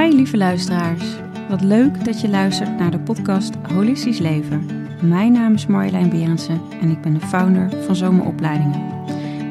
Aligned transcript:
Hi 0.00 0.14
lieve 0.14 0.36
luisteraars. 0.36 1.04
Wat 1.48 1.62
leuk 1.62 2.04
dat 2.04 2.20
je 2.20 2.28
luistert 2.28 2.78
naar 2.78 2.90
de 2.90 2.98
podcast 2.98 3.54
Holistisch 3.72 4.18
Leven. 4.18 4.66
Mijn 5.02 5.32
naam 5.32 5.54
is 5.54 5.66
Marjolein 5.66 6.08
Berendsen 6.08 6.60
en 6.80 6.90
ik 6.90 7.00
ben 7.00 7.14
de 7.14 7.20
founder 7.20 7.70
van 7.86 7.96
Zomeropleidingen. 7.96 8.82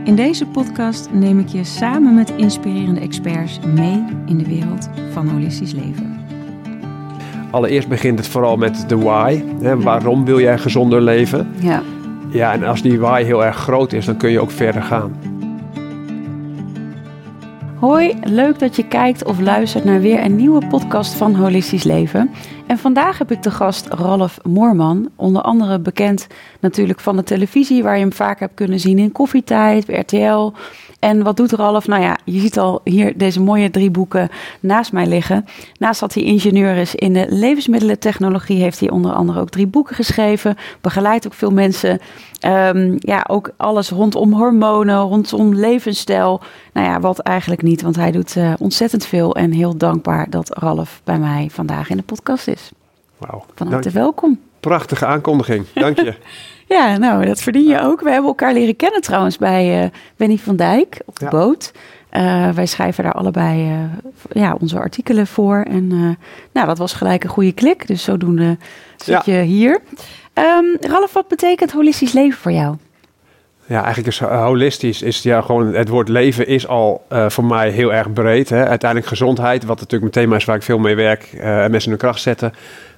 In 0.04 0.16
deze 0.16 0.46
podcast 0.46 1.10
neem 1.12 1.40
ik 1.40 1.48
je 1.48 1.64
samen 1.64 2.16
met 2.16 2.34
inspirerende 2.38 3.00
experts 3.00 3.60
mee 3.60 4.04
in 4.26 4.38
de 4.38 4.46
wereld 4.46 4.90
van 5.12 5.28
holistisch 5.28 5.74
leven. 5.74 6.20
Allereerst 7.52 7.88
begint 7.88 8.20
het 8.20 8.28
vooral 8.28 8.58
met 8.58 8.90
de 8.90 8.98
why. 8.98 9.44
Hè? 9.62 9.80
Waarom 9.80 10.26
wil 10.26 10.40
jij 10.40 10.58
gezonder 10.58 11.02
leven? 11.02 11.48
Ja. 11.60 11.82
Ja, 12.30 12.54
en 12.54 12.64
als 12.64 12.82
die 12.82 13.00
why 13.00 13.24
heel 13.24 13.46
erg 13.46 13.56
groot 13.56 13.94
is, 13.94 14.06
dan 14.06 14.18
kun 14.18 14.32
je 14.32 14.40
ook 14.40 14.52
verder 14.52 14.82
gaan. 14.82 15.12
Hoi, 17.84 18.20
leuk 18.24 18.60
dat 18.60 18.76
je 18.76 18.88
kijkt 18.88 19.26
of 19.26 19.40
luistert 19.40 19.84
naar 19.84 20.02
weer 20.02 20.24
een 20.24 20.36
nieuwe 20.36 20.68
podcast 20.68 21.14
van 21.14 21.36
Holistisch 21.36 21.84
Leven. 21.84 22.32
En 22.68 22.78
vandaag 22.78 23.18
heb 23.18 23.32
ik 23.32 23.44
de 23.44 23.52
gast 23.52 23.88
Ralf 23.88 24.40
Moorman, 24.44 25.10
onder 25.16 25.42
andere 25.42 25.80
bekend 25.80 26.28
natuurlijk 26.60 27.00
van 27.00 27.16
de 27.16 27.24
televisie, 27.24 27.84
waar 27.84 27.96
je 27.96 28.02
hem 28.02 28.14
vaak 28.14 28.40
hebt 28.40 28.54
kunnen 28.54 28.80
zien 28.80 29.00
in 29.00 29.12
Koffietijd, 29.12 29.88
RTL. 29.88 30.52
En 31.04 31.24
wat 31.24 31.38
doet 31.38 31.52
Ralf? 31.52 31.88
Nou 31.88 32.02
ja, 32.02 32.18
je 32.26 32.40
ziet 32.40 32.60
al 32.60 32.82
hier 32.84 33.18
deze 33.18 33.42
mooie 33.42 33.70
drie 33.70 33.92
boeken 33.92 34.30
naast 34.60 34.92
mij 34.92 35.06
liggen. 35.06 35.46
Naast 35.80 36.00
dat 36.00 36.14
hij 36.14 36.24
ingenieur 36.24 36.76
is 36.76 36.96
in 36.96 37.14
de 37.14 37.26
levensmiddelentechnologie, 37.30 38.62
heeft 38.62 38.80
hij 38.80 38.90
onder 38.90 39.12
andere 39.12 39.40
ook 39.40 39.50
drie 39.50 39.68
boeken 39.68 39.96
geschreven. 39.96 40.56
Begeleidt 40.82 41.26
ook 41.26 41.34
veel 41.34 41.52
mensen. 41.52 42.00
Um, 42.46 42.96
ja, 43.00 43.26
ook 43.28 43.52
alles 43.58 43.90
rondom 43.90 44.34
hormonen, 44.34 45.00
rondom 45.00 45.56
levensstijl. 45.56 46.42
Nou 46.74 46.88
ja, 46.88 47.00
wat 47.00 47.20
eigenlijk 47.20 47.62
niet, 47.62 47.82
want 47.82 47.96
hij 47.96 48.12
doet 48.12 48.36
uh, 48.36 48.54
ontzettend 48.60 49.06
veel. 49.06 49.36
En 49.36 49.52
heel 49.52 49.78
dankbaar 49.78 50.30
dat 50.30 50.58
Ralf 50.58 51.02
bij 51.04 51.20
mij 51.20 51.48
vandaag 51.52 51.90
in 51.90 51.98
de 51.98 52.04
podcast 52.04 52.48
is. 52.48 52.72
Wauw. 53.18 53.46
Van 53.56 53.72
harte 53.72 53.90
welkom. 53.90 54.40
Prachtige 54.60 55.06
aankondiging, 55.06 55.66
dank 55.74 56.00
je. 56.00 56.16
Ja, 56.74 56.98
nou, 56.98 57.26
dat 57.26 57.42
verdien 57.42 57.68
je 57.68 57.80
ook. 57.80 58.02
We 58.02 58.10
hebben 58.10 58.30
elkaar 58.30 58.54
leren 58.54 58.76
kennen 58.76 59.02
trouwens 59.02 59.38
bij 59.38 59.84
uh, 59.84 59.90
Wenny 60.16 60.38
van 60.38 60.56
Dijk 60.56 61.02
op 61.06 61.20
de 61.20 61.26
ja. 61.26 61.32
boot. 61.32 61.72
Uh, 62.12 62.50
wij 62.50 62.66
schrijven 62.66 63.04
daar 63.04 63.14
allebei 63.14 63.72
uh, 63.72 63.78
ja, 64.32 64.56
onze 64.60 64.80
artikelen 64.80 65.28
voor. 65.28 65.66
En 65.70 65.88
nou, 66.52 66.68
dat 66.68 66.78
was 66.78 66.94
gelijk 66.94 67.24
een 67.24 67.30
goede 67.30 67.52
klik. 67.52 67.88
Dus 67.88 68.04
zodoende 68.04 68.58
zit 68.96 69.26
ja. 69.26 69.34
je 69.34 69.42
hier. 69.42 69.80
Um, 70.34 70.78
Ralf, 70.82 71.14
wat 71.14 71.28
betekent 71.28 71.72
holistisch 71.72 72.14
leven 72.14 72.40
voor 72.40 72.52
jou? 72.52 72.76
Ja, 73.66 73.84
eigenlijk 73.84 74.08
is 74.08 74.20
holistisch 74.20 75.02
is 75.02 75.22
ja 75.22 75.42
gewoon 75.42 75.74
het 75.74 75.90
woord 75.90 76.10
leven 76.10 76.48
is 76.48 76.68
al 76.68 77.06
uh, 77.12 77.30
voor 77.30 77.46
mij 77.46 77.70
heel 77.70 77.94
erg 77.94 78.14
breed. 78.14 78.50
Hè. 78.50 78.68
Uiteindelijk 78.68 79.10
gezondheid, 79.10 79.64
wat 79.64 79.80
natuurlijk 79.80 80.14
mijn 80.14 80.26
thema 80.26 80.36
is 80.36 80.46
waar 80.46 80.56
ik 80.56 80.64
veel 80.64 80.78
mee 80.78 80.96
werk 80.96 81.30
uh, 81.34 81.64
en 81.64 81.72
mensen 81.72 81.92
in 81.92 81.98
de 81.98 82.04
kracht 82.04 82.22
zetten, 82.22 82.54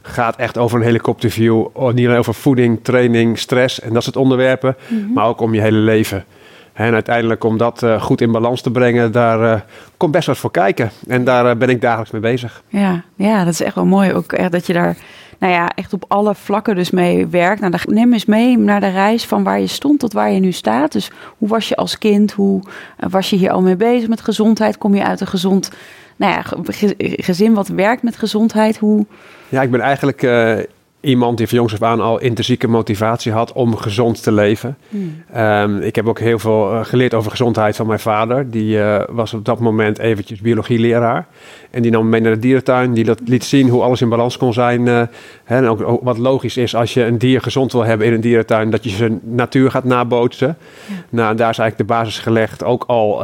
gaat 0.05 0.35
echt 0.35 0.57
over 0.57 0.77
een 0.77 0.85
helikopterview. 0.85 1.65
Niet 1.93 2.05
alleen 2.07 2.17
over 2.17 2.33
voeding, 2.33 2.79
training, 2.81 3.39
stress 3.39 3.79
en 3.79 3.93
dat 3.93 4.03
soort 4.03 4.15
onderwerpen, 4.15 4.75
mm 4.87 4.97
-hmm. 4.99 5.13
maar 5.13 5.25
ook 5.25 5.41
om 5.41 5.53
je 5.53 5.61
hele 5.61 5.77
leven. 5.77 6.25
En 6.73 6.93
uiteindelijk 6.93 7.43
om 7.43 7.57
dat 7.57 7.83
uh, 7.83 8.01
goed 8.01 8.21
in 8.21 8.31
balans 8.31 8.61
te 8.61 8.71
brengen, 8.71 9.11
daar 9.11 9.41
uh, 9.41 9.61
komt 9.97 10.11
best 10.11 10.27
wat 10.27 10.37
voor 10.37 10.51
kijken. 10.51 10.91
En 11.07 11.23
daar 11.23 11.45
uh, 11.45 11.55
ben 11.55 11.69
ik 11.69 11.81
dagelijks 11.81 12.11
mee 12.11 12.21
bezig. 12.21 12.63
Ja, 12.67 13.03
ja, 13.15 13.43
dat 13.43 13.53
is 13.53 13.61
echt 13.61 13.75
wel 13.75 13.85
mooi. 13.85 14.13
Ook 14.13 14.33
echt 14.33 14.51
dat 14.51 14.67
je 14.67 14.73
daar 14.73 14.95
nou 15.39 15.53
ja, 15.53 15.71
echt 15.75 15.93
op 15.93 16.05
alle 16.07 16.35
vlakken 16.35 16.75
dus 16.75 16.91
mee 16.91 17.27
werkt. 17.27 17.61
Nou, 17.61 17.73
neem 17.85 18.13
eens 18.13 18.25
mee 18.25 18.57
naar 18.57 18.79
de 18.79 18.89
reis 18.89 19.25
van 19.25 19.43
waar 19.43 19.59
je 19.59 19.67
stond 19.67 19.99
tot 19.99 20.13
waar 20.13 20.31
je 20.31 20.39
nu 20.39 20.51
staat. 20.51 20.91
Dus 20.91 21.11
hoe 21.37 21.49
was 21.49 21.67
je 21.67 21.75
als 21.75 21.97
kind? 21.97 22.31
Hoe 22.31 22.61
was 23.09 23.29
je 23.29 23.35
hier 23.35 23.51
al 23.51 23.61
mee 23.61 23.75
bezig 23.75 24.09
met 24.09 24.21
gezondheid? 24.21 24.77
Kom 24.77 24.95
je 24.95 25.05
uit 25.05 25.21
een 25.21 25.27
gezond 25.27 25.71
nou 26.15 26.33
ja, 26.33 26.63
gezin 26.97 27.53
wat 27.53 27.67
werkt 27.67 28.03
met 28.03 28.17
gezondheid? 28.17 28.77
Hoe... 28.77 29.05
Ja, 29.49 29.61
ik 29.61 29.71
ben 29.71 29.81
eigenlijk 29.81 30.21
uh, 30.21 30.57
iemand 31.05 31.37
die 31.37 31.47
van 31.47 31.57
jongs 31.57 31.73
af 31.73 31.81
aan 31.81 32.01
al 32.01 32.19
intrinsieke 32.19 32.67
motivatie 32.67 33.31
had 33.31 33.53
om 33.53 33.75
gezond 33.75 34.23
te 34.23 34.31
leven. 34.31 34.77
Hmm. 34.89 35.23
Um, 35.37 35.81
ik 35.81 35.95
heb 35.95 36.07
ook 36.07 36.19
heel 36.19 36.39
veel 36.39 36.73
uh, 36.73 36.85
geleerd 36.85 37.13
over 37.13 37.31
gezondheid 37.31 37.75
van 37.75 37.87
mijn 37.87 37.99
vader. 37.99 38.49
Die 38.49 38.77
uh, 38.77 39.01
was 39.09 39.33
op 39.33 39.45
dat 39.45 39.59
moment 39.59 39.99
eventjes 39.99 40.41
biologieleraar. 40.41 41.27
En 41.71 41.81
die 41.81 41.91
nam 41.91 42.03
me 42.03 42.09
mee 42.09 42.21
naar 42.21 42.33
de 42.33 42.39
dierentuin. 42.39 42.93
Die 42.93 43.15
liet 43.25 43.43
zien 43.43 43.69
hoe 43.69 43.81
alles 43.81 44.01
in 44.01 44.09
balans 44.09 44.37
kon 44.37 44.53
zijn. 44.53 44.85
Uh, 44.85 45.01
hè, 45.43 45.55
en 45.55 45.67
ook 45.67 46.03
wat 46.03 46.17
logisch 46.17 46.57
is 46.57 46.75
als 46.75 46.93
je 46.93 47.03
een 47.03 47.17
dier 47.17 47.41
gezond 47.41 47.71
wil 47.71 47.83
hebben 47.83 48.07
in 48.07 48.13
een 48.13 48.21
dierentuin, 48.21 48.69
dat 48.69 48.83
je 48.83 48.89
zijn 48.89 49.19
natuur 49.23 49.71
gaat 49.71 49.83
nabootsen. 49.83 50.57
Ja. 50.87 50.93
Nou, 51.09 51.35
daar 51.35 51.49
is 51.49 51.57
eigenlijk 51.57 51.89
de 51.89 51.95
basis 51.95 52.19
gelegd. 52.19 52.63
Ook 52.63 52.83
al 52.87 53.23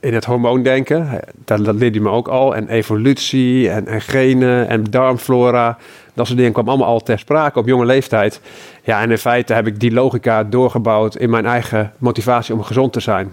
in 0.00 0.14
het 0.14 0.24
hormoondenken. 0.24 1.20
Dat, 1.44 1.64
dat 1.64 1.74
leerde 1.74 1.98
hij 1.98 2.08
me 2.08 2.14
ook 2.14 2.28
al. 2.28 2.56
En 2.56 2.68
evolutie 2.68 3.70
en, 3.70 3.86
en 3.86 4.00
genen 4.00 4.68
en 4.68 4.84
darmflora. 4.84 5.78
Dat 6.14 6.26
soort 6.26 6.38
dingen 6.38 6.52
kwam 6.52 6.68
allemaal 6.68 6.86
al 6.86 7.00
ter 7.00 7.18
sprake 7.18 7.58
op 7.58 7.66
jonge 7.66 7.84
leeftijd. 7.84 8.40
Ja, 8.82 9.00
en 9.02 9.10
in 9.10 9.18
feite 9.18 9.54
heb 9.54 9.66
ik 9.66 9.80
die 9.80 9.92
logica 9.92 10.44
doorgebouwd 10.44 11.16
in 11.16 11.30
mijn 11.30 11.46
eigen 11.46 11.92
motivatie 11.98 12.54
om 12.54 12.62
gezond 12.62 12.92
te 12.92 13.00
zijn. 13.00 13.30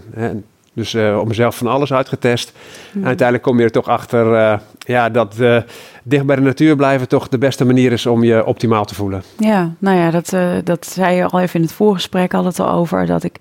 Dus 0.74 0.94
uh, 0.94 1.18
op 1.20 1.28
mezelf 1.28 1.58
van 1.58 1.68
alles 1.68 1.94
uitgetest. 1.94 2.54
Mm. 2.92 3.02
En 3.02 3.08
uiteindelijk 3.08 3.48
kom 3.48 3.58
je 3.58 3.64
er 3.64 3.72
toch 3.72 3.88
achter 3.88 4.32
uh, 4.32 4.58
ja, 4.80 5.10
dat 5.10 5.36
uh, 5.40 5.58
dicht 6.04 6.26
bij 6.26 6.36
de 6.36 6.42
natuur 6.42 6.76
blijven 6.76 7.08
toch 7.08 7.28
de 7.28 7.38
beste 7.38 7.66
manier 7.66 7.92
is 7.92 8.06
om 8.06 8.24
je 8.24 8.46
optimaal 8.46 8.86
te 8.86 8.96
voelen. 8.96 9.24
Ja, 9.38 9.72
nou 9.80 9.98
ja, 9.98 10.12
dat, 10.12 10.36
dat 10.64 10.86
zei 10.86 11.16
je 11.16 11.26
al 11.26 11.40
even 11.40 11.56
in 11.56 11.66
het 11.66 11.76
voorgesprek 11.76 12.34
al 12.34 12.46
het 12.46 12.60
al 12.60 12.72
over. 12.72 13.06
Dat 13.06 13.24
ik 13.24 13.40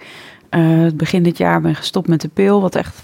begin 0.95 1.23
dit 1.23 1.39
jaar 1.39 1.61
ben 1.61 1.75
gestopt 1.75 2.09
met 2.09 2.21
de 2.21 2.29
pil. 2.29 2.61
Wat 2.61 2.75
echt 2.75 3.03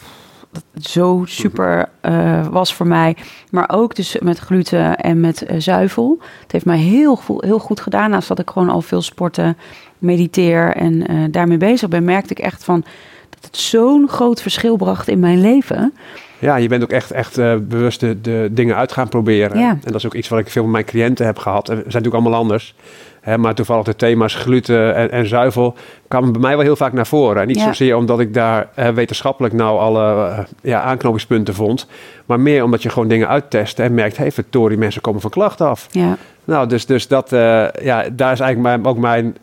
zo 0.80 1.22
super 1.26 1.88
uh, 2.02 2.46
was 2.46 2.74
voor 2.74 2.86
mij. 2.86 3.16
Maar 3.50 3.70
ook 3.72 3.94
dus 3.94 4.16
met 4.20 4.38
gluten 4.38 4.96
en 4.96 5.20
met 5.20 5.50
uh, 5.50 5.56
zuivel. 5.58 6.18
Het 6.42 6.52
heeft 6.52 6.64
mij 6.64 6.78
heel, 6.78 7.20
heel 7.38 7.58
goed 7.58 7.80
gedaan. 7.80 8.10
Naast 8.10 8.28
dat 8.28 8.38
ik 8.38 8.50
gewoon 8.50 8.68
al 8.68 8.82
veel 8.82 9.02
sporten, 9.02 9.56
mediteer 9.98 10.76
en 10.76 11.12
uh, 11.12 11.24
daarmee 11.30 11.56
bezig 11.56 11.88
ben, 11.88 12.04
merkte 12.04 12.34
ik 12.34 12.38
echt 12.38 12.64
van 12.64 12.84
dat 13.30 13.44
het 13.44 13.56
zo'n 13.56 14.08
groot 14.08 14.42
verschil 14.42 14.76
bracht 14.76 15.08
in 15.08 15.18
mijn 15.18 15.40
leven. 15.40 15.94
Ja, 16.38 16.56
je 16.56 16.68
bent 16.68 16.82
ook 16.82 16.90
echt, 16.90 17.10
echt 17.10 17.34
bewust 17.68 18.00
de, 18.00 18.20
de, 18.20 18.48
dingen 18.52 18.76
uit 18.76 18.92
gaan 18.92 19.08
proberen. 19.08 19.58
Ja. 19.58 19.70
En 19.70 19.80
dat 19.82 19.94
is 19.94 20.06
ook 20.06 20.14
iets 20.14 20.28
wat 20.28 20.38
ik 20.38 20.50
veel 20.50 20.62
van 20.62 20.72
mijn 20.72 20.84
cliënten 20.84 21.26
heb 21.26 21.38
gehad. 21.38 21.68
En 21.68 21.74
we 21.74 21.80
zijn 21.80 21.86
natuurlijk 21.86 22.22
allemaal 22.22 22.40
anders. 22.40 22.74
Hè, 23.22 23.38
maar 23.38 23.54
toevallig 23.54 23.84
de 23.84 23.96
thema's 23.96 24.34
gluten 24.34 24.94
en, 24.94 25.10
en, 25.10 25.26
zuivel 25.26 25.74
kwamen 26.08 26.32
bij 26.32 26.40
mij 26.40 26.56
wel 26.56 26.64
heel 26.64 26.76
vaak 26.76 26.92
naar 26.92 27.06
voren. 27.06 27.42
En 27.42 27.46
niet 27.46 27.56
ja. 27.56 27.64
zozeer 27.64 27.96
omdat 27.96 28.20
ik 28.20 28.34
daar 28.34 28.68
wetenschappelijk 28.94 29.54
nou 29.54 29.78
alle 29.78 30.28
uh, 30.28 30.38
ja, 30.62 30.82
aanknopingspunten 30.82 31.54
vond. 31.54 31.86
Maar 32.26 32.40
meer 32.40 32.64
omdat 32.64 32.82
je 32.82 32.90
gewoon 32.90 33.08
dingen 33.08 33.28
uittest 33.28 33.78
en 33.78 33.94
merkt... 33.94 34.16
hé, 34.16 34.22
hey, 34.22 34.32
verdorie, 34.32 34.78
mensen 34.78 35.00
komen 35.00 35.20
van 35.20 35.30
klachten 35.30 35.66
af. 35.66 35.86
Ja. 35.90 36.16
Nou, 36.44 36.68
dus, 36.68 36.86
dus 36.86 37.08
dat, 37.08 37.32
uh, 37.32 37.38
ja, 37.82 38.04
daar 38.12 38.32
is 38.32 38.40
eigenlijk 38.40 38.60
mijn, 38.60 38.86
ook 38.86 38.98
mijn... 38.98 39.36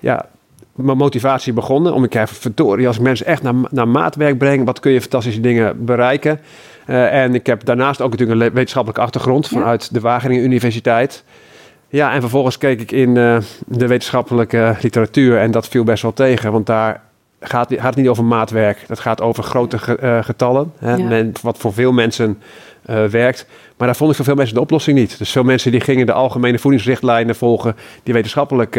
ja, 0.00 0.26
mijn 0.74 0.96
motivatie 0.96 1.52
begonnen. 1.52 1.94
Om 1.94 2.02
te 2.02 2.08
kijken, 2.08 2.34
verdorie, 2.34 2.86
als 2.86 2.96
ik 2.96 3.02
mensen 3.02 3.26
echt 3.26 3.42
naar, 3.42 3.54
naar 3.70 3.88
maatwerk 3.88 4.38
breng... 4.38 4.64
wat 4.64 4.80
kun 4.80 4.92
je 4.92 5.00
fantastische 5.00 5.40
dingen 5.40 5.84
bereiken... 5.84 6.40
Uh, 6.88 7.22
en 7.22 7.34
ik 7.34 7.46
heb 7.46 7.64
daarnaast 7.64 8.00
ook 8.00 8.10
natuurlijk 8.10 8.40
een 8.40 8.52
wetenschappelijke 8.52 9.02
achtergrond 9.02 9.48
vanuit 9.48 9.82
ja. 9.82 9.88
de 9.92 10.00
Wageningen 10.00 10.44
Universiteit. 10.44 11.24
Ja, 11.88 12.12
en 12.12 12.20
vervolgens 12.20 12.58
keek 12.58 12.80
ik 12.80 12.92
in 12.92 13.16
uh, 13.16 13.38
de 13.66 13.86
wetenschappelijke 13.86 14.76
literatuur 14.80 15.38
en 15.38 15.50
dat 15.50 15.68
viel 15.68 15.84
best 15.84 16.02
wel 16.02 16.12
tegen. 16.12 16.52
Want 16.52 16.66
daar 16.66 17.00
gaat, 17.40 17.72
gaat 17.72 17.84
het 17.84 17.96
niet 17.96 18.08
over 18.08 18.24
maatwerk. 18.24 18.84
Dat 18.86 18.98
gaat 18.98 19.20
over 19.20 19.42
grote 19.42 19.78
ge, 19.78 19.98
uh, 20.02 20.24
getallen. 20.24 20.72
Hè, 20.78 20.94
ja. 20.94 21.06
men, 21.06 21.32
wat 21.42 21.58
voor 21.58 21.72
veel 21.72 21.92
mensen 21.92 22.42
uh, 22.90 23.04
werkt. 23.04 23.46
Maar 23.76 23.86
daar 23.86 23.96
vond 23.96 24.10
ik 24.10 24.16
voor 24.16 24.24
veel 24.24 24.34
mensen 24.34 24.54
de 24.54 24.60
oplossing 24.60 24.98
niet. 24.98 25.18
Dus 25.18 25.30
veel 25.30 25.42
mensen 25.42 25.70
die 25.70 25.80
gingen 25.80 26.06
de 26.06 26.12
algemene 26.12 26.58
voedingsrichtlijnen 26.58 27.34
volgen... 27.34 27.76
die 28.02 28.14
wetenschappelijk 28.14 28.78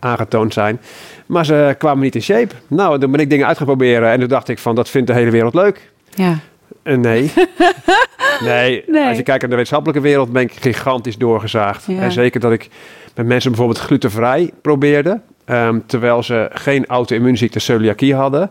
aangetoond 0.00 0.52
zijn. 0.52 0.80
Maar 1.26 1.44
ze 1.44 1.74
kwamen 1.78 2.02
niet 2.02 2.14
in 2.14 2.22
shape. 2.22 2.54
Nou, 2.66 2.98
toen 2.98 3.10
ben 3.10 3.20
ik 3.20 3.30
dingen 3.30 3.46
uit 3.46 3.56
gaan 3.56 3.66
proberen. 3.66 4.10
En 4.10 4.18
toen 4.20 4.28
dacht 4.28 4.48
ik 4.48 4.58
van, 4.58 4.74
dat 4.74 4.88
vindt 4.88 5.06
de 5.06 5.12
hele 5.12 5.30
wereld 5.30 5.54
leuk. 5.54 5.90
Ja. 6.14 6.38
Uh, 6.86 6.96
nee. 6.96 7.32
nee. 8.40 8.84
nee. 8.86 9.08
Als 9.08 9.16
je 9.16 9.22
kijkt 9.22 9.40
naar 9.40 9.50
de 9.50 9.56
wetenschappelijke 9.56 10.02
wereld, 10.02 10.32
ben 10.32 10.42
ik 10.42 10.52
gigantisch 10.52 11.16
doorgezaagd. 11.16 11.84
Ja. 11.86 12.00
En 12.00 12.12
zeker 12.12 12.40
dat 12.40 12.52
ik 12.52 12.68
met 13.14 13.26
mensen 13.26 13.50
bijvoorbeeld 13.50 13.84
glutenvrij 13.84 14.50
probeerde. 14.62 15.20
Um, 15.46 15.86
terwijl 15.86 16.22
ze 16.22 16.50
geen 16.52 16.86
auto-immuunziekte 16.86 17.58
celiakie 17.58 18.14
hadden. 18.14 18.50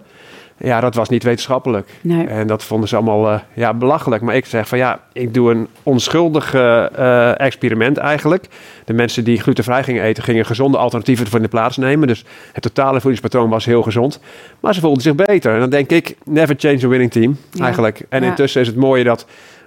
Ja, 0.57 0.79
dat 0.79 0.95
was 0.95 1.09
niet 1.09 1.23
wetenschappelijk. 1.23 1.89
Nee. 2.01 2.27
En 2.27 2.47
dat 2.47 2.63
vonden 2.63 2.89
ze 2.89 2.95
allemaal 2.95 3.33
uh, 3.33 3.39
ja, 3.53 3.73
belachelijk. 3.73 4.21
Maar 4.21 4.35
ik 4.35 4.45
zeg 4.45 4.67
van 4.67 4.77
ja, 4.77 4.99
ik 5.13 5.33
doe 5.33 5.51
een 5.51 5.67
onschuldig 5.83 6.53
uh, 6.53 7.39
experiment 7.39 7.97
eigenlijk. 7.97 8.45
De 8.85 8.93
mensen 8.93 9.23
die 9.23 9.41
glutenvrij 9.41 9.83
gingen 9.83 10.03
eten, 10.03 10.23
gingen 10.23 10.45
gezonde 10.45 10.77
alternatieven 10.77 11.27
voor 11.27 11.37
in 11.37 11.43
de 11.43 11.49
plaats 11.49 11.77
nemen. 11.77 12.07
Dus 12.07 12.25
het 12.53 12.63
totale 12.63 12.99
voedingspatroon 12.99 13.49
was 13.49 13.65
heel 13.65 13.81
gezond. 13.81 14.19
Maar 14.59 14.73
ze 14.73 14.79
voelden 14.79 15.01
zich 15.01 15.15
beter. 15.15 15.53
En 15.53 15.59
dan 15.59 15.69
denk 15.69 15.89
ik, 15.89 16.15
never 16.23 16.55
change 16.57 16.85
a 16.85 16.87
winning 16.87 17.11
team 17.11 17.37
ja. 17.51 17.63
eigenlijk. 17.63 18.05
En 18.09 18.23
ja. 18.23 18.29
intussen 18.29 18.61
is 18.61 18.67
het 18.67 18.75
mooie 18.75 19.03
dat 19.03 19.25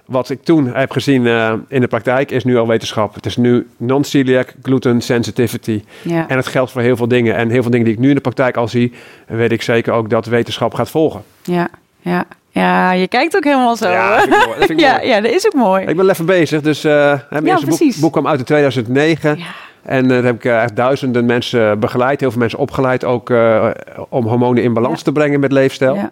wat 0.09 0.29
ik 0.29 0.43
toen 0.43 0.67
heb 0.75 0.91
gezien 0.91 1.25
uh, 1.25 1.53
in 1.67 1.81
de 1.81 1.87
praktijk 1.87 2.31
is 2.31 2.43
nu 2.43 2.57
al 2.57 2.67
wetenschap. 2.67 3.13
Het 3.15 3.25
is 3.25 3.37
nu 3.37 3.67
non-celiac 3.77 4.53
gluten 4.61 5.01
sensitivity. 5.01 5.83
Ja. 6.01 6.27
En 6.27 6.37
het 6.37 6.47
geldt 6.47 6.71
voor 6.71 6.81
heel 6.81 6.95
veel 6.95 7.07
dingen. 7.07 7.35
En 7.35 7.49
heel 7.49 7.61
veel 7.61 7.71
dingen 7.71 7.85
die 7.85 7.95
ik 7.95 7.99
nu 7.99 8.09
in 8.09 8.15
de 8.15 8.21
praktijk 8.21 8.57
al 8.57 8.67
zie, 8.67 8.93
weet 9.27 9.51
ik 9.51 9.61
zeker 9.61 9.93
ook 9.93 10.09
dat 10.09 10.25
wetenschap 10.25 10.73
gaat 10.73 10.89
volgen. 10.89 11.21
Ja, 11.43 11.67
ja. 11.99 12.25
Ja, 12.51 12.91
je 12.91 13.07
kijkt 13.07 13.35
ook 13.35 13.43
helemaal 13.43 13.75
zo. 13.75 13.89
Ja, 13.89 14.25
dat 14.25 14.45
mooi. 14.67 14.75
Ja, 14.81 15.01
ja, 15.01 15.21
dat 15.21 15.31
is 15.31 15.45
ook 15.45 15.53
mooi. 15.53 15.85
Ik 15.85 15.95
ben 15.95 16.09
even 16.09 16.25
bezig, 16.25 16.61
dus 16.61 16.83
eh 16.83 16.93
hè, 16.93 17.15
mijn 17.29 17.45
Ja, 17.45 17.51
eerste 17.51 17.65
boek, 17.85 17.95
boek 17.99 18.11
kwam 18.11 18.27
uit 18.27 18.39
in 18.39 18.45
2009. 18.45 19.37
Ja. 19.37 19.45
En 19.83 20.03
eh, 20.03 20.09
daar 20.09 20.23
heb 20.23 20.35
ik 20.35 20.45
eh, 20.45 20.63
echt 20.63 20.75
duizenden 20.75 21.25
mensen 21.25 21.79
begeleid, 21.79 22.19
heel 22.19 22.29
veel 22.31 22.39
mensen 22.39 22.59
opgeleid, 22.59 23.05
ook 23.05 23.29
eh, 23.29 23.67
om 24.09 24.25
hormonen 24.27 24.63
in 24.63 24.73
balans 24.73 25.01
te 25.01 25.11
brengen 25.11 25.39
met 25.39 25.51
leefstijl. 25.51 25.95
Ja, 25.95 26.11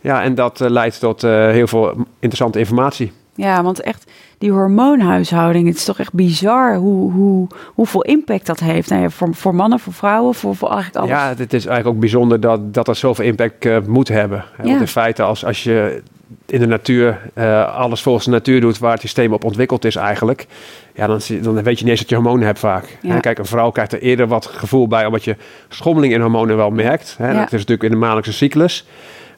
Ja. 0.00 0.22
en 0.22 0.34
dat 0.34 0.60
eh, 0.60 0.70
leidt 0.70 1.00
tot 1.00 1.24
eh, 1.24 1.30
heel 1.48 1.66
veel 1.66 1.94
interessante 2.18 2.58
informatie. 2.58 3.12
Ja, 3.38 3.62
want 3.62 3.80
echt 3.80 4.10
die 4.38 4.50
hormoonhuishouding, 4.50 5.66
het 5.66 5.76
is 5.76 5.84
toch 5.84 5.98
echt 5.98 6.12
bizar 6.12 6.76
hoe, 6.76 7.12
hoe, 7.12 7.46
hoeveel 7.66 8.02
impact 8.02 8.46
dat 8.46 8.60
heeft. 8.60 8.90
Nou 8.90 9.02
ja, 9.02 9.10
voor, 9.10 9.34
voor 9.34 9.54
mannen, 9.54 9.78
voor 9.78 9.92
vrouwen, 9.92 10.34
voor, 10.34 10.56
voor 10.56 10.70
eigenlijk 10.70 10.96
alles. 10.96 11.10
Ja, 11.10 11.28
het 11.28 11.52
is 11.52 11.66
eigenlijk 11.66 11.96
ook 11.96 12.00
bijzonder 12.00 12.40
dat 12.40 12.74
dat, 12.74 12.84
dat 12.84 12.96
zoveel 12.96 13.24
impact 13.24 13.64
eh, 13.64 13.76
moet 13.86 14.08
hebben. 14.08 14.44
Ja. 14.56 14.64
Want 14.64 14.80
in 14.80 14.86
feite, 14.86 15.22
als, 15.22 15.44
als 15.44 15.62
je 15.62 16.02
in 16.46 16.60
de 16.60 16.66
natuur 16.66 17.20
eh, 17.34 17.76
alles 17.76 18.02
volgens 18.02 18.24
de 18.24 18.30
natuur 18.30 18.60
doet 18.60 18.78
waar 18.78 18.92
het 18.92 19.00
systeem 19.00 19.32
op 19.32 19.44
ontwikkeld 19.44 19.84
is 19.84 19.96
eigenlijk, 19.96 20.46
ja, 20.94 21.06
dan, 21.06 21.20
dan 21.42 21.62
weet 21.62 21.78
je 21.78 21.84
niet 21.84 21.92
eens 21.92 22.00
dat 22.00 22.08
je 22.08 22.14
hormonen 22.14 22.46
hebt 22.46 22.58
vaak. 22.58 22.98
Ja. 23.02 23.20
Kijk, 23.20 23.38
een 23.38 23.46
vrouw 23.46 23.70
krijgt 23.70 23.92
er 23.92 24.00
eerder 24.00 24.26
wat 24.26 24.46
gevoel 24.46 24.88
bij 24.88 25.06
omdat 25.06 25.24
je 25.24 25.36
schommeling 25.68 26.12
in 26.12 26.20
hormonen 26.20 26.56
wel 26.56 26.70
merkt. 26.70 27.14
Hè. 27.18 27.34
Dat 27.34 27.44
is 27.44 27.50
natuurlijk 27.50 27.82
in 27.82 27.90
de 27.90 27.96
maandelijkse 27.96 28.32
cyclus. 28.32 28.86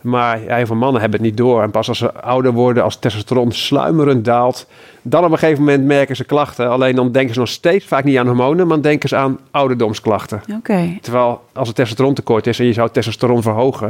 Maar 0.01 0.39
heel 0.39 0.67
veel 0.67 0.77
mannen 0.77 1.01
hebben 1.01 1.21
het 1.21 1.29
niet 1.29 1.39
door. 1.39 1.63
En 1.63 1.71
pas 1.71 1.89
als 1.89 1.99
ze 1.99 2.13
ouder 2.15 2.53
worden, 2.53 2.83
als 2.85 2.97
testosteron 2.97 3.53
sluimerend 3.53 4.25
daalt, 4.25 4.67
dan 5.03 5.25
op 5.25 5.31
een 5.33 5.39
gegeven 5.39 5.65
moment 5.65 5.85
merken 5.85 6.17
ze 6.17 6.25
klachten. 6.25 6.71
Alleen 6.71 6.97
dan 6.97 7.13
denken 7.13 7.35
ze 7.35 7.41
nog 7.41 7.49
steeds 7.49 7.85
vaak 7.87 8.05
niet 8.05 8.19
aan 8.19 8.27
hormonen, 8.27 8.67
maar 8.67 8.83
denken 8.83 9.09
ze 9.09 9.17
aan 9.17 9.39
ouderdomsklachten. 9.51 10.43
Oké. 10.57 10.99
Terwijl 11.01 11.41
als 11.53 11.69
er 11.69 11.75
testosteron 11.75 12.15
tekort 12.15 12.47
is 12.47 12.59
en 12.59 12.67
je 12.67 12.73
zou 12.73 12.91
testosteron 12.91 13.43
verhogen 13.43 13.89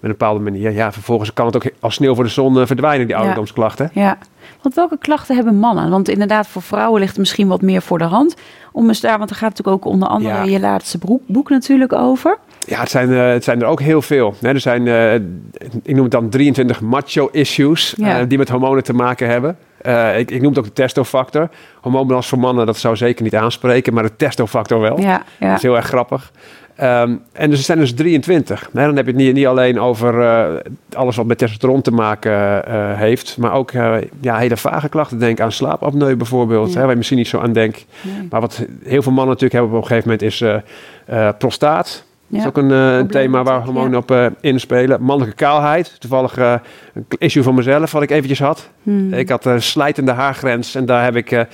met 0.00 0.10
een 0.10 0.16
bepaalde 0.18 0.40
manier, 0.40 0.70
ja, 0.72 0.92
vervolgens 0.92 1.32
kan 1.32 1.46
het 1.46 1.56
ook 1.56 1.70
als 1.80 1.94
sneeuw 1.94 2.14
voor 2.14 2.24
de 2.24 2.30
zon 2.30 2.60
eh, 2.60 2.66
verdwijnen, 2.66 3.06
die 3.06 3.14
Ja. 3.14 3.20
ouderdomsklachten. 3.20 3.90
Ja, 3.92 4.18
want 4.62 4.74
welke 4.74 4.98
klachten 4.98 5.34
hebben 5.36 5.58
mannen? 5.58 5.90
Want 5.90 6.08
inderdaad, 6.08 6.46
voor 6.46 6.62
vrouwen 6.62 6.98
ligt 6.98 7.10
het 7.12 7.18
misschien 7.20 7.48
wat 7.48 7.62
meer 7.62 7.82
voor 7.82 7.98
de 7.98 8.04
hand. 8.04 8.34
Om 8.72 8.88
eens 8.88 9.00
daar, 9.00 9.18
want 9.18 9.30
er 9.30 9.36
gaat 9.36 9.48
natuurlijk 9.56 9.76
ook 9.76 9.92
onder 9.92 10.08
andere 10.08 10.34
Ja. 10.34 10.42
je 10.42 10.60
laatste 10.60 10.98
boek, 10.98 11.22
boek 11.26 11.48
natuurlijk 11.50 11.92
over. 11.92 12.38
Ja, 12.68 12.80
het 12.80 12.90
zijn, 12.90 13.12
eh, 13.12 13.28
het 13.28 13.44
zijn 13.44 13.60
er 13.62 13.66
ook 13.66 13.80
heel 13.80 14.02
veel. 14.02 14.34
Hè, 14.40 14.48
er 14.48 14.60
zijn, 14.60 14.86
eh, 14.88 15.14
ik 15.82 15.94
noem 15.94 16.02
het 16.02 16.10
dan 16.10 16.28
23 16.28 16.80
macho-issues 16.80 17.94
Ja. 17.96 18.18
eh, 18.18 18.24
die 18.28 18.38
met 18.38 18.48
hormonen 18.48 18.82
te 18.84 18.92
maken 18.92 19.28
hebben. 19.28 19.56
Ik, 20.16 20.30
ik 20.30 20.40
noem 20.40 20.48
het 20.48 20.58
ook 20.58 20.64
de 20.64 20.72
testofactor. 20.72 21.48
Hormoonbalans 21.80 22.28
voor 22.28 22.38
mannen, 22.38 22.66
dat 22.66 22.76
zou 22.76 22.96
zeker 22.96 23.22
niet 23.22 23.34
aanspreken, 23.36 23.94
maar 23.94 24.02
de 24.02 24.16
testofactor 24.16 24.80
wel. 24.80 25.00
Ja, 25.00 25.22
Dat 25.40 25.56
is 25.56 25.62
heel 25.62 25.76
erg 25.76 25.86
grappig. 25.86 26.32
Ehm, 26.76 27.14
en 27.32 27.50
dus 27.50 27.58
er 27.58 27.64
zijn 27.64 27.78
dus 27.78 27.94
23. 27.94 28.68
Nee, 28.72 28.86
dan 28.86 28.96
heb 28.96 29.04
je 29.06 29.10
het 29.12 29.20
niet, 29.20 29.34
niet 29.34 29.46
alleen 29.46 29.80
over 29.80 30.14
alles 30.94 31.16
wat 31.16 31.26
met 31.26 31.38
testosteron 31.38 31.82
te 31.82 31.90
maken 31.90 32.62
heeft, 32.96 33.36
maar 33.38 33.52
ook 33.52 33.70
ja, 34.20 34.36
hele 34.36 34.56
vage 34.56 34.88
klachten. 34.88 35.18
Denk 35.18 35.40
aan 35.40 35.52
slaapapneu 35.52 36.16
bijvoorbeeld, 36.16 36.68
Ja. 36.68 36.74
hè, 36.74 36.80
waar 36.80 36.90
je 36.90 36.96
misschien 36.96 37.18
niet 37.18 37.28
zo 37.28 37.38
aan 37.40 37.52
denkt. 37.52 37.86
Nee. 38.02 38.26
Maar 38.30 38.40
wat 38.40 38.64
heel 38.84 39.02
veel 39.02 39.12
mannen 39.12 39.34
natuurlijk 39.34 39.52
hebben 39.52 39.70
op 39.70 39.82
een 39.82 39.88
gegeven 39.88 40.10
moment 40.10 40.22
is 40.32 40.44
prostaat. 41.38 42.04
Dat 42.28 42.38
is 42.38 42.42
Ja. 42.42 42.48
ook 42.48 42.56
een, 42.56 42.70
eh, 42.70 42.96
een 42.96 43.06
thema 43.08 43.42
waar 43.42 43.44
natuurlijk, 43.44 43.64
hormonen 43.64 43.98
op 43.98 44.10
eh, 44.10 44.26
inspelen. 44.40 45.02
Mannelijke 45.02 45.36
kaalheid. 45.44 46.00
Toevallig 46.00 46.36
eh, 46.38 46.54
een 46.94 47.04
issue 47.18 47.42
van 47.42 47.54
mezelf 47.54 47.92
wat 47.92 48.02
ik 48.02 48.10
eventjes 48.10 48.38
had. 48.38 48.68
Hmm. 48.82 49.12
Ik 49.12 49.28
had 49.28 49.44
een 49.44 49.62
slijtende 49.62 50.12
haargrens 50.12 50.74
en 50.74 50.86
daar 50.86 51.04
heb 51.04 51.16
ik 51.16 51.46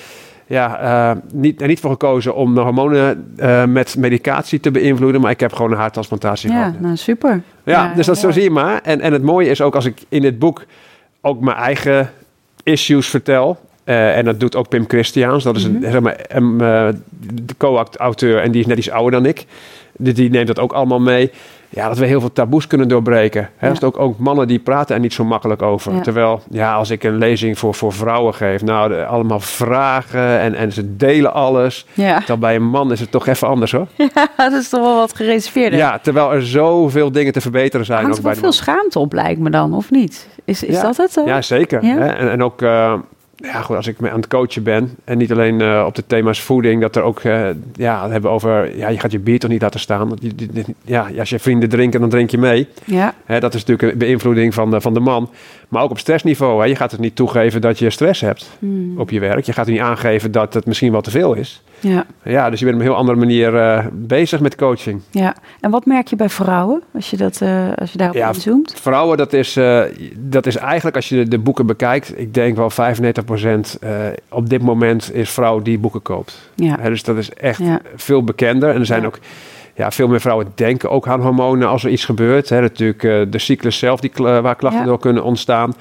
ja, 0.47 1.17
niet, 1.33 1.61
er 1.61 1.67
niet 1.67 1.81
voor 1.81 1.91
gekozen 1.91 2.35
om 2.35 2.55
de 2.55 2.61
hormonen 2.61 3.35
met 3.73 3.97
medicatie 3.99 4.61
te 4.61 4.71
beïnvloeden. 4.71 5.21
Maar 5.21 5.31
ik 5.31 5.41
heb 5.41 5.53
gewoon 5.53 5.71
een 5.73 5.79
haartransplantatie 5.79 6.51
Ja, 6.51 6.57
gehad. 6.65 6.81
nou 6.81 6.97
super. 6.97 7.43
Ja, 7.65 7.93
dus 7.97 8.07
dat 8.07 8.19
zo 8.19 8.31
zie 8.31 8.43
je 8.43 8.51
maar. 8.51 8.81
En, 8.83 9.01
en 9.01 9.13
het 9.13 9.23
mooie 9.23 9.49
is 9.51 9.61
ook 9.61 9.75
als 9.75 9.85
ik 9.85 9.99
in 10.09 10.23
dit 10.23 10.39
boek 10.39 10.65
ook 11.21 11.41
mijn 11.41 11.57
eigen 11.57 12.11
issues 12.63 13.09
vertel. 13.09 13.59
en 13.85 14.25
dat 14.25 14.41
doet 14.41 14.57
ook 14.57 14.69
Pim 14.69 14.85
Christiaans. 14.89 15.45
Dat 15.45 15.57
is 15.57 15.65
een, 15.65 15.73
Mhm. 15.79 15.91
zeg 15.91 16.01
maar, 16.01 16.17
een, 16.29 16.59
de 17.43 17.55
co-auteur 17.57 18.41
en 18.41 18.51
die 18.51 18.61
is 18.61 18.67
net 18.67 18.79
iets 18.79 18.91
ouder 18.91 19.11
dan 19.11 19.27
ik. 19.27 19.47
Die, 19.97 20.31
neemt 20.31 20.47
dat 20.47 20.59
ook 20.59 20.73
allemaal 20.73 21.01
mee. 21.01 21.31
Ja, 21.69 21.89
dat 21.89 21.99
we 21.99 22.07
heel 22.07 22.21
veel 22.21 22.33
taboes 22.33 22.67
kunnen 22.67 22.89
doorbreken. 22.89 23.51
Hè? 23.57 23.67
Ja. 23.67 23.73
Is 23.73 23.83
ook, 23.83 23.99
ook 23.99 24.19
mannen 24.19 24.49
die 24.49 24.59
praten 24.59 24.95
er 24.95 25.01
niet 25.01 25.13
zo 25.13 25.25
makkelijk 25.25 25.63
over. 25.63 25.95
Ja. 25.95 26.01
Terwijl, 26.01 26.43
ja, 26.51 26.75
als 26.75 26.91
ik 26.91 27.03
een 27.05 27.19
lezing 27.19 27.59
voor, 27.59 27.75
voor 27.75 27.93
vrouwen 27.93 28.35
geef, 28.35 28.63
nou, 28.63 28.89
de- 28.89 29.05
allemaal 29.07 29.41
vragen 29.41 30.39
en, 30.39 30.55
en 30.55 30.73
ze 30.73 30.97
delen 30.97 31.33
alles. 31.33 31.87
Ja. 31.93 32.23
Dan 32.27 32.39
bij 32.39 32.55
een 32.55 32.69
man 32.69 32.93
is 32.93 33.01
het 33.01 33.11
toch 33.11 33.27
even 33.27 33.49
anders 33.49 33.73
hoor. 33.73 33.87
dat 34.37 34.53
is 34.53 34.69
toch 34.69 34.81
wel 34.81 34.97
wat 34.97 35.17
gereserveerder. 35.17 35.79
Ja, 35.79 35.99
terwijl 35.99 36.33
er 36.33 36.47
zoveel 36.47 37.13
dingen 37.13 37.33
te 37.33 37.41
verbeteren 37.41 37.87
zijn. 37.87 37.99
Hangt 38.03 38.19
ook 38.19 38.25
er 38.25 38.31
bij 38.31 38.41
veel 38.41 38.53
schaamte 38.53 38.99
op, 38.99 39.13
lijkt 39.13 39.41
me 39.41 39.51
dan, 39.51 39.75
of 39.75 39.91
niet? 39.91 40.29
Is, 40.45 40.63
is 40.63 40.81
dat 40.81 40.97
het? 40.97 41.15
dan? 41.15 41.27
Ja, 41.27 41.43
zeker. 41.43 41.83
Hè? 41.83 42.07
En, 42.07 42.31
en 42.31 42.43
ook, 42.43 42.63
eh, 42.63 42.95
ja, 43.37 43.63
goed, 43.63 43.77
als 43.77 43.87
ik 43.87 44.01
me 44.01 44.11
aan 44.11 44.17
het 44.17 44.29
coachen 44.29 44.63
ben 44.63 44.97
en 45.05 45.19
niet 45.19 45.33
alleen 45.33 45.61
eh, 45.61 45.85
op 45.87 45.95
de 45.95 46.07
thema's 46.07 46.41
voeding, 46.41 46.81
dat 46.81 46.97
er 46.97 47.03
ook, 47.03 47.21
eh, 47.21 47.49
ja, 47.73 48.11
hebben 48.11 48.31
over, 48.31 48.77
ja, 48.77 48.89
je 48.89 48.99
gaat 48.99 49.13
je 49.13 49.19
bier 49.19 49.39
toch 49.39 49.51
niet 49.51 49.63
laten 49.63 49.81
staan. 49.81 50.19
Ja, 50.85 51.11
als 51.19 51.31
je 51.31 51.39
vrienden 51.39 51.69
drinken, 51.69 52.01
dan 52.01 52.09
drink 52.09 52.31
je 52.31 52.39
mee. 52.39 52.69
ja. 52.85 53.15
Hè, 53.25 53.41
dat 53.41 53.55
is 53.55 53.65
natuurlijk 53.65 53.93
een 53.93 53.99
beïnvloeding 53.99 54.55
van 54.55 54.71
de, 54.71 54.81
van 54.81 54.95
de 54.95 55.01
man. 55.01 55.31
Maar 55.75 55.83
ook 55.83 55.91
op 55.91 55.99
stressniveau. 55.99 56.61
Hè? 56.61 56.67
Je 56.67 56.77
gaat 56.77 56.91
het 56.91 57.01
niet 57.01 57.17
toegeven 57.17 57.61
dat 57.61 57.79
je 57.79 57.91
stress 57.91 58.21
hebt 58.21 58.51
Hmm. 58.59 58.99
op 58.99 59.11
je 59.11 59.21
werk. 59.21 59.45
Je 59.45 59.53
gaat 59.53 59.67
niet 59.67 59.81
aangeven 59.81 60.33
dat 60.33 60.55
het 60.55 60.67
misschien 60.67 60.93
wel 60.93 61.01
te 61.01 61.11
veel 61.11 61.35
is. 61.35 61.63
ja. 61.81 62.07
Ja, 62.23 62.51
dus 62.51 62.59
je 62.59 62.65
bent 62.65 62.77
op 62.77 62.83
een 62.83 62.89
heel 62.91 62.99
andere 62.99 63.19
manier 63.19 63.57
eh, 63.57 63.87
bezig 63.93 64.41
met 64.41 64.55
coaching. 64.55 65.01
Ja. 65.11 65.35
En 65.61 65.71
wat 65.71 65.87
merk 65.87 66.09
je 66.09 66.17
bij 66.17 66.29
vrouwen, 66.29 66.83
als 66.95 67.11
je, 67.11 67.17
dat, 67.17 67.41
eh, 67.41 67.73
als 67.77 67.93
je 67.93 67.99
daarop 67.99 68.17
Ja, 68.17 68.29
inzoomt? 68.29 68.75
Vrouwen, 68.81 69.17
dat 69.17 69.33
is, 69.33 69.57
eh, 69.57 69.81
dat 70.17 70.47
is 70.47 70.57
eigenlijk 70.57 70.97
als 70.97 71.09
je 71.09 71.17
de, 71.17 71.29
de 71.29 71.39
boeken 71.39 71.67
bekijkt, 71.67 72.19
ik 72.19 72.35
denk 72.35 72.57
wel 72.57 72.71
95% 72.71 73.79
eh 73.81 73.91
op 74.31 74.49
dit 74.51 74.63
moment 74.63 75.15
is 75.15 75.31
vrouw 75.31 75.63
die 75.63 75.79
boeken 75.79 76.03
koopt. 76.03 76.51
Ja. 76.55 76.77
Hè, 76.81 76.89
dus 76.89 77.03
dat 77.03 77.17
is 77.17 77.31
echt 77.31 77.59
Ja. 77.59 77.81
veel 77.97 78.25
bekender. 78.25 78.69
En 78.75 78.81
er 78.81 78.87
zijn 78.87 79.07
ook 79.07 79.19
ja, 79.75 79.91
veel 79.91 80.09
meer 80.09 80.21
vrouwen 80.21 80.53
denken 80.55 80.91
ook 80.91 81.09
aan 81.09 81.21
hormonen 81.21 81.69
als 81.69 81.85
er 81.85 81.91
iets 81.91 82.05
gebeurt. 82.05 82.49
Hè, 82.49 82.61
natuurlijk 82.61 83.05
eh, 83.05 83.21
de 83.29 83.39
cyclus 83.39 83.79
zelf 83.79 84.01
die, 84.01 84.11
waar 84.17 84.57
klachten 84.57 84.81
Ja. 84.81 84.87
door 84.87 84.99
kunnen 84.99 85.23
ontstaan. 85.25 85.75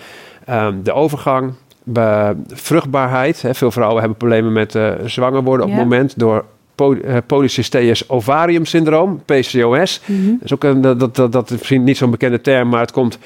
Ehm, 0.46 0.74
de 0.84 0.94
overgang, 0.94 1.54
bij 1.84 2.36
vruchtbaarheid. 2.48 3.42
Hè, 3.42 3.54
veel 3.54 3.72
vrouwen 3.72 4.00
hebben 4.00 4.18
problemen 4.18 4.52
met 4.54 4.76
eh, 4.76 4.92
zwanger 5.06 5.44
worden 5.44 5.66
op 5.66 5.72
Ja. 5.72 5.78
het 5.78 5.84
moment 5.90 6.20
door 6.20 6.46
eh, 6.78 7.18
polycysteus 7.28 8.10
ovarium 8.10 8.66
syndroom, 8.66 9.22
PCOS. 9.26 10.02
Mhm. 10.06 10.26
Dat 10.32 10.44
is 10.44 10.54
ook 10.54 10.64
een, 10.64 10.82
dat, 10.82 11.00
dat, 11.00 11.16
dat, 11.16 11.32
dat 11.32 11.50
is 11.50 11.58
misschien 11.58 11.84
niet 11.84 11.98
zo'n 11.98 12.12
bekende 12.12 12.42
term, 12.42 12.70
maar 12.70 12.80
het 12.80 12.92
komt 12.92 13.18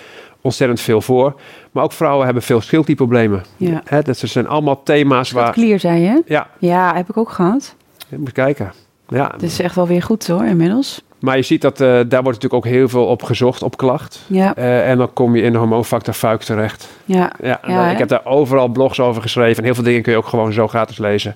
ontzettend 0.41 0.79
veel 0.81 1.01
voor. 1.01 1.39
Maar 1.71 1.83
ook 1.83 1.91
vrouwen 1.91 2.25
hebben 2.25 2.43
veel 2.43 2.61
schildklierproblemen. 2.61 3.43
Ja. 3.57 3.81
Hè, 3.85 4.01
dat 4.01 4.17
zijn 4.17 4.47
allemaal 4.47 4.83
thema's 4.83 5.31
waar... 5.31 5.51
Klier, 5.51 5.79
zei 5.79 5.99
je? 6.01 6.21
Ja, 6.25 6.47
Ja, 6.59 6.95
heb 6.95 7.09
ik 7.09 7.17
ook 7.17 7.29
gehad. 7.29 7.75
moet 8.17 8.31
kijken. 8.31 8.71
Ja, 9.09 9.29
Het 9.33 9.43
is 9.43 9.59
echt 9.59 9.75
wel 9.75 9.87
weer 9.87 10.01
goed 10.03 10.27
hoor, 10.27 10.45
inmiddels. 10.45 11.01
maar 11.19 11.35
je 11.35 11.41
ziet 11.43 11.61
dat 11.61 11.81
eh, 11.81 11.87
daar 11.87 12.23
wordt 12.23 12.41
natuurlijk 12.41 12.53
ook 12.53 12.65
heel 12.65 12.89
veel 12.89 13.05
op 13.05 13.23
gezocht, 13.23 13.63
op 13.63 13.77
klacht. 13.77 14.23
Ja, 14.27 14.55
Eh, 14.55 14.89
en 14.89 14.97
dan 14.97 15.13
kom 15.13 15.35
je 15.35 15.41
in 15.41 15.51
de 15.51 15.57
hormoonfactor 15.57 16.13
fuik 16.13 16.41
terecht. 16.41 16.87
ja. 17.05 17.31
Ja, 17.41 17.61
en 17.61 17.71
Ja, 17.71 17.75
dan- 17.77 17.85
hè? 17.85 17.91
ik 17.91 17.97
heb 17.97 18.07
daar 18.07 18.25
overal 18.25 18.67
blogs 18.67 18.99
over 18.99 19.21
geschreven. 19.21 19.57
En 19.57 19.63
heel 19.63 19.73
veel 19.75 19.83
dingen 19.83 20.01
kun 20.01 20.11
je 20.11 20.17
ook 20.17 20.27
gewoon 20.27 20.53
zo 20.53 20.67
gratis 20.67 20.97
lezen. 20.97 21.35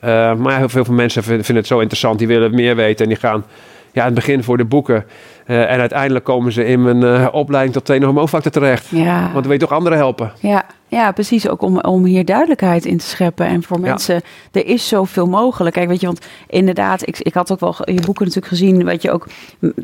Eh, 0.00 0.34
maar 0.34 0.56
heel 0.58 0.68
veel 0.68 0.84
mensen 0.88 1.22
vinden, 1.22 1.54
het 1.56 1.66
zo 1.66 1.78
interessant. 1.78 2.18
Die 2.18 2.26
willen 2.28 2.54
meer 2.54 2.76
weten. 2.76 3.04
En 3.04 3.10
die 3.10 3.20
gaan 3.20 3.44
ja, 3.92 4.00
in 4.00 4.06
het 4.06 4.14
begin 4.14 4.44
voor 4.44 4.56
de 4.56 4.64
boeken. 4.64 5.04
Eh, 5.46 5.70
en 5.72 5.78
uiteindelijk 5.80 6.24
komen 6.24 6.52
ze 6.52 6.64
in 6.64 6.82
mijn 6.82 7.02
eh, 7.02 7.28
opleiding 7.32 7.74
tot 7.74 7.84
trainer 7.84 8.08
hormoonfactor 8.08 8.52
terecht. 8.52 8.86
Ja. 8.88 9.20
Want 9.20 9.32
dan 9.32 9.42
wil 9.42 9.52
je 9.52 9.58
toch 9.58 9.72
anderen 9.72 9.98
helpen. 9.98 10.32
Ja, 10.40 10.64
ja, 10.88 11.12
precies. 11.12 11.48
Ook 11.48 11.62
om, 11.62 11.80
om 11.80 12.04
hier 12.04 12.24
duidelijkheid 12.24 12.84
in 12.84 12.96
te 12.98 13.04
scheppen. 13.06 13.46
En 13.46 13.62
voor 13.62 13.76
Ja. 13.80 13.82
mensen, 13.82 14.20
er 14.52 14.66
is 14.66 14.88
zoveel 14.88 15.26
mogelijk. 15.26 15.74
Kijk, 15.74 15.88
weet 15.88 16.00
je, 16.00 16.06
want 16.06 16.26
inderdaad, 16.46 17.06
ik, 17.08 17.18
ik 17.18 17.34
had 17.34 17.52
ook 17.52 17.60
wel 17.60 17.74
je 17.84 18.00
boeken 18.00 18.24
natuurlijk 18.26 18.46
gezien. 18.46 18.84
Weet 18.84 19.02
je, 19.02 19.10
ook 19.10 19.26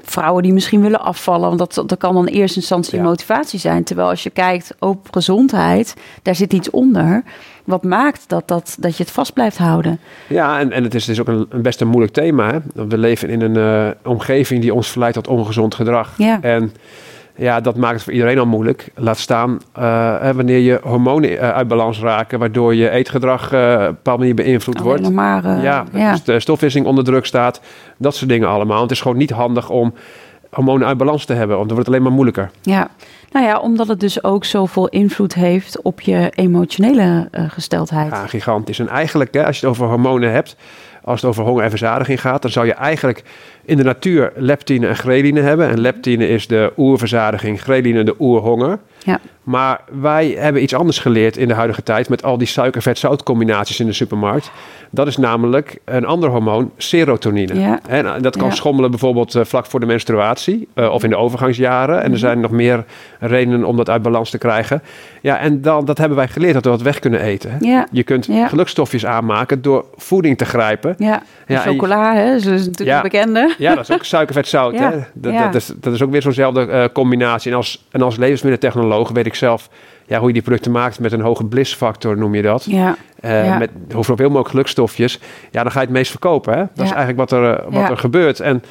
vrouwen 0.03 0.43
die 0.43 0.53
misschien 0.53 0.81
willen 0.81 1.01
afvallen. 1.01 1.57
Want 1.57 1.59
dat, 1.75 1.89
dat 1.89 1.99
kan 1.99 2.15
dan 2.15 2.29
in 2.29 2.35
eerste 2.35 2.59
instantie 2.59 2.97
Ja. 2.99 3.03
motivatie 3.05 3.59
zijn. 3.59 3.85
Terwijl 3.85 4.09
als 4.09 4.23
je 4.23 4.31
kijkt 4.31 4.75
op 4.79 5.09
gezondheid, 5.11 5.95
daar 6.23 6.35
zit 6.35 6.53
iets 6.53 6.71
onder. 6.71 7.23
Wat 7.65 7.83
maakt 7.83 8.25
dat, 8.29 8.49
dat, 8.49 8.77
dat 8.81 8.97
je 8.97 9.03
het 9.03 9.13
vast 9.13 9.33
blijft 9.33 9.59
houden. 9.59 10.01
Ja, 10.29 10.59
en, 10.61 10.73
en 10.73 10.83
het 10.83 10.95
is 10.95 11.05
dus 11.05 11.21
ook 11.21 11.29
een, 11.29 11.47
een 11.49 11.63
best 11.63 11.81
een 11.81 11.89
moeilijk 11.89 12.13
thema. 12.13 12.51
Hè? 12.53 12.87
We 12.89 12.99
leven 12.99 13.29
in 13.29 13.41
een 13.41 13.57
eh, 13.57 14.11
omgeving 14.11 14.61
die 14.61 14.75
ons 14.75 14.89
verleidt 14.91 15.15
tot 15.17 15.29
ongezond 15.29 15.75
gedrag. 15.75 16.15
Ja. 16.19 16.39
En 16.43 16.73
ja, 17.37 17.61
dat 17.61 17.77
maakt 17.77 17.95
het 17.95 18.03
voor 18.03 18.13
iedereen 18.13 18.39
al 18.39 18.47
moeilijk. 18.47 18.91
Laat 18.95 19.19
staan 19.19 19.61
eh, 19.73 20.31
wanneer 20.31 20.59
je 20.59 20.81
hormonen 20.83 21.39
eh, 21.39 21.51
uit 21.51 21.69
balans 21.69 22.01
raken, 22.01 22.39
waardoor 22.39 22.75
je 22.75 22.91
eetgedrag 22.91 23.53
eh, 23.53 23.73
op 23.73 23.79
een 23.79 23.87
bepaalde 23.87 24.19
manier 24.19 24.35
beïnvloed 24.35 24.81
wordt. 24.81 25.11
Maar, 25.11 25.63
ja, 25.63 25.85
ja. 25.93 26.11
Dus 26.11 26.23
de 26.23 26.41
stofwisseling 26.41 26.89
onder 26.89 27.05
druk 27.05 27.27
staat. 27.27 27.61
Dat 27.97 28.17
soort 28.17 28.31
dingen 28.31 28.49
allemaal. 28.49 28.83
Het 28.83 28.91
is 28.91 29.01
gewoon 29.01 29.17
niet 29.17 29.31
handig 29.31 29.71
om 29.71 29.95
hormonen 30.51 30.87
uit 30.87 30.97
balans 30.97 31.25
te 31.25 31.33
hebben, 31.33 31.57
want 31.57 31.69
dan 31.69 31.77
wordt 31.77 31.87
het 31.87 31.89
alleen 31.89 32.03
maar 32.03 32.17
moeilijker. 32.17 32.51
Ja, 32.63 32.89
nou 33.31 33.47
ja, 33.47 33.59
omdat 33.59 33.89
het 33.89 34.01
dus 34.01 34.25
ook 34.25 34.45
zoveel 34.45 34.89
invloed 34.89 35.35
heeft 35.35 35.83
op 35.83 36.01
je 36.01 36.33
emotionele 36.35 37.29
gesteldheid. 37.31 38.11
Ja, 38.11 38.27
gigantisch. 38.27 38.79
En 38.79 38.89
eigenlijk, 38.89 39.35
hè, 39.35 39.47
als 39.47 39.61
je 39.61 39.67
het 39.67 39.75
over 39.75 39.89
hormonen 39.89 40.33
hebt, 40.33 40.57
als 41.05 41.21
het 41.21 41.31
over 41.31 41.45
honger 41.45 41.63
en 41.65 41.71
verzadiging 41.71 42.21
gaat, 42.21 42.43
dan 42.43 42.51
zou 42.51 42.67
je 42.67 42.73
eigenlijk 42.73 43.23
in 43.65 43.77
de 43.77 43.83
natuur 43.83 44.33
leptine 44.37 44.87
en 44.87 44.97
ghreline 44.97 45.41
hebben. 45.41 45.69
En 45.69 45.81
leptine 45.81 46.29
is 46.29 46.47
de 46.47 46.73
oerverzadiging, 46.77 47.63
ghreline 47.63 48.05
de 48.05 48.15
oerhonger. 48.19 48.79
Ja. 49.05 49.19
Maar 49.43 49.81
wij 50.01 50.29
hebben 50.39 50.63
iets 50.63 50.75
anders 50.75 50.99
geleerd 50.99 51.37
in 51.37 51.49
de 51.49 51.55
huidige 51.55 51.83
tijd 51.83 52.09
met 52.09 52.23
al 52.23 52.39
die 52.39 52.47
suiker-vet-zout 52.47 53.23
combinaties 53.23 53.81
in 53.81 53.87
de 53.87 53.93
supermarkt. 53.93 54.51
Dat 54.91 55.07
is 55.07 55.17
namelijk 55.17 55.79
een 55.85 56.05
ander 56.07 56.31
hormoon, 56.31 56.71
serotonine. 56.77 57.61
Ja. 57.61 57.81
En 57.89 58.23
dat 58.23 58.37
kan 58.37 58.49
Ja. 58.49 58.55
schommelen 58.55 58.91
bijvoorbeeld 58.91 59.35
eh, 59.35 59.45
vlak 59.45 59.67
voor 59.67 59.81
de 59.81 59.87
menstruatie 59.87 60.69
eh, 60.75 60.91
of 60.91 61.05
in 61.05 61.11
de 61.11 61.17
overgangsjaren. 61.17 61.97
En 61.97 62.03
er 62.03 62.09
Mhm. 62.11 62.19
zijn 62.19 62.41
nog 62.41 62.51
meer 62.51 62.85
redenen 63.21 63.65
om 63.65 63.77
dat 63.77 63.91
uit 63.91 64.03
balans 64.03 64.31
te 64.31 64.39
krijgen. 64.39 64.83
Ja, 65.23 65.39
en 65.39 65.61
dan, 65.63 65.85
dat 65.85 65.99
hebben 65.99 66.17
wij 66.17 66.29
geleerd 66.29 66.55
dat 66.55 66.65
we 66.65 66.71
wat 66.71 66.83
weg 66.83 66.99
kunnen 66.99 67.21
eten. 67.21 67.51
hè. 67.51 67.57
Ja. 67.61 67.87
Je 67.91 68.03
kunt 68.03 68.29
gelukstofjes 68.49 69.07
aanmaken 69.07 69.63
door 69.63 69.85
voeding 69.97 70.39
te 70.39 70.45
grijpen. 70.45 70.95
Ja, 70.99 71.23
Ja, 71.47 71.65
en 71.65 71.71
chocola, 71.73 72.15
hè, 72.15 72.33
dat 72.33 72.45
is 72.53 72.67
natuurlijk 72.67 72.97
een 72.97 73.03
bekende. 73.03 73.55
Ja, 73.59 73.75
dat 73.75 73.89
is 73.89 73.95
ook 73.95 74.05
suiker-vet-zout. 74.15 74.79
Dat, 74.79 74.93
dat, 75.15 75.55
is, 75.55 75.73
dat 75.77 75.93
is 75.93 76.03
ook 76.03 76.11
weer 76.11 76.23
zo'nzelfde 76.23 76.67
eh, 76.67 76.85
combinatie. 76.93 77.51
En 77.51 77.57
als, 77.57 77.85
en 77.91 78.03
als 78.03 78.17
levensmiddeltechnoloog 78.17 78.93
weet 79.13 79.27
ik 79.27 79.35
zelf 79.35 79.69
ja, 80.07 80.19
hoe 80.19 80.27
je 80.27 80.33
die 80.33 80.43
producten 80.43 80.73
maakt 80.73 81.01
met 81.01 81.13
een 81.13 81.21
hoge 81.21 81.45
blissfactor, 81.45 82.17
noem 82.19 82.35
je 82.35 82.43
dat. 82.43 82.65
Ja, 82.65 82.97
Eh, 83.21 83.45
Ja. 83.45 83.59
Met 83.59 83.71
hoeveel 83.93 84.17
veel 84.17 84.27
mogelijk 84.27 84.49
gelukstofjes. 84.51 85.21
Ja, 85.51 85.63
dan 85.63 85.73
ga 85.73 85.81
je 85.81 85.87
het 85.87 85.95
meest 85.95 86.11
verkopen. 86.11 86.53
Hè? 86.53 86.59
Dat 86.75 86.85
is 86.87 86.93
eigenlijk 86.93 87.17
wat, 87.17 87.33
er, 87.33 87.55
eh, 87.55 87.65
wat 87.65 87.73
Ja. 87.83 87.91
er 87.91 87.99
gebeurt. 87.99 88.41
En 88.41 88.63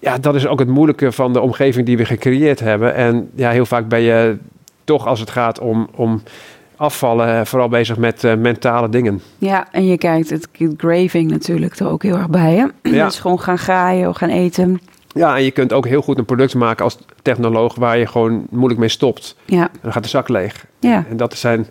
ja, 0.00 0.18
dat 0.18 0.34
is 0.34 0.46
ook 0.46 0.58
het 0.58 0.68
moeilijke 0.68 1.12
van 1.12 1.32
de 1.32 1.40
omgeving 1.40 1.86
die 1.86 1.96
we 1.96 2.04
gecreëerd 2.04 2.60
hebben. 2.60 2.94
En 2.94 3.30
ja, 3.34 3.50
heel 3.50 3.66
vaak 3.66 3.88
ben 3.88 4.00
je 4.00 4.36
toch 4.84 5.06
als 5.06 5.20
het 5.20 5.30
gaat 5.30 5.58
om, 5.58 5.88
om 5.94 6.22
afvallen, 6.76 7.38
eh, 7.38 7.44
vooral 7.44 7.68
bezig 7.68 7.96
met 7.96 8.22
mentale 8.38 8.88
dingen. 8.88 9.20
ja, 9.38 9.66
en 9.70 9.86
je 9.86 9.98
kijkt 9.98 10.30
het 10.30 10.48
craving 10.76 11.30
natuurlijk 11.30 11.78
er 11.78 11.88
ook 11.88 12.02
heel 12.02 12.16
erg 12.16 12.28
bij, 12.30 12.54
hè? 12.54 12.66
Ja. 12.90 13.04
Dus 13.06 13.18
gewoon 13.20 13.40
gaan 13.40 13.58
graaien 13.58 14.08
of 14.08 14.16
gaan 14.16 14.28
eten. 14.28 14.80
Ja, 15.14 15.36
en 15.36 15.42
je 15.42 15.50
kunt 15.50 15.72
ook 15.72 15.86
heel 15.86 16.02
goed 16.02 16.18
een 16.18 16.24
product 16.24 16.54
maken 16.54 16.84
als 16.84 16.98
technoloog 17.22 17.74
waar 17.74 17.98
je 17.98 18.06
gewoon 18.06 18.46
moeilijk 18.50 18.80
mee 18.80 18.88
stopt. 18.88 19.36
Ja, 19.44 19.62
En 19.72 19.78
dan 19.82 19.92
gaat 19.92 20.02
de 20.02 20.08
zak 20.08 20.28
leeg. 20.28 20.66
ja, 20.80 21.04
En 21.08 21.16
dat 21.16 21.34
zijn. 21.36 21.66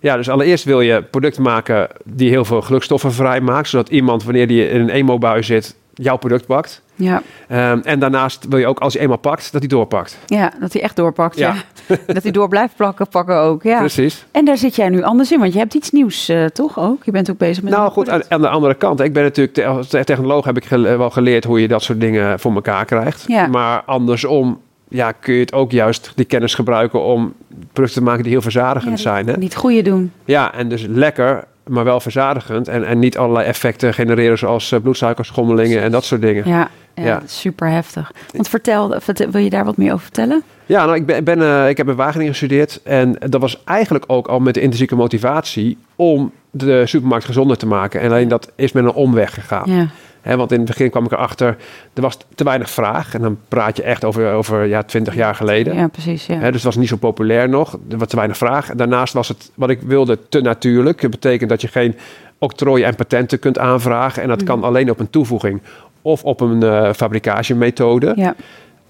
Ja, 0.00 0.16
dus 0.16 0.28
allereerst 0.28 0.64
wil 0.64 0.80
je 0.80 1.02
producten 1.02 1.42
maken 1.42 1.88
die 2.04 2.30
heel 2.30 2.44
veel 2.44 2.62
gelukstoffen 2.62 3.12
vrijmaakt. 3.12 3.68
Zodat 3.68 3.88
iemand, 3.88 4.24
wanneer 4.24 4.46
die 4.46 4.68
in 4.68 4.80
een 4.80 4.88
emo-bui 4.88 5.42
zit, 5.42 5.76
jouw 5.94 6.16
product 6.16 6.46
pakt. 6.46 6.82
Ja. 7.00 7.22
Ehm, 7.48 7.80
en 7.82 7.98
daarnaast 7.98 8.46
wil 8.48 8.58
je 8.58 8.66
ook, 8.66 8.78
als 8.78 8.92
hij 8.92 9.02
eenmaal 9.02 9.18
pakt, 9.18 9.52
dat 9.52 9.60
hij 9.60 9.68
doorpakt. 9.68 10.18
Ja, 10.26 10.52
dat 10.60 10.72
hij 10.72 10.82
echt 10.82 10.96
doorpakt, 10.96 11.38
ja. 11.38 11.54
Ja. 11.86 11.96
dat 12.14 12.22
hij 12.22 12.32
door 12.32 12.48
blijft 12.48 12.76
plakken, 12.76 13.08
pakken 13.08 13.36
ook, 13.36 13.62
ja. 13.62 13.78
Precies. 13.78 14.26
En 14.30 14.44
daar 14.44 14.56
zit 14.56 14.76
jij 14.76 14.88
nu 14.88 15.02
anders 15.02 15.32
in, 15.32 15.38
want 15.38 15.52
je 15.52 15.58
hebt 15.58 15.74
iets 15.74 15.90
nieuws, 15.90 16.28
eh, 16.28 16.44
toch 16.44 16.78
ook? 16.78 17.04
Je 17.04 17.10
bent 17.10 17.30
ook 17.30 17.38
bezig 17.38 17.62
met... 17.62 17.72
Nou 17.72 17.90
goed, 17.90 18.08
aan, 18.28 18.40
de 18.40 18.48
andere 18.48 18.74
kant. 18.74 19.00
Ik 19.00 19.12
ben 19.12 19.22
natuurlijk 19.22 19.54
te- 19.54 19.66
als 19.66 19.88
te- 19.88 20.04
technoloog 20.04 20.44
heb 20.44 20.56
ik 20.56 20.64
gele- 20.64 20.96
wel 20.96 21.10
geleerd 21.10 21.44
hoe 21.44 21.60
je 21.60 21.68
dat 21.68 21.82
soort 21.82 22.00
dingen 22.00 22.40
voor 22.40 22.54
elkaar 22.54 22.84
krijgt. 22.84 23.24
Ja. 23.26 23.46
Maar 23.46 23.82
andersom 23.86 24.60
ja, 24.88 25.12
kun 25.12 25.34
je 25.34 25.40
het 25.40 25.52
ook 25.52 25.70
juist 25.72 26.12
die 26.14 26.24
kennis 26.24 26.54
gebruiken 26.54 27.02
om 27.02 27.32
producten 27.72 28.00
te 28.02 28.06
maken 28.08 28.22
die 28.22 28.32
heel 28.32 28.42
verzadigend 28.42 28.96
Ja, 28.96 29.02
zijn. 29.02 29.26
Hè? 29.26 29.36
Niet 29.36 29.52
het 29.52 29.60
goede 29.62 29.82
doen. 29.82 30.12
Ja, 30.24 30.54
en 30.54 30.68
dus 30.68 30.86
lekker, 30.88 31.44
maar 31.66 31.84
wel 31.84 32.00
verzadigend. 32.00 32.68
En, 32.68 32.84
en 32.84 32.98
niet 32.98 33.18
allerlei 33.18 33.46
effecten 33.46 33.94
genereren 33.94 34.38
zoals 34.38 34.72
eh, 34.72 34.80
bloedsuikerschommelingen 34.80 35.82
en 35.82 35.90
dat 35.90 36.04
soort 36.04 36.20
dingen. 36.20 36.48
Ja, 36.48 36.68
ja, 36.94 37.22
super 37.26 37.68
heftig. 37.68 38.12
Want 38.32 38.48
vertel, 38.48 38.94
vertel- 39.00 39.30
wil 39.30 39.42
je 39.42 39.50
daar 39.50 39.64
wat 39.64 39.76
meer 39.76 39.92
over 39.92 40.04
vertellen? 40.04 40.42
Ja, 40.66 40.84
nou, 40.84 40.96
ik, 40.96 41.06
ben, 41.06 41.24
ben, 41.24 41.42
eh, 41.42 41.68
ik 41.68 41.76
heb 41.76 41.88
in 41.88 41.94
Wageningen 41.94 42.32
gestudeerd. 42.32 42.80
En 42.84 43.16
dat 43.28 43.40
was 43.40 43.64
eigenlijk 43.64 44.04
ook 44.06 44.26
al 44.26 44.40
met 44.40 44.54
de 44.54 44.60
intrinsieke 44.60 44.94
motivatie 44.96 45.78
om 45.96 46.32
de 46.50 46.86
supermarkt 46.86 47.24
gezonder 47.24 47.56
te 47.56 47.66
maken. 47.66 48.00
En 48.00 48.10
alleen 48.10 48.28
dat 48.28 48.52
is 48.54 48.72
met 48.72 48.84
een 48.84 48.92
omweg 48.92 49.34
gegaan. 49.34 49.70
Ja, 49.70 49.86
Want 50.22 50.52
in 50.52 50.58
het 50.58 50.68
begin 50.68 50.90
kwam 50.90 51.04
ik 51.04 51.12
erachter, 51.12 51.56
er 51.94 52.02
was 52.02 52.18
te 52.34 52.44
weinig 52.44 52.70
vraag. 52.70 53.14
En 53.14 53.20
dan 53.20 53.38
praat 53.48 53.76
je 53.76 53.82
echt 53.82 54.04
over, 54.04 54.32
over 54.32 54.64
ja, 54.64 54.82
20 54.82 55.14
jaar 55.14 55.34
geleden. 55.34 55.74
ja 55.74 55.88
precies, 55.88 56.26
ja. 56.26 56.34
Hè, 56.34 56.46
dus 56.46 56.54
het 56.54 56.62
was 56.62 56.76
niet 56.76 56.88
zo 56.88 56.96
populair 56.96 57.48
nog. 57.48 57.78
Er 57.88 57.98
was 57.98 58.08
te 58.08 58.16
weinig 58.16 58.36
vraag. 58.36 58.70
En 58.70 58.76
daarnaast 58.76 59.12
was 59.12 59.28
het, 59.28 59.50
wat 59.54 59.70
ik 59.70 59.80
wilde, 59.82 60.18
te 60.28 60.40
natuurlijk. 60.40 61.00
Dat 61.00 61.10
betekent 61.10 61.50
dat 61.50 61.60
je 61.60 61.68
geen 61.68 61.96
octrooien 62.38 62.86
en 62.86 62.94
patenten 62.94 63.38
kunt 63.38 63.58
aanvragen. 63.58 64.22
En 64.22 64.28
dat 64.28 64.42
kan 64.42 64.64
alleen 64.64 64.90
op 64.90 65.00
een 65.00 65.10
toevoeging 65.10 65.60
of 66.02 66.24
op 66.24 66.40
een 66.40 66.62
eh 66.62 66.92
fabricatiemethode. 66.92 68.12
Ja, 68.16 68.34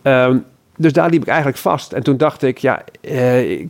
Ehm, 0.03 0.39
dus 0.77 0.93
daar 0.93 1.11
liep 1.11 1.23
ik 1.23 1.29
eigenlijk 1.29 1.59
vast. 1.59 1.93
En 1.93 2.03
toen 2.03 2.17
dacht 2.17 2.43
ik, 2.43 2.59
ja, 2.59 2.83
eh, 3.01 3.51
ik, 3.51 3.69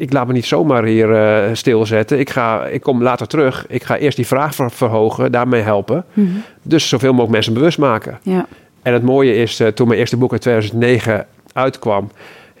ik 0.00 0.12
laat 0.12 0.26
me 0.26 0.32
niet 0.32 0.46
zomaar 0.46 0.84
hier 0.84 1.14
eh, 1.14 1.50
stilzetten. 1.52 2.18
Ik, 2.18 2.30
ga, 2.30 2.66
ik 2.66 2.80
kom 2.80 3.02
later 3.02 3.26
terug. 3.26 3.64
Ik 3.68 3.82
ga 3.82 3.96
eerst 3.96 4.16
die 4.16 4.26
vraag 4.26 4.54
ver- 4.54 4.70
verhogen, 4.70 5.32
daarmee 5.32 5.62
helpen. 5.62 6.04
Mhm. 6.12 6.28
Dus 6.62 6.88
zoveel 6.88 7.10
mogelijk 7.10 7.32
mensen 7.32 7.54
bewust 7.54 7.78
maken. 7.78 8.18
ja. 8.22 8.46
En 8.82 8.92
het 8.92 9.02
mooie 9.02 9.34
is, 9.34 9.60
eh, 9.60 9.66
toen 9.68 9.86
mijn 9.88 9.98
eerste 9.98 10.16
boek 10.16 10.32
in 10.32 10.38
2009 10.38 11.26
uitkwam... 11.52 12.10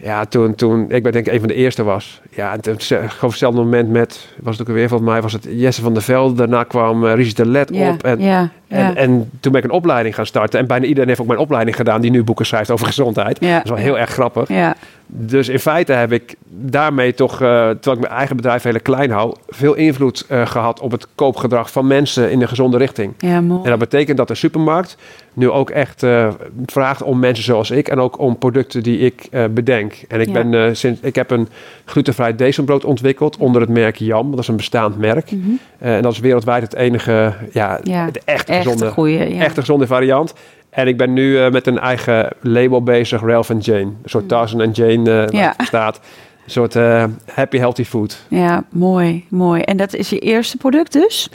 Ja, 0.02 0.24
toen, 0.24 0.54
toen 0.54 0.90
ik 0.90 1.02
ben 1.02 1.12
denk 1.12 1.26
ik 1.26 1.32
een 1.32 1.38
van 1.38 1.48
de 1.48 1.54
eerste 1.54 1.82
was. 1.82 2.20
Ja, 2.30 2.52
en 2.52 2.60
toen, 2.60 2.74
op 3.22 3.28
hetzelfde 3.28 3.60
moment 3.60 3.90
met, 3.90 4.28
was 4.42 4.58
het 4.58 4.68
ook 4.68 4.74
weer 4.74 4.88
volgens 4.88 5.10
mij, 5.10 5.22
was 5.22 5.32
het 5.32 5.46
Jesse 5.50 5.82
van 5.82 5.92
der 5.94 6.02
Velde. 6.02 6.34
Daarna 6.34 6.64
kwam 6.64 7.04
uh, 7.04 7.30
de 7.34 7.46
Let 7.46 7.68
ja, 7.72 7.90
op. 7.90 8.02
En, 8.02 8.20
ja, 8.20 8.50
ja. 8.70 8.76
en, 8.88 8.96
en 8.96 9.30
toen 9.40 9.52
ben 9.52 9.60
ik 9.62 9.66
een 9.68 9.74
opleiding 9.74 10.14
gaan 10.14 10.26
starten. 10.26 10.58
En 10.60 10.66
bijna 10.66 10.84
iedereen 10.86 11.08
heeft 11.08 11.20
ook 11.20 11.26
mijn 11.26 11.38
opleiding 11.38 11.76
gedaan 11.76 12.00
die 12.00 12.10
nu 12.10 12.22
boeken 12.24 12.46
schrijft 12.46 12.70
over 12.70 12.86
gezondheid. 12.94 13.38
Ja. 13.40 13.54
Dat 13.54 13.64
is 13.64 13.70
wel 13.70 13.78
heel 13.78 13.98
erg 13.98 14.10
grappig. 14.10 14.48
ja. 14.48 14.74
Dus 15.12 15.48
in 15.48 15.58
feite 15.58 15.92
heb 15.92 16.12
ik 16.12 16.34
daarmee 16.48 17.14
toch, 17.14 17.32
eh, 17.32 17.38
terwijl 17.48 17.96
ik 17.96 18.00
mijn 18.00 18.12
eigen 18.12 18.36
bedrijf 18.36 18.62
heel 18.62 18.80
klein 18.82 19.10
hou, 19.10 19.34
veel 19.48 19.74
invloed 19.74 20.24
eh, 20.28 20.46
gehad 20.46 20.80
op 20.80 20.90
het 20.90 21.06
koopgedrag 21.14 21.70
van 21.72 21.86
mensen 21.86 22.30
in 22.30 22.38
de 22.38 22.48
gezonde 22.48 22.76
richting. 22.78 23.12
ja, 23.18 23.40
mooi. 23.40 23.60
En 23.64 23.70
dat 23.70 23.78
betekent 23.78 24.16
dat 24.16 24.28
de 24.28 24.34
supermarkt 24.34 24.96
nu 25.32 25.50
ook 25.50 25.70
echt 25.70 26.02
eh, 26.02 26.28
vraagt 26.66 27.02
om 27.02 27.18
mensen 27.18 27.44
zoals 27.44 27.70
ik 27.70 27.88
en 27.88 27.98
ook 28.00 28.18
om 28.18 28.38
producten 28.38 28.82
die 28.82 28.98
ik 28.98 29.28
bedenk. 29.50 30.02
En 30.08 30.20
ik, 30.20 30.26
Ja. 30.28 30.44
ben, 30.44 30.76
sinds, 30.76 31.00
ik 31.00 31.14
heb 31.14 31.30
een 31.30 31.48
glutenvrij 31.84 32.36
decembrood 32.36 32.84
ontwikkeld 32.84 33.36
onder 33.36 33.60
het 33.60 33.70
merk 33.70 33.96
Jam. 33.96 34.30
Dat 34.30 34.40
is 34.40 34.48
een 34.48 34.56
bestaand 34.56 34.98
merk. 34.98 35.30
Mhm. 35.30 35.50
En 35.78 36.02
dat 36.02 36.12
is 36.12 36.18
wereldwijd 36.18 36.62
het 36.62 36.74
enige, 36.74 37.34
ja, 37.52 37.80
Ja, 37.82 38.08
echt 38.24 38.48
Echt 38.48 38.59
gezonde, 38.62 38.84
een 38.86 38.92
goeie, 38.92 39.34
ja. 39.34 39.40
echt 39.42 39.56
een 39.56 39.62
gezonde 39.62 39.86
variant. 39.86 40.34
En 40.70 40.86
ik 40.88 40.96
ben 40.96 41.12
nu 41.12 41.38
eh, 41.38 41.50
met 41.50 41.66
een 41.66 41.78
eigen 41.78 42.28
label 42.40 42.82
bezig, 42.82 43.20
Ralph 43.22 43.50
and 43.50 43.64
Jane. 43.64 43.80
Een 43.80 43.96
soort 44.04 44.28
Tarzan 44.28 44.60
en 44.60 44.70
Jane 44.70 45.24
eh 45.24 45.28
Ja. 45.40 45.54
staat. 45.64 46.00
Een 46.44 46.50
soort 46.50 46.76
eh, 46.76 47.04
happy 47.34 47.58
healthy 47.58 47.84
food. 47.84 48.24
Ja, 48.28 48.64
mooi, 48.70 49.24
mooi. 49.28 49.62
En 49.62 49.76
dat 49.76 49.94
is 49.94 50.10
je 50.10 50.18
eerste 50.18 50.56
product 50.56 50.92
dus? 50.92 51.30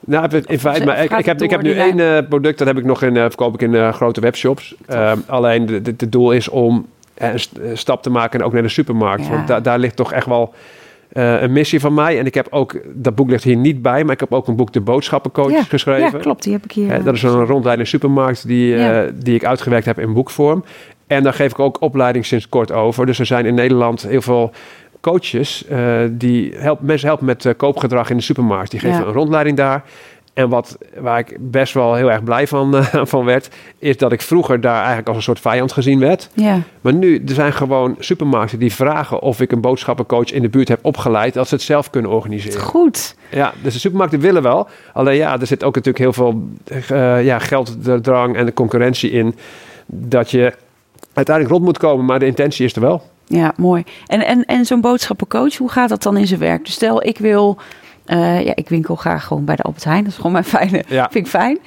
Nou, 0.00 0.42
in 0.46 0.58
feite, 0.58 0.84
maar 0.84 1.02
ik, 1.04 1.10
ik, 1.18 1.24
heb, 1.24 1.42
ik 1.42 1.50
heb 1.50 1.62
nu 1.62 1.72
één 1.72 2.26
product, 2.28 2.58
dat 2.58 2.66
heb 2.66 2.78
ik 2.78 2.84
nog 2.84 3.02
in, 3.02 3.14
verkoop 3.14 3.54
ik 3.54 3.62
in 3.62 3.92
grote 3.92 4.20
webshops. 4.20 4.74
Ehm, 4.86 5.18
alleen 5.26 5.66
de- 5.66 5.82
de- 5.82 5.94
het 5.96 6.12
doel 6.12 6.32
is 6.32 6.48
om 6.48 6.86
een 7.14 7.40
st- 7.40 7.58
een 7.60 7.78
stap 7.78 8.02
te 8.02 8.10
maken 8.10 8.40
en 8.40 8.46
ook 8.46 8.52
naar 8.52 8.62
de 8.62 8.68
supermarkt. 8.68 9.24
Ja. 9.26 9.30
Want 9.30 9.46
da- 9.46 9.60
daar 9.60 9.78
ligt 9.78 9.96
toch 9.96 10.12
echt 10.12 10.26
wel 10.26 10.54
eh, 11.12 11.42
een 11.42 11.52
missie 11.52 11.80
van 11.80 11.94
mij. 11.94 12.18
En 12.18 12.26
ik 12.26 12.34
heb 12.34 12.46
ook, 12.50 12.80
dat 12.94 13.14
boek 13.14 13.30
ligt 13.30 13.44
hier 13.44 13.56
niet 13.56 13.82
bij, 13.82 14.04
maar 14.04 14.12
ik 14.12 14.20
heb 14.20 14.32
ook 14.32 14.48
een 14.48 14.56
boek 14.56 14.72
De 14.72 14.80
Boodschappencoach 14.80 15.50
ja, 15.50 15.62
geschreven. 15.62 16.10
Ja, 16.12 16.18
klopt. 16.18 16.42
Die 16.42 16.52
heb 16.52 16.64
ik 16.64 16.72
hier. 16.72 16.90
Hè, 16.90 17.02
dat 17.02 17.14
is 17.14 17.22
een 17.22 17.44
rondleiding 17.44 17.88
supermarkt 17.88 18.46
die, 18.46 18.76
eh, 18.76 19.12
die 19.14 19.34
ik 19.34 19.44
uitgewerkt 19.44 19.86
heb 19.86 19.98
in 19.98 20.12
boekvorm. 20.12 20.64
En 21.06 21.22
daar 21.22 21.34
geef 21.34 21.50
ik 21.50 21.58
ook 21.58 21.80
opleiding 21.80 22.26
sinds 22.26 22.48
kort 22.48 22.72
over. 22.72 23.06
Dus 23.06 23.18
er 23.18 23.26
zijn 23.26 23.46
in 23.46 23.54
Nederland 23.54 24.02
heel 24.02 24.22
veel 24.22 24.52
coaches 25.00 25.66
eh, 25.66 25.98
die 26.10 26.54
helpen, 26.56 26.86
mensen 26.86 27.08
helpen 27.08 27.26
met 27.26 27.44
eh, 27.44 27.52
koopgedrag 27.56 28.10
in 28.10 28.16
de 28.16 28.22
supermarkt. 28.22 28.70
Die 28.70 28.80
geven 28.80 29.00
Ja. 29.00 29.06
een 29.06 29.12
rondleiding 29.12 29.56
daar. 29.56 29.82
En 30.32 30.48
wat, 30.48 30.78
waar 30.98 31.18
ik 31.18 31.36
best 31.38 31.74
wel 31.74 31.94
heel 31.94 32.10
erg 32.10 32.24
blij 32.24 32.46
van, 32.46 32.76
eh, 32.76 32.84
van 33.12 33.24
werd, 33.24 33.48
is 33.78 33.96
dat 33.96 34.12
ik 34.12 34.20
vroeger 34.20 34.60
daar 34.60 34.78
eigenlijk 34.78 35.08
als 35.08 35.16
een 35.16 35.22
soort 35.22 35.40
vijand 35.40 35.72
gezien 35.72 35.98
werd. 35.98 36.28
Ja, 36.34 36.62
Maar 36.80 36.94
nu, 36.94 37.24
er 37.28 37.34
zijn 37.34 37.52
gewoon 37.52 37.96
supermarkten 37.98 38.58
die 38.58 38.74
vragen 38.74 39.20
of 39.20 39.40
ik 39.40 39.52
een 39.52 39.60
boodschappencoach 39.60 40.30
in 40.30 40.42
de 40.42 40.48
buurt 40.48 40.68
heb 40.68 40.78
opgeleid, 40.82 41.34
dat 41.34 41.48
ze 41.48 41.54
het 41.54 41.62
zelf 41.62 41.90
kunnen 41.90 42.10
organiseren. 42.10 42.60
goed. 42.60 43.16
Ja, 43.30 43.52
dus 43.62 43.72
de 43.72 43.78
supermarkten 43.78 44.20
willen 44.20 44.42
wel. 44.42 44.68
Alleen 44.92 45.16
ja, 45.16 45.40
er 45.40 45.46
zit 45.46 45.64
ook 45.64 45.74
natuurlijk 45.74 46.04
heel 46.04 46.12
veel 46.12 46.48
eh 46.88 47.24
ja, 47.24 47.38
gelddrang 47.38 48.36
en 48.36 48.46
de 48.46 48.54
concurrentie 48.54 49.10
in. 49.10 49.34
Dat 49.86 50.30
je 50.30 50.52
uiteindelijk 51.12 51.54
rond 51.54 51.66
moet 51.66 51.78
komen, 51.78 52.04
maar 52.04 52.18
de 52.18 52.26
intentie 52.26 52.64
is 52.64 52.74
er 52.74 52.80
wel. 52.80 53.02
Ja, 53.26 53.52
mooi. 53.56 53.84
En, 54.06 54.26
en, 54.26 54.44
en 54.44 54.64
zo'n 54.64 54.80
boodschappencoach, 54.80 55.56
hoe 55.56 55.70
gaat 55.70 55.88
dat 55.88 56.02
dan 56.02 56.16
in 56.16 56.26
zijn 56.26 56.40
werk? 56.40 56.64
Dus 56.64 56.74
stel, 56.74 57.06
ik 57.06 57.18
wil... 57.18 57.58
eh, 58.10 58.44
ja, 58.44 58.52
ik 58.54 58.68
winkel 58.68 58.94
graag 58.94 59.24
gewoon 59.24 59.44
bij 59.44 59.56
de 59.56 59.62
Albert 59.62 59.84
Heijn. 59.84 60.02
Dat 60.02 60.10
is 60.12 60.16
gewoon 60.16 60.32
mijn 60.32 60.44
fijne... 60.56 60.84
Ja. 60.88 61.08
Vind 61.10 61.24
ik 61.24 61.30
fijn. 61.30 61.58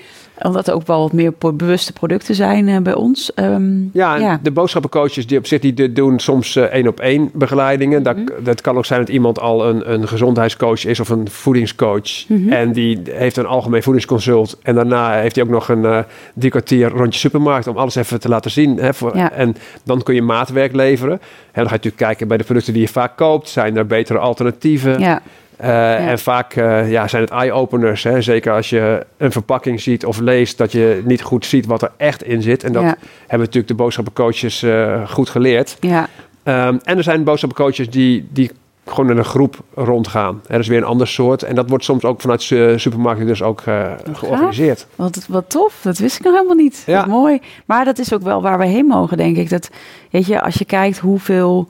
Omdat 0.41 0.67
er 0.67 0.73
ook 0.73 0.87
wel 0.87 0.99
wat 0.99 1.11
meer 1.13 1.33
bewuste 1.55 1.93
producten 1.93 2.35
zijn 2.35 2.67
eh, 2.67 2.77
bij 2.77 2.93
ons. 2.93 3.33
Ehm, 3.33 3.71
Ja, 3.91 4.39
de 4.43 4.51
boodschappencoaches 4.51 5.27
die 5.27 5.37
op 5.37 5.45
zich 5.47 5.59
die 5.59 5.93
doen 5.93 6.19
soms 6.19 6.55
eh, 6.55 6.63
één 6.63 6.87
op 6.87 6.99
één 6.99 7.29
begeleidingen. 7.33 8.03
Dat, 8.03 8.15
Mhm. 8.15 8.43
dat 8.43 8.61
kan 8.61 8.77
ook 8.77 8.85
zijn 8.85 8.99
dat 8.99 9.09
iemand 9.09 9.39
al 9.39 9.67
een, 9.69 9.91
een 9.93 10.07
gezondheidscoach 10.07 10.85
is 10.85 10.99
of 10.99 11.09
een 11.09 11.29
voedingscoach. 11.29 12.27
Mhm. 12.27 12.51
En 12.51 12.71
die 12.71 13.01
heeft 13.09 13.37
een 13.37 13.45
algemeen 13.45 13.83
voedingsconsult. 13.83 14.57
En 14.63 14.75
daarna 14.75 15.11
heeft 15.19 15.35
hij 15.35 15.43
ook 15.43 15.49
nog 15.49 15.69
een 15.69 15.85
eh 15.85 15.99
drie 16.33 16.49
kwartier 16.51 16.89
rondje 16.89 17.19
supermarkt 17.19 17.67
om 17.67 17.77
alles 17.77 17.95
even 17.95 18.19
te 18.19 18.29
laten 18.29 18.51
zien. 18.51 18.77
Hè, 18.77 18.93
voor, 18.93 19.17
Ja. 19.17 19.31
En 19.31 19.55
dan 19.83 20.03
kun 20.03 20.15
je 20.15 20.21
maatwerk 20.21 20.73
leveren. 20.75 21.13
En 21.13 21.19
dan 21.53 21.63
ga 21.63 21.69
je 21.69 21.75
natuurlijk 21.75 22.03
kijken 22.03 22.27
bij 22.27 22.37
de 22.37 22.43
producten 22.43 22.73
die 22.73 22.81
je 22.81 22.87
vaak 22.87 23.17
koopt. 23.17 23.49
Zijn 23.49 23.77
er 23.77 23.85
betere 23.87 24.19
alternatieven? 24.19 24.99
ja, 24.99 25.21
Uh, 25.61 26.07
En 26.09 26.19
vaak 26.19 26.55
uh, 26.55 26.91
ja, 26.91 27.07
zijn 27.07 27.21
het 27.23 27.31
eye-openers. 27.31 28.05
Zeker 28.19 28.53
als 28.53 28.69
je 28.69 29.05
een 29.17 29.31
verpakking 29.31 29.81
ziet 29.81 30.05
of 30.05 30.19
leest 30.19 30.57
dat 30.57 30.71
je 30.71 31.01
niet 31.05 31.21
goed 31.21 31.45
ziet 31.45 31.65
wat 31.65 31.81
er 31.81 31.91
echt 31.97 32.23
in 32.23 32.41
zit. 32.41 32.63
En 32.63 32.73
dat 32.73 32.83
Ja. 32.83 32.95
hebben 33.19 33.39
natuurlijk 33.39 33.67
de 33.67 33.73
boodschappencoaches 33.73 34.63
uh, 34.63 35.09
goed 35.09 35.29
geleerd. 35.29 35.77
ja, 35.79 36.07
Ehm, 36.43 36.77
en 36.83 36.97
er 36.97 37.03
zijn 37.03 37.23
boodschappencoaches 37.23 37.89
die, 37.89 38.27
die 38.31 38.51
gewoon 38.85 39.09
in 39.09 39.17
een 39.17 39.25
groep 39.25 39.57
rondgaan. 39.75 40.41
Er 40.47 40.59
is 40.59 40.67
weer 40.67 40.77
een 40.77 40.83
ander 40.83 41.07
soort. 41.07 41.43
En 41.43 41.55
dat 41.55 41.69
wordt 41.69 41.83
soms 41.83 42.03
ook 42.03 42.21
vanuit 42.21 42.41
su- 42.41 42.77
supermarkten 42.77 43.27
dus 43.27 43.41
ook 43.41 43.61
eh, 43.61 43.91
georganiseerd. 44.13 44.87
Wat, 44.95 45.25
wat 45.29 45.49
tof, 45.49 45.79
dat 45.83 45.97
wist 45.97 46.15
ik 46.19 46.23
nog 46.25 46.33
helemaal 46.33 46.55
niet. 46.55 46.83
Ja. 46.85 46.97
Wat 46.97 47.07
mooi. 47.07 47.39
Maar 47.65 47.85
dat 47.85 47.99
is 47.99 48.13
ook 48.13 48.21
wel 48.21 48.41
waar 48.41 48.57
we 48.57 48.65
heen 48.65 48.85
mogen, 48.85 49.17
denk 49.17 49.37
ik. 49.37 49.49
Dat, 49.49 49.69
weet 50.11 50.25
je, 50.25 50.41
als 50.41 50.55
je 50.55 50.65
kijkt 50.65 50.97
hoeveel 50.97 51.67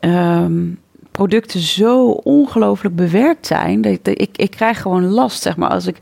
ehm, 0.00 0.62
producten 1.16 1.60
zo 1.60 2.06
ongelooflijk 2.10 2.96
bewerkt 2.96 3.46
zijn. 3.46 3.80
Dat, 3.80 3.98
dat- 4.02 4.20
ik, 4.20 4.30
ik 4.36 4.50
krijg 4.50 4.80
gewoon 4.82 5.04
last, 5.06 5.42
zeg 5.42 5.56
maar. 5.56 5.68
Als 5.70 5.86
ik, 5.86 5.96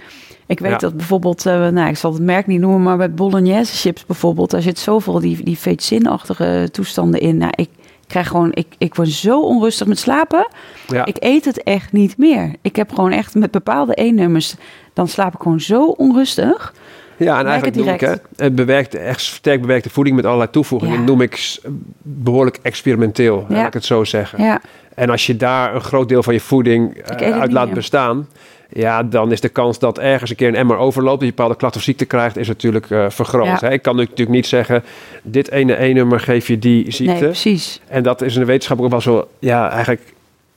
ik 0.47 0.59
weet 0.61 0.71
Ja. 0.71 0.76
dat 0.78 0.97
bijvoorbeeld, 0.97 1.47
eh, 1.47 1.68
nou, 1.68 1.88
ik 1.88 1.97
zal 1.97 2.12
het 2.12 2.23
merk 2.23 2.47
niet 2.47 2.61
noemen, 2.61 2.83
maar 2.83 2.97
bij 2.97 3.14
bolognese 3.14 3.75
chips 3.76 4.06
bijvoorbeeld, 4.06 4.50
daar 4.50 4.62
zit 4.62 4.78
zoveel 4.78 5.21
die, 5.21 5.44
die 5.44 5.59
veetzinachtige 5.59 6.68
toestanden 6.73 7.21
in. 7.21 7.37
Nou, 7.37 7.52
ik 7.54 7.68
krijg 8.06 8.28
gewoon, 8.28 8.50
ik, 8.52 8.66
ik 8.78 8.94
word 8.94 9.09
zo 9.09 9.40
onrustig 9.40 9.87
met 9.87 9.99
slapen. 9.99 10.49
Ja. 10.88 11.04
Ik 11.04 11.16
eet 11.18 11.44
het 11.44 11.62
echt 11.62 11.92
niet 11.92 12.18
meer. 12.18 12.52
Ik 12.62 12.76
heb 12.76 12.92
gewoon 12.92 13.12
echt 13.12 13.35
met 13.35 13.50
bepaalde 13.50 14.00
E-nummers, 14.02 14.54
dan 14.92 15.09
slaap 15.09 15.35
ik 15.35 15.40
gewoon 15.42 15.61
zo 15.61 15.85
onrustig. 15.85 16.75
Ja, 17.16 17.38
en 17.38 17.47
eigenlijk 17.47 17.76
noem 17.76 17.88
ik 17.88 18.00
hè, 18.00 18.12
het 18.37 18.54
bewerkte, 18.54 18.99
echt 18.99 19.21
sterk 19.21 19.61
bewerkte 19.61 19.90
voeding 19.90 20.16
met 20.16 20.25
allerlei 20.25 20.50
toevoegingen 20.50 20.99
Ja. 20.99 21.04
noem 21.04 21.21
ik 21.21 21.56
behoorlijk 22.02 22.59
experimenteel, 22.62 23.47
Ja. 23.49 23.54
laat 23.54 23.66
ik 23.66 23.73
het 23.73 23.85
zo 23.85 24.04
zeggen. 24.04 24.42
Ja, 24.42 24.61
En 24.94 25.11
als 25.11 25.26
je 25.26 25.37
daar 25.37 25.75
een 25.75 25.80
groot 25.80 26.09
deel 26.09 26.23
van 26.23 26.35
je 26.35 26.40
voeding 26.40 26.97
eh, 26.97 27.40
uit 27.40 27.52
laat 27.52 27.66
meer. 27.66 27.75
bestaan, 27.75 28.28
ja, 28.68 29.02
dan 29.02 29.33
is 29.33 29.40
de 29.40 29.49
kans 29.49 29.78
dat 29.78 29.99
ergens 29.99 30.30
een 30.30 30.37
keer 30.37 30.49
een 30.49 30.54
emmer 30.54 30.76
overloopt, 30.76 31.18
dat 31.21 31.28
je 31.28 31.35
bepaalde 31.35 31.56
klachten 31.56 31.78
of 31.80 31.85
ziekte 31.87 32.04
krijgt, 32.04 32.37
is 32.37 32.49
natuurlijk 32.49 32.90
eh, 32.90 33.06
vergroot. 33.11 33.47
Ja. 33.47 33.59
Hè? 33.61 33.71
Ik 33.73 33.83
kan 33.83 33.97
natuurlijk 33.97 34.28
niet 34.30 34.47
zeggen, 34.47 34.83
dit 35.23 35.50
ene 35.50 35.83
E-nummer 35.85 36.21
geef 36.21 36.47
je 36.47 36.59
die 36.59 36.90
ziekte. 36.92 37.12
nee, 37.14 37.23
precies. 37.23 37.80
En 37.88 38.02
dat 38.02 38.23
is 38.23 38.35
in 38.35 38.40
de 38.40 38.47
wetenschap 38.47 38.80
ook 38.80 38.90
wel 38.90 39.00
zo, 39.00 39.28
ja, 39.38 39.71
eigenlijk 39.71 40.02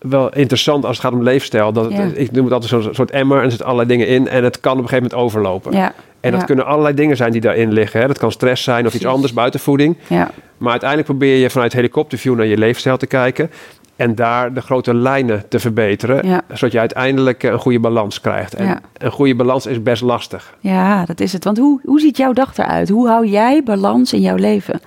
wel 0.09 0.33
interessant 0.33 0.85
als 0.85 0.97
het 0.97 1.05
gaat 1.05 1.13
om 1.15 1.23
leefstijl. 1.23 1.73
Dat 1.73 1.85
het, 1.85 1.93
Ja. 1.93 2.03
Ik 2.13 2.31
noem 2.31 2.43
het 2.43 2.53
altijd 2.53 2.83
zo'n 2.83 2.93
soort 2.93 3.11
emmer 3.11 3.37
en 3.37 3.43
er 3.43 3.49
zitten 3.49 3.67
allerlei 3.67 3.89
dingen 3.89 4.07
in 4.07 4.27
en 4.27 4.43
het 4.43 4.59
kan 4.59 4.71
op 4.77 4.77
een 4.83 4.87
gegeven 4.89 5.09
moment 5.09 5.25
overlopen. 5.25 5.71
Ja, 5.71 5.93
En 6.19 6.31
dat 6.31 6.39
ja. 6.39 6.45
kunnen 6.45 6.65
allerlei 6.65 6.95
dingen 6.95 7.17
zijn 7.17 7.31
die 7.31 7.41
daarin 7.41 7.71
liggen. 7.71 8.01
Hè. 8.01 8.07
Dat 8.07 8.17
kan 8.17 8.31
stress 8.31 8.63
zijn 8.63 8.85
of 8.85 8.93
iets 8.93 9.05
anders 9.05 9.33
buiten 9.33 9.59
voeding. 9.59 9.97
ja, 10.07 10.29
Maar 10.57 10.69
uiteindelijk 10.71 11.09
probeer 11.09 11.35
je 11.37 11.49
vanuit 11.49 11.73
helikopterview 11.73 12.35
naar 12.35 12.45
je 12.45 12.57
leefstijl 12.57 12.97
te 12.97 13.07
kijken. 13.07 13.51
En 13.95 14.15
daar 14.15 14.53
de 14.53 14.61
grote 14.61 14.93
lijnen 14.95 15.43
te 15.49 15.59
verbeteren. 15.59 16.27
Ja. 16.27 16.41
Zodat 16.53 16.71
je 16.71 16.79
uiteindelijk 16.79 17.43
eh, 17.43 17.51
een 17.51 17.59
goede 17.59 17.79
balans 17.79 18.21
krijgt. 18.21 18.53
En 18.53 18.65
Ja. 18.65 18.79
een 18.97 19.11
goede 19.11 19.35
balans 19.35 19.65
is 19.65 19.83
best 19.83 20.01
lastig. 20.01 20.55
ja, 20.59 21.05
dat 21.05 21.19
is 21.19 21.33
het. 21.33 21.43
Want 21.43 21.57
hoe, 21.57 21.79
hoe 21.83 21.99
ziet 21.99 22.17
jouw 22.17 22.33
dag 22.33 22.57
eruit? 22.57 22.89
Hoe 22.89 23.07
hou 23.07 23.25
jij 23.27 23.61
balans 23.63 24.13
in 24.13 24.21
jouw 24.21 24.35
leven? 24.35 24.79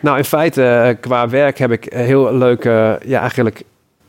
Nou, 0.00 0.16
in 0.18 0.24
feite, 0.24 0.64
eh, 0.64 0.94
qua 1.00 1.28
werk 1.28 1.58
heb 1.58 1.70
ik 1.70 1.86
heel 1.94 2.34
leuke, 2.34 2.98
ja, 3.06 3.20
eigenlijk 3.20 3.62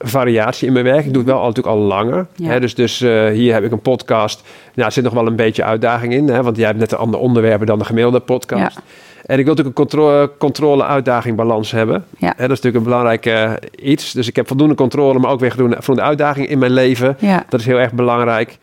variatie 0.04 0.68
in 0.68 0.74
mijn 0.74 0.86
werk. 0.86 1.06
Ik 1.06 1.14
doe 1.14 1.22
het 1.22 1.32
wel 1.32 1.40
al, 1.40 1.48
natuurlijk 1.48 1.76
al 1.76 1.82
langer. 1.82 2.26
Ja. 2.36 2.48
Hè, 2.48 2.60
dus 2.60 2.76
dus 2.76 3.02
eh, 3.02 3.28
hier 3.28 3.54
heb 3.54 3.64
ik 3.64 3.72
een 3.72 3.82
podcast. 3.82 4.42
Nou, 4.74 4.88
er 4.88 4.94
zit 4.94 5.04
nog 5.04 5.14
wel 5.14 5.28
een 5.28 5.36
beetje 5.36 5.64
uitdaging 5.64 6.14
in. 6.14 6.28
Hè, 6.30 6.44
want 6.44 6.58
jij 6.58 6.66
hebt 6.66 6.80
net 6.80 6.92
een 6.92 6.98
ander 6.98 7.20
onderwerpen 7.20 7.68
dan 7.68 7.80
de 7.80 7.86
gemiddelde 7.86 8.20
podcast. 8.20 8.76
Ja. 8.76 8.82
En 9.26 9.40
ik 9.40 9.46
wil 9.46 9.54
natuurlijk 9.56 9.78
een 9.80 9.86
contro- 9.88 10.28
controle, 10.38 10.84
uitdaging, 10.86 11.36
balans 11.36 11.72
hebben. 11.72 12.06
Ja. 12.18 12.28
Hè, 12.28 12.48
dat 12.48 12.58
is 12.58 12.62
natuurlijk 12.62 12.76
een 12.76 12.84
belangrijk 12.84 13.26
eh, 13.26 13.52
iets. 13.82 14.12
Dus 14.12 14.28
ik 14.28 14.36
heb 14.36 14.48
voldoende 14.48 14.76
controle, 14.76 15.20
maar 15.20 15.32
ook 15.32 15.40
weer 15.40 15.52
voldoende, 15.52 16.02
uitdaging 16.02 16.48
in 16.48 16.60
mijn 16.60 16.72
leven. 16.72 17.16
Ja, 17.20 17.46
Dat 17.50 17.60
is 17.60 17.66
heel 17.66 17.80
erg 17.80 17.94
belangrijk. 17.94 18.58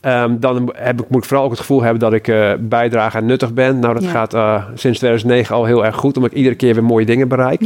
Ehm, 0.00 0.36
dan 0.38 0.72
heb 0.76 1.00
ik, 1.00 1.08
moet 1.08 1.22
ik 1.22 1.28
vooral 1.28 1.44
ook 1.44 1.50
het 1.50 1.60
gevoel 1.60 1.82
hebben 1.82 2.00
dat 2.00 2.12
ik 2.12 2.28
eh 2.28 2.50
bijdrage 2.58 3.16
en 3.18 3.26
nuttig 3.26 3.52
ben. 3.52 3.78
Nou, 3.78 3.94
dat 3.94 4.04
gaat 4.06 4.30
sinds 4.74 4.98
2009 4.98 5.54
al 5.54 5.64
heel 5.64 5.84
erg 5.84 5.96
goed, 5.96 6.16
omdat 6.16 6.30
ik 6.30 6.36
iedere 6.36 6.54
keer 6.54 6.74
weer 6.74 6.84
mooie 6.84 7.06
dingen 7.06 7.28
bereik. 7.28 7.60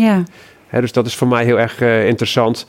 dus 0.71 0.93
dat 0.93 1.07
is 1.07 1.15
voor 1.15 1.29
mij 1.29 1.45
heel 1.45 1.59
erg 1.59 1.81
interessant. 1.81 2.67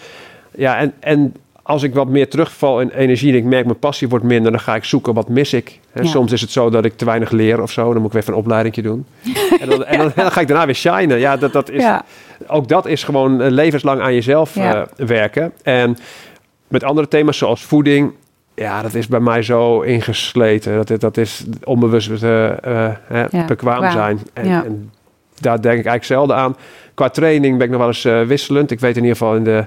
Ja, 0.55 0.77
en, 0.77 0.93
en 0.99 1.33
als 1.63 1.83
ik 1.83 1.93
wat 1.93 2.07
meer 2.07 2.29
terugval 2.29 2.81
in 2.81 2.89
energie 2.89 3.31
en 3.31 3.37
ik 3.37 3.43
merk 3.43 3.65
mijn 3.65 3.79
passie 3.79 4.09
wordt 4.09 4.25
minder, 4.25 4.51
dan 4.51 4.59
ga 4.61 4.75
ik 4.75 4.83
zoeken 4.83 5.13
wat 5.13 5.29
mis 5.29 5.53
ik. 5.53 5.79
Ja. 5.93 6.03
Soms 6.03 6.31
is 6.31 6.41
het 6.41 6.51
zo 6.51 6.69
dat 6.69 6.85
ik 6.85 6.97
te 6.97 7.05
weinig 7.05 7.31
leer 7.31 7.61
of 7.61 7.71
zo, 7.71 7.83
dan 7.93 8.01
moet 8.01 8.05
ik 8.05 8.11
weer 8.11 8.21
even 8.21 8.33
een 8.33 8.39
opleiding 8.39 8.75
doen. 8.75 9.05
en, 9.61 9.69
dan, 9.69 9.85
en 9.85 9.97
dan, 9.97 10.11
dan 10.15 10.31
ga 10.31 10.41
ik 10.41 10.47
daarna 10.47 10.65
weer 10.65 10.75
shinen. 10.75 11.19
Ja, 11.19 11.37
dat, 11.37 11.53
dat 11.53 11.69
is, 11.69 11.81
ja, 11.81 12.03
ook 12.47 12.67
dat 12.67 12.85
is 12.85 13.03
gewoon 13.03 13.41
eh, 13.41 13.51
levenslang 13.51 14.01
aan 14.01 14.13
jezelf 14.13 14.55
Ja. 14.55 14.87
eh, 14.95 15.05
werken. 15.07 15.51
En 15.63 15.97
met 16.67 16.83
andere 16.83 17.07
thema's 17.07 17.37
zoals 17.37 17.63
voeding, 17.63 18.11
ja, 18.55 18.81
dat 18.81 18.93
is 18.93 19.07
bij 19.07 19.19
mij 19.19 19.41
zo 19.41 19.81
ingesleten. 19.81 20.85
Dat, 20.85 21.01
dat 21.01 21.17
is 21.17 21.45
onbewust 21.63 22.09
Ja, 22.21 22.99
bekwaam 23.47 23.77
kwaam. 23.77 23.91
zijn. 23.91 24.19
En, 24.33 24.45
en 24.45 24.91
daar 25.39 25.61
denk 25.61 25.79
ik 25.79 25.85
eigenlijk 25.85 26.03
zelden 26.05 26.35
aan. 26.35 26.55
Qua 26.93 27.09
training 27.09 27.57
ben 27.57 27.65
ik 27.65 27.71
nog 27.71 27.79
wel 27.79 27.87
eens 28.17 28.27
wisselend. 28.27 28.71
Ik 28.71 28.79
weet 28.79 28.97
in 28.97 29.01
ieder 29.03 29.17
geval 29.17 29.35
in 29.35 29.43
de 29.43 29.65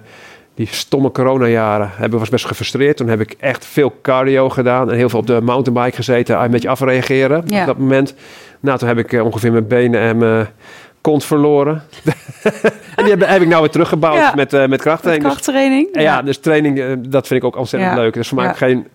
die 0.57 0.67
stomme 0.71 1.11
coronajaren 1.11 1.91
heb 1.95 2.13
ik 2.13 2.19
was 2.19 2.29
best 2.29 2.47
gefrustreerd. 2.47 2.97
Toen 2.97 3.09
heb 3.09 3.21
ik 3.21 3.35
echt 3.39 3.65
veel 3.65 3.93
cardio 4.03 4.49
gedaan 4.49 4.91
en 4.91 4.97
heel 4.97 5.09
veel 5.09 5.19
op 5.19 5.27
de 5.27 5.41
mountainbike 5.41 5.97
gezeten, 5.97 6.43
een 6.43 6.51
beetje 6.51 6.69
afreageren 6.69 7.43
Ja. 7.47 7.61
op 7.61 7.67
dat 7.67 7.79
moment. 7.79 8.15
Nou, 8.61 8.79
toen 8.79 8.89
heb 8.89 8.99
ik 8.99 9.13
eh, 9.13 9.25
ongeveer 9.25 9.53
mijn 9.53 9.67
benen 9.67 10.01
en 10.01 10.19
mijn 10.19 10.47
kont 11.01 11.25
verloren. 11.25 11.83
en 12.97 13.05
die 13.05 13.11
heb, 13.11 13.27
heb 13.27 13.43
ik 13.43 13.49
nou 13.49 13.61
weer 13.61 13.71
teruggebouwd 13.71 14.17
Ja. 14.17 14.33
met, 14.35 14.53
eh 14.53 14.61
met 14.61 14.69
met 14.69 14.81
krachttraining. 14.81 15.25
Dus- 15.25 15.33
krachttraining. 15.35 15.89
ja, 15.93 16.23
dus 16.23 16.39
training, 16.39 16.79
eh, 16.81 16.87
dat 16.99 17.27
vind 17.27 17.41
ik 17.41 17.47
ook 17.47 17.57
ontzettend 17.57 17.95
leuk. 17.95 18.15
Dus 18.15 18.29
voor 18.29 18.39
mij 18.39 18.55
geen, 18.55 18.87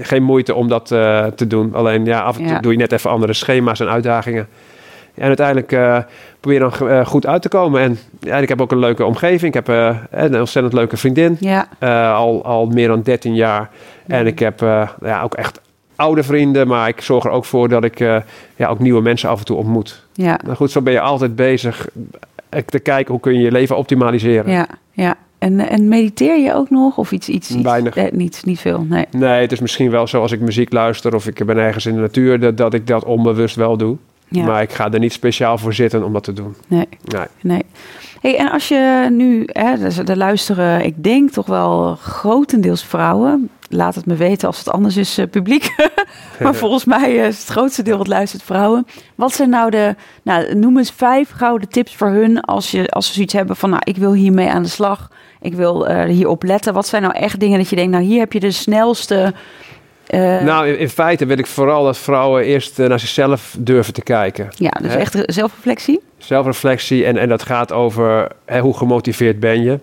geen 0.00 0.22
moeite 0.22 0.54
om 0.54 0.68
dat 0.68 0.86
te 0.86 1.46
doen. 1.46 1.74
Alleen 1.74 2.04
ja, 2.04 2.20
af 2.20 2.38
en 2.38 2.46
toe 2.46 2.60
doe 2.60 2.72
je 2.72 2.78
net 2.78 2.92
even 2.92 3.10
andere 3.10 3.32
schema's 3.32 3.80
en 3.80 3.88
uitdagingen. 3.88 4.48
En 5.14 5.26
uiteindelijk 5.26 5.72
probeer 6.40 6.58
dan 6.58 6.88
eh, 6.88 7.06
goed 7.06 7.26
uit 7.26 7.42
te 7.42 7.48
komen. 7.48 7.80
En 7.80 7.98
ja, 8.20 8.36
ik 8.36 8.48
heb 8.48 8.60
ook 8.60 8.72
een 8.72 8.78
leuke 8.78 9.04
omgeving. 9.04 9.54
Ik 9.54 9.66
heb 9.66 9.68
eh, 9.68 9.96
een 10.10 10.38
ontzettend 10.38 10.74
leuke 10.74 10.96
vriendin. 10.96 11.36
ja, 11.40 11.68
eh, 11.78 12.14
al, 12.14 12.44
al 12.44 12.66
meer 12.66 12.88
dan 12.88 13.02
13 13.02 13.34
jaar. 13.34 13.70
En 14.06 14.26
ik 14.26 14.38
heb 14.38 14.60
ja, 15.00 15.22
ook 15.22 15.34
echt 15.34 15.60
oude 15.96 16.22
vrienden. 16.22 16.66
Maar 16.66 16.88
ik 16.88 17.00
zorg 17.00 17.24
er 17.24 17.30
ook 17.30 17.44
voor 17.44 17.68
dat 17.68 17.84
ik 17.84 17.98
ja, 18.56 18.66
ook 18.68 18.78
nieuwe 18.78 19.02
mensen 19.02 19.28
af 19.28 19.38
en 19.38 19.44
toe 19.44 19.56
ontmoet. 19.56 20.06
ja, 20.12 20.40
Nou 20.44 20.56
goed, 20.56 20.70
zo 20.70 20.80
ben 20.82 20.92
je 20.92 21.00
altijd 21.00 21.36
bezig 21.36 21.88
te 22.66 22.78
kijken 22.78 23.12
hoe 23.12 23.20
kun 23.20 23.34
je 23.34 23.40
je 23.40 23.52
leven 23.52 23.76
optimaliseren. 23.76 24.52
ja, 24.52 24.66
ja. 24.92 25.16
En, 25.38 25.68
en 25.68 25.88
mediteer 25.88 26.38
je 26.38 26.54
ook 26.54 26.70
nog? 26.70 26.98
Of 26.98 27.12
iets, 27.12 27.28
iets, 27.28 27.50
iets 27.50 27.62
Weinig. 27.62 27.96
eh, 27.96 28.12
niet, 28.12 28.42
niet 28.44 28.60
veel, 28.60 28.86
nee. 28.88 29.06
Nee, 29.10 29.40
het 29.40 29.52
is 29.52 29.60
misschien 29.60 29.90
wel 29.90 30.06
zo 30.06 30.20
als 30.20 30.32
ik 30.32 30.40
muziek 30.40 30.72
luister 30.72 31.14
of 31.14 31.26
ik 31.26 31.46
ben 31.46 31.56
ergens 31.56 31.86
in 31.86 31.94
de 31.94 32.00
natuur, 32.00 32.40
dat, 32.40 32.56
dat 32.56 32.74
ik 32.74 32.86
dat 32.86 33.04
onbewust 33.04 33.56
wel 33.56 33.76
doe. 33.76 33.96
Ja, 34.28 34.44
Maar 34.44 34.62
ik 34.62 34.72
ga 34.72 34.92
er 34.92 34.98
niet 34.98 35.12
speciaal 35.12 35.58
voor 35.58 35.74
zitten 35.74 36.04
om 36.04 36.12
dat 36.12 36.24
te 36.24 36.32
doen. 36.32 36.54
nee. 36.66 36.88
Nee. 37.04 37.26
Nee. 37.42 37.62
Hey, 38.20 38.36
en 38.36 38.50
als 38.50 38.68
je 38.68 39.06
nu, 39.10 39.42
hè, 39.46 39.78
dus 39.78 39.98
er 39.98 40.16
luisteren, 40.16 40.84
ik 40.84 41.04
denk 41.04 41.30
toch 41.30 41.46
wel 41.46 41.96
grotendeels 42.00 42.84
vrouwen. 42.84 43.50
Laat 43.68 43.94
het 43.94 44.06
me 44.06 44.14
weten 44.14 44.46
als 44.46 44.58
het 44.58 44.70
anders 44.70 44.96
is, 44.96 45.18
eh, 45.18 45.26
publiek. 45.30 45.74
maar 46.42 46.54
volgens 46.64 46.84
mij 46.84 47.14
is 47.14 47.38
het 47.38 47.48
grootste 47.48 47.82
deel 47.82 47.98
wat 47.98 48.06
luistert 48.06 48.42
vrouwen. 48.42 48.86
Wat 49.14 49.32
zijn 49.32 49.50
nou 49.50 49.70
de, 49.70 49.94
nou, 50.22 50.54
noem 50.54 50.78
eens 50.78 50.90
vijf 50.90 51.30
gouden 51.30 51.68
tips 51.68 51.96
voor 51.96 52.08
hun 52.08 52.40
als, 52.40 52.70
je, 52.70 52.88
als 52.88 53.06
ze 53.06 53.12
zoiets 53.12 53.32
hebben 53.32 53.56
van, 53.56 53.70
nou, 53.70 53.82
ik 53.84 53.96
wil 53.96 54.12
hiermee 54.12 54.48
aan 54.48 54.62
de 54.62 54.68
slag. 54.68 55.10
Ik 55.40 55.54
wil 55.54 55.86
eh 55.86 56.04
hierop 56.04 56.42
letten. 56.42 56.74
Wat 56.74 56.86
zijn 56.86 57.02
nou 57.02 57.14
echt 57.14 57.40
dingen 57.40 57.58
dat 57.58 57.68
je 57.68 57.76
denkt, 57.76 57.92
nou, 57.92 58.04
hier 58.04 58.18
heb 58.18 58.32
je 58.32 58.40
de 58.40 58.50
snelste... 58.50 59.34
eh, 60.08 60.40
Nou, 60.40 60.68
in, 60.68 60.78
in 60.78 60.88
feite 60.88 61.26
wil 61.26 61.38
ik 61.38 61.46
vooral 61.46 61.84
dat 61.84 61.98
vrouwen 61.98 62.42
eerst 62.44 62.78
eh, 62.78 62.88
naar 62.88 63.00
zichzelf 63.00 63.56
durven 63.58 63.92
te 63.94 64.02
kijken. 64.02 64.48
ja, 64.56 64.70
dus 64.82 64.92
hè? 64.92 64.98
echt 64.98 65.16
zelfreflectie. 65.24 66.00
Zelfreflectie 66.18 67.04
en, 67.04 67.16
en 67.16 67.28
dat 67.28 67.42
gaat 67.42 67.72
over 67.72 68.28
hè, 68.44 68.60
hoe 68.60 68.76
gemotiveerd 68.76 69.40
ben 69.40 69.62
je? 69.62 69.78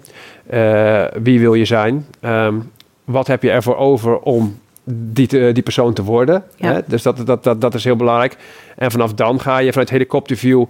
Eh, 0.49 1.21
wie 1.23 1.39
wil 1.39 1.53
je 1.53 1.65
zijn? 1.65 2.05
Ehm, 2.21 2.55
wat 3.03 3.27
heb 3.27 3.43
je 3.43 3.51
ervoor 3.51 3.77
over 3.77 4.17
om 4.19 4.59
die, 4.83 5.27
te- 5.27 5.49
die 5.53 5.63
persoon 5.63 5.93
te 5.93 6.03
worden? 6.03 6.43
Ja. 6.55 6.73
Hè? 6.73 6.79
Dus 6.85 7.01
dat, 7.01 7.25
dat, 7.25 7.43
dat, 7.43 7.61
dat 7.61 7.73
is 7.73 7.83
heel 7.83 7.95
belangrijk. 7.95 8.35
En 8.77 8.91
vanaf 8.91 9.13
dan 9.13 9.39
ga 9.41 9.57
je 9.57 9.69
vanuit 9.71 9.89
helikopterview 9.89 10.65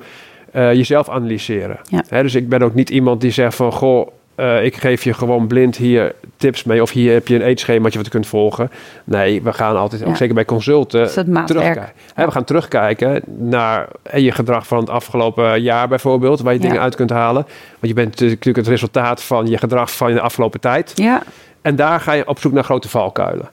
jezelf 0.53 1.09
analyseren. 1.09 1.79
Ja. 1.89 2.03
Hè, 2.09 2.21
dus 2.21 2.35
ik 2.35 2.49
ben 2.49 2.61
ook 2.61 2.73
niet 2.73 2.89
iemand 2.89 3.21
die 3.21 3.31
zegt 3.31 3.55
van... 3.55 3.71
goh, 3.71 4.07
eh, 4.35 4.63
ik 4.65 4.75
geef 4.75 5.03
je 5.03 5.13
gewoon 5.13 5.47
blind 5.47 5.75
hier 5.75 6.13
tips 6.37 6.63
mee... 6.63 6.81
of 6.81 6.91
hier 6.91 7.13
heb 7.13 7.27
je 7.27 7.35
een 7.35 7.41
eetschemaatje 7.41 7.97
wat 7.97 8.05
je 8.05 8.11
kunt 8.11 8.27
volgen. 8.27 8.71
Nee, 9.03 9.41
we 9.43 9.53
gaan 9.53 9.77
altijd, 9.77 10.01
Ja. 10.01 10.07
ook 10.07 10.15
zeker 10.17 10.35
bij 10.35 10.45
consulten... 10.45 11.01
Maatwerk. 11.01 11.45
terugkijken. 11.47 11.91
Hè, 12.13 12.25
we 12.25 12.31
gaan 12.31 12.43
terugkijken 12.43 13.21
naar 13.25 13.87
eh, 14.03 14.23
je 14.23 14.31
gedrag 14.31 14.67
van 14.67 14.77
het 14.79 14.89
afgelopen 14.89 15.61
jaar 15.61 15.87
bijvoorbeeld, 15.87 16.41
waar 16.41 16.53
je 16.53 16.59
Ja. 16.61 16.67
dingen 16.67 16.81
uit 16.81 16.95
kunt 16.95 17.09
halen. 17.09 17.43
Want 17.43 17.87
je 17.87 17.93
bent 17.93 18.19
natuurlijk 18.19 18.55
het 18.55 18.67
resultaat 18.67 19.23
van 19.23 19.47
je 19.47 19.57
gedrag 19.57 19.91
van 19.91 20.13
de 20.13 20.21
afgelopen 20.21 20.59
tijd. 20.59 20.91
Ja, 20.95 21.21
En 21.61 21.75
daar 21.75 21.99
ga 21.99 22.11
je 22.11 22.27
op 22.27 22.39
zoek 22.39 22.51
naar 22.53 22.63
grote 22.63 22.89
valkuilen. 22.89 23.49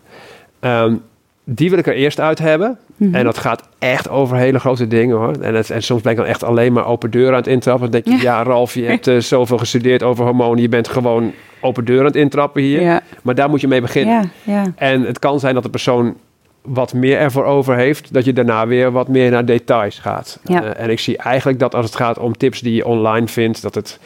Ehm, 0.60 0.94
die 1.44 1.70
wil 1.70 1.78
ik 1.78 1.86
er 1.86 1.94
eerst 1.94 2.20
uit 2.20 2.38
hebben. 2.38 2.78
Mhm. 2.96 3.14
En 3.14 3.24
dat 3.24 3.38
gaat 3.38 3.62
echt 3.78 4.08
over 4.08 4.36
hele 4.36 4.58
grote 4.58 4.86
dingen 4.86 5.16
hoor. 5.16 5.34
En, 5.40 5.54
het, 5.54 5.70
en 5.70 5.82
soms 5.82 6.02
ben 6.02 6.12
ik 6.12 6.18
dan 6.18 6.26
echt 6.26 6.44
alleen 6.44 6.72
maar 6.72 6.86
open 6.86 7.10
deur 7.10 7.28
aan 7.28 7.34
het 7.34 7.46
intrappen. 7.46 7.90
Dan 7.90 8.00
denk 8.00 8.16
je, 8.18 8.24
ja, 8.24 8.42
Ralf, 8.42 8.74
je 8.74 8.84
hebt 8.84 9.06
eh, 9.06 9.18
zoveel 9.18 9.58
gestudeerd 9.58 10.02
over 10.02 10.24
hormonen. 10.24 10.62
Je 10.62 10.68
bent 10.68 10.88
gewoon 10.88 11.32
open 11.60 11.84
deur 11.84 11.98
aan 11.98 12.04
het 12.04 12.16
intrappen 12.16 12.62
hier. 12.62 12.80
ja, 12.80 13.00
Maar 13.22 13.34
daar 13.34 13.50
moet 13.50 13.60
je 13.60 13.68
mee 13.68 13.80
beginnen. 13.80 14.30
ja, 14.44 14.52
ja. 14.52 14.72
En 14.76 15.02
het 15.02 15.18
kan 15.18 15.40
zijn 15.40 15.54
dat 15.54 15.62
de 15.62 15.70
persoon 15.70 16.16
wat 16.62 16.92
meer 16.92 17.18
ervoor 17.18 17.44
over 17.44 17.76
heeft, 17.76 18.12
dat 18.12 18.24
je 18.24 18.32
daarna 18.32 18.66
weer 18.66 18.90
wat 18.90 19.08
meer 19.08 19.30
naar 19.30 19.44
details 19.44 19.98
gaat. 19.98 20.40
Eh, 20.44 20.80
en 20.80 20.90
ik 20.90 21.00
zie 21.00 21.16
eigenlijk 21.16 21.58
dat 21.58 21.74
als 21.74 21.86
het 21.86 21.96
gaat 21.96 22.18
om 22.18 22.36
tips 22.36 22.60
die 22.60 22.74
je 22.74 22.86
online 22.86 23.28
vindt, 23.28 23.62
dat 23.62 23.74
het 23.74 23.98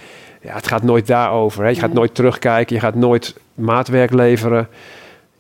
ja, 0.43 0.55
het 0.55 0.69
gaat 0.69 0.83
nooit 0.83 1.07
daarover. 1.07 1.63
Hè. 1.63 1.69
Je 1.69 1.79
gaat 1.79 1.93
nooit 1.93 2.15
terugkijken, 2.15 2.75
je 2.75 2.81
gaat 2.81 2.95
nooit 2.95 3.37
maatwerk 3.55 4.13
leveren. 4.13 4.69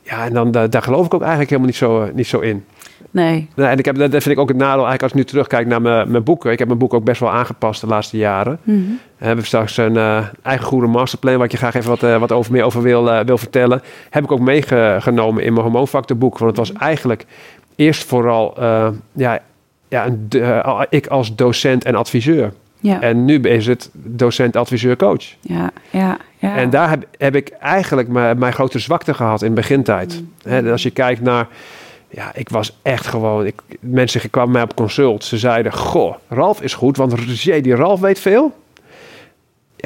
Ja, 0.08 0.24
en 0.24 0.32
dan, 0.32 0.50
daar, 0.50 0.70
daar 0.70 0.82
geloof 0.82 1.06
ik 1.06 1.14
ook 1.14 1.20
eigenlijk 1.20 1.50
helemaal 1.50 1.70
niet 1.70 1.78
zo, 1.78 2.10
niet 2.14 2.26
zo 2.26 2.40
in. 2.40 2.64
Nee. 3.10 3.48
nee. 3.54 3.66
En 3.66 3.78
ik 3.78 3.84
heb, 3.84 3.96
dat 3.96 4.10
vind 4.10 4.26
ik 4.26 4.38
ook 4.38 4.48
het 4.48 4.56
nadeel 4.56 4.86
eigenlijk 4.86 5.02
als 5.02 5.10
ik 5.10 5.18
nu 5.18 5.24
terugkijk 5.24 5.66
naar 5.66 5.82
mijn, 5.82 6.10
mijn 6.10 6.22
boeken. 6.22 6.52
Ik 6.52 6.58
heb 6.58 6.68
mijn 6.68 6.80
boek 6.80 6.94
ook 6.94 7.04
best 7.04 7.20
wel 7.20 7.30
aangepast 7.30 7.80
de 7.80 7.86
laatste 7.86 8.16
jaren. 8.16 8.58
Mhm. 8.62 8.80
We 9.18 9.26
hebben 9.26 9.44
straks 9.44 9.76
een 9.76 9.94
uh, 9.94 10.24
eigen 10.42 10.66
goede 10.66 10.86
masterplan... 10.86 11.36
waar 11.36 11.44
ik 11.44 11.50
je 11.50 11.56
graag 11.56 11.74
even 11.74 11.90
wat, 11.90 12.02
uh, 12.02 12.18
wat 12.18 12.32
over, 12.32 12.52
meer 12.52 12.64
over 12.64 12.82
wil, 12.82 13.08
uh, 13.08 13.20
wil 13.20 13.38
vertellen. 13.38 13.82
Heb 14.10 14.24
ik 14.24 14.32
ook 14.32 14.40
meegenomen 14.40 15.42
in 15.42 15.52
mijn 15.52 15.64
hormoonfactorboek. 15.64 16.38
Want 16.38 16.56
het 16.56 16.68
was 16.68 16.78
eigenlijk 16.78 17.26
eerst 17.76 18.04
vooral... 18.04 18.54
ja, 19.12 19.40
ja, 19.88 20.06
een, 20.06 20.28
ik 20.90 21.06
als 21.06 21.36
docent 21.36 21.84
en 21.84 21.94
adviseur. 21.94 22.52
Ja. 22.80 23.00
En 23.00 23.24
nu 23.24 23.40
is 23.40 23.66
het 23.66 23.90
docent, 23.92 24.56
adviseur, 24.56 24.96
coach. 24.96 25.24
Ja, 25.40 25.70
ja, 25.90 26.18
ja. 26.38 26.57
En 26.57 26.70
daar 26.70 26.88
heb, 26.88 27.07
heb 27.18 27.35
ik 27.35 27.49
eigenlijk 27.49 28.09
mijn, 28.09 28.38
mijn 28.38 28.53
grote 28.53 28.79
zwakte 28.79 29.14
gehad 29.14 29.42
in 29.42 29.55
begintijd. 29.55 30.20
Mm. 30.20 30.53
He, 30.53 30.70
als 30.70 30.83
je 30.83 30.90
kijkt 30.90 31.20
naar 31.20 31.46
ja, 32.09 32.31
ik 32.35 32.49
was 32.49 32.79
echt 32.83 33.07
gewoon. 33.07 33.46
Ik, 33.46 33.62
mensen 33.81 34.31
kwamen 34.31 34.53
mij 34.53 34.62
op 34.62 34.75
consult. 34.75 35.25
Ze 35.25 35.38
zeiden: 35.38 35.72
Goh, 35.72 36.14
Ralf 36.29 36.62
is 36.62 36.75
goed, 36.75 36.96
want 36.96 37.42
die 37.62 37.75
Ralf 37.75 38.01
weet 38.01 38.18
veel. 38.18 38.53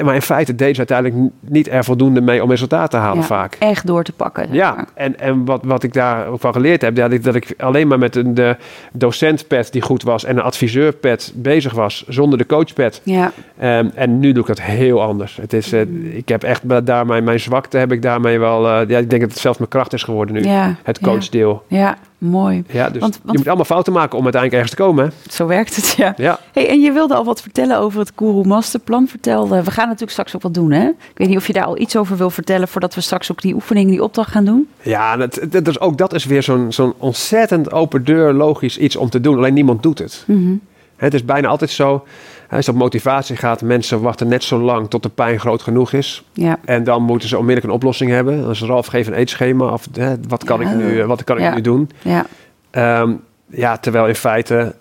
Maar 0.03 0.15
in 0.15 0.21
feite 0.21 0.55
deed 0.55 0.71
ze 0.71 0.77
uiteindelijk 0.77 1.31
niet 1.39 1.69
er 1.69 1.83
voldoende 1.83 2.21
mee 2.21 2.43
om 2.43 2.49
resultaat 2.49 2.91
te 2.91 2.97
halen 2.97 3.21
ja, 3.21 3.27
vaak. 3.27 3.55
Echt 3.59 3.87
door 3.87 4.03
te 4.03 4.11
pakken. 4.11 4.47
Ja, 4.51 4.85
en, 4.93 5.19
en 5.19 5.45
wat, 5.45 5.63
wat 5.63 5.83
ik 5.83 5.93
daar 5.93 6.27
ook 6.27 6.39
van 6.39 6.53
geleerd 6.53 6.81
heb, 6.81 6.95
dat 6.95 7.11
ik, 7.11 7.23
dat 7.23 7.35
ik 7.35 7.53
alleen 7.57 7.87
maar 7.87 7.99
met 7.99 8.15
een 8.15 8.33
de 8.33 8.55
docentpad 8.93 9.71
die 9.71 9.81
goed 9.81 10.03
was 10.03 10.23
en 10.23 10.37
een 10.37 10.43
adviseurpad 10.43 11.31
bezig 11.35 11.73
was, 11.73 12.03
zonder 12.07 12.37
de 12.37 12.45
coachpad. 12.45 13.01
Ja. 13.03 13.31
Um, 13.61 13.91
en 13.95 14.19
nu 14.19 14.31
doe 14.31 14.41
ik 14.41 14.47
dat 14.47 14.61
heel 14.61 15.01
anders. 15.01 15.37
Het 15.41 15.53
is, 15.53 15.73
uh, 15.73 15.81
ik 16.15 16.29
heb 16.29 16.43
echt 16.43 16.85
daar 16.85 17.05
mijn, 17.05 17.23
mijn 17.23 17.39
zwakte 17.39 17.77
heb 17.77 17.91
ik 17.91 18.01
daarmee 18.01 18.39
wel. 18.39 18.65
Uh, 18.65 18.89
ja, 18.89 18.97
ik 18.97 19.09
denk 19.09 19.21
dat 19.21 19.31
het 19.31 19.39
zelfs 19.39 19.57
mijn 19.57 19.69
kracht 19.69 19.93
is 19.93 20.03
geworden 20.03 20.35
nu. 20.35 20.43
Ja, 20.43 20.75
het 20.83 20.99
coachdeel. 20.99 21.63
Ja. 21.67 21.97
Mooi. 22.21 22.63
Ja, 22.67 22.89
dus 22.89 23.01
want, 23.01 23.13
want, 23.23 23.31
je 23.31 23.37
moet 23.37 23.47
allemaal 23.47 23.65
fouten 23.65 23.93
maken 23.93 24.17
om 24.17 24.23
uiteindelijk 24.23 24.61
ergens 24.61 24.79
te 24.79 24.83
komen. 24.83 25.05
Hè? 25.05 25.31
Zo 25.31 25.47
werkt 25.47 25.75
het, 25.75 25.93
ja. 25.97 26.13
ja. 26.17 26.39
Hey, 26.51 26.69
en 26.69 26.81
je 26.81 26.91
wilde 26.91 27.15
al 27.15 27.23
wat 27.23 27.41
vertellen 27.41 27.77
over 27.77 27.99
het 27.99 28.11
Guru 28.15 28.47
Masterplan. 28.47 29.07
Vertelde. 29.07 29.63
We 29.63 29.71
gaan 29.71 29.85
natuurlijk 29.85 30.11
straks 30.11 30.35
ook 30.35 30.41
wat 30.41 30.53
doen, 30.53 30.71
hè? 30.71 30.87
Ik 30.87 31.17
weet 31.17 31.27
niet 31.27 31.37
of 31.37 31.47
je 31.47 31.53
daar 31.53 31.65
al 31.65 31.77
iets 31.77 31.95
over 31.95 32.17
wil 32.17 32.29
vertellen... 32.29 32.67
voordat 32.67 32.95
we 32.95 33.01
straks 33.01 33.31
ook 33.31 33.41
die 33.41 33.53
oefening, 33.53 33.89
die 33.89 34.03
opdracht 34.03 34.31
gaan 34.31 34.45
doen. 34.45 34.69
Ja, 34.81 35.17
dat, 35.17 35.39
dat 35.49 35.67
is, 35.67 35.79
ook 35.79 35.97
dat 35.97 36.13
is 36.13 36.25
weer 36.25 36.43
zo'n 36.43 36.71
zo'n 36.71 36.93
ontzettend 36.97 37.71
open 37.71 38.03
deur, 38.03 38.33
logisch 38.33 38.77
iets 38.77 38.95
om 38.95 39.09
te 39.09 39.21
doen. 39.21 39.37
Alleen 39.37 39.53
niemand 39.53 39.83
doet 39.83 39.99
het. 39.99 40.23
Mm 40.27 40.35
-hmm. 40.35 40.61
Het 40.95 41.13
is 41.13 41.25
bijna 41.25 41.47
altijd 41.47 41.71
zo... 41.71 42.03
Als 42.51 42.65
het 42.65 42.75
op 42.75 42.81
motivatie 42.81 43.35
gaat, 43.35 43.61
mensen 43.61 44.01
wachten 44.01 44.27
net 44.27 44.43
zo 44.43 44.59
lang 44.59 44.89
tot 44.89 45.03
de 45.03 45.09
pijn 45.09 45.39
groot 45.39 45.61
genoeg 45.61 45.93
is. 45.93 46.23
Ja. 46.33 46.57
En 46.65 46.83
dan 46.83 47.03
moeten 47.03 47.29
ze 47.29 47.35
onmiddellijk 47.37 47.67
een 47.67 47.79
oplossing 47.79 48.11
hebben. 48.11 48.45
Als 48.45 48.61
Ralf 48.61 48.85
geeft 48.87 49.07
een 49.07 49.13
eetschema 49.13 49.65
of 49.71 49.87
hè, 49.93 50.13
wat 50.27 50.43
kan 50.43 50.59
Ja. 50.61 50.69
ik 50.69 50.75
nu, 50.75 51.05
wat 51.05 51.23
kan 51.23 51.37
ik 51.37 51.53
nu 51.55 51.61
doen? 51.61 51.89
Ja, 52.01 52.25
Ehm, 52.71 53.11
ja, 53.47 53.77
terwijl 53.77 54.07
in 54.07 54.15
feite 54.15 54.75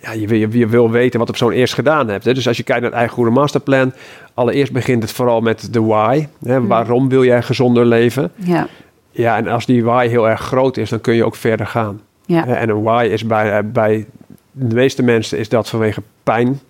ja, 0.00 0.12
je, 0.12 0.26
wil- 0.26 0.38
je, 0.38 0.58
je 0.58 0.66
wil 0.66 0.90
weten 0.90 1.18
wat 1.18 1.26
de 1.28 1.32
persoon 1.32 1.52
eerst 1.52 1.74
gedaan 1.74 2.08
heeft. 2.08 2.24
Hè? 2.24 2.34
Dus 2.34 2.48
als 2.48 2.56
je 2.56 2.62
kijkt 2.62 2.80
naar 2.80 2.90
het 2.90 2.98
eigen 2.98 3.16
goede 3.16 3.30
masterplan, 3.30 3.92
allereerst 4.34 4.72
begint 4.72 5.02
het 5.02 5.12
vooral 5.12 5.40
met 5.40 5.72
de 5.72 5.82
why. 5.82 6.26
Hè? 6.44 6.66
Waarom 6.66 7.08
wil 7.08 7.24
jij 7.24 7.42
gezonder 7.42 7.86
leven? 7.86 8.32
ja, 8.34 8.66
Ja, 9.10 9.36
en 9.36 9.46
als 9.48 9.66
die 9.66 9.84
why 9.84 10.08
heel 10.08 10.28
erg 10.28 10.40
groot 10.40 10.76
is, 10.76 10.90
dan 10.90 11.00
kun 11.00 11.14
je 11.14 11.24
ook 11.24 11.36
verder 11.36 11.66
gaan. 11.66 12.00
ja? 12.26 12.46
En 12.46 12.68
een 12.68 12.82
why 12.82 13.08
is 13.12 13.26
bij, 13.26 13.52
eh, 13.58 13.64
bij 13.64 14.06
de 14.52 14.74
meeste 14.74 15.02
mensen 15.02 15.38
is 15.38 15.48
dat 15.48 15.68
vanwege 15.68 16.02
pijn, 16.22 16.60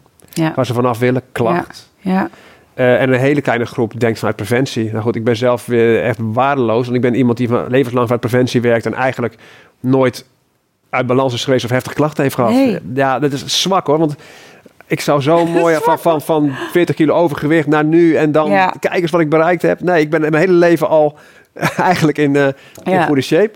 ja, 0.45 0.53
waar 0.55 0.67
ze 0.67 0.75
vanaf 0.75 0.99
willen, 0.99 1.23
klacht. 1.33 1.91
ja, 1.99 2.29
Eh, 2.75 3.01
en 3.01 3.13
een 3.13 3.19
hele 3.21 3.41
kleine 3.41 3.67
groep 3.67 4.01
denkt 4.01 4.19
vanuit 4.19 4.37
preventie. 4.37 4.91
Nou 4.91 5.03
goed, 5.03 5.17
ik 5.17 5.25
ben 5.25 5.37
zelf 5.37 5.67
weer 5.67 6.03
echt 6.03 6.19
waardeloos. 6.23 6.85
Want 6.85 6.97
ik 6.97 7.03
ben 7.03 7.15
iemand 7.15 7.39
die 7.39 7.49
van 7.49 7.67
levenslang 7.69 8.03
vanuit 8.05 8.21
preventie 8.21 8.61
werkt... 8.61 8.87
en 8.87 8.95
eigenlijk 8.95 9.35
nooit 9.81 10.25
uit 10.91 11.07
balans 11.07 11.35
is 11.35 11.45
geweest 11.45 11.65
of 11.65 11.71
heftige 11.71 11.95
klachten 11.95 12.23
heeft 12.23 12.35
gehad. 12.35 12.51
Nee. 12.51 12.79
Ja, 12.95 13.19
dat 13.19 13.33
is 13.33 13.63
zwak 13.63 13.87
hoor. 13.87 13.99
Want 13.99 14.15
ik 14.87 15.01
zou 15.01 15.21
zo 15.21 15.47
mooi 15.61 15.77
van, 15.83 15.99
van, 15.99 16.21
van 16.23 16.51
40 16.73 16.95
kilo 16.95 17.15
overgewicht 17.15 17.67
naar 17.67 17.85
nu... 17.85 18.15
en 18.15 18.33
dan 18.33 18.51
Ja. 18.51 18.75
kijk 18.81 19.01
eens 19.03 19.11
wat 19.11 19.21
ik 19.21 19.29
bereikt 19.29 19.63
heb. 19.63 19.81
Nee, 19.81 20.01
ik 20.01 20.11
ben 20.11 20.21
mijn 20.21 20.35
hele 20.35 20.53
leven 20.53 20.89
al 20.89 21.19
eigenlijk 21.77 22.19
in, 22.19 22.37
eh, 22.37 22.47
in 22.85 22.93
Ja. 22.93 23.05
goede 23.07 23.21
shape. 23.23 23.51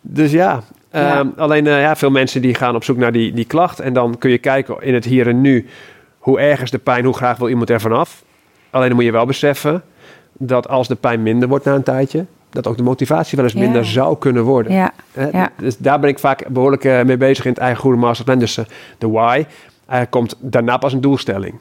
Dus 0.00 0.30
ja... 0.32 0.62
Ja. 0.92 1.18
Ehm, 1.18 1.28
alleen 1.36 1.66
eh, 1.66 1.80
ja, 1.80 1.96
veel 1.96 2.10
mensen 2.10 2.42
die 2.42 2.54
gaan 2.54 2.74
op 2.74 2.84
zoek 2.84 2.96
naar 2.96 3.12
die, 3.12 3.32
die 3.32 3.44
klacht. 3.44 3.80
En 3.80 3.92
dan 3.92 4.18
kun 4.18 4.30
je 4.30 4.38
kijken 4.38 4.76
in 4.80 4.94
het 4.94 5.04
hier 5.04 5.28
en 5.28 5.40
nu. 5.40 5.66
Hoe 6.22 6.40
erg 6.40 6.62
is 6.62 6.70
de 6.70 6.78
pijn? 6.78 7.04
Hoe 7.04 7.14
graag 7.14 7.36
wil 7.38 7.48
iemand 7.48 7.70
er 7.70 7.80
vanaf? 7.80 8.22
Alleen 8.70 8.86
dan 8.86 8.96
moet 8.96 9.04
je 9.04 9.12
wel 9.12 9.26
beseffen 9.26 9.82
dat 10.32 10.68
als 10.68 10.88
de 10.88 10.94
pijn 10.94 11.22
minder 11.22 11.48
wordt 11.48 11.64
na 11.64 11.74
een 11.74 11.82
tijdje, 11.82 12.26
dat 12.50 12.66
ook 12.66 12.76
de 12.76 12.82
motivatie 12.82 13.36
wel 13.36 13.44
eens 13.46 13.54
Ja. 13.54 13.60
minder 13.60 13.84
zou 13.86 14.18
kunnen 14.18 14.42
worden. 14.44 14.72
ja, 14.72 14.92
Hè? 15.12 15.28
Ja. 15.28 15.50
Dus 15.56 15.76
daar 15.78 16.00
ben 16.00 16.08
ik 16.10 16.18
vaak 16.18 16.48
behoorlijk 16.48 16.84
eh, 16.84 17.02
mee 17.02 17.16
bezig 17.16 17.44
in 17.44 17.50
het 17.50 17.60
eigen 17.60 17.80
goede 17.80 17.96
masterplan. 17.98 18.38
Dus 18.38 18.56
eh, 18.58 18.64
de 18.98 19.08
why 19.08 19.44
eh, 19.86 20.00
komt 20.10 20.36
daarna 20.40 20.76
pas 20.76 20.92
een 20.92 21.00
doelstelling. 21.00 21.54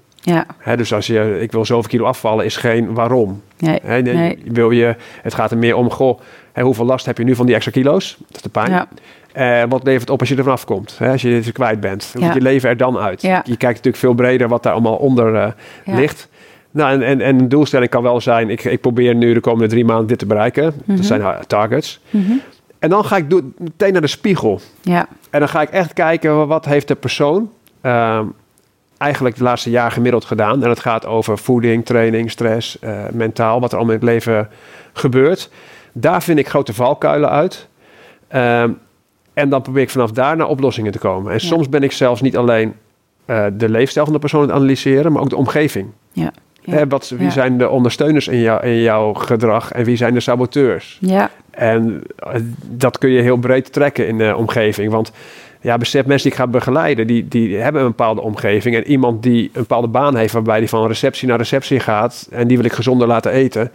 ja, 0.66 0.76
dus 0.76 0.94
als 0.94 1.08
je, 1.08 1.38
ik 1.42 1.52
wil 1.52 1.66
zoveel 1.66 1.90
kilo 1.90 2.06
afvallen, 2.06 2.46
is 2.46 2.58
geen 2.58 2.94
waarom. 2.94 3.42
nee, 3.58 4.02
nee, 4.02 4.42
Wil 4.46 4.72
je, 4.72 4.96
het 5.22 5.34
gaat 5.34 5.52
er 5.52 5.58
meer 5.58 5.76
om, 5.76 5.90
goh, 5.90 6.20
hoeveel 6.62 6.86
last 6.86 7.06
heb 7.06 7.18
je 7.18 7.24
nu 7.24 7.36
van 7.36 7.46
die 7.46 7.56
extra 7.56 7.72
kilo's? 7.72 8.16
Dat 8.28 8.36
is 8.36 8.42
de 8.42 8.50
pijn. 8.50 8.72
ja, 8.72 8.88
Eh, 9.34 9.64
wat 9.70 9.84
levert 9.84 10.10
op 10.10 10.20
als 10.20 10.30
je 10.30 10.36
er 10.36 10.44
vanaf 10.44 10.66
komt? 10.66 10.96
Hè? 10.98 11.12
Als 11.12 11.22
je 11.22 11.30
het 11.30 11.52
kwijt 11.52 11.80
bent. 11.80 12.10
Hoe 12.14 12.22
Ja. 12.22 12.28
ziet 12.28 12.36
je 12.36 12.42
leven 12.42 12.70
er 12.70 12.78
dan 12.78 12.98
uit? 12.98 13.22
Ja. 13.22 13.36
Je 13.46 13.58
kijkt 13.58 13.76
natuurlijk 13.76 13.98
veel 14.04 14.14
breder 14.14 14.48
wat 14.48 14.64
daar 14.64 14.74
allemaal 14.74 14.96
onder 14.96 15.36
eh, 15.36 15.52
Ja. 15.86 15.96
ligt. 15.96 16.30
Nou, 16.72 16.92
en, 16.94 17.02
en, 17.04 17.22
en 17.22 17.40
een 17.40 17.50
doelstelling 17.50 17.90
kan 17.90 18.04
wel 18.04 18.22
zijn... 18.22 18.50
Ik, 18.50 18.64
ik 18.64 18.82
probeer 18.82 19.16
nu 19.16 19.34
de 19.34 19.40
komende 19.40 19.68
drie 19.68 19.86
maanden 19.86 20.08
dit 20.08 20.20
te 20.20 20.26
bereiken. 20.26 20.74
Mhm. 20.86 20.96
Dat 20.96 21.06
zijn 21.06 21.22
uh, 21.22 21.38
targets. 21.48 22.00
Mhm. 22.10 22.32
En 22.80 22.90
dan 22.90 23.06
ga 23.06 23.18
ik 23.18 23.26
meteen 23.58 23.92
naar 23.92 24.02
de 24.02 24.08
spiegel. 24.08 24.62
ja, 24.82 25.08
En 25.30 25.40
dan 25.40 25.50
ga 25.50 25.62
ik 25.62 25.70
echt 25.70 25.94
kijken... 25.94 26.38
wa- 26.38 26.46
wat 26.46 26.66
heeft 26.66 26.88
de 26.88 26.96
persoon... 26.96 27.52
ehm, 27.82 28.26
eigenlijk 28.98 29.36
de 29.38 29.44
laatste 29.44 29.70
jaar 29.70 29.92
gemiddeld 29.92 30.26
gedaan. 30.26 30.64
En 30.64 30.70
het 30.70 30.80
gaat 30.80 31.06
over 31.06 31.38
voeding, 31.38 31.86
training, 31.86 32.32
stress, 32.32 32.80
eh, 32.80 33.04
mentaal... 33.12 33.60
wat 33.60 33.72
er 33.72 33.78
allemaal 33.78 33.96
in 33.96 34.02
het 34.02 34.10
leven 34.10 34.50
gebeurt. 34.94 35.50
Daar 35.94 36.24
vind 36.24 36.40
ik 36.40 36.48
grote 36.50 36.74
valkuilen 36.74 37.30
uit. 37.30 37.68
Ehm, 38.28 38.70
en 39.34 39.50
dan 39.50 39.62
probeer 39.62 39.82
ik 39.84 39.90
vanaf 39.90 40.12
daar 40.12 40.36
naar 40.38 40.48
oplossingen 40.48 40.92
te 40.92 41.00
komen. 41.00 41.32
En 41.32 41.38
Ja. 41.42 41.48
soms 41.48 41.70
ben 41.70 41.84
ik 41.84 41.92
zelfs 41.92 42.22
niet 42.22 42.38
alleen 42.38 42.74
eh, 43.26 43.46
de 43.54 43.70
leefstijl 43.70 44.06
van 44.06 44.14
de 44.14 44.20
persoon 44.20 44.42
aan 44.42 44.48
het 44.48 44.56
analyseren, 44.56 45.12
maar 45.12 45.22
ook 45.22 45.30
de 45.30 45.36
omgeving. 45.36 45.88
ja, 46.12 46.32
ja. 46.62 46.74
Hè, 46.74 46.88
wat, 46.88 47.10
wie 47.10 47.24
Ja. 47.26 47.30
zijn 47.30 47.58
de 47.58 47.70
ondersteuners 47.70 48.28
in, 48.28 48.40
jou, 48.40 48.66
in 48.66 48.82
jouw 48.82 49.14
gedrag 49.14 49.72
en 49.72 49.84
wie 49.86 49.96
zijn 49.96 50.14
de 50.14 50.20
saboteurs? 50.20 50.98
ja, 51.02 51.30
En 51.52 52.02
eh, 52.16 52.34
dat 52.68 52.98
kun 52.98 53.10
je 53.10 53.22
heel 53.22 53.38
breed 53.38 53.74
trekken 53.74 54.08
in 54.08 54.18
de 54.18 54.36
omgeving. 54.36 54.92
Want 54.92 55.12
ja, 55.62 55.78
besef 55.78 56.06
mensen 56.06 56.30
die 56.30 56.38
ik 56.40 56.44
ga 56.46 56.52
begeleiden, 56.52 57.08
die, 57.08 57.28
die 57.28 57.58
hebben 57.58 57.82
een 57.82 57.88
bepaalde 57.88 58.22
omgeving. 58.22 58.76
En 58.76 58.88
iemand 58.88 59.24
die 59.24 59.44
een 59.44 59.52
bepaalde 59.54 59.88
baan 59.88 60.16
heeft 60.16 60.34
waarbij 60.34 60.60
die 60.60 60.70
van 60.70 60.88
receptie 60.88 61.28
naar 61.28 61.38
receptie 61.38 61.80
gaat 61.80 62.28
en 62.32 62.48
die 62.48 62.58
wil 62.58 62.66
ik 62.66 62.74
gezonder 62.74 63.08
laten 63.08 63.32
eten. 63.32 63.72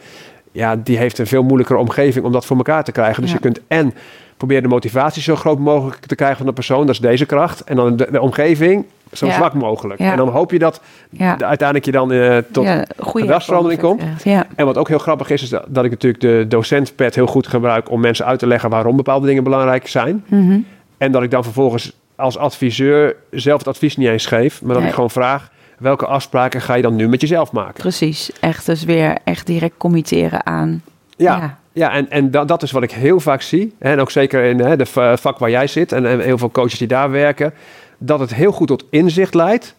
Ja, 0.52 0.76
die 0.76 0.96
heeft 0.98 1.18
een 1.18 1.26
veel 1.26 1.42
moeilijkere 1.42 1.78
omgeving 1.78 2.24
om 2.24 2.32
dat 2.32 2.46
voor 2.46 2.56
elkaar 2.56 2.84
te 2.84 2.92
krijgen. 2.92 3.22
Dus 3.22 3.32
je 3.32 3.38
kunt 3.38 3.60
en 3.68 3.94
proberen 4.36 4.62
de 4.62 4.68
motivatie 4.68 5.22
zo 5.22 5.36
groot 5.36 5.58
mogelijk 5.58 6.06
te 6.06 6.14
krijgen 6.14 6.36
van 6.36 6.46
de 6.46 6.52
persoon, 6.52 6.80
dat 6.86 6.94
is 6.94 7.00
deze 7.00 7.26
kracht. 7.26 7.60
En 7.64 7.76
dan 7.76 7.96
de, 7.96 8.08
de 8.10 8.20
omgeving 8.20 8.84
zo 9.12 9.26
Ja. 9.26 9.32
zwak 9.32 9.52
mogelijk. 9.54 10.00
Ja. 10.00 10.10
En 10.10 10.16
dan 10.16 10.28
hoop 10.28 10.50
je 10.50 10.58
dat 10.58 10.80
ja. 11.10 11.36
de- 11.36 11.44
uiteindelijk 11.44 11.86
je 11.86 11.92
dan 11.92 12.12
eh, 12.12 12.36
tot 12.52 12.68
gedragsverandering 12.96 13.80
komt. 13.80 14.02
Ja, 14.24 14.46
en 14.56 14.66
wat 14.66 14.76
ook 14.78 14.88
heel 14.88 14.98
grappig 14.98 15.30
is, 15.30 15.42
is 15.42 15.48
dat, 15.48 15.64
dat 15.68 15.84
ik 15.84 15.90
natuurlijk 15.90 16.22
de 16.22 16.44
docentpad 16.48 17.14
heel 17.14 17.26
goed 17.26 17.46
gebruik 17.46 17.90
om 17.90 18.00
mensen 18.00 18.26
uit 18.26 18.38
te 18.38 18.46
leggen 18.46 18.70
waarom 18.70 18.96
bepaalde 18.96 19.26
dingen 19.26 19.44
belangrijk 19.44 19.88
zijn. 19.88 20.24
Mhm. 20.28 20.58
En 20.98 21.12
dat 21.12 21.22
ik 21.22 21.30
dan 21.30 21.44
vervolgens 21.44 21.92
als 22.16 22.38
adviseur 22.38 23.16
zelf 23.30 23.58
het 23.58 23.68
advies 23.68 23.96
niet 23.96 24.08
eens 24.08 24.26
geef, 24.26 24.60
maar 24.62 24.68
dat 24.72 24.78
Nee. 24.78 24.88
ik 24.88 24.94
gewoon 24.94 25.10
vraag: 25.10 25.50
welke 25.78 26.06
afspraken 26.06 26.60
ga 26.60 26.74
je 26.74 26.82
dan 26.82 26.96
nu 26.96 27.08
met 27.08 27.20
jezelf 27.20 27.52
maken? 27.52 27.74
precies. 27.82 28.30
Echt 28.40 28.66
dus 28.66 28.84
weer 28.84 29.16
echt 29.24 29.46
direct 29.46 29.74
committeren 29.76 30.46
aan. 30.46 30.82
Ja, 31.16 31.36
Ja. 31.36 31.58
Ja. 31.76 31.90
en, 31.92 32.10
en 32.10 32.30
dat, 32.30 32.48
dat 32.48 32.62
is 32.62 32.70
wat 32.70 32.82
ik 32.82 32.90
heel 32.90 33.20
vaak 33.20 33.42
zie. 33.42 33.74
En 33.78 34.00
ook 34.00 34.10
zeker 34.10 34.44
in 34.44 34.58
hè, 34.60 34.76
de 34.76 34.86
va- 34.86 35.16
vak 35.16 35.38
waar 35.38 35.50
jij 35.50 35.66
zit 35.66 35.92
en, 35.92 36.06
en 36.06 36.20
heel 36.20 36.38
veel 36.38 36.50
coaches 36.50 36.78
die 36.78 36.88
daar 36.88 37.10
werken. 37.10 37.54
Dat 37.98 38.20
het 38.20 38.34
heel 38.34 38.52
goed 38.52 38.68
tot 38.68 38.84
inzicht 38.90 39.34
leidt, 39.34 39.74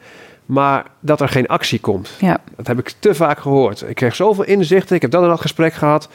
maar 0.45 0.85
dat 0.99 1.21
er 1.21 1.29
geen 1.29 1.47
actie 1.47 1.79
komt. 1.79 2.09
Ja, 2.19 2.37
Dat 2.55 2.67
heb 2.67 2.79
ik 2.79 2.93
te 2.99 3.15
vaak 3.15 3.39
gehoord. 3.39 3.83
Ik 3.87 3.95
kreeg 3.95 4.15
zoveel 4.15 4.43
inzichten. 4.45 4.95
Ik 4.95 5.01
heb 5.01 5.11
dat 5.11 5.21
en 5.23 5.29
dat 5.29 5.41
gesprek 5.41 5.73
gehad. 5.73 6.09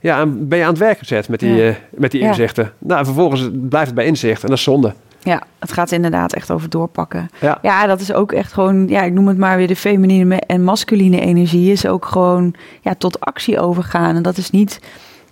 Ja, 0.00 0.20
en 0.20 0.48
ben 0.48 0.58
je 0.58 0.64
aan 0.64 0.70
het 0.70 0.78
werk 0.78 0.98
gezet 0.98 1.28
met 1.28 1.40
die, 1.40 1.54
Ja. 1.54 1.68
eh, 1.68 1.74
met 1.90 2.10
die 2.10 2.20
Ja. 2.20 2.28
inzichten? 2.28 2.72
Nou, 2.78 2.98
en 2.98 3.04
vervolgens 3.04 3.48
blijft 3.52 3.86
het 3.86 3.94
bij 3.94 4.04
inzicht. 4.06 4.42
En 4.42 4.48
dat 4.48 4.56
is 4.58 4.64
zonde. 4.64 4.94
ja, 5.22 5.42
het 5.58 5.72
gaat 5.72 5.92
inderdaad 5.92 6.32
echt 6.34 6.50
over 6.50 6.70
doorpakken. 6.70 7.28
Ja. 7.40 7.58
Ja, 7.62 7.86
dat 7.86 8.00
is 8.00 8.12
ook 8.12 8.32
echt 8.32 8.52
gewoon, 8.52 8.88
ja, 8.88 9.02
ik 9.02 9.12
noem 9.12 9.28
het 9.28 9.38
maar 9.38 9.56
weer 9.56 9.66
de 9.66 9.76
feminine 9.76 10.36
en 10.40 10.64
masculine 10.64 11.20
energie 11.20 11.72
is 11.72 11.86
ook 11.86 12.04
gewoon 12.04 12.54
ja, 12.80 12.94
tot 12.98 13.20
actie 13.20 13.60
overgaan. 13.60 14.16
En 14.16 14.22
dat 14.22 14.36
is 14.36 14.50
niet 14.50 14.80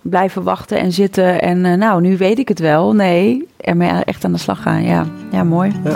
blijven 0.01 0.43
wachten 0.43 0.79
en 0.79 0.91
zitten 0.91 1.41
en 1.41 1.65
eh, 1.65 1.77
nou, 1.77 2.01
nu 2.01 2.17
weet 2.17 2.39
ik 2.39 2.47
het 2.47 2.59
wel. 2.59 2.93
Nee, 2.93 3.47
ermee 3.57 3.89
echt 3.89 4.25
aan 4.25 4.31
de 4.31 4.37
slag 4.37 4.61
gaan. 4.61 4.83
Ja, 4.83 5.05
ja 5.31 5.43
mooi. 5.43 5.71
Ja. 5.83 5.95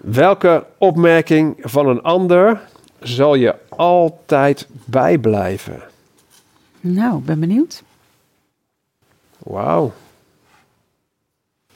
Welke 0.00 0.64
opmerking 0.78 1.56
van 1.60 1.88
een 1.88 2.02
ander 2.02 2.60
zal 3.00 3.34
je 3.34 3.54
altijd 3.68 4.68
bijblijven? 4.84 5.94
Nou, 6.94 7.18
ik 7.18 7.24
ben 7.24 7.40
benieuwd. 7.40 7.82
Wauw. 9.38 9.92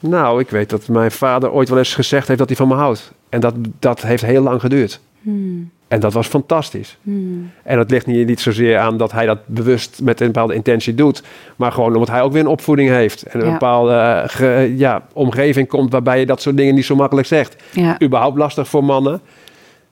Nou, 0.01 0.40
ik 0.40 0.51
weet 0.51 0.70
dat 0.70 0.88
mijn 0.88 1.11
vader 1.11 1.51
ooit 1.51 1.68
wel 1.68 1.79
eens 1.79 1.94
gezegd 1.94 2.27
heeft 2.27 2.38
dat 2.38 2.49
hij 2.49 2.57
van 2.57 2.68
me 2.68 2.75
houdt. 2.75 3.12
En 3.29 3.40
dat, 3.40 3.55
dat 3.79 4.03
heeft 4.03 4.25
heel 4.25 4.42
lang 4.42 4.61
geduurd. 4.61 5.01
Hmm. 5.23 5.70
En 5.88 6.01
dat 6.01 6.12
was 6.12 6.27
fantastisch. 6.27 6.99
Hmm. 7.03 7.51
En 7.62 7.77
dat 7.77 7.90
ligt 7.90 8.07
niet, 8.07 8.27
niet 8.27 8.40
zozeer 8.40 8.79
aan 8.79 8.96
dat 8.96 9.12
hij 9.12 9.27
dat 9.27 9.38
bewust 9.46 10.01
met 10.03 10.20
een 10.20 10.27
bepaalde 10.27 10.55
intentie 10.55 10.94
doet. 10.94 11.23
Maar 11.57 11.73
gewoon 11.73 11.92
omdat 11.94 12.09
hij 12.09 12.23
ook 12.23 12.33
weer 12.33 12.40
een 12.40 12.46
opvoeding 12.46 12.88
heeft. 12.88 13.23
En 13.23 13.40
een 13.40 13.46
Ja. 13.46 13.53
bepaalde 13.53 13.92
eh, 13.94 14.23
ge- 14.29 14.75
ja, 14.77 15.07
omgeving 15.12 15.68
komt 15.68 15.92
waarbij 15.92 16.20
je 16.20 16.27
dat 16.27 16.42
soort 16.42 16.57
dingen 16.57 16.75
niet 16.75 16.85
zo 16.85 16.94
makkelijk 16.96 17.27
zegt. 17.27 17.62
Ja. 17.73 18.03
Überhaupt 18.03 18.37
lastig 18.38 18.68
voor 18.68 18.85
mannen. 18.85 19.20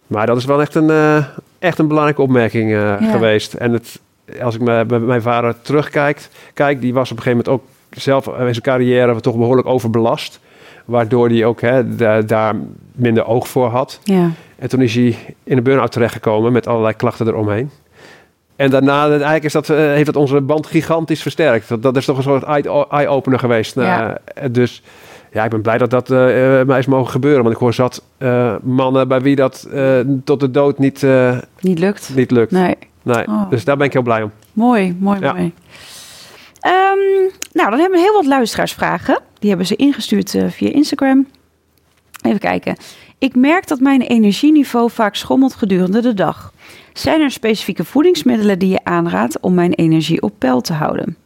Maar 0.07 0.27
dat 0.27 0.37
is 0.37 0.45
wel 0.45 0.61
echt 0.61 0.75
een, 0.75 0.91
eh, 0.91 1.25
echt 1.59 1.79
een 1.79 1.89
belangrijke 1.89 2.23
opmerking 2.23 2.73
eh, 2.73 3.11
geweest. 3.11 3.55
En 3.55 3.73
het, 3.73 4.01
als 4.43 4.55
ik 4.55 4.61
me- 4.61 4.85
bij 4.87 4.99
mijn 4.99 5.23
vader 5.23 5.55
terugkijk, 5.63 6.29
kijk, 6.55 6.81
die 6.81 6.95
was 6.95 7.11
op 7.11 7.17
een 7.17 7.23
gegeven 7.23 7.45
moment 7.47 7.65
ook 7.65 7.71
zelf 8.01 8.27
in 8.27 8.35
zijn 8.55 8.61
carrière 8.63 9.21
toch 9.21 9.37
behoorlijk 9.37 9.69
overbelast. 9.69 10.41
Waardoor 10.85 11.29
hij 11.29 11.45
ook 11.45 11.61
hè, 11.61 11.97
da- 11.97 12.21
daar 12.21 12.55
minder 12.93 13.27
oog 13.27 13.49
voor 13.49 13.69
had. 13.69 14.01
Ja. 14.05 14.31
En 14.59 14.69
toen 14.69 14.81
is 14.83 14.95
hij 14.95 15.17
in 15.45 15.57
een 15.57 15.63
burn-out 15.63 15.93
terechtgekomen 15.93 16.53
met 16.53 16.67
allerlei 16.67 16.95
klachten 16.95 17.27
eromheen. 17.27 17.71
En 18.57 18.71
daarna 18.71 19.09
eigenlijk 19.11 19.45
is 19.45 19.53
dat, 19.53 19.69
eh, 19.71 19.77
heeft 19.77 20.07
dat 20.07 20.17
onze 20.17 20.41
band 20.41 20.67
gigantisch 20.67 21.23
versterkt. 21.23 21.69
Dat, 21.69 21.83
dat 21.83 21.97
is 21.97 22.05
toch 22.05 22.17
een 22.17 22.23
soort 22.23 22.43
eye- 22.43 22.85
eye-opener 22.91 23.39
geweest. 23.39 23.75
Ja. 23.75 24.19
Eh, 24.35 24.45
dus 24.51 24.83
ja, 25.33 25.45
ik 25.45 25.51
ben 25.51 25.63
blij 25.63 25.79
dat 25.79 25.91
dat 25.91 26.11
eh, 26.11 26.19
mij 26.67 26.79
is 26.79 26.87
mogen 26.87 27.11
gebeuren. 27.11 27.43
Want 27.43 27.55
ik 27.55 27.61
hoor 27.61 27.75
zat 27.75 28.03
mannen 28.63 29.09
bij 29.09 29.21
wie 29.21 29.37
dat 29.37 29.69
tot 30.25 30.41
de 30.41 30.51
dood 30.51 30.79
niet, 30.79 31.07
Niet 31.61 31.79
lukt. 31.79 32.11
niet 32.15 32.31
lukt. 32.31 32.51
Nee. 32.51 32.75
Nee. 33.15 33.27
Oh. 33.27 33.51
Dus 33.51 33.65
daar 33.65 33.77
ben 33.77 33.87
ik 33.87 33.93
heel 33.93 34.03
blij 34.03 34.23
om. 34.23 34.33
Mooi, 34.53 34.97
mooi, 34.99 35.21
Ja. 35.21 35.33
mooi. 35.33 35.53
Ehm, 36.61 36.75
nou, 37.53 37.71
dan 37.71 37.79
hebben 37.79 37.99
we 37.99 38.05
heel 38.05 38.13
wat 38.13 38.27
luisteraarsvragen. 38.27 39.21
Die 39.39 39.49
hebben 39.49 39.67
ze 39.67 39.77
ingestuurd 39.77 40.35
eh, 40.35 40.45
via 40.49 40.71
Instagram. 40.73 41.27
Even 42.23 42.39
kijken. 42.39 42.77
Ik 43.19 43.35
merk 43.35 43.69
dat 43.69 43.81
mijn 43.81 44.01
energieniveau 44.01 44.91
vaak 44.91 45.15
schommelt 45.15 45.55
gedurende 45.55 46.01
de 46.01 46.15
dag. 46.15 46.53
Zijn 46.93 47.21
er 47.21 47.31
specifieke 47.31 47.85
voedingsmiddelen 47.85 48.59
die 48.59 48.69
je 48.69 48.85
aanraadt 48.85 49.41
om 49.41 49.55
mijn 49.55 49.73
energie 49.73 50.23
op 50.23 50.33
peil 50.39 50.61
te 50.61 50.73
houden? 50.73 51.17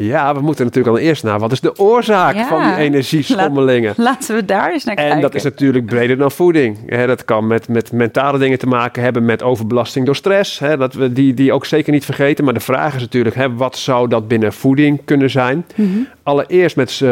Ja, 0.00 0.34
we 0.34 0.40
moeten 0.40 0.64
natuurlijk 0.64 0.96
al 0.96 1.02
eerst 1.02 1.22
naar. 1.22 1.38
Wat 1.38 1.52
is 1.52 1.60
de 1.60 1.78
oorzaak 1.78 2.34
Ja. 2.34 2.46
van 2.46 2.62
die 2.62 2.74
energieschommelingen? 2.74 3.94
Laten 3.96 4.34
we 4.34 4.44
daar 4.44 4.72
eens 4.72 4.84
naar 4.84 4.94
kijken. 4.94 5.14
En 5.14 5.20
dat 5.20 5.34
is 5.34 5.42
natuurlijk 5.42 5.86
breder 5.86 6.16
dan 6.16 6.30
voeding. 6.30 6.96
Dat 7.06 7.24
kan 7.24 7.46
met, 7.46 7.68
met 7.68 7.92
mentale 7.92 8.38
dingen 8.38 8.58
te 8.58 8.66
maken 8.66 9.02
hebben, 9.02 9.24
met 9.24 9.42
overbelasting 9.42 10.06
door 10.06 10.16
stress. 10.16 10.58
Dat 10.58 10.94
we 10.94 11.12
die, 11.12 11.34
die 11.34 11.52
ook 11.52 11.64
zeker 11.66 11.92
niet 11.92 12.04
vergeten. 12.04 12.44
Maar 12.44 12.54
de 12.54 12.60
vraag 12.60 12.94
is 12.94 13.00
natuurlijk, 13.00 13.36
wat 13.56 13.76
zou 13.76 14.08
dat 14.08 14.28
binnen 14.28 14.52
voeding 14.52 15.00
kunnen 15.04 15.30
zijn? 15.30 15.64
Mhm. 15.74 15.88
Allereerst 16.22 16.76
met 16.76 17.02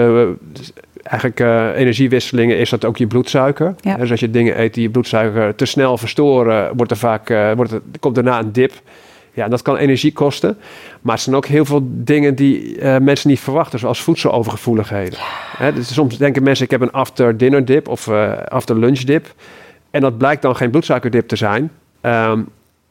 eigenlijk 1.07 1.41
eh, 1.41 1.81
energiewisselingen 1.81 2.59
is 2.59 2.71
dat 2.71 2.85
ook 2.85 2.97
je 2.97 3.07
bloedsuiker. 3.07 3.75
Ja. 3.81 3.97
Dus 3.97 4.11
als 4.11 4.21
je 4.21 4.31
dingen 4.31 4.61
eet 4.61 4.75
die 4.75 4.83
je 4.83 4.91
bloedsuiker 4.91 5.55
te 5.55 5.65
snel 5.65 5.99
verstoren, 5.99 6.77
wordt 6.77 6.91
er 6.91 6.97
vaak, 6.97 7.31
eh, 7.31 7.53
wordt 7.53 7.73
er, 7.73 7.81
komt 8.01 8.15
daarna 8.15 8.39
een 8.39 8.53
dip. 8.53 8.73
Ja, 9.37 9.49
dat 9.49 9.63
kan 9.63 9.77
energie 9.77 10.13
kosten. 10.13 10.57
Maar 11.01 11.15
er 11.15 11.21
zijn 11.21 11.37
ook 11.37 11.47
heel 11.47 11.65
veel 11.65 11.81
dingen 11.85 12.35
die 12.35 12.79
eh, 12.79 12.99
mensen 12.99 13.29
niet 13.29 13.41
verwachten, 13.41 13.79
zoals 13.79 14.03
voedselovergevoeligheden. 14.03 15.19
Hè, 15.57 15.73
dus 15.73 15.95
soms 15.95 16.19
denken 16.19 16.43
mensen, 16.43 16.65
ik 16.65 16.71
heb 16.71 16.81
een 16.81 16.93
after-dinner 16.93 17.65
dip 17.65 17.89
of 17.89 18.09
eh 18.09 18.33
after-lunch 18.49 18.99
dip. 19.01 19.35
En 19.91 20.01
dat 20.01 20.19
blijkt 20.19 20.43
dan 20.43 20.57
geen 20.57 20.71
bloedsuikerdip 20.71 21.29
te 21.29 21.37
zijn. 21.37 21.71
Ehm, 22.01 22.41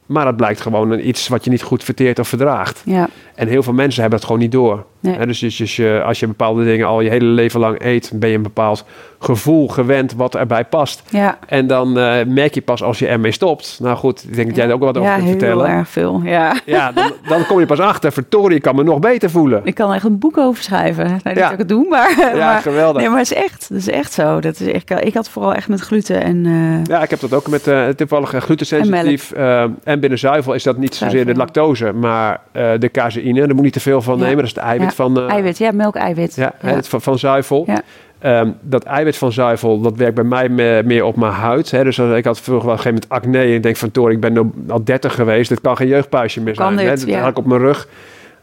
maar 0.06 0.26
dat 0.26 0.36
blijkt 0.36 0.62
gewoon 0.62 0.92
een 0.92 1.08
iets 1.08 1.28
wat 1.28 1.44
je 1.44 1.50
niet 1.50 1.62
goed 1.62 1.84
verteert 1.84 2.20
of 2.20 2.28
verdraagt. 2.28 2.82
Ja, 2.86 3.10
En 3.36 3.48
heel 3.48 3.64
veel 3.64 3.74
mensen 3.74 4.02
hebben 4.02 4.20
dat 4.20 4.28
gewoon 4.28 4.42
niet 4.44 4.52
door. 4.52 4.86
Nee. 5.06 5.26
Dus 5.26 5.44
als 5.44 5.58
je, 5.58 5.64
als 5.64 5.76
je- 5.76 6.02
als 6.06 6.20
je 6.20 6.28
bepaalde 6.28 6.64
dingen 6.64 6.88
al 6.88 7.02
je 7.02 7.10
hele 7.10 7.26
leven 7.26 7.60
lang 7.60 7.84
eet, 7.84 8.12
ben 8.14 8.30
je 8.30 8.36
een 8.36 8.42
bepaald 8.42 8.86
gevoel 9.20 9.68
gewend 9.68 10.14
wat 10.14 10.36
erbij 10.36 10.66
past. 10.66 11.04
ja. 11.10 11.38
En 11.48 11.68
dan 11.68 11.98
eh, 12.00 12.26
merk 12.26 12.54
je 12.54 12.62
pas 12.62 12.84
als 12.84 13.00
je 13.00 13.08
ermee 13.08 13.32
stopt. 13.32 13.78
Nou 13.82 13.98
goed, 13.98 14.24
ik 14.28 14.36
denk 14.36 14.48
dat 14.48 14.56
jij 14.56 14.66
er 14.68 14.74
ook 14.74 14.80
wat 14.80 14.98
over 14.98 15.10
ja 15.10 15.16
kunt 15.16 15.28
heel 15.30 15.38
vertellen. 15.40 15.68
erg 15.68 15.90
veel. 15.90 16.22
Ja. 16.24 16.56
Ja, 16.66 16.92
dan, 16.92 17.12
dan 17.28 17.46
kom 17.46 17.60
je 17.60 17.66
pas 17.66 17.80
achter, 17.80 18.12
verdorie, 18.12 18.56
ik 18.58 18.62
kan 18.62 18.76
me 18.76 18.84
nog 18.84 19.00
beter 19.00 19.30
voelen. 19.30 19.62
Ik 19.64 19.76
kan 19.76 19.94
echt 19.94 20.04
een 20.04 20.20
boek 20.20 20.38
over 20.38 20.64
schrijven. 20.64 21.04
Nou, 21.06 21.20
niet 21.24 21.36
Ja. 21.36 21.42
dat 21.44 21.52
ik 21.52 21.58
het 21.58 21.70
doe, 21.70 21.88
maar... 21.90 22.16
Ja, 22.36 22.46
maar 22.52 22.62
geweldig. 22.62 23.02
Nee, 23.02 23.10
maar 23.10 23.20
het 23.20 23.32
is 23.32 23.38
echt. 23.38 23.70
Dat 23.70 23.78
is 23.78 23.90
echt 23.90 24.14
zo. 24.14 24.40
Dat 24.40 24.60
is 24.60 24.68
echt, 24.72 24.92
ik 25.06 25.14
had 25.14 25.30
vooral 25.30 25.54
echt 25.54 25.68
met 25.68 25.80
gluten 25.82 26.24
en... 26.24 26.46
eh, 26.46 26.84
Ja, 26.96 27.04
ik 27.04 27.10
heb 27.10 27.20
dat 27.20 27.34
ook 27.34 27.48
met 27.48 27.68
eh 27.68 27.88
toevallig 27.88 28.30
glutensensitief. 28.30 29.32
eh, 29.32 29.64
en 29.84 30.00
binnen 30.00 30.20
zuivel 30.20 30.54
is 30.54 30.64
dat 30.64 30.78
niet 30.78 30.96
zozeer 30.96 31.26
de 31.26 31.36
lactose, 31.36 31.92
maar 31.94 32.40
de 32.80 32.90
caseïne. 32.92 33.40
Daar 33.40 33.48
moet 33.48 33.58
je 33.58 33.64
niet 33.64 33.74
te 33.74 33.80
veel 33.80 34.02
van 34.02 34.18
Ja. 34.18 34.20
nemen. 34.24 34.36
Dat 34.38 34.46
is 34.46 34.54
het 34.56 34.64
eiwit 34.64 34.88
Ja. 34.90 34.95
Van, 34.96 35.18
eh, 35.20 35.30
eiwit, 35.30 35.58
ja, 35.58 35.72
melkeiwit. 35.72 36.36
ja, 36.36 36.54
Het 36.58 36.88
van, 36.88 37.02
van 37.02 37.20
zuivel. 37.20 37.64
Ja. 37.68 37.82
Ehm, 38.20 38.50
dat 38.62 38.84
eiwit 38.84 39.18
van 39.18 39.32
zuivel, 39.32 39.82
dat 39.82 39.96
werkt 39.98 40.16
bij 40.16 40.24
mij 40.24 40.50
me- 40.50 40.82
meer 40.86 41.04
op 41.04 41.16
mijn 41.16 41.32
huid. 41.32 41.72
Hè. 41.72 41.84
Dus 41.84 42.00
als- 42.00 42.18
ik 42.18 42.26
had 42.26 42.40
vroeger 42.40 42.66
wel 42.68 42.76
een 42.76 42.82
gegeven 42.82 43.08
moment 43.10 43.26
acne. 43.26 43.40
En 43.50 43.54
ik 43.54 43.64
denk 43.64 43.76
van, 43.76 43.92
Tor, 43.92 44.12
ik 44.12 44.20
ben 44.20 44.54
al 44.68 44.84
30 44.84 45.16
geweest. 45.16 45.50
Dit 45.50 45.62
kan 45.62 45.78
geen 45.78 45.88
jeugdpuisje 45.88 46.42
meer 46.42 46.56
Kan 46.56 46.66
zijn. 46.74 46.88
dit, 46.90 47.00
hè. 47.00 47.06
Dat 47.06 47.16
ja. 47.16 47.22
had 47.22 47.30
ik 47.32 47.38
op 47.38 47.46
mijn 47.46 47.62
rug. 47.62 47.88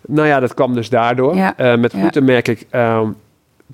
Nou 0.06 0.28
ja, 0.28 0.40
dat 0.40 0.54
kwam 0.54 0.74
dus 0.74 0.88
daardoor. 0.90 1.34
Ja. 1.36 1.56
Eh, 1.56 1.76
met 1.76 1.92
Ja. 1.92 1.98
gluten 1.98 2.24
merk 2.24 2.48
ik 2.48 2.66
ehm, 2.70 3.06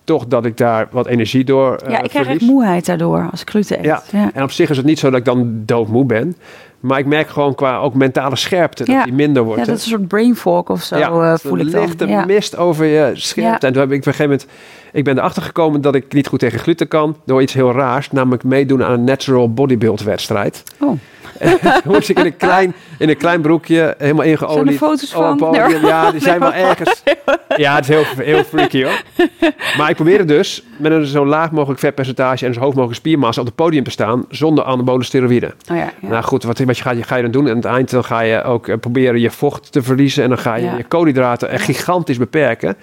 toch 0.04 0.26
dat 0.26 0.44
ik 0.44 0.56
daar 0.56 0.88
wat 0.90 1.06
energie 1.06 1.44
door 1.44 1.76
eh, 1.76 1.90
Ja, 1.90 2.02
ik 2.02 2.10
krijg 2.10 2.26
echt 2.28 2.40
moeheid 2.40 2.86
daardoor 2.86 3.28
als 3.30 3.40
ik 3.40 3.50
gluten 3.50 3.78
eet. 3.78 3.84
Ja. 3.84 4.02
ja. 4.12 4.30
En 4.34 4.42
op 4.42 4.50
zich 4.50 4.70
is 4.70 4.76
het 4.76 4.86
niet 4.86 4.98
zo 4.98 5.10
dat 5.10 5.18
ik 5.18 5.24
dan 5.24 5.62
doodmoe 5.64 6.04
ben. 6.04 6.36
Maar 6.80 6.98
ik 6.98 7.06
merk 7.06 7.28
gewoon 7.28 7.54
qua 7.54 7.78
ook 7.78 7.94
mentale 7.94 8.36
scherpte 8.36 8.84
dat 8.84 8.94
Ja. 8.94 9.04
die 9.04 9.12
minder 9.12 9.42
wordt. 9.42 9.60
Ja, 9.60 9.66
dat 9.66 9.76
is 9.76 9.82
een 9.84 9.90
soort 9.90 10.08
brain 10.08 10.36
fog 10.36 10.68
of 10.68 10.82
zo, 10.82 10.96
Ja, 10.96 11.08
eh, 11.10 11.34
voel 11.38 11.58
ik 11.58 11.70
dan. 11.70 11.80
lichte 11.80 12.22
mist 12.26 12.56
over 12.56 12.84
je 12.84 13.10
scherpte. 13.14 13.66
En 13.66 13.72
toen 13.72 13.82
heb 13.82 13.92
ik 13.92 13.98
op 14.00 14.06
een 14.06 14.14
gegeven 14.14 14.24
moment... 14.24 14.46
Ik 14.92 15.04
ben 15.04 15.18
erachter 15.18 15.42
gekomen 15.42 15.80
dat 15.80 15.94
ik 15.94 16.12
niet 16.12 16.26
goed 16.26 16.38
tegen 16.38 16.58
gluten 16.58 16.88
kan... 16.88 17.16
door 17.24 17.42
iets 17.42 17.52
heel 17.52 17.72
raars, 17.72 18.10
namelijk 18.10 18.44
meedoen 18.44 18.84
aan 18.84 18.92
een 18.92 19.04
natural 19.04 19.52
bodybuild 19.52 20.02
wedstrijd. 20.02 20.62
Oh, 20.80 20.98
moest 21.84 22.08
ik 22.08 22.18
in 22.18 22.24
een 22.24 22.36
klein, 22.36 22.74
in 22.98 23.08
een 23.08 23.16
klein 23.16 23.40
broekje, 23.40 23.94
helemaal 23.98 24.24
ingeolied. 24.24 24.54
Zijn 24.54 24.66
er 24.66 24.72
foto's 24.72 25.12
een 25.12 25.18
van? 25.18 25.36
podium. 25.36 25.86
Ja, 25.86 26.10
die 26.10 26.20
zijn 26.20 26.40
wel 26.40 26.52
ergens... 26.52 27.02
Ja, 27.56 27.74
het 27.74 27.88
is 27.88 27.94
heel, 27.94 28.04
heel 28.16 28.44
freaky 28.44 28.82
hoor. 28.82 29.02
Maar 29.78 29.90
ik 29.90 29.94
probeerde 29.94 30.24
dus 30.24 30.62
met 30.76 30.92
een 30.92 31.06
zo 31.06 31.26
laag 31.26 31.50
mogelijk 31.50 31.80
vetpercentage... 31.80 32.46
en 32.46 32.54
zo 32.54 32.60
hoog 32.60 32.74
mogelijk 32.74 32.98
spiermassa 32.98 33.40
op 33.40 33.46
het 33.46 33.56
podium 33.56 33.84
te 33.84 33.90
staan... 33.90 34.24
zonder 34.28 34.64
anabole 34.64 35.04
steroïden. 35.04 35.52
oh 35.70 35.76
ja. 35.76 35.92
ja. 36.00 36.08
Nou 36.08 36.22
goed, 36.22 36.42
wat, 36.42 36.58
wat 36.58 36.78
je, 36.78 37.02
ga 37.02 37.16
je 37.16 37.22
dan 37.22 37.30
doen? 37.30 37.44
En 37.44 37.50
aan 37.50 37.56
het 37.56 37.64
eind 37.64 37.90
dan 37.90 38.04
ga 38.04 38.20
je 38.20 38.42
ook 38.42 38.68
eh, 38.68 38.76
proberen 38.78 39.20
je 39.20 39.30
vocht 39.30 39.72
te 39.72 39.82
verliezen. 39.82 40.22
En 40.22 40.28
dan 40.28 40.38
ga 40.38 40.54
je 40.54 40.64
Ja. 40.64 40.76
je 40.76 40.84
koolhydraten 40.84 41.48
echt 41.48 41.64
gigantisch 41.64 42.18
beperken. 42.18 42.76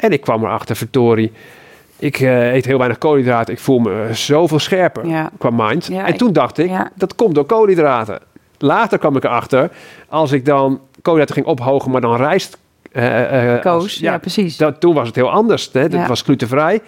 En 0.00 0.12
ik 0.12 0.20
kwam 0.20 0.44
erachter, 0.44 0.76
verdorie. 0.76 1.32
Ik 1.98 2.20
eh, 2.20 2.52
eet 2.54 2.64
heel 2.64 2.78
weinig 2.78 2.98
koolhydraten. 2.98 3.54
Ik 3.54 3.60
voel 3.60 3.78
me 3.78 4.02
eh, 4.08 4.14
zoveel 4.14 4.58
scherper 4.58 5.06
Ja. 5.06 5.30
qua 5.38 5.50
mind. 5.52 5.86
Ja, 5.86 6.04
en 6.06 6.12
ik- 6.12 6.18
toen 6.18 6.32
dacht 6.32 6.58
ik, 6.58 6.68
ja. 6.68 6.90
dat 6.94 7.14
komt 7.14 7.34
door 7.34 7.44
koolhydraten. 7.44 8.18
Later 8.58 8.98
kwam 8.98 9.16
ik 9.16 9.24
erachter, 9.24 9.70
als 10.08 10.32
ik 10.32 10.44
dan 10.44 10.80
koolhydraten 11.02 11.34
ging 11.34 11.46
ophogen, 11.46 11.90
maar 11.90 12.00
dan 12.00 12.16
rijst... 12.16 12.58
eh, 12.92 13.60
Koos, 13.60 13.82
als- 13.82 13.98
ja, 13.98 14.18
precies. 14.18 14.56
dat, 14.56 14.80
toen 14.80 14.94
was 14.94 15.06
het 15.06 15.16
heel 15.16 15.30
anders. 15.30 15.70
Hè? 15.72 15.80
Het 15.80 16.06
was 16.06 16.22
glutenvrij. 16.22 16.80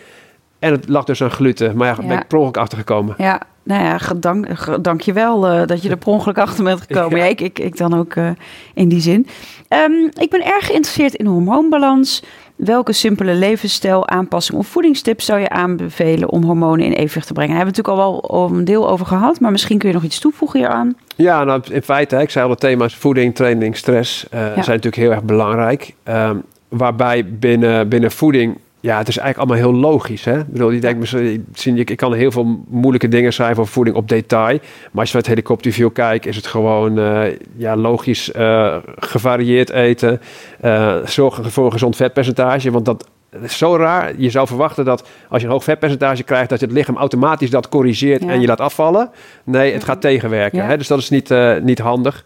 En 0.59 0.73
het 0.73 0.89
lag 0.89 1.05
dus 1.05 1.23
aan 1.23 1.31
gluten. 1.31 1.77
Maar 1.77 1.87
ja, 1.89 2.07
ben 2.07 2.19
ik 2.19 2.27
per 2.27 2.39
ongeluk 2.39 2.57
achtergekomen. 2.57 3.15
Ja, 3.19 3.41
nou 3.63 3.85
ja, 3.85 3.99
gedank, 3.99 4.47
dank 4.85 5.01
je 5.01 5.13
wel 5.13 5.53
uh, 5.53 5.67
dat 5.67 5.83
je 5.83 5.91
er 5.91 5.97
per 5.97 6.09
ongeluk 6.09 6.39
achter 6.39 6.65
bent 6.65 6.81
gekomen. 6.81 7.19
Ja. 7.23 7.25
ik, 7.25 7.41
ik, 7.41 7.59
ik 7.59 7.77
dan 7.77 7.95
ook 7.95 8.15
uh, 8.15 8.31
in 8.75 8.89
die 8.89 9.01
zin. 9.01 9.27
Um, 9.69 10.11
ik 10.19 10.31
ben 10.31 10.45
erg 10.45 10.67
geïnteresseerd 10.67 11.15
in 11.15 11.27
hormoonbalans. 11.27 12.23
Welke 12.57 12.93
simpele 12.93 13.35
levensstijl, 13.35 14.09
aanpassing 14.09 14.59
of 14.59 14.67
voedingstips 14.67 15.25
zou 15.25 15.41
je 15.41 15.49
aanbevelen 15.49 16.31
om 16.31 16.43
hormonen 16.43 16.85
in 16.85 16.93
evenwicht 16.93 17.27
te 17.27 17.33
brengen? 17.33 17.55
Daar 17.55 17.65
hebben 17.65 17.75
we 17.85 17.91
natuurlijk 17.91 18.29
al 18.29 18.41
wel 18.41 18.59
een 18.59 18.65
deel 18.65 18.89
over 18.89 19.07
gehad, 19.07 19.41
maar 19.41 19.51
misschien 19.51 19.79
kun 19.79 19.89
je 19.89 19.95
nog 19.95 20.05
iets 20.05 20.19
toevoegen 20.19 20.59
hieraan. 20.59 20.97
Ja, 21.17 21.45
nou 21.45 21.63
in 21.71 21.83
feite, 21.83 22.17
ik 22.17 22.31
zei 22.31 22.45
al, 22.45 22.51
de 22.51 22.57
thema's 22.57 22.97
voeding, 22.97 23.35
training, 23.35 23.77
stress 23.77 24.25
uh, 24.25 24.41
zijn 24.41 24.55
natuurlijk 24.57 24.97
heel 24.97 25.11
erg 25.11 25.23
belangrijk. 25.23 25.95
Um, 26.09 26.43
waarbij 26.69 27.27
binnen, 27.27 27.89
binnen 27.89 28.11
voeding 28.11 28.59
ja, 28.83 28.99
het 28.99 29.09
is 29.09 29.19
eigenlijk 29.19 29.51
allemaal 29.51 29.71
heel 29.73 29.81
logisch. 29.81 30.25
Hè? 30.25 30.39
Ik 30.39 30.53
bedoel, 30.53 30.71
je 30.71 30.81
denkt 30.81 30.99
misschien, 30.99 31.77
ik, 31.77 31.91
ik 31.91 31.97
kan 31.97 32.15
heel 32.15 32.31
veel 32.31 32.65
moeilijke 32.69 33.09
dingen 33.09 33.33
schrijven 33.33 33.61
over 33.61 33.73
voeding 33.73 33.97
op 33.97 34.09
detail. 34.09 34.59
Maar 34.91 35.01
als 35.01 35.11
je 35.11 35.17
met 35.17 35.27
helikopterview 35.27 35.93
kijkt, 35.93 36.27
is 36.27 36.37
het 36.37 36.47
gewoon 36.47 36.99
uh, 36.99 37.23
ja, 37.57 37.77
logisch 37.77 38.33
uh, 38.37 38.77
gevarieerd 38.97 39.71
eten. 39.71 40.21
Uh, 40.65 40.97
zorgen 41.05 41.51
voor 41.51 41.65
een 41.65 41.73
gezond 41.73 41.97
vetpercentage. 41.97 42.71
Want 42.71 42.85
dat 42.85 43.09
is 43.43 43.59
zo 43.59 43.77
raar. 43.77 44.13
Je 44.17 44.31
zou 44.31 44.47
verwachten 44.47 44.85
dat 44.85 45.09
als 45.29 45.41
je 45.41 45.47
een 45.47 45.53
hoog 45.53 45.65
vetpercentage 45.65 46.23
krijgt, 46.23 46.49
dat 46.49 46.61
het 46.61 46.73
lichaam 46.73 46.97
automatisch 46.97 47.51
dat 47.51 47.69
corrigeert 47.69 48.25
en 48.25 48.41
je 48.41 48.47
laat 48.47 48.61
afvallen. 48.61 49.11
Nee, 49.45 49.73
het 49.73 49.85
gaat 49.85 50.01
tegenwerken. 50.01 50.59
Ja. 50.59 50.67
Hè? 50.67 50.77
Dus 50.77 50.87
dat 50.87 50.99
is 50.99 51.11
niet, 51.11 51.35
niet 51.63 51.79
handig. 51.79 52.25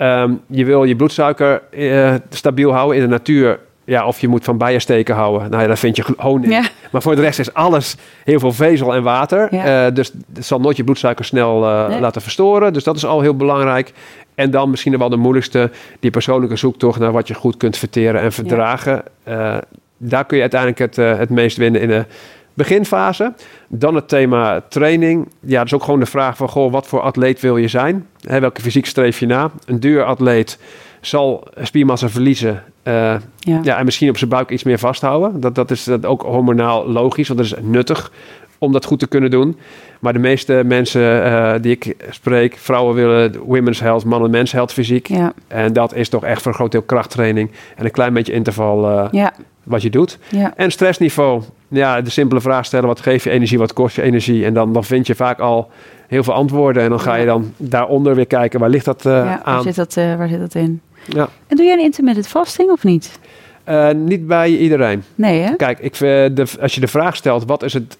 Um, 0.00 0.40
je 0.46 0.64
wil 0.64 0.84
je 0.84 0.96
bloedsuiker 0.96 1.62
stabiel 2.30 2.72
houden 2.72 2.96
in 2.96 3.02
de 3.02 3.08
natuur 3.08 3.58
ja, 3.84 4.06
of 4.06 4.20
je 4.20 4.28
moet 4.28 4.44
van 4.44 4.58
bijensteken 4.58 5.14
houden. 5.14 5.50
Nou 5.50 5.62
ja, 5.62 5.68
dat 5.68 5.78
vind 5.78 5.96
je 5.96 6.04
honing. 6.16 6.52
Ja. 6.52 6.62
Maar 6.90 7.02
voor 7.02 7.16
de 7.16 7.20
rest 7.20 7.38
is 7.38 7.54
alles 7.54 7.96
heel 8.24 8.38
veel 8.38 8.52
vezel 8.52 8.94
en 8.94 9.02
water. 9.02 9.48
Ja. 9.50 9.86
Uh, 9.86 9.94
dus 9.94 10.12
het 10.34 10.46
zal 10.46 10.60
nooit 10.60 10.76
je 10.76 10.84
bloedsuiker 10.84 11.24
snel 11.24 11.62
uh, 11.62 11.88
nee. 11.88 12.00
laten 12.00 12.22
verstoren. 12.22 12.72
Dus 12.72 12.84
dat 12.84 12.96
is 12.96 13.04
al 13.04 13.20
heel 13.20 13.36
belangrijk. 13.36 13.92
En 14.34 14.50
dan 14.50 14.70
misschien 14.70 14.98
wel 14.98 15.08
de 15.08 15.16
moeilijkste, 15.16 15.70
die 16.00 16.10
persoonlijke 16.10 16.56
zoektocht 16.56 16.98
naar 16.98 17.12
wat 17.12 17.28
je 17.28 17.34
goed 17.34 17.56
kunt 17.56 17.76
verteren 17.76 18.20
en 18.20 18.32
verdragen. 18.32 19.02
Ja. 19.24 19.54
Uh, 19.54 19.60
daar 19.96 20.24
kun 20.24 20.36
je 20.36 20.42
uiteindelijk 20.42 20.80
het, 20.80 21.18
het 21.18 21.30
meest 21.30 21.56
winnen 21.56 21.80
in 21.80 21.88
de 21.88 22.04
beginfase. 22.54 23.32
Dan 23.68 23.94
het 23.94 24.08
thema 24.08 24.60
training. 24.68 25.28
Ja, 25.40 25.56
dat 25.56 25.66
is 25.66 25.74
ook 25.74 25.84
gewoon 25.84 26.00
de 26.00 26.06
vraag 26.06 26.36
van, 26.36 26.48
goh, 26.48 26.72
wat 26.72 26.86
voor 26.86 27.00
atleet 27.00 27.40
wil 27.40 27.56
je 27.56 27.68
zijn? 27.68 28.06
Hè, 28.20 28.40
welke 28.40 28.60
fysiek 28.60 28.86
streef 28.86 29.18
je 29.18 29.26
na? 29.26 29.50
Een 29.66 29.80
duur 29.80 30.04
atleet 30.04 30.58
zal 31.06 31.46
spiermassa 31.62 32.08
verliezen. 32.08 32.62
Uh, 32.84 33.14
ja. 33.38 33.60
ja. 33.62 33.78
en 33.78 33.84
misschien 33.84 34.08
op 34.08 34.16
zijn 34.16 34.30
buik 34.30 34.50
iets 34.50 34.62
meer 34.62 34.78
vasthouden. 34.78 35.40
Dat, 35.40 35.54
dat 35.54 35.70
is 35.70 35.84
dat 35.84 36.06
ook 36.06 36.22
hormonaal 36.22 36.88
logisch, 36.88 37.28
want 37.28 37.40
dat 37.40 37.48
is 37.48 37.64
nuttig 37.64 38.12
om 38.58 38.72
dat 38.72 38.84
goed 38.84 38.98
te 38.98 39.06
kunnen 39.06 39.30
doen. 39.30 39.56
Maar 40.00 40.12
de 40.12 40.18
meeste 40.18 40.62
mensen 40.66 41.02
uh, 41.02 41.52
die 41.60 41.72
ik 41.72 41.96
spreek, 42.10 42.56
vrouwen 42.56 42.94
willen 42.94 43.38
women's 43.44 43.80
health, 43.80 44.04
mannen 44.04 44.30
mens 44.30 44.52
health 44.52 44.72
fysiek. 44.72 45.08
Ja. 45.08 45.32
En 45.48 45.72
dat 45.72 45.94
is 45.94 46.08
toch 46.08 46.24
echt 46.24 46.42
voor 46.42 46.50
een 46.50 46.56
groot 46.56 46.72
deel 46.72 46.82
krachttraining 46.82 47.50
en 47.76 47.84
een 47.84 47.90
klein 47.90 48.12
beetje 48.12 48.32
interval 48.32 48.90
uh, 48.90 49.06
ja. 49.10 49.32
wat 49.62 49.82
je 49.82 49.90
doet. 49.90 50.18
En 50.56 50.70
stressniveau, 50.70 51.42
ja, 51.68 52.00
de 52.00 52.10
simpele 52.10 52.40
vraag 52.40 52.64
stellen, 52.64 52.86
wat 52.86 53.00
geef 53.00 53.24
je 53.24 53.30
energie, 53.30 53.58
wat 53.58 53.72
kost 53.72 53.96
je 53.96 54.02
energie? 54.02 54.44
En 54.44 54.54
dan, 54.54 54.72
dan 54.72 54.84
vind 54.84 55.06
je 55.06 55.14
vaak 55.14 55.38
al 55.38 55.70
heel 56.06 56.22
veel 56.22 56.34
antwoorden 56.34 56.82
en 56.82 56.88
dan 56.88 57.00
ga 57.00 57.14
je 57.14 57.26
dan 57.26 57.52
daaronder 57.56 58.14
weer 58.14 58.26
kijken, 58.26 58.60
waar 58.60 58.68
ligt 58.68 58.84
dat 58.84 59.02
waar 59.02 59.40
aan? 59.42 59.62
Zit 59.62 59.74
dat, 59.74 59.94
waar 59.94 60.28
zit 60.28 60.40
dat 60.40 60.54
in? 60.54 60.80
Ja. 61.06 61.28
En 61.46 61.56
doe 61.56 61.66
jij 61.66 61.74
een 61.74 61.80
intermittent 61.80 62.28
fasting 62.28 62.70
of 62.70 62.84
niet? 62.84 63.18
Uh, 63.68 63.90
niet 63.90 64.26
bij 64.26 64.56
iedereen. 64.56 65.02
Nee, 65.14 65.40
hè? 65.40 65.56
Kijk, 65.56 65.78
ik, 65.78 65.98
de, 65.98 66.46
als 66.60 66.74
je 66.74 66.80
de 66.80 66.86
vraag 66.86 67.16
stelt, 67.16 67.44
wat 67.44 67.62
is 67.62 67.72
het, 67.72 67.98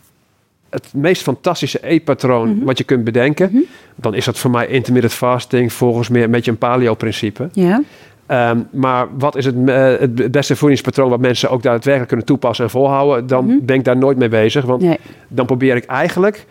het 0.70 0.88
meest 0.92 1.22
fantastische 1.22 1.86
eetpatroon 1.86 2.48
mm 2.48 2.56
-hmm. 2.56 2.64
wat 2.64 2.78
je 2.78 2.84
kunt 2.84 3.04
bedenken, 3.04 3.48
mm 3.50 3.56
-hmm. 3.56 3.66
dan 3.94 4.14
is 4.14 4.24
dat 4.24 4.38
voor 4.38 4.50
mij 4.50 4.66
intermittent 4.66 5.14
fasting 5.14 5.72
volgens 5.72 6.08
meer 6.08 6.24
een 6.24 6.30
beetje 6.30 6.50
een 6.50 6.58
paleo-principe. 6.58 7.48
Ja. 7.52 7.82
Um, 8.28 8.68
maar 8.70 9.06
wat 9.18 9.36
is 9.36 9.44
het, 9.44 9.54
uh, 9.54 9.84
het 9.98 10.30
beste 10.30 10.56
voedingspatroon 10.56 11.10
wat 11.10 11.20
mensen 11.20 11.50
ook 11.50 11.62
daadwerkelijk 11.62 12.08
kunnen 12.08 12.26
toepassen 12.26 12.64
en 12.64 12.70
volhouden, 12.70 13.26
dan 13.26 13.44
mm 13.44 13.50
-hmm. 13.50 13.64
ben 13.64 13.76
ik 13.76 13.84
daar 13.84 13.96
nooit 13.96 14.18
mee 14.18 14.28
bezig. 14.28 14.64
Want 14.64 14.82
nee. 14.82 14.98
dan 15.28 15.46
probeer 15.46 15.76
ik 15.76 15.84
eigenlijk 15.84 16.46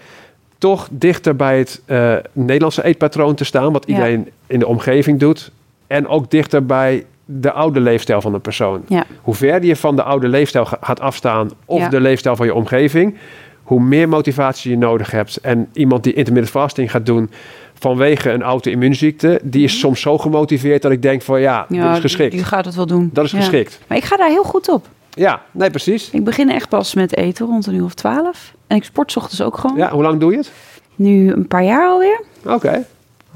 toch 0.57 0.87
dichter 0.91 1.35
bij 1.35 1.57
het 1.57 1.81
uh, 1.85 2.15
Nederlandse 2.31 2.83
eetpatroon 2.83 3.35
te 3.35 3.43
staan, 3.43 3.73
wat 3.73 3.85
iedereen 3.85 4.19
ja. 4.19 4.31
in 4.47 4.59
de 4.59 4.67
omgeving 4.67 5.19
doet. 5.19 5.51
En 5.93 6.07
ook 6.07 6.31
dichter 6.31 6.65
bij 6.65 7.05
de 7.25 7.51
oude 7.51 7.79
leefstijl 7.79 8.21
van 8.21 8.33
een 8.33 8.41
persoon. 8.41 8.81
Ja. 8.87 9.05
Hoe 9.21 9.35
verder 9.35 9.69
je 9.69 9.75
van 9.75 9.95
de 9.95 10.03
oude 10.03 10.27
leefstijl 10.27 10.65
gaat 10.65 10.99
afstaan 10.99 11.49
of 11.65 11.79
ja. 11.79 11.89
de 11.89 12.01
leefstijl 12.01 12.35
van 12.35 12.45
je 12.45 12.53
omgeving, 12.53 13.17
hoe 13.63 13.81
meer 13.81 14.09
motivatie 14.09 14.71
je 14.71 14.77
nodig 14.77 15.11
hebt. 15.11 15.37
En 15.37 15.69
iemand 15.73 16.03
die 16.03 16.13
intermittent 16.13 16.53
fasting 16.53 16.91
gaat 16.91 17.05
doen 17.05 17.29
vanwege 17.73 18.29
een 18.29 18.41
auto-immuunziekte, 18.41 19.39
die 19.43 19.63
is 19.63 19.79
soms 19.79 20.01
zo 20.01 20.17
gemotiveerd 20.17 20.81
dat 20.81 20.91
ik 20.91 21.01
denk 21.01 21.21
van 21.21 21.41
ja, 21.41 21.65
ja 21.69 21.87
dat 21.87 21.95
is 21.95 22.01
geschikt. 22.01 22.31
Die, 22.31 22.39
die 22.39 22.49
gaat 22.49 22.65
het 22.65 22.75
wel 22.75 22.85
doen. 22.85 23.09
Dat 23.13 23.25
is 23.25 23.31
geschikt. 23.31 23.79
Maar 23.87 23.97
ik 23.97 24.03
ga 24.03 24.17
daar 24.17 24.29
heel 24.29 24.43
goed 24.43 24.69
op. 24.69 24.87
Ja, 25.09 25.41
nee, 25.51 25.69
precies. 25.69 26.09
Ik 26.09 26.23
begin 26.23 26.49
echt 26.49 26.69
pas 26.69 26.93
met 26.93 27.17
eten 27.17 27.45
rond 27.45 27.65
een 27.65 27.75
uur 27.75 27.83
of 27.83 27.93
twaalf. 27.93 28.53
En 28.67 28.77
ik 28.77 28.83
sport 28.83 29.11
's 29.11 29.15
ochtends 29.15 29.41
ook 29.41 29.57
gewoon. 29.57 29.77
Ja, 29.77 29.91
hoe 29.91 30.03
lang 30.03 30.19
doe 30.19 30.31
je 30.31 30.37
het? 30.37 30.51
Nu 30.95 31.31
een 31.31 31.47
paar 31.47 31.63
jaar 31.63 31.87
alweer. 31.87 32.21
Oké. 32.43 32.53
Okay. 32.53 32.85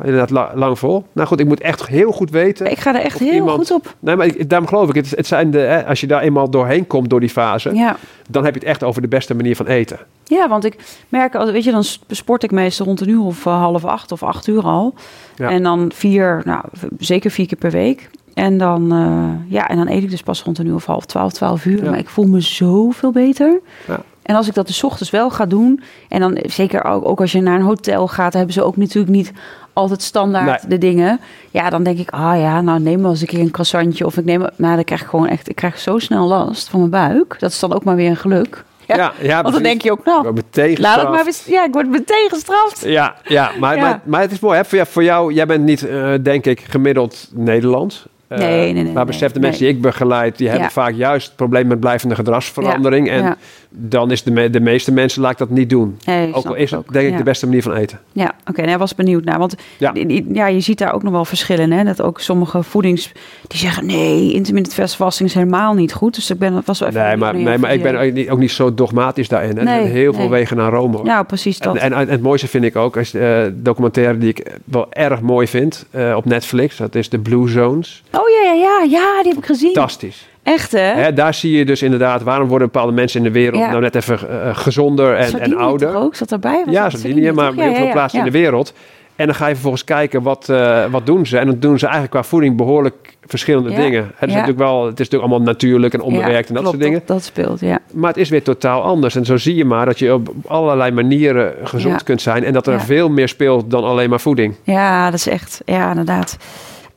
Inderdaad, 0.04 0.30
la, 0.30 0.52
lang 0.56 0.80
vol. 0.80 1.06
Nou 1.12 1.28
goed, 1.28 1.40
ik 1.40 1.48
moet 1.48 1.60
echt 1.60 1.88
heel 1.88 2.12
goed 2.12 2.30
weten. 2.30 2.72
Ik 2.72 2.80
ga 2.80 2.96
er 2.96 3.02
echt 3.02 3.20
heel 3.20 3.34
iemand, 3.34 3.58
goed 3.58 3.72
op. 3.72 3.96
Nee, 4.00 4.16
maar 4.16 4.26
ik, 4.26 4.50
daarom 4.50 4.68
geloof 4.68 4.90
ik, 4.90 4.96
het, 4.96 5.10
het 5.10 5.28
zijn 5.28 5.52
de, 5.52 5.60
hè, 5.60 5.86
als 5.86 6.02
je 6.02 6.08
daar 6.08 6.22
eenmaal 6.22 6.50
doorheen 6.50 6.88
komt 6.88 7.10
door 7.10 7.20
die 7.20 7.30
fase, 7.30 7.74
ja. 7.74 7.96
dan 8.30 8.46
heb 8.46 8.54
je 8.54 8.60
het 8.60 8.70
echt 8.70 8.84
over 8.84 9.02
de 9.02 9.08
beste 9.08 9.36
manier 9.36 9.56
van 9.56 9.66
eten. 9.66 10.00
Ja, 10.24 10.50
want 10.50 10.66
ik 10.66 10.76
merk, 11.10 11.34
weet 11.34 11.64
je, 11.64 11.72
dan 11.72 11.84
sport 12.08 12.44
ik 12.44 12.52
meestal 12.52 12.86
rond 12.86 13.02
een 13.02 13.10
uur 13.10 13.22
of 13.22 13.46
uh, 13.46 13.60
half 13.60 13.86
acht 13.86 14.12
of 14.12 14.24
acht 14.24 14.48
uur 14.48 14.64
al. 14.64 14.94
Ja. 15.36 15.50
En 15.50 15.64
dan 15.64 15.92
vier, 15.94 16.42
nou 16.46 16.64
zeker 17.00 17.32
vier 17.32 17.48
keer 17.48 17.58
per 17.58 17.72
week. 17.72 18.10
En 18.34 18.58
dan, 18.58 18.94
uh, 18.94 19.54
ja, 19.54 19.68
en 19.68 19.78
dan 19.78 19.88
eet 19.88 20.04
ik 20.04 20.10
dus 20.10 20.22
pas 20.22 20.44
rond 20.44 20.58
een 20.58 20.68
uur 20.68 20.76
of 20.76 20.86
half 20.86 21.06
twaalf, 21.06 21.34
twaalf 21.34 21.66
uur. 21.66 21.84
Ja. 21.84 21.90
Maar 21.90 22.00
ik 22.00 22.10
voel 22.10 22.26
me 22.26 22.42
zoveel 22.42 23.12
beter. 23.12 23.60
Ja. 23.88 24.02
En 24.28 24.36
als 24.36 24.48
ik 24.48 24.54
dat 24.54 24.68
dus 24.68 24.84
ochtends 24.84 25.12
wel 25.12 25.30
ga 25.30 25.46
doen, 25.46 25.84
en 26.10 26.20
dan 26.20 26.38
zeker 26.46 26.84
ook, 26.84 27.08
ook 27.08 27.20
als 27.22 27.32
je 27.32 27.42
naar 27.42 27.56
een 27.56 27.66
hotel 27.66 28.08
gaat, 28.08 28.34
hebben 28.34 28.54
ze 28.54 28.64
ook 28.64 28.78
natuurlijk 28.78 29.14
niet 29.16 29.32
altijd 29.74 30.02
standaard 30.02 30.62
nee. 30.62 30.70
de 30.70 30.78
dingen. 30.78 31.20
Ja, 31.52 31.70
dan 31.70 31.84
denk 31.84 32.00
ik, 32.00 32.10
ah 32.10 32.40
ja, 32.40 32.62
nou 32.62 32.80
neem 32.80 33.02
maar 33.02 33.12
eens 33.12 33.22
een 33.22 33.28
keer 33.28 33.40
een 33.40 33.52
croissantje. 33.52 34.06
Of 34.06 34.18
ik 34.18 34.26
neem, 34.26 34.40
nou 34.56 34.76
dan 34.76 34.84
krijg 34.84 35.02
ik 35.02 35.08
gewoon 35.08 35.28
echt, 35.28 35.50
ik 35.50 35.56
krijg 35.56 35.80
zo 35.80 36.00
snel 36.00 36.28
last 36.28 36.70
van 36.70 36.80
mijn 36.80 36.92
buik. 36.92 37.40
Dat 37.40 37.52
is 37.52 37.60
dan 37.60 37.74
ook 37.74 37.84
maar 37.84 37.96
weer 37.96 38.10
een 38.10 38.18
geluk. 38.18 38.64
Ja, 38.86 38.96
ja, 38.96 39.14
ja 39.22 39.42
want 39.42 39.54
dan 39.54 39.64
denk 39.64 39.82
je 39.82 39.92
ook, 39.92 40.06
nou, 40.06 40.34
laat 40.76 41.00
het 41.00 41.10
maar 41.10 41.24
weer, 41.24 41.36
ja, 41.46 41.66
ik 41.66 41.74
word 41.74 41.90
meteen 41.90 42.28
gestraft. 42.30 42.82
Ja, 42.86 43.16
ja, 43.24 43.52
maar, 43.60 43.76
ja. 43.76 43.82
maar, 43.82 44.02
maar 44.04 44.22
het 44.22 44.32
is 44.32 44.40
mooi, 44.40 44.58
hè? 44.58 44.66
Voor, 44.66 44.78
jou, 44.78 44.88
voor 44.90 45.04
jou, 45.04 45.34
jij 45.34 45.46
bent 45.46 45.64
niet, 45.64 45.84
uh, 45.84 46.14
denk 46.22 46.46
ik, 46.46 46.60
gemiddeld 46.60 47.30
Nederlands. 47.34 48.06
Uh, 48.30 48.38
nee, 48.38 48.74
nee, 48.74 48.84
nee. 48.84 48.94
Maar 48.94 49.06
besef 49.06 49.32
de 49.32 49.40
mensen 49.40 49.66
die 49.66 49.74
ik 49.74 49.82
begeleid, 49.82 50.38
die 50.38 50.50
hebben 50.50 50.72
vaak 50.72 50.94
juist 50.94 51.28
het 51.28 51.36
probleem 51.36 51.68
met 51.68 51.80
blijvende 51.80 52.16
gedragsverandering. 52.16 53.10
En 53.10 53.38
dan 53.70 54.12
is 54.12 54.24
de, 54.24 54.32
me 54.32 54.50
de 54.50 54.60
meeste 54.60 54.92
mensen 54.92 55.22
laat 55.22 55.32
ik 55.32 55.38
dat 55.38 55.50
niet 55.50 55.70
doen. 55.70 55.98
Ook 56.32 56.46
al 56.46 56.56
is 56.56 56.70
dat 56.70 56.84
denk 56.92 57.12
ik 57.12 57.18
de 57.18 57.24
beste 57.24 57.46
manier 57.46 57.62
van 57.62 57.74
eten. 57.74 58.00
Ja, 58.12 58.26
oké. 58.26 58.50
Okay, 58.50 58.66
nou, 58.66 58.78
was 58.78 58.96
benieuwd 58.96 59.24
naar. 59.24 59.40
Want 59.40 59.56
ja. 59.78 60.48
je 60.48 60.60
ziet 60.60 60.78
daar 60.78 60.94
ook 60.94 61.04
nog 61.04 61.12
wel 61.12 61.26
verschillen. 61.26 61.72
Hè? 61.72 61.84
Dat 61.84 62.02
ook 62.02 62.20
sommige 62.20 62.64
voedings... 62.64 63.12
Die 63.48 63.60
zeggen, 63.60 63.86
nee, 63.86 64.34
intermittent 64.34 64.96
fasting 64.96 65.30
is 65.30 65.36
helemaal 65.36 65.74
niet 65.74 65.94
goed. 65.94 66.16
Dus 66.16 66.30
ik 66.30 66.40
ben, 66.40 66.62
was 66.66 66.80
wel 66.80 66.90
even... 66.90 67.02
Nee, 67.02 67.18
maar, 67.18 67.36
nee, 67.36 67.58
maar 67.58 67.74
ik 67.74 67.82
ben 67.82 67.96
ook 68.00 68.14
niet, 68.14 68.30
ook 68.30 68.40
niet 68.40 68.52
zo 68.52 68.74
dogmatisch 68.74 69.28
daarin. 69.28 69.58
Hè? 69.58 69.82
Heel 69.82 70.14
veel 70.14 70.30
wegen 70.30 70.58
naar 70.58 70.72
Rome. 70.72 71.00
Ja, 71.04 71.24
precies 71.24 71.60
dat. 71.60 71.76
En, 71.76 71.82
en, 71.82 71.94
en, 71.94 72.10
het 72.10 72.22
mooiste 72.22 72.48
vind 72.48 72.64
ik 72.64 72.76
ook, 72.76 72.98
als 72.98 73.14
uh, 73.14 73.40
documentaire 73.54 74.18
die 74.18 74.30
ik 74.30 74.52
wel 74.64 74.88
erg 74.90 75.22
mooi 75.22 75.48
vind 75.48 75.86
uh, 75.96 76.16
op 76.16 76.26
Netflix. 76.26 76.78
Dat 76.78 76.96
is 76.96 77.10
de 77.10 77.20
Blue 77.20 77.50
Zones. 77.50 78.04
Oh 78.20 78.30
ja, 78.30 78.52
ja, 78.52 78.54
ja. 78.54 78.84
Ja, 78.90 79.22
die 79.22 79.32
heb 79.32 79.38
ik 79.38 79.46
gezien. 79.46 79.74
Fantastisch. 79.74 80.28
Echt, 80.44 80.72
hè? 80.72 80.80
hè? 80.80 81.14
Daar 81.14 81.34
zie 81.34 81.58
je 81.58 81.66
dus 81.66 81.82
inderdaad, 81.82 82.24
waarom 82.24 82.48
worden 82.48 82.68
bepaalde 82.68 82.92
mensen 82.92 83.18
in 83.18 83.26
de 83.26 83.40
wereld 83.40 83.62
ja. 83.62 83.70
nou 83.70 83.82
net 83.82 83.96
even 83.96 84.20
uh, 84.30 84.58
gezonder 84.58 85.16
en, 85.16 85.30
Sardinië 85.30 85.54
en 85.54 85.60
ouder. 85.60 85.96
ook? 85.96 86.16
Zat 86.16 86.32
erbij? 86.32 86.62
Was 86.66 86.74
ja, 86.74 86.90
Sardinië, 86.90 87.32
maar 87.32 87.54
heel 87.54 87.76
veel 87.76 87.92
plaatsen 87.92 88.20
in 88.20 88.26
de 88.26 88.32
wereld. 88.32 88.74
En 89.16 89.26
dan 89.26 89.36
ga 89.36 89.48
je 89.48 89.54
vervolgens 89.54 89.84
kijken, 89.84 90.22
wat, 90.22 90.48
uh, 90.52 90.86
wat 90.86 91.06
doen 91.06 91.26
ze? 91.26 91.38
En 91.38 91.46
dan 91.46 91.60
doen 91.60 91.80
ze 91.80 91.86
eigenlijk 91.86 92.14
qua 92.14 92.24
voeding 92.24 92.58
behoorlijk 92.58 93.18
verschillende 93.26 93.70
dingen. 93.70 94.12
Het 94.16 94.30
is, 94.30 94.36
natuurlijk 94.36 94.60
wel, 94.60 94.86
het 94.86 95.00
is 95.00 95.10
natuurlijk 95.10 95.32
allemaal 95.32 95.54
natuurlijk 95.54 95.94
en 95.94 96.02
onbewerkt 96.02 96.48
en 96.48 96.54
dat 96.54 96.64
klopt, 96.64 96.68
soort 96.68 96.80
dingen. 96.80 97.00
Dat, 97.06 97.08
dat, 97.08 97.24
speelt, 97.24 97.60
ja. 97.60 97.80
Maar 97.94 98.10
het 98.10 98.18
is 98.18 98.30
weer 98.30 98.44
totaal 98.44 98.82
anders. 98.82 99.16
En 99.16 99.26
zo 99.26 99.38
zie 99.38 99.56
je 99.56 99.66
maar 99.66 99.86
dat 99.86 100.00
je 100.00 100.14
op 100.14 100.34
allerlei 100.48 100.92
manieren 100.92 101.54
gezond 101.64 102.04
kunt 102.04 102.22
zijn. 102.22 102.44
En 102.44 102.54
dat 102.54 102.68
er 102.68 102.82
veel 102.82 103.10
meer 103.10 103.28
speelt 103.28 103.72
dan 103.72 103.84
alleen 103.84 104.10
maar 104.10 104.20
voeding. 104.20 104.56
Ja, 104.64 105.06
dat 105.06 105.20
is 105.20 105.28
echt, 105.28 105.62
ja, 105.66 105.90
inderdaad. 105.90 106.38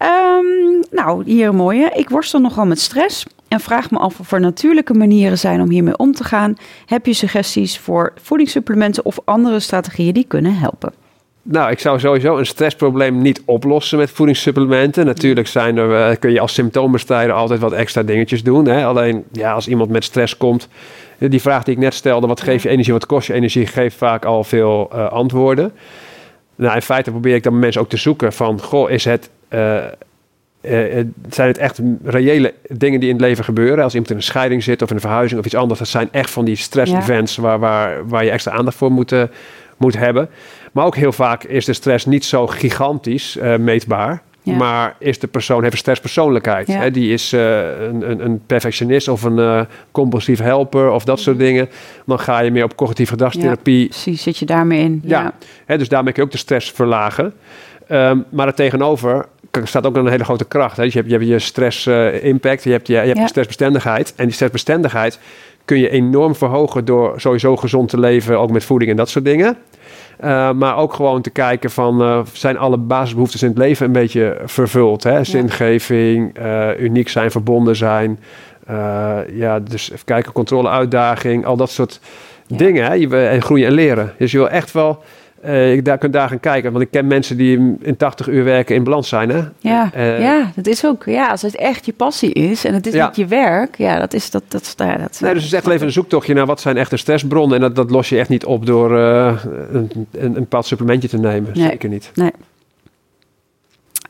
Um, 0.03 0.83
nou, 0.91 1.23
hier 1.25 1.49
een 1.49 1.57
mooie. 1.57 1.91
Ik 1.95 2.09
worstel 2.09 2.41
nogal 2.41 2.67
met 2.67 2.81
stress 2.81 3.27
en 3.49 3.61
vraag 3.61 3.91
me 3.91 3.99
af 3.99 4.21
of 4.21 4.33
er 4.33 4.41
natuurlijke 4.41 4.95
manieren 4.95 5.39
zijn 5.39 5.61
om 5.61 5.71
hiermee 5.71 5.97
om 5.97 6.13
te 6.13 6.25
gaan. 6.25 6.57
Heb 6.87 7.07
je 7.07 7.13
suggesties 7.13 7.79
voor 7.79 8.13
voedingssupplementen 8.23 9.05
of 9.05 9.19
andere 9.25 9.61
strategieën 9.61 10.15
die 10.15 10.25
kunnen 10.29 10.55
helpen? 10.55 10.93
Nou, 11.43 11.71
ik 11.71 11.79
zou 11.79 11.99
sowieso 11.99 12.39
een 12.39 12.47
stressprobleem 12.47 13.23
niet 13.23 13.43
oplossen 13.45 13.99
met 13.99 14.11
voedingssupplementen. 14.11 15.07
Natuurlijk 15.07 15.47
zijn 15.47 15.77
er, 15.77 16.11
uh, 16.11 16.17
kun 16.17 16.33
je 16.33 16.41
als 16.41 16.55
symptoombestrijder 16.55 17.35
altijd 17.35 17.61
wat 17.61 17.73
extra 17.73 18.03
dingetjes 18.03 18.43
doen. 18.43 18.67
Hè? 18.67 18.85
Alleen 18.85 19.25
ja, 19.33 19.53
als 19.53 19.69
iemand 19.69 19.91
met 19.91 20.05
stress 20.05 20.37
komt, 20.37 20.69
die 21.19 21.41
vraag 21.41 21.63
die 21.63 21.75
ik 21.75 21.81
net 21.81 21.95
stelde, 21.95 22.27
wat 22.27 22.41
geef 22.41 22.63
je 22.63 22.69
energie, 22.69 22.93
wat 22.93 23.07
kost 23.07 23.27
je 23.27 23.33
energie, 23.33 23.67
geeft 23.67 23.97
vaak 23.97 24.25
al 24.25 24.45
veel 24.45 24.91
uh, 24.95 25.09
antwoorden. 25.13 25.73
Nou, 26.57 26.75
in 26.75 26.83
feite 26.83 27.11
probeer 27.11 27.35
ik 27.35 27.43
dan 27.43 27.59
mensen 27.59 27.81
ook 27.81 27.89
te 27.89 27.97
zoeken 27.97 28.33
van, 28.33 28.61
goh, 28.61 28.91
is 28.91 29.05
het... 29.05 29.31
Uh, 29.51 29.85
uh, 30.63 31.05
zijn 31.29 31.49
het 31.49 31.59
echt 31.59 31.81
reële 32.05 32.55
dingen 32.69 33.01
die 33.01 33.09
in 33.09 33.15
het 33.15 33.25
leven 33.25 33.45
gebeuren? 33.45 33.85
Als 33.85 33.93
iemand 33.93 34.11
in 34.11 34.17
een 34.17 34.23
scheiding 34.23 34.63
zit 34.63 34.83
of 34.83 34.89
in 34.89 34.95
een 34.95 35.01
verhuizing 35.01 35.41
of 35.41 35.47
iets 35.47 35.55
anders, 35.55 35.79
dat 35.79 35.89
zijn 35.89 36.09
echt 36.13 36.31
van 36.31 36.45
die 36.45 36.57
stress-events 36.57 37.37
ja. 37.37 37.43
waar, 37.43 37.59
waar, 37.59 38.09
waar 38.09 38.25
je 38.25 38.31
extra 38.31 38.53
aandacht 38.53 38.77
voor 38.77 38.93
moet, 38.93 39.13
uh, 39.13 39.23
moet 39.77 39.97
hebben. 39.97 40.29
Maar 40.73 40.85
ook 40.85 40.97
heel 40.97 41.13
vaak 41.13 41.45
is 41.45 41.65
de 41.65 41.73
stress 41.73 42.07
niet 42.07 42.25
zo 42.25 42.47
gigantisch 42.47 43.37
uh, 43.37 43.57
meetbaar. 43.57 44.23
Ja. 44.43 44.57
Maar 44.57 44.97
is 44.99 45.19
de 45.19 45.27
persoon, 45.27 45.61
heeft 45.61 45.73
een 45.73 45.79
stresspersoonlijkheid. 45.79 46.67
Ja. 46.67 46.79
Hè? 46.79 46.91
Die 46.91 47.13
is 47.13 47.33
een, 47.33 48.11
een, 48.11 48.25
een, 48.25 48.43
perfectionist 48.47 49.09
of 49.09 49.23
een 49.23 49.67
compulsief 49.91 50.41
helper 50.41 50.91
of 50.91 51.05
dat 51.05 51.21
soort 51.21 51.39
dingen. 51.39 51.69
Dan 52.07 52.19
ga 52.19 52.41
je 52.41 52.51
meer 52.51 52.65
op 52.65 52.77
cognitieve 52.77 53.13
gedragstherapie. 53.13 53.89
precies, 53.89 54.23
zit 54.23 54.39
je 54.39 54.47
daarmee 54.47 54.81
in. 54.81 55.03
Ja, 55.05 55.33
Hè? 55.67 55.79
dus 55.79 55.89
daarmee 55.89 56.13
kun 56.13 56.23
je 56.23 56.29
ook 56.29 56.35
de 56.35 56.41
stress 56.41 56.71
verlagen. 56.71 57.35
Um, 57.93 58.25
maar 58.29 58.47
er 58.47 58.55
tegenover 58.55 59.27
staat 59.63 59.87
ook 59.87 59.97
een 59.97 60.09
hele 60.09 60.25
grote 60.25 60.45
kracht. 60.45 60.77
Hè? 60.77 60.83
Dus 60.83 60.93
je, 60.93 60.99
hebt, 60.99 61.11
je 61.11 61.17
hebt 61.17 61.29
je 61.29 61.39
stress-impact, 61.39 62.59
uh, 62.59 62.65
je 62.65 62.71
hebt, 62.73 62.87
je, 62.87 62.93
je, 62.93 62.99
hebt 62.99 63.17
ja. 63.17 63.23
je 63.23 63.29
stressbestendigheid. 63.29 64.13
En 64.17 64.25
die 64.25 64.35
stressbestendigheid 64.35 65.19
kun 65.65 65.79
je 65.79 65.91
enorm 65.91 66.35
verhogen 66.35 66.85
door 66.85 67.21
sowieso 67.21 67.57
gezond 67.57 67.89
te 67.89 67.99
leven, 67.99 68.39
ook 68.39 68.51
met 68.51 68.65
voeding 68.65 68.91
en 68.91 68.97
dat 68.97 69.09
soort 69.09 69.25
dingen. 69.25 69.57
Uh, 70.25 70.53
maar 70.53 70.77
ook 70.77 70.93
gewoon 70.95 71.23
te 71.23 71.31
kijken 71.31 71.71
van, 71.71 72.03
uh, 72.03 72.21
zijn 72.33 72.59
alle 72.59 72.77
basisbehoeftes 72.77 73.43
in 73.43 73.49
het 73.49 73.59
leven 73.59 73.87
een 73.87 73.93
beetje 73.93 74.37
vervuld? 74.45 75.03
Hè? 75.03 75.25
Zingeving, 75.25 76.39
uniek 76.79 77.09
zijn, 77.09 77.31
verbonden 77.31 77.77
zijn. 77.77 78.21
ja, 79.33 79.61
dus 79.61 79.91
even 79.91 80.05
kijken, 80.05 80.33
controle, 80.33 80.69
uitdaging, 80.69 81.47
al 81.47 81.57
dat 81.57 81.71
soort 81.71 82.01
ja. 82.47 82.57
dingen. 82.57 82.85
Hè? 82.85 82.95
Je, 82.95 83.17
en 83.17 83.43
groeien 83.43 83.67
en 83.67 83.73
leren. 83.73 84.13
Dus 84.19 84.31
je 84.31 84.39
wil 84.39 84.49
echt 84.49 84.73
wel 84.73 85.03
uh, 85.45 85.75
je 85.75 85.83
daar 85.83 85.99
kunt 85.99 86.13
daar 86.13 86.29
gaan 86.29 86.41
kijken. 86.41 86.73
Want 86.73 86.85
ik 86.85 86.91
ken 86.91 87.07
mensen 87.07 87.37
die 87.37 87.77
in 87.81 87.97
80 87.97 88.29
uur 88.29 88.45
werken 88.45 88.75
in 88.75 88.85
balans 88.85 89.09
zijn. 89.09 89.29
Hè? 89.29 89.43
Ja, 89.59 89.91
uh, 89.97 90.21
ja, 90.21 90.53
dat 90.55 90.67
is 90.67 90.85
ook. 90.85 91.05
Ja, 91.05 91.29
als 91.29 91.43
het 91.43 91.57
echt 91.57 91.87
je 91.87 91.93
passie 91.93 92.33
is 92.33 92.65
en 92.65 92.75
het 92.75 92.87
is 92.87 92.93
ja. 92.93 93.07
niet 93.07 93.17
je 93.17 93.27
werk. 93.27 93.77
Ja, 93.77 93.99
dat 93.99 94.15
is 94.15 94.31
dat. 94.31 94.43
dat, 94.49 94.75
ja, 94.77 94.97
dat 94.97 95.19
nee, 95.21 95.35
dus 95.35 95.43
het 95.43 95.53
is 95.53 95.59
echt 95.59 95.69
even 95.69 95.87
een 95.87 95.93
zoektochtje 95.93 96.35
naar 96.35 96.47
wat 96.47 96.61
zijn 96.61 96.77
echte 96.77 96.97
stressbronnen. 96.97 97.57
En 97.57 97.63
dat, 97.63 97.77
dat 97.77 97.91
los 97.91 98.09
je 98.09 98.19
echt 98.19 98.29
niet 98.29 98.45
op 98.45 98.67
door 98.67 98.91
uh, 98.91 99.37
een, 99.73 99.91
een, 99.93 100.07
een 100.13 100.33
bepaald 100.33 100.67
supplementje 100.67 101.09
te 101.09 101.19
nemen. 101.19 101.53
Nee. 101.55 101.69
Zeker 101.69 101.89
niet. 101.89 102.11
Nee. 102.15 102.33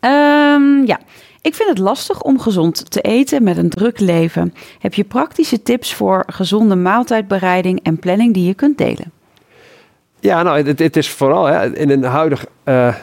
Um, 0.00 0.86
ja. 0.86 0.98
Ik 1.42 1.54
vind 1.54 1.68
het 1.68 1.78
lastig 1.78 2.22
om 2.22 2.40
gezond 2.40 2.90
te 2.90 3.00
eten 3.00 3.42
met 3.42 3.56
een 3.56 3.68
druk 3.68 4.00
leven. 4.00 4.54
Heb 4.78 4.94
je 4.94 5.04
praktische 5.04 5.62
tips 5.62 5.94
voor 5.94 6.24
gezonde 6.26 6.74
maaltijdbereiding 6.74 7.80
en 7.82 7.98
planning 7.98 8.34
die 8.34 8.46
je 8.46 8.54
kunt 8.54 8.78
delen? 8.78 9.12
Ja, 10.20 10.42
nou, 10.42 10.62
het, 10.62 10.78
het 10.78 10.96
is 10.96 11.10
vooral 11.10 11.46
hè, 11.46 11.76
in 11.76 11.90
een 11.90 12.04
huidig 12.04 12.46
uh, 12.64 12.94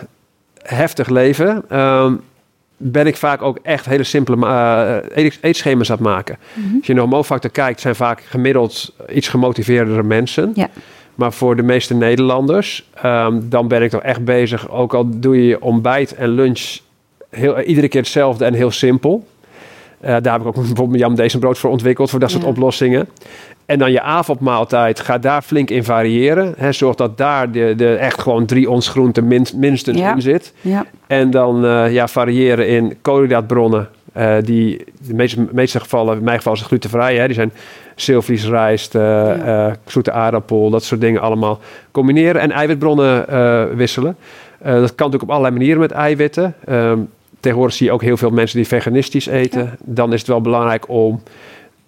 heftig 0.62 1.10
leven. 1.10 1.80
Um, 1.80 2.22
ben 2.78 3.08
ik 3.08 3.18
vaak 3.18 3.42
ook 3.42 3.60
echt 3.64 3.86
hele 3.86 4.04
simpele 4.04 4.38
uh, 5.16 5.32
eetschema's 5.42 5.90
aan 5.90 5.96
het 5.96 6.06
maken. 6.06 6.38
Mm 6.54 6.64
-hmm. 6.64 6.76
Als 6.78 6.88
je 6.88 6.94
naar 6.94 7.02
hormoonfactor 7.02 7.52
kijkt, 7.52 7.82
zijn 7.82 7.96
vaak 7.96 8.22
gemiddeld 8.22 8.94
iets 9.10 9.28
gemotiveerdere 9.28 10.04
mensen. 10.04 10.52
Ja. 10.56 10.70
Maar 11.16 11.34
voor 11.34 11.56
de 11.56 11.64
meeste 11.64 11.94
Nederlanders, 11.94 12.90
um, 13.06 13.50
dan 13.50 13.68
ben 13.68 13.82
ik 13.82 13.90
toch 13.90 14.02
echt 14.02 14.26
bezig. 14.26 14.70
Ook 14.70 14.94
al 14.94 15.20
doe 15.20 15.48
je 15.48 15.62
ontbijt 15.62 16.16
en 16.16 16.30
lunch 16.30 16.78
heel, 17.30 17.62
iedere 17.62 17.88
keer 17.88 18.02
hetzelfde 18.02 18.46
en 18.46 18.54
heel 18.54 18.72
simpel. 18.72 19.28
Uh, 20.02 20.16
daar 20.22 20.34
heb 20.34 20.42
ik 20.42 20.48
ook 20.48 20.56
bijvoorbeeld 20.66 21.00
Jan 21.00 21.16
deze 21.16 21.40
brood 21.40 21.58
voor 21.58 21.70
ontwikkeld, 21.70 22.10
voor 22.10 22.20
dat 22.20 22.32
soort 22.32 22.44
ja. 22.44 22.50
oplossingen. 22.50 23.08
En 23.68 23.80
dan 23.80 23.92
je 23.92 24.02
avondmaaltijd, 24.02 25.00
ga 25.00 25.18
daar 25.18 25.42
flink 25.42 25.70
in 25.70 25.84
variëren. 25.84 26.54
He, 26.58 26.72
zorg 26.72 26.96
dat 26.96 27.18
daar 27.18 27.52
de, 27.52 27.74
de 27.78 27.96
echt 27.96 28.22
gewoon 28.22 28.46
drie 28.46 28.70
ons 28.70 28.88
groenten 28.90 29.28
min, 29.28 29.46
minstens 29.56 29.98
ja. 29.98 30.14
in 30.14 30.22
zit. 30.22 30.54
Ja. 30.62 30.86
En 31.08 31.32
dan 31.32 31.66
uh, 31.66 31.94
ja, 31.94 32.08
variëren 32.08 32.68
in 32.68 32.98
koolhydraatbronnen. 33.02 33.88
Uh, 34.18 34.36
die 34.42 34.84
de 35.08 35.14
meeste, 35.14 35.48
meeste 35.52 35.80
gevallen, 35.80 36.18
in 36.18 36.24
mijn 36.24 36.38
geval 36.38 36.54
is 36.54 36.60
het 36.60 36.68
glutenvrij. 36.68 37.16
Hè, 37.16 37.26
die 37.26 37.36
zijn 37.36 37.52
zilvliesrijst, 37.96 38.96
uh, 38.96 39.02
ja. 39.02 39.76
zoete 39.86 40.12
aardappel, 40.12 40.70
dat 40.70 40.84
soort 40.84 41.02
dingen 41.02 41.22
allemaal 41.22 41.60
combineren. 41.92 42.42
En 42.42 42.52
eiwitbronnen 42.52 43.26
wisselen. 43.78 44.16
dat 44.58 44.96
kan 44.96 45.10
natuurlijk 45.10 45.24
op 45.24 45.30
allerlei 45.30 45.54
manieren 45.54 45.80
met 45.80 45.92
eiwitten. 45.92 46.54
Um, 46.70 47.10
tegenwoordig 47.48 47.76
zie 47.76 47.86
je 47.88 47.94
ook 47.94 48.02
heel 48.02 48.18
veel 48.18 48.30
mensen 48.30 48.58
die 48.58 48.68
veganistisch 48.68 49.28
eten. 49.28 49.64
Ja. 49.64 49.76
Dan 49.84 50.14
is 50.14 50.20
het 50.20 50.28
wel 50.28 50.42
belangrijk 50.42 50.90
om 50.90 51.22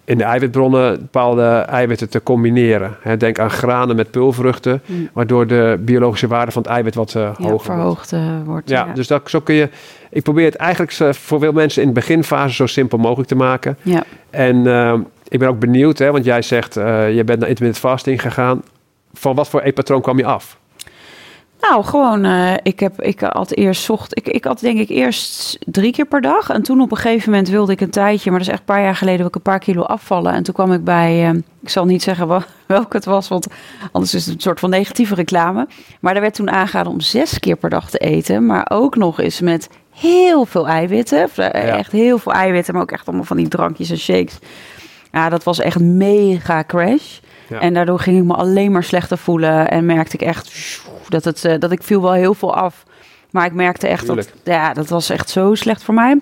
in 0.04 0.18
de 0.18 0.24
eiwitbronnen 0.24 0.98
bepaalde 0.98 1.46
eiwitten 1.68 2.08
te 2.08 2.22
combineren. 2.22 2.96
Denk 3.18 3.38
aan 3.38 3.50
granen 3.50 3.96
met 3.96 4.10
pulvruchten, 4.10 4.82
mm. 4.86 5.08
waardoor 5.12 5.46
de 5.46 5.78
biologische 5.80 6.26
waarde 6.26 6.52
van 6.52 6.62
het 6.62 6.70
eiwit 6.70 6.94
wat 6.94 7.14
uh, 7.14 7.22
ja, 7.22 7.48
hoger 7.48 7.64
verhoogd 7.64 8.10
wordt. 8.10 8.26
Uh, 8.26 8.40
wordt. 8.44 8.68
Ja, 8.68 8.86
ja, 8.86 8.92
dus 8.92 9.06
dat, 9.06 9.30
zo 9.30 9.40
kun 9.40 9.54
je. 9.54 9.68
Ik 10.10 10.22
probeer 10.22 10.44
het 10.44 10.56
eigenlijk 10.56 11.16
voor 11.16 11.38
veel 11.38 11.52
mensen 11.52 11.82
in 11.82 11.88
de 11.88 11.94
beginfase 11.94 12.54
zo 12.54 12.66
simpel 12.66 12.98
mogelijk 12.98 13.28
te 13.28 13.36
maken. 13.36 13.78
Ja. 13.82 14.02
En 14.30 14.56
uh, 14.56 14.94
ik 15.28 15.38
ben 15.38 15.48
ook 15.48 15.58
benieuwd, 15.58 15.98
hè, 15.98 16.10
want 16.10 16.24
jij 16.24 16.42
zegt, 16.42 16.74
je 16.74 17.22
bent 17.24 17.38
naar 17.38 17.48
intermittent 17.48 17.78
fasting 17.78 18.20
gegaan. 18.22 18.62
Van 19.12 19.34
wat 19.34 19.48
voor 19.48 19.60
eetpatroon 19.60 20.00
kwam 20.00 20.18
je 20.18 20.24
af? 20.24 20.58
Nou, 21.60 21.84
gewoon, 21.84 22.26
uh, 22.26 22.52
ik, 22.62 22.80
heb, 22.80 23.02
ik 23.02 23.20
had 23.20 23.50
eerst 23.50 23.82
zocht, 23.82 24.16
ik, 24.16 24.28
ik 24.28 24.44
had 24.44 24.60
denk 24.60 24.78
ik 24.78 24.88
eerst 24.88 25.58
drie 25.66 25.92
keer 25.92 26.06
per 26.06 26.20
dag. 26.20 26.50
En 26.50 26.62
toen 26.62 26.80
op 26.80 26.90
een 26.90 26.96
gegeven 26.96 27.30
moment 27.30 27.48
wilde 27.48 27.72
ik 27.72 27.80
een 27.80 27.90
tijdje, 27.90 28.30
maar 28.30 28.38
dat 28.38 28.48
is 28.48 28.54
echt 28.54 28.62
een 28.62 28.74
paar 28.74 28.82
jaar 28.82 28.96
geleden, 28.96 29.18
wil 29.18 29.28
ik 29.28 29.34
een 29.34 29.42
paar 29.42 29.58
kilo 29.58 29.82
afvallen. 29.82 30.32
En 30.32 30.42
toen 30.42 30.54
kwam 30.54 30.72
ik 30.72 30.84
bij, 30.84 31.30
uh, 31.30 31.38
ik 31.62 31.68
zal 31.68 31.84
niet 31.84 32.02
zeggen 32.02 32.28
wel, 32.28 32.42
welke 32.66 32.96
het 32.96 33.04
was, 33.04 33.28
want 33.28 33.46
anders 33.92 34.14
is 34.14 34.26
het 34.26 34.34
een 34.34 34.40
soort 34.40 34.60
van 34.60 34.70
negatieve 34.70 35.14
reclame. 35.14 35.68
Maar 36.00 36.14
er 36.14 36.20
werd 36.20 36.34
toen 36.34 36.50
aangeraden 36.50 36.92
om 36.92 37.00
zes 37.00 37.38
keer 37.38 37.56
per 37.56 37.70
dag 37.70 37.90
te 37.90 37.98
eten, 37.98 38.46
maar 38.46 38.66
ook 38.70 38.96
nog 38.96 39.20
eens 39.20 39.40
met 39.40 39.68
heel 39.90 40.44
veel 40.44 40.68
eiwitten. 40.68 41.28
Ja. 41.34 41.50
Echt 41.52 41.92
heel 41.92 42.18
veel 42.18 42.32
eiwitten, 42.32 42.74
maar 42.74 42.82
ook 42.82 42.92
echt 42.92 43.06
allemaal 43.06 43.24
van 43.24 43.36
die 43.36 43.48
drankjes 43.48 43.90
en 43.90 43.98
shakes. 43.98 44.38
Ja, 45.12 45.28
dat 45.28 45.44
was 45.44 45.60
echt 45.60 45.78
mega 45.78 46.64
crash. 46.66 47.18
Ja. 47.48 47.60
En 47.60 47.74
daardoor 47.74 47.98
ging 47.98 48.18
ik 48.18 48.24
me 48.24 48.34
alleen 48.34 48.72
maar 48.72 48.84
slechter 48.84 49.18
voelen 49.18 49.70
en 49.70 49.84
merkte 49.86 50.16
ik 50.16 50.22
echt 50.22 50.48
dat, 51.10 51.24
het, 51.24 51.44
uh, 51.44 51.54
dat 51.58 51.72
ik 51.72 51.82
viel 51.82 52.02
wel 52.02 52.12
heel 52.12 52.34
veel 52.34 52.54
af. 52.54 52.84
Maar 53.30 53.46
ik 53.46 53.52
merkte 53.52 53.86
echt 53.86 54.04
Tuurlijk. 54.04 54.28
dat, 54.42 54.54
ja, 54.54 54.72
dat 54.72 54.88
was 54.88 55.10
echt 55.10 55.30
zo 55.30 55.54
slecht 55.54 55.82
voor 55.82 55.94
mij. 55.94 56.18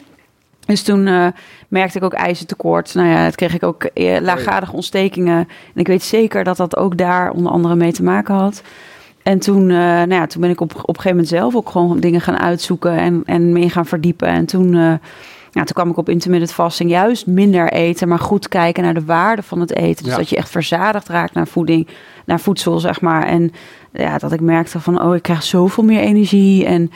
Dus 0.66 0.82
toen 0.82 1.07
uh, 1.07 1.26
merkte 1.68 1.99
ik 1.99 2.05
ook 2.05 2.12
ijzertekort. 2.12 2.95
Nou 2.95 3.09
ja, 3.09 3.16
het 3.16 3.34
kreeg 3.34 3.55
ik 3.55 3.62
ook 3.62 3.89
uh, 3.95 4.20
laaggradige 4.20 4.72
ontstekingen. 4.72 5.39
En 5.74 5.80
ik 5.80 5.86
weet 5.86 6.03
zeker 6.03 6.45
dat 6.45 6.57
dat 6.57 6.76
ook 6.76 6.97
daar 6.97 7.30
onder 7.30 7.53
andere 7.53 7.74
mee 7.74 7.93
te 7.93 8.03
maken 8.03 8.34
had. 8.34 8.62
En 9.22 9.39
toen, 9.39 9.62
uh, 9.62 9.76
nou 9.78 10.14
ja, 10.14 10.26
toen 10.26 10.41
ben 10.41 10.51
ik 10.51 10.61
op, 10.61 10.70
op 10.70 10.78
een 10.78 10.95
gegeven 10.95 11.11
moment 11.11 11.28
zelf 11.28 11.55
ook 11.57 11.68
gewoon 11.68 12.01
dingen 12.01 12.20
gaan 12.20 12.39
uitzoeken 12.39 12.99
en, 12.99 13.22
en 13.24 13.53
mee 13.53 13.70
gaan 13.70 13.86
verdiepen. 13.86 14.28
En 14.28 14.47
toen, 14.47 15.01
ja, 15.59 15.64
toen 15.64 15.74
kwam 15.74 15.90
ik 15.90 15.96
op 15.96 16.09
intermittent 16.09 16.52
fasting. 16.52 16.90
Juist 16.90 17.26
minder 17.26 17.72
eten, 17.72 18.09
maar 18.09 18.18
goed 18.18 18.48
kijken 18.48 18.82
naar 18.82 18.94
de 18.94 19.04
waarde 19.04 19.42
van 19.42 19.61
het 19.61 19.74
eten. 19.76 20.04
Dus 20.04 20.12
Ja. 20.12 20.18
dat 20.18 20.28
je 20.28 20.36
echt 20.36 20.50
verzadigd 20.50 21.09
raakt 21.09 21.34
naar 21.34 21.46
voeding, 21.46 21.88
naar 22.26 22.40
voedsel, 22.40 22.78
zeg 22.78 23.00
maar. 23.00 23.22
En 23.26 23.52
ja, 23.92 24.18
dat 24.18 24.32
ik 24.32 24.40
merkte 24.40 24.80
van, 24.80 25.02
oh, 25.02 25.14
ik 25.14 25.22
krijg 25.22 25.42
zoveel 25.42 25.84
meer 25.84 26.00
energie. 26.00 26.64
En 26.64 26.90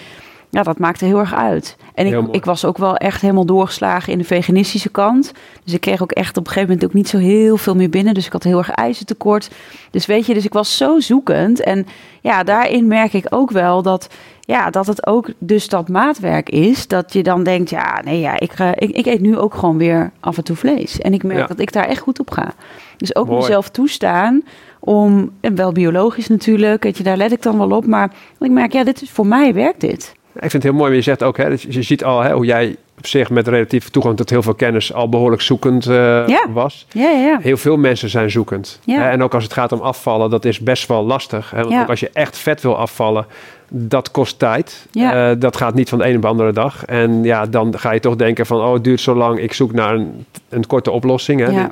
ja, 0.51 0.63
dat 0.63 0.79
maakte 0.79 1.05
heel 1.05 1.19
erg 1.19 1.35
uit. 1.35 1.77
En 1.95 2.07
ik, 2.07 2.29
ik 2.31 2.45
was 2.45 2.65
ook 2.65 2.79
wel 2.79 2.97
echt 2.97 3.21
helemaal 3.21 3.45
doorgeslagen 3.47 4.13
in 4.13 4.19
de 4.19 4.25
veganistische 4.25 4.89
kant. 4.89 5.33
Dus 5.65 5.75
ik 5.75 5.81
kreeg 5.81 6.03
ook 6.03 6.13
echt 6.13 6.37
op 6.37 6.47
een 6.47 6.53
gegeven 6.53 6.69
moment 6.69 6.89
ook 6.89 6.95
niet 6.95 7.09
zo 7.09 7.19
heel 7.19 7.57
veel 7.57 7.75
meer 7.75 7.91
binnen. 7.91 8.15
Dus 8.15 8.27
ik 8.27 8.33
had 8.33 8.43
heel 8.43 8.59
erg 8.59 8.71
ijzertekort. 8.71 9.51
Dus 9.91 10.07
weet 10.07 10.27
je, 10.27 10.35
dus 10.35 10.45
ik 10.45 10.53
was 10.53 10.77
zo 10.77 11.01
zoekend. 11.01 11.61
En 11.61 11.87
ja, 12.21 12.43
daarin 12.43 12.87
merk 12.87 13.13
ik 13.13 13.27
ook 13.31 13.51
wel 13.51 13.83
dat, 13.83 14.09
ja, 14.45 14.71
dat 14.71 14.87
het 14.87 15.07
ook 15.07 15.29
dus 15.39 15.69
dat 15.69 15.89
maatwerk 15.89 16.49
is. 16.49 16.87
Dat 16.89 17.13
je 17.13 17.23
dan 17.23 17.43
denkt, 17.43 17.71
ja, 17.71 18.01
nee, 18.05 18.21
ja, 18.21 18.39
ik, 18.41 18.59
uh, 18.59 18.69
ik, 18.75 18.91
ik 18.91 19.07
eet 19.07 19.21
nu 19.21 19.39
ook 19.39 19.55
gewoon 19.55 19.79
weer 19.79 20.11
af 20.21 20.37
en 20.37 20.45
toe 20.45 20.57
vlees. 20.57 20.99
En 20.99 21.13
ik 21.15 21.23
merk 21.23 21.39
Ja. 21.39 21.47
dat 21.47 21.59
ik 21.61 21.73
daar 21.73 21.87
echt 21.87 22.01
goed 22.01 22.21
op 22.21 22.31
ga. 22.31 22.53
Dus 22.97 23.15
ook 23.17 23.27
Mooi. 23.27 23.41
mezelf 23.41 23.69
toestaan 23.71 24.43
om, 24.81 25.31
en 25.41 25.55
wel 25.55 25.73
biologisch 25.73 26.29
natuurlijk, 26.29 26.83
weet 26.83 26.97
je, 26.97 27.03
daar 27.03 27.17
let 27.17 27.33
ik 27.33 27.43
dan 27.43 27.59
wel 27.59 27.71
op. 27.71 27.87
Maar 27.87 28.11
ik 28.41 28.51
merk, 28.51 28.73
ja, 28.73 28.85
dit 28.85 29.03
is 29.03 29.11
voor 29.11 29.27
mij 29.27 29.55
werkt 29.55 29.81
dit. 29.81 30.13
Ik 30.35 30.41
vind 30.41 30.53
het 30.53 30.63
heel 30.63 30.73
mooi, 30.73 30.87
maar 30.87 30.97
je 30.97 31.03
zegt 31.03 31.23
ook, 31.23 31.37
hè, 31.37 31.49
dat 31.49 31.63
je 31.63 31.83
ziet 31.83 32.05
al 32.05 32.21
hè, 32.21 32.33
hoe 32.33 32.45
jij 32.45 32.77
op 32.99 33.07
zich 33.07 33.31
met 33.31 33.49
relatief 33.49 33.91
toegang 33.91 34.17
tot 34.17 34.31
heel 34.31 34.43
veel 34.43 34.55
kennis 34.55 34.93
al 34.93 35.09
behoorlijk 35.09 35.43
zoekend 35.43 35.87
uh, 35.87 35.95
Ja. 36.29 36.47
was. 36.53 36.87
Ja, 36.93 37.11
ja. 37.11 37.39
Heel 37.41 37.57
veel 37.57 37.77
mensen 37.77 38.09
zijn 38.09 38.31
zoekend. 38.31 38.81
Ja. 38.85 39.01
Hè, 39.01 39.11
En 39.11 39.23
ook 39.23 39.35
als 39.35 39.45
het 39.45 39.53
gaat 39.53 39.73
om 39.73 39.81
afvallen, 39.81 40.31
dat 40.31 40.45
is 40.45 40.61
best 40.61 40.89
wel 40.89 41.05
lastig. 41.05 41.51
Hè? 41.51 41.63
Want 41.63 41.81
ook 41.83 41.89
als 41.89 42.01
je 42.01 42.11
echt 42.13 42.37
vet 42.39 42.61
wil 42.63 42.77
afvallen, 42.77 43.27
dat 43.75 44.11
kost 44.11 44.39
tijd. 44.39 44.87
Ja. 44.91 45.31
Eh, 45.31 45.41
dat 45.41 45.57
gaat 45.57 45.75
niet 45.75 45.89
van 45.89 45.99
de 45.99 46.05
ene 46.05 46.17
op 46.17 46.23
de 46.23 46.29
andere 46.29 46.53
dag. 46.53 46.85
En 46.85 47.23
ja, 47.25 47.47
dan 47.47 47.79
ga 47.79 47.93
je 47.93 48.01
toch 48.01 48.17
denken 48.17 48.47
van, 48.47 48.61
oh, 48.61 48.73
het 48.73 48.85
duurt 48.85 49.01
zo 49.01 49.15
lang. 49.15 49.39
Ik 49.39 49.53
zoek 49.53 49.73
naar 49.73 49.95
een, 49.95 50.27
een 50.49 50.67
korte 50.67 50.91
oplossing. 50.91 51.41
Hè? 51.41 51.51
Ja. 51.51 51.71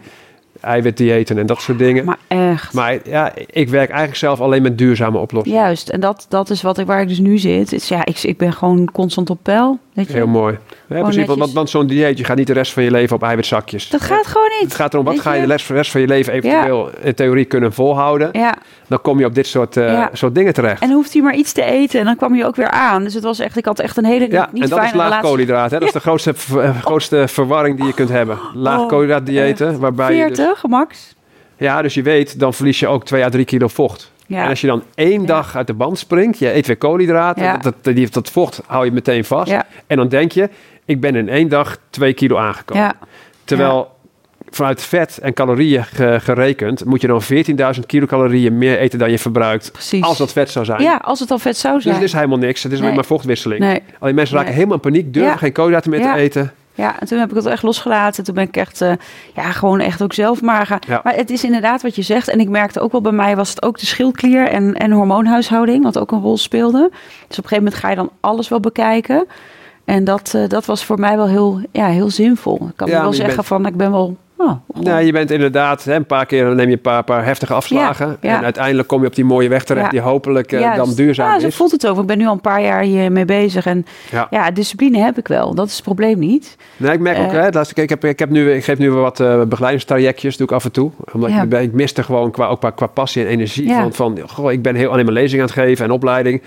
eiwitdiëten 0.60 1.38
en 1.38 1.46
dat 1.46 1.60
soort 1.60 1.78
dingen. 1.78 2.04
Maar 2.04 2.18
echt. 2.28 2.72
Maar 2.72 2.98
ja, 3.04 3.32
ik 3.46 3.68
werk 3.68 3.88
eigenlijk 3.88 4.18
zelf 4.18 4.40
alleen 4.40 4.62
met 4.62 4.78
duurzame 4.78 5.18
oplossingen. 5.18 5.58
Juist, 5.58 5.88
en 5.88 6.00
dat, 6.00 6.26
dat 6.28 6.50
is 6.50 6.62
wat 6.62 6.78
ik, 6.78 6.86
waar 6.86 7.00
ik 7.00 7.08
dus 7.08 7.18
nu 7.18 7.38
zit. 7.38 7.72
Is, 7.72 7.88
ja, 7.88 8.04
ik, 8.04 8.22
ik 8.22 8.36
ben 8.36 8.52
gewoon 8.52 8.88
constant 8.92 9.30
op 9.30 9.38
peil. 9.42 9.78
Je? 9.92 10.04
Heel 10.12 10.26
mooi. 10.26 10.52
Ja, 10.52 10.58
precies, 10.86 10.96
want, 10.98 11.16
netjes. 11.16 11.36
want, 11.36 11.52
want 11.52 11.70
zo'n 11.70 11.86
dieet, 11.86 12.18
je 12.18 12.24
gaat 12.24 12.36
niet 12.36 12.46
de 12.46 12.52
rest 12.52 12.72
van 12.72 12.82
je 12.82 12.90
leven 12.90 13.16
op 13.16 13.22
eiwitzakjes. 13.22 13.88
Dat 13.88 14.00
gaat 14.00 14.26
gewoon 14.26 14.48
niet. 14.50 14.62
Het 14.62 14.74
gaat 14.74 14.92
erom, 14.92 15.04
wat 15.04 15.20
ga 15.20 15.32
je 15.32 15.46
de 15.46 15.54
rest, 15.72 15.90
van 15.90 16.00
je 16.00 16.06
leven 16.06 16.32
eventueel 16.32 16.90
in 17.02 17.14
theorie 17.14 17.44
kunnen 17.44 17.72
volhouden. 17.72 18.28
Ja, 18.32 18.54
Dan 18.88 19.00
kom 19.00 19.18
je 19.18 19.24
op 19.24 19.34
dit 19.34 19.46
soort, 19.46 19.76
eh, 19.76 19.92
Ja. 19.92 20.10
soort 20.12 20.34
dingen 20.34 20.52
terecht. 20.52 20.82
en 20.82 20.90
hoeft 20.90 21.12
hij 21.12 21.22
maar 21.22 21.34
iets 21.34 21.52
te 21.52 21.62
eten 21.62 21.98
en 22.00 22.04
dan 22.04 22.16
kwam 22.16 22.34
je 22.34 22.44
ook 22.44 22.56
weer 22.56 22.70
aan. 22.70 23.04
Dus 23.04 23.14
het 23.14 23.22
was 23.22 23.38
echt, 23.38 23.56
ik 23.56 23.64
had 23.64 23.78
echt 23.78 23.96
een 23.96 24.04
hele 24.04 24.30
ja, 24.30 24.48
niet 24.52 24.62
en 24.62 24.68
dat 24.68 24.78
is 24.78 24.88
fijne 24.88 25.08
laag 25.08 25.20
koolhydraat. 25.22 25.70
Hè? 25.70 25.78
Dat 25.78 25.88
is 25.88 25.94
de 25.94 26.00
grootste, 26.00 26.34
eh, 26.60 26.78
grootste 26.80 27.28
verwarring 27.28 27.76
die 27.76 27.86
je 27.86 27.94
kunt 27.94 28.08
hebben. 28.08 28.38
Laag 28.54 28.78
Oh, 28.80 28.88
koolhydraat 28.88 29.26
diëten, 29.26 29.78
waarbij 29.78 30.14
je 30.14 30.26
dus, 30.28 30.36
40, 30.36 30.66
max. 30.66 31.14
Ja, 31.56 31.82
dus 31.82 31.94
je 31.94 32.02
weet, 32.02 32.38
dan 32.40 32.54
verlies 32.54 32.78
je 32.80 32.86
ook 32.88 33.04
2 33.04 33.24
à 33.24 33.28
3 33.28 33.44
kilo 33.44 33.68
vocht. 33.68 34.12
Ja. 34.30 34.42
En 34.42 34.48
als 34.48 34.60
je 34.60 34.66
dan 34.66 34.82
één 34.94 35.26
dag 35.26 35.56
uit 35.56 35.66
de 35.66 35.74
band 35.74 35.98
springt, 35.98 36.38
je 36.38 36.54
eet 36.54 36.66
weer 36.66 36.76
koolhydraten, 36.76 37.60
dat, 37.62 37.74
dat, 37.82 37.94
die, 37.94 38.10
dat 38.10 38.30
vocht 38.30 38.62
hou 38.66 38.84
je 38.84 38.92
meteen 38.92 39.24
vast. 39.24 39.52
En 39.86 39.96
dan 39.96 40.08
denk 40.08 40.32
je, 40.32 40.48
ik 40.84 41.00
ben 41.00 41.14
in 41.16 41.28
één 41.28 41.48
dag 41.48 41.78
2 41.90 42.12
kilo 42.12 42.36
aangekomen. 42.36 42.92
Terwijl 43.44 43.90
vanuit 44.50 44.82
vet 44.82 45.18
en 45.18 45.32
calorieën 45.34 45.84
ge- 45.84 46.18
gerekend, 46.22 46.84
moet 46.84 47.00
je 47.00 47.06
dan 47.06 47.22
14.000 47.74 47.86
kilocalorieën 47.86 48.58
meer 48.58 48.78
eten 48.78 48.98
dan 48.98 49.10
je 49.10 49.18
verbruikt. 49.18 49.72
precies. 49.72 50.02
Als 50.04 50.18
dat 50.18 50.32
vet 50.32 50.50
zou 50.50 50.64
zijn. 50.64 50.82
ja, 50.82 50.96
als 51.02 51.20
het 51.20 51.30
al 51.30 51.38
vet 51.38 51.56
zou 51.56 51.74
Dus 51.74 51.82
zijn. 51.82 51.94
het 51.94 52.04
is 52.04 52.12
helemaal 52.12 52.38
niks. 52.38 52.62
Het 52.62 52.72
is 52.72 52.78
alleen 52.78 52.88
Nee. 52.90 52.98
maar 52.98 53.08
vochtwisseling. 53.08 53.60
Nee. 53.60 53.82
Alleen 53.98 54.14
mensen 54.14 54.34
raken 54.36 54.50
Nee. 54.50 54.58
helemaal 54.58 54.82
in 54.84 54.90
paniek, 54.92 55.12
durven 55.14 55.32
Ja. 55.32 55.36
geen 55.38 55.52
koolhydraten 55.52 55.90
meer 55.90 56.00
Ja. 56.00 56.14
te 56.14 56.20
eten. 56.20 56.52
Ja, 56.80 57.00
en 57.00 57.06
toen 57.06 57.18
heb 57.18 57.30
ik 57.30 57.36
het 57.36 57.46
echt 57.46 57.62
losgelaten. 57.62 58.24
Toen 58.24 58.34
ben 58.34 58.44
ik 58.44 58.56
echt, 58.56 58.80
eh, 58.80 58.92
ja, 59.34 59.42
gewoon 59.52 59.80
echt 59.80 60.02
ook 60.02 60.12
zelf 60.12 60.42
maar 60.42 60.66
gaan. 60.66 60.78
Ja. 60.86 61.00
Maar 61.04 61.14
het 61.14 61.30
is 61.30 61.44
inderdaad 61.44 61.82
wat 61.82 61.96
je 61.96 62.02
zegt. 62.02 62.28
En 62.28 62.40
ik 62.40 62.48
merkte 62.48 62.80
ook 62.80 62.92
wel 62.92 63.00
bij 63.00 63.12
mij 63.12 63.36
was 63.36 63.48
het 63.50 63.62
ook 63.62 63.78
de 63.78 63.86
schildklier 63.86 64.48
en, 64.48 64.74
en 64.74 64.90
hormoonhuishouding, 64.92 65.82
wat 65.84 65.98
ook 65.98 66.10
een 66.12 66.20
rol 66.20 66.36
speelde. 66.38 66.88
Dus 66.90 67.38
op 67.38 67.44
een 67.44 67.48
gegeven 67.48 67.56
moment 67.56 67.74
ga 67.74 67.88
je 67.90 67.96
dan 67.96 68.10
alles 68.20 68.48
wel 68.48 68.60
bekijken. 68.60 69.26
En 69.84 70.04
dat, 70.04 70.34
eh, 70.34 70.48
dat 70.48 70.64
was 70.66 70.84
voor 70.84 70.98
mij 70.98 71.16
wel 71.16 71.28
heel, 71.28 71.60
ja, 71.72 71.86
heel 71.86 72.10
zinvol. 72.10 72.56
Ik 72.68 72.76
kan 72.76 72.88
Ja, 72.88 73.00
wel 73.02 73.12
zeggen 73.12 73.34
bent- 73.34 73.46
van, 73.46 73.66
ik 73.66 73.76
ben 73.76 73.90
wel... 73.90 74.16
Oh, 74.42 74.52
Nou, 74.80 75.02
je 75.04 75.12
bent 75.12 75.30
inderdaad, 75.30 75.84
hè, 75.84 75.94
een 75.94 76.06
paar 76.06 76.26
keer 76.26 76.44
dan 76.44 76.56
neem 76.56 76.66
je 76.68 76.72
een 76.74 76.80
paar, 76.80 77.04
paar 77.04 77.24
heftige 77.24 77.54
afslagen. 77.54 78.06
Ja, 78.20 78.30
ja. 78.30 78.36
En 78.38 78.44
uiteindelijk 78.44 78.88
kom 78.88 79.00
je 79.00 79.06
op 79.06 79.14
die 79.14 79.24
mooie 79.24 79.48
weg 79.48 79.64
terecht 79.64 79.84
Ja. 79.84 79.90
die 79.90 80.00
hopelijk 80.00 80.50
Juist. 80.50 80.76
dan 80.76 80.94
duurzaam 80.94 81.28
ja, 81.32 81.38
zo 81.40 81.46
is. 81.46 81.56
voelt 81.56 81.70
het 81.70 81.86
ook. 81.86 81.98
Ik 81.98 82.06
ben 82.06 82.18
nu 82.18 82.26
al 82.26 82.32
een 82.32 82.40
paar 82.40 82.62
jaar 82.62 82.82
hiermee 82.82 83.24
bezig. 83.24 83.66
En 83.66 83.86
Ja. 84.30 84.50
discipline 84.50 84.98
heb 84.98 85.18
ik 85.18 85.28
wel. 85.28 85.54
Dat 85.54 85.66
is 85.66 85.74
het 85.74 85.82
probleem 85.82 86.18
niet. 86.18 86.56
Nee, 86.76 86.92
ik 86.92 87.00
merk 87.00 87.18
ook, 87.18 87.32
Eh. 87.32 87.40
hè, 87.40 87.48
laatste 87.50 87.74
keer, 87.74 87.82
ik, 87.82 87.88
heb, 87.90 88.04
ik, 88.04 88.18
heb 88.18 88.30
nu, 88.30 88.52
ik 88.52 88.64
geef 88.64 88.78
nu 88.78 88.90
wel 88.90 89.02
wat 89.02 89.20
eh 89.20 89.42
begeleidingstrajectjes, 89.42 90.36
doe 90.36 90.46
ik 90.46 90.52
af 90.52 90.64
en 90.64 90.72
toe. 90.72 90.90
Omdat 91.12 91.30
ik, 91.30 91.48
ben- 91.48 91.62
ik 91.62 91.72
miste 91.72 92.02
gewoon 92.02 92.30
qua, 92.30 92.46
ook 92.46 92.58
qua, 92.60 92.70
qua 92.70 92.86
passie 92.86 93.22
en 93.24 93.28
energie. 93.28 93.66
Ja. 93.68 93.80
Van, 93.80 93.92
van, 93.92 94.18
goh, 94.28 94.52
ik 94.52 94.62
ben 94.62 94.74
heel 94.74 94.90
alleen 94.90 95.04
maar 95.04 95.14
lezingen 95.14 95.44
aan 95.44 95.50
het 95.54 95.58
geven 95.66 95.84
en 95.84 95.90
opleiding. 95.90 96.42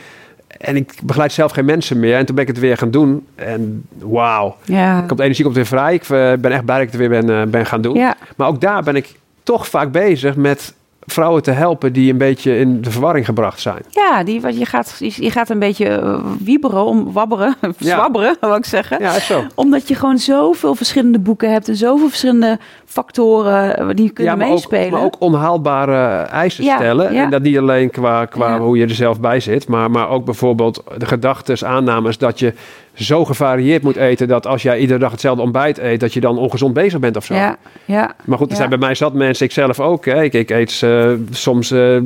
En 0.58 0.76
ik 0.76 0.94
begeleid 1.04 1.32
zelf 1.32 1.52
geen 1.52 1.66
mensen 1.66 2.00
meer. 2.00 2.16
En 2.18 2.26
toen 2.26 2.36
ben 2.36 2.44
ik 2.44 2.50
het 2.50 2.60
weer 2.60 2.78
gaan 2.78 2.92
doen. 2.92 3.28
En 3.36 3.86
wauw. 4.00 4.56
Ja, 4.64 5.02
Ik 5.02 5.08
kom 5.08 5.18
de 5.18 5.24
energie 5.24 5.44
komt 5.44 5.56
weer 5.56 5.66
vrij. 5.66 5.94
Ik 5.94 6.02
eh, 6.02 6.08
ben 6.34 6.52
echt 6.52 6.66
blij 6.66 6.78
dat 6.78 6.86
ik 6.86 6.92
het 6.92 6.96
weer 7.00 7.10
ben, 7.10 7.42
eh, 7.42 7.48
ben 7.48 7.66
gaan 7.66 7.82
doen. 7.82 7.96
ja, 7.96 8.16
Maar 8.38 8.48
ook 8.48 8.62
daar 8.62 8.84
ben 8.84 8.96
ik 8.96 9.16
toch 9.44 9.68
vaak 9.68 9.92
bezig 9.92 10.36
met 10.36 10.74
vrouwen 11.06 11.44
te 11.44 11.52
helpen 11.52 11.94
die 11.94 12.12
een 12.12 12.18
beetje 12.18 12.58
in 12.58 12.82
de 12.82 12.92
verwarring 12.92 13.26
gebracht 13.26 13.60
zijn. 13.60 13.82
ja 13.90 14.24
die, 14.24 14.42
wat 14.42 14.58
je, 14.58 14.66
gaat, 14.66 14.96
je, 15.00 15.32
gaat 15.32 15.50
een 15.50 15.60
beetje 15.60 15.88
eh, 15.88 16.20
wieberen, 16.40 16.86
om, 16.86 17.12
wabberen, 17.12 17.56
Ja. 17.78 17.96
zwabberen, 17.96 18.38
wil 18.40 18.56
ik 18.56 18.66
zeggen. 18.66 18.98
Ja, 19.02 19.20
zo. 19.20 19.44
Omdat 19.56 19.88
je 19.88 19.96
gewoon 19.96 20.18
zoveel 20.18 20.76
verschillende 20.76 21.20
boeken 21.20 21.52
hebt 21.52 21.68
en 21.68 21.76
zoveel 21.76 22.08
verschillende 22.08 22.60
factoren 22.86 23.78
eh, 23.78 23.88
die 23.94 24.10
kunnen 24.10 24.34
ja, 24.34 24.40
maar 24.40 24.48
ook, 24.48 24.54
meespelen. 24.54 24.92
maar 24.92 25.02
ook 25.02 25.16
onhaalbare 25.20 26.22
eisen 26.24 26.64
Ja, 26.64 26.76
stellen. 26.76 27.10
En 27.10 27.30
dat 27.30 27.42
niet 27.42 27.58
alleen 27.58 27.90
qua, 27.90 28.26
qua 28.26 28.60
hoe 28.60 28.78
je 28.78 28.84
er 28.84 28.96
zelf 28.96 29.20
bij 29.20 29.40
zit, 29.40 29.68
maar, 29.68 29.92
maar 29.92 30.10
ook 30.10 30.26
bijvoorbeeld 30.26 30.84
de 30.98 31.06
gedachten, 31.06 31.68
aannames 31.68 32.18
dat 32.18 32.40
je 32.40 32.54
zo 32.94 33.26
gevarieerd 33.26 33.84
moet 33.84 33.96
eten 33.96 34.28
dat 34.28 34.48
als 34.48 34.62
jij 34.62 34.80
iedere 34.80 35.00
dag 35.00 35.12
hetzelfde 35.12 35.42
ontbijt 35.44 35.78
eet, 35.78 36.00
dat 36.00 36.14
je 36.14 36.20
dan 36.20 36.38
ongezond 36.38 36.74
bezig 36.74 37.00
bent 37.00 37.16
of 37.18 37.26
zo. 37.26 37.34
ja, 37.34 37.58
ja, 37.86 38.16
Maar 38.26 38.38
goed, 38.38 38.46
er 38.48 38.52
Ja. 38.52 38.58
zijn 38.58 38.70
bij 38.70 38.78
mij 38.78 38.96
zat 38.96 39.14
mensen, 39.14 39.46
ik 39.46 39.52
zelf 39.52 39.80
ook. 39.80 40.06
Hè. 40.06 40.24
Ik, 40.24 40.34
ik 40.34 40.50
eet 40.50 40.80
eh, 40.84 41.12
soms 41.32 41.72
eh, 41.72 41.98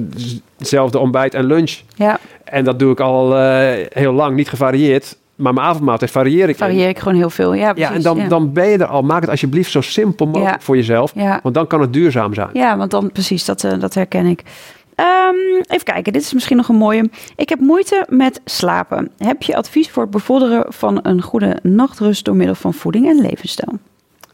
hetzelfde 0.58 1.00
ontbijt 1.00 1.34
en 1.34 1.46
lunch. 1.46 1.78
ja. 1.96 2.20
En 2.44 2.64
dat 2.64 2.80
doe 2.80 2.92
ik 2.92 3.00
al 3.00 3.38
eh, 3.38 3.86
heel 3.90 4.14
lang, 4.14 4.36
niet 4.36 4.50
gevarieerd. 4.50 5.18
Maar 5.36 5.54
mijn 5.54 5.66
avondmaaltijd 5.68 6.12
varieer 6.12 6.50
ik. 6.50 6.58
Varieer 6.58 6.90
ik 6.90 7.00
gewoon 7.00 7.18
heel 7.18 7.30
veel. 7.30 7.54
Ja, 7.54 7.66
Ja, 7.66 7.74
precies, 7.74 7.96
en 7.96 8.02
dan, 8.02 8.18
ja. 8.18 8.28
dan 8.28 8.54
ben 8.54 8.68
je 8.68 8.78
er 8.78 8.86
al. 8.86 9.02
Maak 9.02 9.22
het 9.22 9.30
alsjeblieft 9.30 9.72
zo 9.72 9.82
simpel 9.82 10.26
mogelijk 10.26 10.56
Ja. 10.56 10.62
voor 10.62 10.76
jezelf. 10.76 11.12
Ja. 11.16 11.40
Want 11.44 11.56
dan 11.56 11.68
kan 11.68 11.82
het 11.82 11.94
duurzaam 11.94 12.34
zijn. 12.34 12.50
Ja, 12.54 12.78
want 12.78 12.92
dan 12.92 13.12
precies, 13.12 13.46
dat, 13.46 13.68
dat 13.80 13.94
herken 13.94 14.26
ik. 14.26 14.44
Ehm, 14.98 15.62
even 15.68 15.84
kijken, 15.84 16.14
dit 16.14 16.22
is 16.22 16.34
misschien 16.34 16.58
nog 16.58 16.70
een 16.70 16.76
mooie. 16.76 17.10
Ik 17.36 17.50
heb 17.50 17.60
moeite 17.60 18.06
met 18.10 18.42
slapen. 18.46 19.12
Heb 19.18 19.44
je 19.44 19.56
advies 19.56 19.90
voor 19.90 20.02
het 20.02 20.12
bevorderen 20.12 20.66
van 20.68 21.00
een 21.02 21.22
goede 21.22 21.58
nachtrust 21.64 22.26
door 22.26 22.36
middel 22.36 22.56
van 22.56 22.74
voeding 22.74 23.08
en 23.08 23.22
levensstijl? 23.22 23.80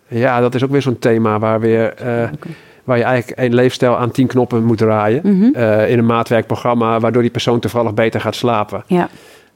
Ja, 0.08 0.40
dat 0.40 0.56
is 0.56 0.64
ook 0.64 0.72
weer 0.72 0.82
zo'n 0.82 1.00
thema 1.00 1.40
waar, 1.40 1.60
weer, 1.60 1.94
eh, 1.94 2.30
waar 2.84 2.98
je 2.98 3.04
eigenlijk 3.04 3.40
een 3.40 3.54
leefstijl 3.54 3.98
aan 3.98 4.12
tien 4.12 4.28
knoppen 4.28 4.64
moet 4.64 4.78
draaien. 4.78 5.22
Mhm. 5.24 5.56
eh, 5.56 5.90
in 5.90 5.98
een 5.98 6.06
maatwerkprogramma, 6.06 7.00
waardoor 7.00 7.22
die 7.22 7.32
persoon 7.32 7.60
toevallig 7.60 7.94
beter 7.94 8.22
gaat 8.22 8.36
slapen. 8.36 8.84
Ja, 8.88 9.10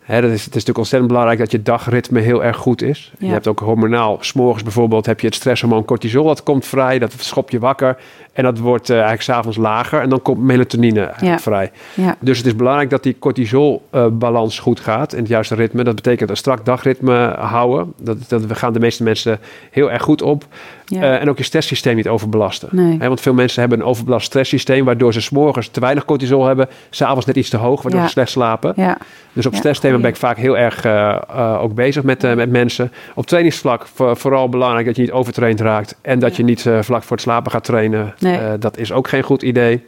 Hè, 0.08 0.22
dat 0.22 0.32
is, 0.32 0.38
het 0.38 0.40
is 0.40 0.46
natuurlijk 0.54 0.78
ontzettend 0.78 1.12
belangrijk 1.12 1.40
dat 1.40 1.52
je 1.52 1.62
dagritme 1.62 2.20
heel 2.20 2.44
erg 2.44 2.58
goed 2.58 2.82
is. 2.82 3.12
Ja. 3.20 3.28
Je 3.28 3.34
hebt 3.34 3.48
ook 3.48 3.60
hormonaal, 3.60 4.18
s'morgens 4.20 4.64
bijvoorbeeld, 4.64 5.06
heb 5.06 5.20
je 5.20 5.28
het 5.28 5.36
stresshormoon 5.36 5.86
cortisol, 5.86 6.24
dat 6.24 6.44
komt 6.44 6.66
vrij, 6.66 7.00
dat 7.00 7.14
schopt 7.18 7.52
je 7.52 7.60
wakker. 7.60 7.98
En 8.34 8.44
dat 8.44 8.58
wordt 8.60 8.90
eh, 8.90 8.96
eigenlijk 8.96 9.24
s'avonds 9.24 9.58
lager 9.58 10.02
en 10.02 10.10
dan 10.10 10.22
komt 10.22 10.40
melatonine 10.40 11.12
Ja. 11.22 11.40
vrij. 11.40 11.72
ja, 11.94 12.16
Dus 12.20 12.38
het 12.38 12.48
is 12.48 12.56
belangrijk 12.56 12.90
dat 12.90 13.04
die 13.04 13.16
cortisolbalans 13.20 14.60
goed 14.60 14.80
gaat 14.80 15.14
in 15.14 15.20
het 15.20 15.28
juiste 15.28 15.56
ritme. 15.56 15.84
Dat 15.84 15.96
betekent 15.96 16.30
een 16.30 16.38
strak 16.38 16.66
dagritme 16.66 17.36
houden. 17.40 17.94
Dat, 18.02 18.18
dat 18.28 18.46
we 18.46 18.56
gaan 18.56 18.74
de 18.74 18.80
meeste 18.80 19.04
mensen 19.04 19.40
heel 19.72 19.92
erg 19.92 20.02
goed 20.02 20.22
op. 20.22 20.46
ja. 20.90 21.02
Eh, 21.02 21.22
en 21.22 21.30
ook 21.30 21.38
je 21.38 21.44
stresssysteem 21.44 21.96
niet 21.96 22.08
overbelasten. 22.08 22.70
Nee. 22.72 22.98
Want 22.98 23.22
veel 23.22 23.34
mensen 23.34 23.60
hebben 23.60 23.80
een 23.80 23.86
overbelast 23.86 24.26
stresssysteem, 24.26 24.86
waardoor 24.86 25.14
ze 25.14 25.22
s'morgens 25.22 25.68
te 25.68 25.80
weinig 25.80 26.06
cortisol 26.06 26.46
hebben, 26.46 26.68
s'avonds 26.90 27.26
net 27.26 27.36
iets 27.36 27.50
te 27.50 27.58
hoog, 27.58 27.82
waardoor 27.82 28.00
Ja. 28.02 28.06
ze 28.08 28.12
slecht 28.12 28.30
slapen. 28.30 28.74
ja, 28.76 28.98
Dus 29.34 29.46
op 29.46 29.56
stressthema 29.56 29.98
ben 29.98 30.10
ik 30.10 30.16
vaak 30.16 30.38
heel 30.38 30.58
erg 30.58 30.86
eh, 30.86 31.18
eh, 31.30 31.62
ook 31.62 31.74
bezig 31.74 32.04
met, 32.04 32.22
met 32.36 32.50
mensen. 32.50 32.92
Op 33.16 33.26
trainingsvlak 33.26 33.88
voor- 33.94 34.18
vooral 34.18 34.50
belangrijk 34.50 34.86
dat 34.86 34.96
je 34.96 35.02
niet 35.02 35.12
overtraind 35.12 35.60
raakt 35.62 35.96
en 36.02 36.20
dat 36.20 36.36
je 36.36 36.44
niet 36.44 36.62
vlak 36.82 37.04
voor 37.04 37.12
het 37.16 37.22
slapen 37.26 37.52
gaat 37.52 37.64
trainen. 37.64 38.14
Nee. 38.20 38.58
Dat 38.58 38.78
is 38.78 38.92
ook 38.92 39.08
geen 39.08 39.24
goed 39.24 39.42
idee. 39.42 39.84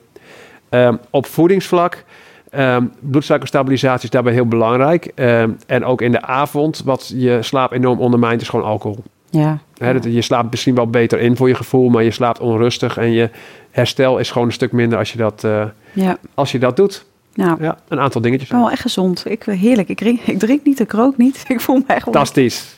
Ehm, 0.70 0.96
op 1.10 1.26
voedingsvlak, 1.26 2.04
ehm, 2.50 2.84
bloedsuikerstabilisatie 3.00 4.04
is 4.04 4.10
daarbij 4.10 4.34
heel 4.34 4.46
belangrijk. 4.48 5.12
Ehm, 5.16 5.50
en 5.68 5.86
ook 5.86 6.02
in 6.02 6.12
de 6.12 6.22
avond, 6.22 6.82
wat 6.86 7.12
je 7.16 7.38
slaap 7.42 7.72
enorm 7.72 8.00
ondermijnt, 8.00 8.42
is 8.42 8.50
gewoon 8.50 8.66
alcohol. 8.66 9.04
Ja. 9.32 9.60
Dat, 9.78 10.04
je 10.04 10.22
slaapt 10.22 10.50
misschien 10.52 10.76
wel 10.76 10.88
beter 10.88 11.20
in 11.20 11.36
voor 11.36 11.48
je 11.48 11.56
gevoel, 11.56 11.90
maar 11.90 12.04
je 12.04 12.12
slaapt 12.12 12.40
onrustig 12.40 12.98
en 12.98 13.12
je 13.12 13.30
herstel 13.72 14.18
is 14.18 14.32
gewoon 14.32 14.48
een 14.48 14.54
stuk 14.54 14.72
minder 14.72 14.98
als 14.98 15.12
je 15.12 15.18
dat, 15.18 15.44
eh, 15.44 15.66
ja. 15.94 16.18
als 16.34 16.52
je 16.52 16.60
dat 16.60 16.76
doet. 16.76 17.06
Nou, 17.34 17.64
Ja, 17.64 17.78
een 17.88 18.00
aantal 18.00 18.22
dingetjes. 18.22 18.50
ik 18.50 18.56
ben 18.56 18.64
wel 18.64 18.72
echt 18.72 18.82
gezond. 18.82 19.24
Ik, 19.26 19.48
eh, 19.48 19.60
heerlijk. 19.60 19.90
Ik 19.90 19.98
drink, 19.98 20.20
ik 20.22 20.40
drink 20.40 20.64
niet, 20.64 20.80
ik 20.80 20.92
rook 20.92 21.18
niet. 21.18 21.44
Ik 21.48 21.60
voel 21.60 21.76
me 21.76 21.84
echt 21.88 22.06
wel... 22.06 22.14
Fantastisch. 22.14 22.78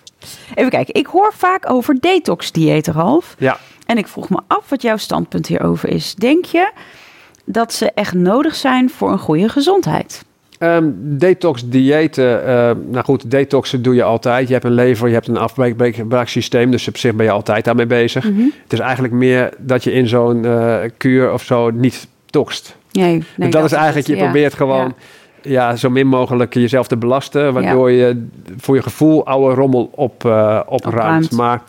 Even 0.55 0.69
kijken. 0.69 0.93
Ik 0.93 1.05
hoor 1.05 1.33
vaak 1.37 1.69
over 1.69 1.99
detox-diëten, 1.99 2.93
Ralf. 2.93 3.35
Ja. 3.37 3.57
En 3.85 3.97
ik 3.97 4.07
vroeg 4.07 4.29
me 4.29 4.39
af 4.47 4.69
wat 4.69 4.81
jouw 4.81 4.97
standpunt 4.97 5.47
hierover 5.47 5.89
is. 5.89 6.15
Denk 6.15 6.45
je 6.45 6.71
dat 7.45 7.73
ze 7.73 7.91
echt 7.91 8.13
nodig 8.13 8.55
zijn 8.55 8.89
voor 8.89 9.11
een 9.11 9.19
goede 9.19 9.49
gezondheid? 9.49 10.23
Ehm, 10.61 10.89
detox 10.95 11.69
diëten, 11.69 12.45
eh, 12.45 12.71
nou 12.91 13.05
goed, 13.05 13.31
detoxen 13.31 13.81
doe 13.81 13.95
je 13.95 14.03
altijd. 14.03 14.47
Je 14.47 14.53
hebt 14.53 14.65
een 14.65 14.71
lever, 14.71 15.07
je 15.07 15.13
hebt 15.13 15.27
een 15.27 15.37
afbraaksysteem, 15.37 16.71
dus 16.71 16.87
op 16.87 16.97
zich 16.97 17.15
ben 17.15 17.25
je 17.25 17.31
altijd 17.31 17.65
daarmee 17.65 17.85
bezig. 17.85 18.29
Mhm. 18.29 18.41
Het 18.63 18.73
is 18.73 18.79
eigenlijk 18.79 19.13
meer 19.13 19.53
dat 19.57 19.83
je 19.83 19.91
in 19.91 20.07
zo'n 20.07 20.45
eh, 20.45 20.77
kuur 20.97 21.33
of 21.33 21.43
zo 21.43 21.69
niet 21.69 22.07
toxt. 22.25 22.75
Nee, 22.91 23.23
nee 23.35 23.49
dat 23.49 23.63
is 23.63 23.71
eigenlijk, 23.71 24.07
je 24.07 24.15
ja. 24.15 24.23
probeert 24.23 24.53
gewoon 24.53 24.93
ja. 25.41 25.75
zo 25.75 25.89
min 25.89 26.07
mogelijk 26.07 26.53
jezelf 26.53 26.87
te 26.87 26.97
belasten, 26.97 27.53
waardoor 27.53 27.91
je 27.91 28.27
voor 28.57 28.75
je 28.75 28.81
gevoel 28.81 29.25
oude 29.25 29.55
rommel 29.55 29.89
op, 29.95 30.25
eh, 30.25 30.59
opruimt. 30.65 30.85
Opruimt. 30.85 31.31
Maar, 31.31 31.61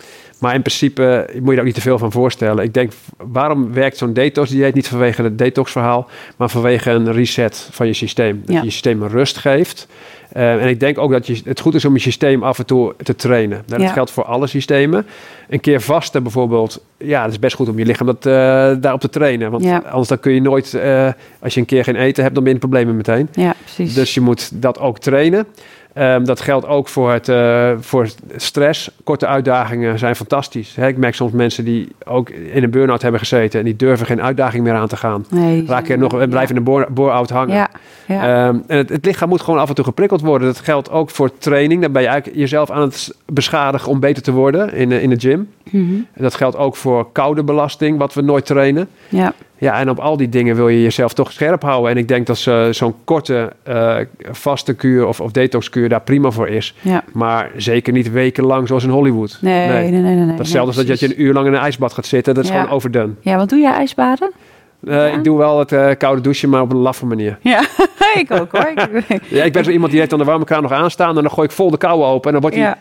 maar 0.43 0.55
in 0.55 0.63
principe 0.63 1.29
moet 1.35 1.45
je 1.47 1.53
er 1.53 1.59
ook 1.59 1.65
niet 1.65 1.75
te 1.75 1.81
veel 1.81 1.99
van 1.99 2.13
voorstellen. 2.13 2.65
Ik 2.65 2.75
denk, 2.75 2.93
waarom 3.17 3.73
werkt 3.73 3.97
zo'n 3.97 4.13
detox 4.13 4.51
dieet 4.51 4.75
niet 4.75 4.89
vanwege 4.89 5.23
het 5.23 5.39
detoxverhaal, 5.39 6.09
maar 6.37 6.49
vanwege 6.51 6.91
een 6.91 7.13
reset 7.13 7.69
van 7.71 7.87
je 7.87 7.93
systeem. 7.93 8.41
Dat 8.45 8.55
Ja. 8.55 8.59
je 8.59 8.65
je 8.65 8.71
systeem 8.71 9.07
rust 9.07 9.39
geeft. 9.39 9.87
Eh, 10.33 10.63
en 10.63 10.69
ik 10.69 10.81
denk 10.81 10.99
ook 10.99 11.11
dat 11.13 11.27
je, 11.27 11.41
het 11.45 11.61
goed 11.61 11.75
is 11.75 11.85
om 11.85 11.93
je 11.95 12.01
systeem 12.01 12.43
af 12.43 12.59
en 12.59 12.67
toe 12.67 12.95
te 13.03 13.15
trainen. 13.17 13.63
Nou, 13.67 13.81
dat 13.81 13.81
Ja. 13.81 13.93
geldt 13.95 14.11
voor 14.11 14.25
alle 14.25 14.47
systemen. 14.47 15.07
Een 15.49 15.61
keer 15.61 15.81
vasten 15.81 16.23
bijvoorbeeld. 16.23 16.85
Ja, 16.97 17.23
het 17.23 17.31
is 17.33 17.39
best 17.39 17.57
goed 17.57 17.69
om 17.69 17.79
je 17.79 17.85
lichaam 17.85 18.07
dat, 18.07 18.27
eh, 18.27 18.33
daarop 18.81 19.01
te 19.01 19.09
trainen. 19.09 19.51
Want 19.51 19.65
Ja. 19.65 19.83
anders 19.91 20.09
dan 20.09 20.21
kun 20.21 20.33
je 20.33 20.41
nooit, 20.41 20.75
eh, 20.75 21.09
als 21.41 21.55
je 21.55 21.61
een 21.61 21.67
keer 21.67 21.85
geen 21.85 21.97
eten 21.97 22.23
hebt, 22.23 22.35
dan 22.35 22.45
ben 22.45 22.53
je 22.53 22.59
problemen 22.59 22.97
meteen. 22.97 23.29
Ja, 23.33 23.55
precies. 23.65 23.95
Dus 23.95 24.15
je 24.15 24.21
moet 24.21 24.63
dat 24.63 24.79
ook 24.79 24.99
trainen. 24.99 25.47
Ehm, 25.95 26.25
dat 26.25 26.41
geldt 26.41 26.67
ook 26.67 26.89
voor, 26.89 27.13
het, 27.13 27.29
uh, 27.29 27.71
voor 27.81 28.09
stress. 28.37 28.91
Korte 29.05 29.27
uitdagingen 29.27 29.99
zijn 29.99 30.17
fantastisch. 30.17 30.77
ik 30.77 30.97
merk 30.97 31.15
soms 31.15 31.33
mensen 31.33 31.65
die 31.65 31.89
ook 32.05 32.31
in 32.31 32.63
een 32.63 32.71
burn-out 32.71 33.03
hebben 33.03 33.21
gezeten 33.21 33.59
en 33.59 33.65
die 33.65 33.77
durven 33.77 34.07
geen 34.07 34.23
uitdaging 34.23 34.65
meer 34.65 34.75
aan 34.75 34.89
te 34.89 34.97
gaan. 34.97 35.25
Nee, 35.31 35.67
Raken 35.67 35.99
nog, 35.99 36.19
ja. 36.19 36.27
blijven 36.27 36.57
in 36.57 36.65
de 36.65 36.87
boor-out 36.91 37.31
hangen. 37.31 37.55
Ja, 37.55 37.71
ja. 38.07 38.49
Um, 38.49 38.63
en 38.67 38.77
het, 38.77 38.89
het, 38.89 39.05
lichaam 39.05 39.29
moet 39.29 39.41
gewoon 39.41 39.61
af 39.61 39.69
en 39.69 39.75
toe 39.75 39.85
geprikkeld 39.85 40.21
worden. 40.21 40.49
Dat 40.49 40.61
geldt 40.61 40.91
ook 40.91 41.11
voor 41.11 41.39
training. 41.39 41.83
Dan 41.83 41.93
ben 41.93 42.03
je 42.03 42.09
eigenlijk 42.09 42.39
jezelf 42.39 42.71
aan 42.71 42.83
het 42.83 43.15
beschadigen 43.27 43.91
om 43.91 44.01
beter 44.01 44.23
te 44.23 44.33
worden 44.33 44.75
in, 44.75 44.93
in 44.93 45.11
de 45.11 45.21
gym. 45.21 45.49
Mm 45.71 45.89
-hmm. 45.89 46.07
Dat 46.17 46.35
geldt 46.35 46.57
ook 46.57 46.77
voor 46.77 47.13
koude 47.13 47.45
belasting, 47.45 47.99
wat 47.99 48.15
we 48.15 48.23
nooit 48.23 48.47
trainen. 48.47 48.89
Ja. 49.09 49.35
Ja, 49.63 49.79
en 49.79 49.91
op 49.91 49.99
al 49.99 50.17
die 50.17 50.29
dingen 50.29 50.57
wil 50.57 50.69
je 50.69 50.83
jezelf 50.83 51.13
toch 51.13 51.33
scherp 51.33 51.63
houden. 51.63 51.91
En 51.91 51.97
ik 51.97 52.09
denk 52.09 52.27
dat 52.27 52.39
zo'n 52.71 52.95
korte 53.05 53.53
uh, 53.69 53.97
vaste 54.31 54.75
kuur 54.75 55.07
of, 55.07 55.21
of 55.21 55.33
detoxkuur 55.33 55.89
daar 55.89 56.01
prima 56.01 56.31
voor 56.31 56.49
is. 56.49 56.75
Ja. 56.81 57.05
Maar 57.13 57.51
zeker 57.57 57.93
niet 57.93 58.11
wekenlang 58.11 58.69
zoals 58.69 58.85
in 58.85 58.91
Hollywood. 58.91 59.39
Nee, 59.41 59.69
nee, 59.69 59.91
nee. 59.91 60.01
nee, 60.01 60.15
nee 60.15 60.37
Hetzelfde 60.37 60.79
als 60.79 60.87
dat 60.87 61.01
je 61.01 61.07
een 61.07 61.23
uur 61.23 61.33
lang 61.33 61.47
in 61.47 61.53
een 61.53 61.61
ijsbad 61.61 61.93
gaat 61.93 62.07
zitten. 62.07 62.35
Dat 62.35 62.45
is 62.45 62.51
gewoon 62.51 62.69
overdone. 62.69 63.13
Ja, 63.21 63.37
wat 63.37 63.49
doe 63.49 63.59
jij 63.59 63.73
ijsbaden? 63.73 64.33
Uh, 64.81 65.15
Ik 65.15 65.25
doe 65.25 65.39
wel 65.39 65.59
het 65.59 65.73
uh, 65.73 65.89
koude 65.99 66.21
douchen, 66.21 66.49
maar 66.49 66.61
op 66.61 66.71
een 66.71 66.77
laffe 66.77 67.07
manier. 67.07 67.39
Ja, 67.41 67.61
ik 68.15 68.31
ook 68.31 68.53
hoor. 68.53 68.73
ja, 69.29 69.45
ik 69.45 69.53
ben 69.53 69.65
zo 69.65 69.71
iemand 69.71 69.91
die 69.91 69.99
heeft 69.99 70.11
dan 70.11 70.19
de 70.19 70.25
warme 70.25 70.45
kraan 70.45 70.63
nog 70.63 70.73
aanstaan 70.73 71.17
en 71.17 71.23
dan 71.23 71.31
gooi 71.31 71.49
ik 71.49 71.55
vol 71.55 71.71
de 71.71 71.77
kou 71.77 72.03
open 72.03 72.27
en 72.27 72.33
dan 72.33 72.41
wordt 72.41 72.57
hij 72.57 72.75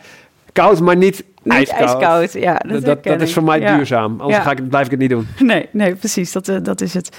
koud, 0.52 0.80
maar 0.80 0.96
niet, 0.96 1.24
niet 1.42 1.68
ijskoud. 1.68 2.32
Ja, 2.32 2.54
dat, 2.54 2.84
dat, 2.84 3.04
dat, 3.04 3.20
is 3.20 3.32
voor 3.32 3.44
mij 3.44 3.60
duurzaam. 3.60 4.20
Anders 4.20 4.42
ga 4.42 4.50
ik, 4.50 4.68
blijf 4.68 4.84
ik 4.84 4.90
het 4.90 5.00
niet 5.00 5.10
doen. 5.10 5.26
Nee, 5.38 5.68
nee 5.70 5.94
precies. 5.94 6.32
Dat, 6.32 6.48
uh, 6.48 6.56
dat 6.62 6.80
is 6.80 6.94
het. 6.94 7.16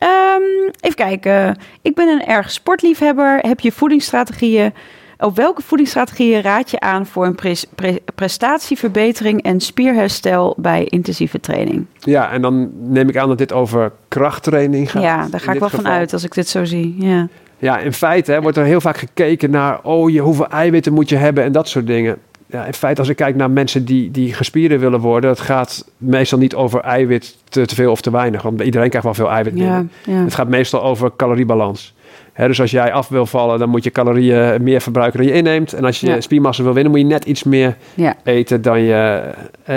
Um, 0.00 0.70
even 0.80 0.96
kijken. 0.96 1.58
Ik 1.82 1.94
ben 1.94 2.08
een 2.08 2.26
erg 2.26 2.50
sportliefhebber. 2.50 3.38
Heb 3.38 3.60
je 3.60 3.72
voedingsstrategieën? 3.72 4.72
Op 5.18 5.36
welke 5.36 5.62
voedingsstrategieën 5.62 6.40
raad 6.40 6.70
je 6.70 6.80
aan 6.80 7.06
voor 7.06 7.26
een 7.26 7.34
pre 7.34 7.56
pre 7.74 8.02
prestatieverbetering 8.14 9.42
en 9.42 9.60
spierherstel 9.60 10.54
bij 10.58 10.84
intensieve 10.84 11.40
training? 11.40 11.86
Ja, 11.98 12.30
en 12.30 12.42
dan 12.42 12.70
neem 12.90 13.08
ik 13.08 13.16
aan 13.16 13.28
dat 13.28 13.38
dit 13.38 13.52
over 13.52 13.92
krachttraining 14.08 14.90
gaat. 14.90 15.02
Ja, 15.02 15.26
daar 15.30 15.40
ga 15.40 15.52
ik 15.52 15.60
wel 15.60 15.68
van 15.68 15.88
uit 15.88 16.12
als 16.12 16.24
ik 16.24 16.34
dit 16.34 16.48
zo 16.48 16.64
zie. 16.64 16.94
Ja. 16.98 17.28
Ja, 17.58 17.78
in 17.78 17.92
feite 17.92 18.32
hè, 18.32 18.40
wordt 18.40 18.56
er 18.56 18.64
heel 18.64 18.80
vaak 18.80 18.96
gekeken 18.96 19.50
naar, 19.50 19.82
oh, 19.82 20.10
je, 20.10 20.20
hoeveel 20.20 20.48
eiwitten 20.48 20.92
moet 20.92 21.08
je 21.08 21.16
hebben 21.16 21.44
en 21.44 21.52
dat 21.52 21.68
soort 21.68 21.86
dingen 21.86 22.18
ja, 22.46 22.64
in 22.64 22.74
feite, 22.74 23.00
als 23.00 23.08
ik 23.08 23.16
kijk 23.16 23.36
naar 23.36 23.50
mensen 23.50 23.84
die, 23.84 24.10
die 24.10 24.34
gespierde 24.34 24.78
willen 24.78 25.00
worden, 25.00 25.30
het 25.30 25.40
gaat 25.40 25.90
meestal 25.96 26.38
niet 26.38 26.54
over 26.54 26.80
eiwit 26.80 27.36
te, 27.48 27.66
te 27.66 27.74
veel 27.74 27.90
of 27.90 28.00
te 28.00 28.10
weinig. 28.10 28.42
Want 28.42 28.60
iedereen 28.60 28.88
krijgt 28.88 29.06
wel 29.06 29.16
veel 29.16 29.30
eiwit 29.30 29.58
Ja, 29.58 29.84
Het 30.04 30.34
gaat 30.34 30.48
meestal 30.48 30.82
over 30.82 31.10
caloriebalans. 31.16 31.94
dus 32.36 32.60
als 32.60 32.70
jij 32.70 32.92
af 32.92 33.08
wil 33.08 33.26
vallen, 33.26 33.58
dan 33.58 33.68
moet 33.68 33.84
je 33.84 33.90
calorieën 33.90 34.62
meer 34.62 34.80
verbruiken 34.80 35.18
dan 35.18 35.28
je 35.28 35.34
inneemt. 35.34 35.72
En 35.72 35.84
als 35.84 36.00
je 36.00 36.20
spiermassa 36.20 36.62
wil 36.62 36.74
winnen, 36.74 36.92
moet 36.92 37.00
je 37.00 37.06
net 37.06 37.24
iets 37.24 37.42
meer 37.42 37.76
eten 38.24 38.62
dan 38.62 38.80
je, 38.80 39.30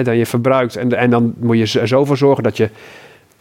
dan 0.04 0.18
je 0.18 0.26
verbruikt. 0.26 0.76
En, 0.76 0.98
en 0.98 1.10
dan 1.10 1.34
moet 1.40 1.58
je 1.58 1.80
er 1.80 1.88
zo 1.88 2.06
voor 2.06 2.18
zorgen 2.18 2.44
dat 2.44 2.58
je 2.58 2.70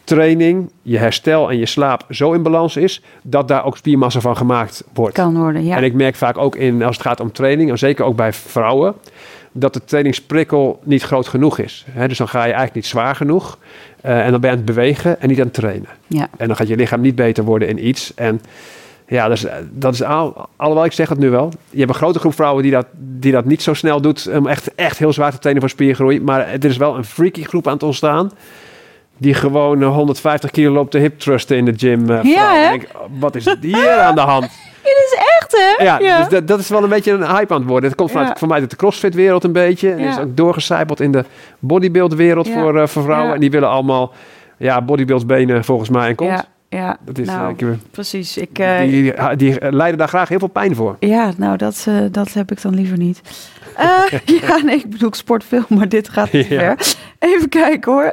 training, 0.09 0.71
je 0.83 0.99
herstel 0.99 1.51
en 1.51 1.59
je 1.59 1.67
slaap 1.67 2.05
zo 2.11 2.33
in 2.33 2.43
balans 2.43 2.77
is, 2.77 3.03
dat 3.23 3.49
daar 3.49 3.65
ook 3.65 3.77
spiermassa 3.77 4.21
van 4.21 4.37
gemaakt 4.37 4.85
wordt. 4.93 5.15
Kan 5.15 5.37
worden, 5.37 5.65
ja. 5.65 5.77
En 5.77 5.85
ik 5.85 5.95
merk 5.95 6.15
vaak 6.15 6.39
ook 6.39 6.57
in, 6.57 6.83
als 6.83 6.97
het 6.97 7.07
gaat 7.07 7.21
om 7.21 7.33
training, 7.33 7.71
en 7.71 7.79
zeker 7.79 8.05
ook 8.05 8.17
bij 8.17 8.33
vrouwen, 8.33 8.95
dat 9.53 9.73
de 9.73 9.85
trainingsprikkel 9.85 10.81
niet 10.85 11.03
groot 11.03 11.29
genoeg 11.29 11.59
is. 11.59 11.87
dus 12.07 12.19
dan 12.19 12.29
ga 12.29 12.39
je 12.39 12.45
eigenlijk 12.45 12.75
niet 12.75 12.87
zwaar 12.87 13.15
genoeg. 13.15 13.59
Uh, 14.05 14.25
en 14.25 14.31
dan 14.31 14.41
ben 14.41 14.51
je 14.51 14.57
aan 14.57 14.65
het 14.65 14.75
bewegen 14.75 15.21
en 15.21 15.29
niet 15.29 15.39
aan 15.39 15.45
het 15.45 15.55
trainen. 15.55 15.89
Ja. 16.07 16.29
En 16.37 16.47
dan 16.47 16.57
gaat 16.57 16.69
je 16.69 16.77
lichaam 16.77 17.01
niet 17.01 17.15
beter 17.15 17.45
worden 17.45 17.69
in 17.69 17.87
iets. 17.87 18.15
En 18.15 18.41
ja, 19.07 19.29
dat 19.29 19.37
is, 19.37 19.47
dat 19.71 19.95
is 19.95 20.03
al, 20.03 20.49
alhoewel 20.57 20.85
ik 20.85 20.93
zeg 20.93 21.09
het 21.09 21.19
nu 21.19 21.31
wel. 21.31 21.53
Je 21.71 21.79
hebt 21.79 21.91
een 21.91 21.97
grote 21.97 22.19
groep 22.19 22.35
vrouwen 22.35 22.63
die 22.63 22.73
dat, 22.73 22.87
die 22.97 23.33
dat 23.33 23.45
niet 23.45 23.63
zo 23.63 23.75
snel 23.75 24.01
doet. 24.01 24.29
Om 24.37 24.47
echt, 24.47 24.75
echt 24.75 24.99
heel 24.99 25.13
zwaar 25.13 25.31
te 25.31 25.39
trainen 25.39 25.63
voor 25.63 25.71
spiergroei. 25.71 26.21
Maar 26.21 26.49
er 26.49 26.65
is 26.65 26.77
wel 26.77 26.97
een 26.97 27.05
freaky 27.05 27.43
groep 27.43 27.67
aan 27.67 27.73
het 27.73 27.83
ontstaan 27.83 28.31
die 29.19 29.35
gewoon 29.35 29.83
150 29.83 30.51
kilo 30.51 30.73
loopt 30.73 30.91
te 30.91 30.99
hip 30.99 31.19
trusten 31.19 31.57
in 31.57 31.65
de 31.65 31.75
gym. 31.77 32.11
Uh, 32.11 32.23
ja, 32.23 32.55
hè? 32.55 32.69
Denk, 32.69 32.87
wat 33.19 33.35
is 33.35 33.57
hier 33.61 33.99
aan 33.99 34.15
de 34.15 34.21
hand? 34.21 34.49
Ja, 34.83 34.95
dat 34.95 35.05
is 35.05 35.19
echt, 35.41 35.53
hè? 35.53 35.85
Ja, 35.85 35.99
ja. 35.99 36.19
dus 36.19 36.29
dat, 36.29 36.49
dat, 36.49 36.59
is 36.59 36.69
wel 36.69 36.83
een 36.83 36.89
beetje 36.89 37.13
een 37.13 37.27
hype 37.27 37.55
aan 37.55 37.61
het 37.61 37.69
worden. 37.69 37.89
Het 37.89 37.99
komt 37.99 38.11
vanuit, 38.11 38.39
van 38.39 38.49
mij 38.49 38.61
uit 38.61 38.71
de 38.71 38.77
crossfit-wereld 38.77 39.45
een 39.45 39.53
beetje. 39.53 39.91
En 39.91 39.99
is 39.99 40.19
ook 40.19 40.37
doorgecijpeld 40.37 41.01
in 41.01 41.13
de 41.13 41.25
bodybuild-wereld 41.59 42.49
voor, 42.49 42.77
uh, 42.77 42.87
voor 42.87 43.03
vrouwen. 43.03 43.35
En 43.35 43.41
die 43.41 43.51
willen 43.51 43.69
allemaal 43.69 44.13
ja, 44.57 44.83
bodybuild-benen 44.83 45.65
volgens 45.65 45.89
mij 45.89 46.09
en 46.09 46.15
komt. 46.15 46.31
Ja. 46.31 46.45
Ja, 46.71 46.97
dat 47.01 47.19
is, 47.19 47.27
nou, 47.27 47.55
ik, 47.57 47.67
precies. 47.91 48.37
Ik, 48.37 48.59
uh, 48.59 48.81
die, 48.81 49.15
die, 49.37 49.73
leiden 49.73 49.99
daar 49.99 50.09
graag 50.09 50.29
heel 50.29 50.39
veel 50.39 50.49
pijn 50.49 50.75
voor. 50.75 50.97
Ja, 51.01 51.33
nou, 51.37 51.57
dat, 51.57 51.87
uh, 51.89 52.01
dat 52.11 52.33
heb 52.33 52.51
ik 52.51 52.63
dan 52.63 52.75
liever 52.75 52.99
niet. 52.99 53.21
Ja, 54.25 54.57
nee, 54.65 54.77
ik 54.77 54.91
bedoel, 54.91 55.09
ik 55.09 55.15
sport 55.15 55.45
veel, 55.45 55.65
maar 55.69 55.89
dit 55.89 56.09
gaat 56.09 56.31
te 56.31 56.45
ver. 56.49 56.97
Even 57.19 57.49
kijken 57.49 57.93
hoor. 57.93 58.13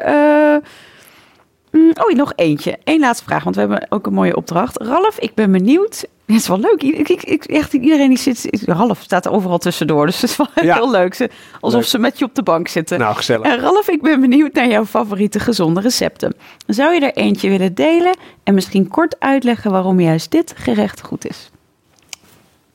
Mm, 1.75 1.91
oh, 1.95 2.15
nog 2.15 2.33
eentje. 2.35 2.77
Eén 2.83 2.99
laatste 2.99 3.25
vraag, 3.25 3.43
want 3.43 3.55
we 3.55 3.61
hebben 3.61 3.85
ook 3.89 4.05
een 4.05 4.13
mooie 4.13 4.35
opdracht. 4.35 4.81
Ralf, 4.81 5.19
ik 5.19 5.33
ben 5.33 5.51
benieuwd. 5.51 6.05
Het 6.25 6.35
is 6.35 6.47
wel 6.47 6.59
leuk. 6.59 6.83
Ik, 6.83 7.23
ik, 7.23 7.45
echt, 7.45 7.73
iedereen 7.73 8.09
die 8.09 8.17
zit... 8.17 8.49
Ralf 8.65 9.01
staat 9.01 9.25
er 9.25 9.31
overal 9.31 9.57
tussendoor, 9.57 10.05
dus 10.05 10.21
het 10.21 10.29
is 10.29 10.37
wel 10.37 10.47
heel 10.73 10.91
leuk. 10.91 11.29
alsof 11.59 11.85
ze 11.85 11.99
met 11.99 12.19
je 12.19 12.25
op 12.25 12.35
de 12.35 12.43
bank 12.43 12.67
zitten. 12.67 12.99
Nou, 12.99 13.15
gezellig. 13.15 13.45
En 13.45 13.59
Ralf, 13.59 13.89
ik 13.89 14.01
ben 14.01 14.21
benieuwd 14.21 14.53
naar 14.53 14.67
jouw 14.67 14.85
favoriete 14.85 15.39
gezonde 15.39 15.81
recepten. 15.81 16.35
Zou 16.67 16.93
je 16.93 16.99
er 16.99 17.13
eentje 17.13 17.49
willen 17.49 17.75
delen 17.75 18.17
en 18.43 18.53
misschien 18.53 18.87
kort 18.87 19.19
uitleggen 19.19 19.71
waarom 19.71 19.99
juist 19.99 20.31
dit 20.31 20.53
gerecht 20.55 21.01
goed 21.01 21.27
is? 21.27 21.49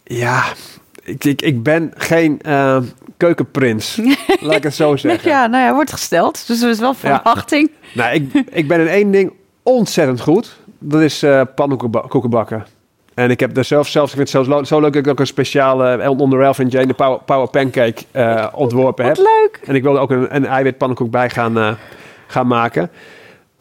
Ja, 0.04 0.44
ik, 1.02 1.24
ik, 1.24 1.42
ik 1.42 1.62
ben 1.62 1.92
geen 1.96 2.40
uh, 2.46 2.82
keukenprins, 3.20 4.00
laat 4.40 4.56
ik 4.56 4.62
het 4.62 4.74
zo 4.74 4.96
zeggen. 4.96 5.30
Ja, 5.30 5.46
nou 5.46 5.64
ja, 5.64 5.74
wordt 5.74 5.92
gesteld, 5.92 6.46
dus 6.46 6.62
er 6.62 6.70
is 6.70 6.78
wel 6.78 6.94
verwachting. 6.94 7.70
Ja. 7.80 8.02
Nou, 8.02 8.14
ik, 8.14 8.44
ik 8.50 8.68
ben 8.68 8.80
in 8.80 8.88
één 8.88 9.10
ding 9.10 9.32
ontzettend 9.62 10.20
goed. 10.20 10.56
Dat 10.78 11.00
is 11.00 11.22
uh, 11.22 11.42
pannenkoeken 11.54 12.30
bakken. 12.30 12.66
En 13.14 13.30
ik 13.30 13.40
heb 13.40 13.56
er 13.56 13.64
zelf, 13.64 13.88
zelfs, 13.88 14.10
ik 14.10 14.16
vind 14.16 14.32
het 14.32 14.46
zo, 14.46 14.62
zo 14.64 14.80
leuk 14.80 14.92
dat 14.92 15.04
ik 15.04 15.10
ook 15.10 15.20
een 15.20 15.26
speciale, 15.26 15.96
eh, 15.96 16.10
onder 16.18 16.38
Ralph 16.38 16.58
en 16.58 16.68
Jane, 16.68 16.86
de 16.86 16.94
Power, 16.94 17.18
power 17.24 17.48
Pancake 17.48 18.02
uh, 18.12 18.46
ontworpen 18.54 19.06
Wat 19.06 19.16
heb. 19.16 19.26
leuk! 19.26 19.60
En 19.64 19.74
ik 19.74 19.82
wilde 19.82 19.98
ook 19.98 20.10
een, 20.10 20.34
een 20.34 20.46
eiwit 20.46 20.78
pannenkoek 20.78 21.10
bij 21.10 21.30
gaan, 21.30 21.58
uh, 21.58 21.70
gaan 22.26 22.46
maken. 22.46 22.90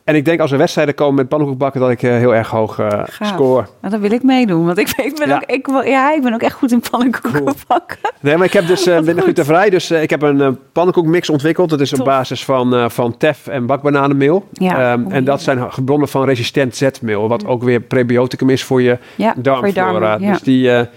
En 0.09 0.15
ik 0.15 0.25
denk 0.25 0.39
als 0.39 0.51
er 0.51 0.57
wedstrijden 0.57 0.95
komen 0.95 1.15
met 1.15 1.27
pannenkoekbakken 1.27 1.81
dat 1.81 1.89
ik 1.89 2.01
uh, 2.01 2.11
heel 2.11 2.35
erg 2.35 2.49
hoog 2.49 2.79
uh, 2.79 3.03
score. 3.19 3.65
Nou, 3.81 3.93
dan 3.93 3.99
wil 3.99 4.11
ik 4.11 4.23
meedoen, 4.23 4.65
want 4.65 4.77
ik, 4.77 4.89
ik 4.89 5.15
ben 5.15 5.27
ja. 5.27 5.35
ook, 5.35 5.43
ik, 5.43 5.67
ja, 5.85 6.13
ik 6.13 6.21
ben 6.21 6.33
ook 6.33 6.41
echt 6.41 6.53
goed 6.53 6.71
in 6.71 6.81
pannenkoekbakken. 6.91 7.97
Nee, 8.21 8.37
maar 8.37 8.45
ik 8.45 8.53
heb 8.53 8.67
dus 8.67 8.87
uh, 8.87 8.99
binnen 8.99 9.33
te 9.33 9.43
vrij, 9.43 9.69
dus 9.69 9.91
ik 9.91 10.09
heb 10.09 10.21
een 10.21 10.57
pannenkoekmix 10.71 11.29
ontwikkeld. 11.29 11.69
Dat 11.69 11.79
is 11.79 11.93
op 11.93 12.05
basis 12.05 12.45
van, 12.45 12.91
van 12.91 13.17
tef 13.17 13.47
en 13.47 13.65
bakbananenmeel. 13.65 14.47
Ja. 14.51 14.93
Um, 14.93 15.11
en 15.11 15.23
dat 15.23 15.41
zijn 15.41 15.71
gebronnen 15.71 16.07
van 16.07 16.25
resistent 16.25 16.75
zetmeel, 16.75 17.27
wat 17.27 17.45
ook 17.45 17.63
weer 17.63 17.79
prebioticum 17.79 18.49
is 18.49 18.63
voor 18.63 18.81
je 18.81 18.97
ja, 19.15 19.33
darmflora. 19.37 19.89
Voor 19.89 19.93
je 19.93 19.99
darm, 19.99 20.31
dus 20.31 20.41
die 20.41 20.87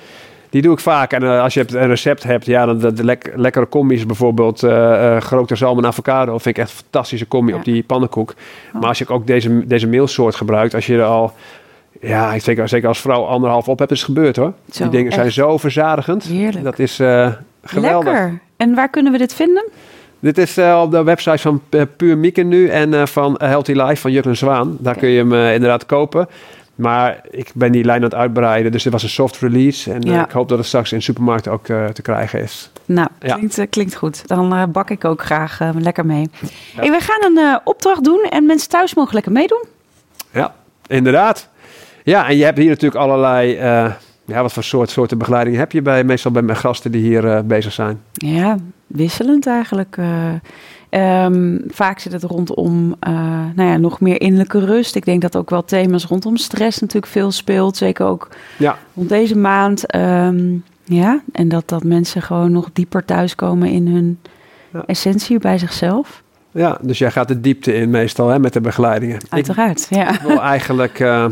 die 0.52 0.62
doe 0.62 0.72
ik 0.72 0.80
vaak. 0.80 1.12
En 1.12 1.22
uh, 1.22 1.42
als 1.42 1.54
je 1.54 1.64
een 1.68 1.86
recept 1.86 2.22
hebt, 2.22 2.46
ja, 2.46 2.66
dan 2.66 2.78
de, 2.78 2.92
de 2.92 3.04
lek, 3.04 3.32
lekkere 3.36 3.68
combi's 3.68 4.06
bijvoorbeeld. 4.06 4.62
Uh, 4.62 4.70
uh, 4.70 5.16
grote 5.16 5.56
zalm 5.56 5.78
en 5.78 5.86
avocado 5.86 6.38
vind 6.38 6.56
ik 6.56 6.62
echt 6.62 6.70
een 6.70 6.76
fantastische 6.76 7.28
combi 7.28 7.54
op 7.54 7.64
die 7.64 7.82
pannenkoek. 7.82 8.34
Oh. 8.74 8.80
Maar 8.80 8.88
als 8.88 8.98
je 8.98 9.08
ook 9.08 9.26
deze, 9.26 9.66
deze 9.66 9.86
meelsoort 9.86 10.34
gebruikt, 10.34 10.74
als 10.74 10.86
je 10.86 10.96
er 10.96 11.04
al... 11.04 11.32
Ja, 12.00 12.34
ik 12.34 12.42
zeker, 12.42 12.68
zeker 12.68 12.88
als 12.88 13.00
vrouw 13.00 13.24
anderhalf 13.24 13.68
op 13.68 13.78
hebt, 13.78 13.90
is 13.90 13.98
het 13.98 14.06
gebeurd 14.06 14.36
hoor. 14.36 14.52
Zo, 14.70 14.82
die 14.82 14.92
dingen 14.92 15.12
zijn 15.12 15.32
zo 15.32 15.58
verzadigend. 15.58 16.24
Heerlijk. 16.24 16.64
Dat 16.64 16.78
is 16.78 16.94
geweldig. 17.62 18.12
Lekker. 18.12 18.40
En 18.56 18.74
waar 18.74 18.90
kunnen 18.90 19.12
we 19.12 19.18
dit 19.18 19.34
vinden? 19.34 19.64
Dit 20.20 20.38
is 20.38 20.58
uh, 20.58 20.80
op 20.84 20.90
de 20.90 21.02
website 21.02 21.38
van 21.38 21.60
uh, 21.70 21.82
Puur 21.96 22.18
Mieke 22.18 22.42
nu 22.42 22.68
en 22.68 22.92
uh, 22.92 23.06
van 23.06 23.34
Healthy 23.38 23.72
Life 23.72 23.96
van 23.96 24.12
Jurgen 24.12 24.36
Zwaan. 24.36 24.76
Daar 24.80 24.96
okay. 24.96 25.08
kun 25.08 25.08
je 25.08 25.18
hem 25.18 25.32
inderdaad 25.32 25.86
kopen. 25.86 26.28
Maar 26.74 27.20
ik 27.30 27.50
ben 27.54 27.72
die 27.72 27.84
lijn 27.84 27.98
aan 27.98 28.04
het 28.04 28.14
uitbreiden. 28.14 28.72
Dus 28.72 28.82
dit 28.82 28.92
was 28.92 29.02
een 29.02 29.08
soft 29.08 29.38
release. 29.38 29.92
En 29.92 30.02
eh, 30.02 30.20
ik 30.20 30.30
hoop 30.30 30.48
dat 30.48 30.58
het 30.58 30.66
straks 30.66 30.92
in 30.92 31.02
supermarkten 31.02 31.52
ook 31.52 31.68
uh, 31.68 31.86
te 31.86 32.02
krijgen 32.02 32.40
is. 32.40 32.70
Nou, 32.84 33.08
klinkt, 33.18 33.56
ja. 33.56 33.66
klinkt 33.66 33.94
goed. 33.94 34.28
Dan 34.28 34.70
bak 34.72 34.90
ik 34.90 35.04
ook 35.04 35.22
graag 35.22 35.58
lekker 35.78 36.06
mee. 36.06 36.30
Ja. 36.40 36.48
Hey, 36.80 36.90
we 36.90 37.00
gaan 37.00 37.36
een 37.36 37.60
opdracht 37.64 38.04
doen 38.04 38.26
en 38.30 38.46
mensen 38.46 38.68
thuis 38.68 38.94
mogen 38.94 39.14
lekker 39.14 39.32
meedoen. 39.32 39.64
Ja, 40.30 40.54
inderdaad. 40.86 41.48
Ja, 42.04 42.28
en 42.28 42.36
je 42.36 42.44
hebt 42.44 42.58
hier 42.58 42.68
natuurlijk 42.68 43.00
allerlei... 43.00 43.56
ja, 44.24 44.42
wat 44.42 44.52
voor 44.52 44.64
soort, 44.64 44.90
soorten 44.90 45.18
begeleiding 45.18 45.56
heb 45.56 45.72
je 45.72 45.82
bij, 45.82 46.04
meestal 46.04 46.30
bij 46.30 46.42
mijn 46.42 46.58
gasten 46.58 46.92
die 46.92 47.02
hier 47.02 47.46
bezig 47.46 47.72
zijn? 47.72 48.02
Ja, 48.12 48.56
wisselend 48.86 49.46
eigenlijk. 49.46 49.96
Um, 50.94 51.62
vaak 51.68 51.98
zit 51.98 52.12
het 52.12 52.22
rondom 52.22 52.94
uh, 53.08 53.12
nou 53.54 53.68
ja, 53.68 53.76
nog 53.76 54.00
meer 54.00 54.20
innerlijke 54.20 54.64
rust. 54.64 54.94
Ik 54.96 55.04
denk 55.04 55.22
dat 55.22 55.36
ook 55.36 55.50
wel 55.50 55.64
thema's 55.64 56.04
rondom 56.04 56.36
stress 56.36 56.78
natuurlijk 56.78 57.12
veel 57.12 57.30
speelt. 57.30 57.76
Zeker 57.76 58.06
ook 58.06 58.28
ja. 58.58 58.78
rond 58.94 59.08
deze 59.08 59.36
maand. 59.36 59.94
Um, 59.94 60.64
ja, 60.84 61.20
en 61.32 61.48
dat, 61.48 61.68
dat 61.68 61.84
mensen 61.84 62.22
gewoon 62.22 62.52
nog 62.52 62.70
dieper 62.72 63.04
thuiskomen 63.04 63.68
in 63.68 63.86
hun 63.86 64.18
ja. 64.72 64.82
essentie 64.86 65.38
bij 65.38 65.58
zichzelf. 65.58 66.22
Ja, 66.50 66.78
dus 66.82 66.98
jij 66.98 67.10
gaat 67.10 67.28
de 67.28 67.40
diepte 67.40 67.74
in 67.74 67.90
meestal 67.90 68.28
hè, 68.28 68.38
met 68.38 68.52
de 68.52 68.60
begeleidingen. 68.60 69.20
Uiteraard, 69.28 69.86
ik, 69.90 69.96
ja. 69.96 70.14
Ik 70.14 70.20
wil 70.20 70.40
eigenlijk 70.40 71.00
uh, 71.00 71.26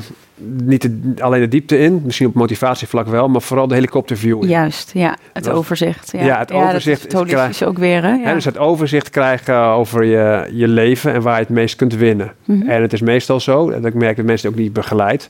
niet 0.63 0.83
de- 0.83 1.23
alleen 1.23 1.41
de 1.41 1.49
diepte 1.49 1.79
in, 1.79 2.01
misschien 2.05 2.27
op 2.27 2.35
motivatievlak 2.35 3.07
wel, 3.07 3.29
maar 3.29 3.43
vooral 3.43 3.67
de 3.69 3.75
helikopterview. 3.75 4.43
in. 4.43 4.49
Juist, 4.49 4.91
ja. 4.95 5.17
Het 5.33 5.45
Dat- 5.45 5.55
overzicht. 5.55 6.13
Ja, 6.13 6.25
Ja, 6.25 6.39
het 6.39 6.53
overzicht 6.53 7.11
Dat 7.11 7.49
is 7.51 7.65
ook 7.65 7.79
weer, 7.79 8.03
hè? 8.03 8.13
Ja. 8.15 8.23
Hè, 8.25 8.35
dus 8.35 8.45
het 8.45 8.59
overzicht 8.59 9.11
krijgen 9.11 9.57
over 9.65 10.05
je, 10.05 10.49
je 10.53 10.69
leven 10.69 11.13
en 11.13 11.23
waar 11.23 11.35
je 11.35 11.41
het 11.41 11.49
meest 11.49 11.77
kunt 11.77 11.95
winnen. 11.95 12.33
Mhm. 12.45 12.69
En 12.69 12.83
het 12.83 12.93
is 12.93 13.01
meestal 13.01 13.41
zo, 13.41 13.71
en 13.71 13.85
ik 13.85 13.95
merk 13.95 14.17
dat 14.17 14.25
mensen 14.27 14.51
ook 14.51 14.57
niet 14.57 14.73
begeleid, 14.73 15.29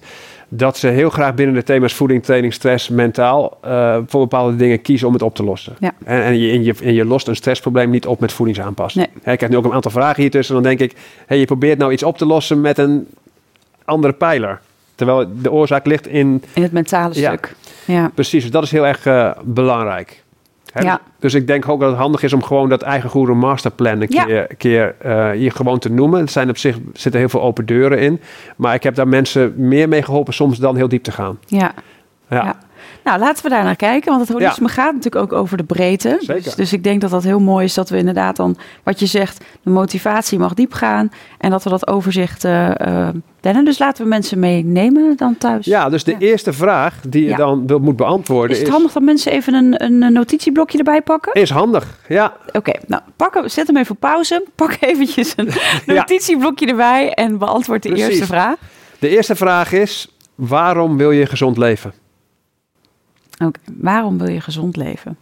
dat 0.49 0.77
ze 0.79 0.87
heel 0.89 1.11
graag 1.11 1.35
binnen 1.35 1.55
de 1.55 1.63
thema's 1.63 1.95
voeding, 1.95 2.23
training, 2.23 2.53
stress, 2.53 2.89
mentaal 2.89 3.59
eh, 3.63 3.97
voor 4.07 4.21
bepaalde 4.21 4.57
dingen 4.57 4.83
kiezen 4.83 5.07
om 5.07 5.13
het 5.13 5.23
op 5.23 5.35
te 5.35 5.45
lossen. 5.45 5.77
Ja. 5.81 5.93
En, 6.05 6.23
en, 6.23 6.39
je, 6.39 6.53
en, 6.53 6.63
je, 6.65 6.75
en 6.83 6.95
je 6.95 7.05
lost 7.05 7.29
een 7.29 7.37
stressprobleem 7.37 7.91
niet 7.91 8.07
op 8.07 8.21
met 8.21 8.33
voedingsaanpassing. 8.33 9.07
Nee. 9.07 9.15
Hè, 9.23 9.31
ik 9.33 9.37
krijg 9.39 9.53
nu 9.53 9.59
ook 9.59 9.65
een 9.65 9.73
aantal 9.73 9.91
vragen 9.91 10.23
hier 10.23 10.31
tussen. 10.31 10.57
En 10.57 10.63
dan 10.63 10.77
denk 10.77 10.91
ik, 10.91 10.99
hey, 11.27 11.39
je 11.39 11.45
probeert 11.45 11.79
nou 11.79 11.93
iets 11.93 12.03
op 12.03 12.19
te 12.19 12.27
lossen 12.27 12.61
met 12.61 12.79
een 12.79 13.07
andere 13.85 14.13
pijler. 14.13 14.61
Terwijl 15.07 15.29
de 15.43 15.51
oorzaak 15.53 15.87
ligt 15.87 16.07
in 16.07 16.43
In 16.55 16.63
het 16.63 16.73
mentale 16.73 17.15
Ja. 17.21 17.29
stuk. 17.31 17.55
Ja. 17.85 18.11
Precies, 18.15 18.43
dus 18.43 18.51
dat 18.51 18.63
is 18.63 18.71
heel 18.71 18.87
erg 18.87 19.07
eh, 19.07 19.31
belangrijk. 19.45 20.23
Hè? 20.73 20.81
Ja. 20.83 21.01
Dus 21.19 21.35
ik 21.35 21.47
denk 21.47 21.69
ook 21.69 21.81
dat 21.81 21.89
het 21.91 21.99
handig 21.99 22.23
is 22.23 22.33
om 22.33 22.43
gewoon 22.43 22.69
dat 22.69 22.83
eigen 22.83 23.11
goede 23.11 23.33
masterplan 23.33 24.01
een 24.01 24.07
Ja. 24.11 24.25
keer, 24.25 24.47
keer 24.57 24.95
eh, 24.99 25.31
hier 25.31 25.53
gewoon 25.53 25.79
te 25.79 25.91
noemen. 25.91 26.21
Er 26.21 26.29
zijn 26.29 26.49
op 26.49 26.57
zich 26.57 26.77
zitten 26.93 27.21
heel 27.21 27.29
veel 27.29 27.43
open 27.43 27.67
deuren 27.67 27.99
in. 27.99 28.21
Maar 28.57 28.75
ik 28.75 28.83
heb 28.83 28.95
daar 28.95 29.09
mensen 29.09 29.53
meer 29.57 29.89
mee 29.89 30.03
geholpen 30.03 30.35
soms 30.35 30.59
dan 30.59 30.77
heel 30.77 30.89
diep 30.89 31.03
te 31.03 31.13
gaan. 31.13 31.39
Ja, 31.47 31.73
Ja. 32.31 32.57
Nou, 33.05 33.19
laten 33.19 33.43
we 33.45 33.49
daar 33.51 33.65
naar 33.65 33.77
kijken. 33.77 34.11
Want 34.13 34.29
het 34.29 34.39
holisme 34.39 34.69
gaat 34.69 34.95
natuurlijk 34.95 35.23
ook 35.33 35.33
over 35.39 35.57
de 35.57 35.65
breedte. 35.65 36.17
Zeker. 36.21 36.43
Dus, 36.43 36.55
dus 36.55 36.73
ik 36.73 36.85
denk 36.85 37.01
dat 37.01 37.11
dat 37.11 37.23
heel 37.23 37.41
mooi 37.41 37.65
is 37.65 37.75
dat 37.75 37.89
we 37.89 37.97
inderdaad 37.97 38.37
dan, 38.37 38.57
wat 38.83 39.01
je 39.01 39.07
zegt, 39.07 39.45
de 39.63 39.71
motivatie 39.71 40.39
mag 40.39 40.55
diep 40.55 40.73
gaan. 40.73 41.11
En 41.39 41.51
dat 41.51 41.65
we 41.65 41.71
dat 41.71 41.87
overzicht 41.87 42.45
eh 42.45 42.81
eh. 42.81 43.09
Dus 43.65 43.79
laten 43.79 44.03
we 44.03 44.09
mensen 44.09 44.39
meenemen 44.39 45.17
dan 45.17 45.39
thuis. 45.39 45.67
ja 45.67 45.89
dus 45.89 46.05
de 46.05 46.11
Ja. 46.11 46.19
eerste 46.19 46.53
vraag 46.53 46.95
die 47.09 47.23
je 47.23 47.29
Ja. 47.29 47.37
dan 47.37 47.67
wil, 47.67 47.79
moet 47.79 47.97
beantwoorden 47.97 48.51
Is 48.51 48.57
is... 48.57 48.63
het 48.63 48.73
handig 48.73 48.93
dat 48.93 49.03
mensen 49.03 49.33
even 49.33 49.55
een, 49.55 49.85
een 49.85 50.13
notitieblokje 50.13 50.79
erbij 50.79 51.03
pakken? 51.03 51.33
Is 51.33 51.51
handig, 51.51 51.99
ja. 52.09 52.37
Oké, 52.53 52.73
nou, 52.87 53.03
pak, 53.17 53.43
zet 53.45 53.67
hem 53.67 53.77
even 53.77 53.91
op 53.95 54.01
pauze. 54.01 54.45
Pak 54.55 54.77
eventjes 54.81 55.33
een 55.37 55.51
notitieblokje 55.95 56.67
erbij 56.67 57.13
en 57.15 57.39
beantwoord 57.39 57.83
de 57.83 57.89
Precies. 57.89 58.09
eerste 58.09 58.27
vraag. 58.27 58.55
De 58.99 59.09
eerste 59.09 59.35
vraag 59.35 59.73
is, 59.73 60.17
waarom 60.35 60.97
wil 60.97 61.11
je 61.11 61.27
gezond 61.27 61.59
leven? 61.59 61.93
Oké, 63.41 63.61
waarom 63.77 64.19
wil 64.19 64.29
je 64.29 64.41
gezond 64.41 64.77
leven? 64.77 65.17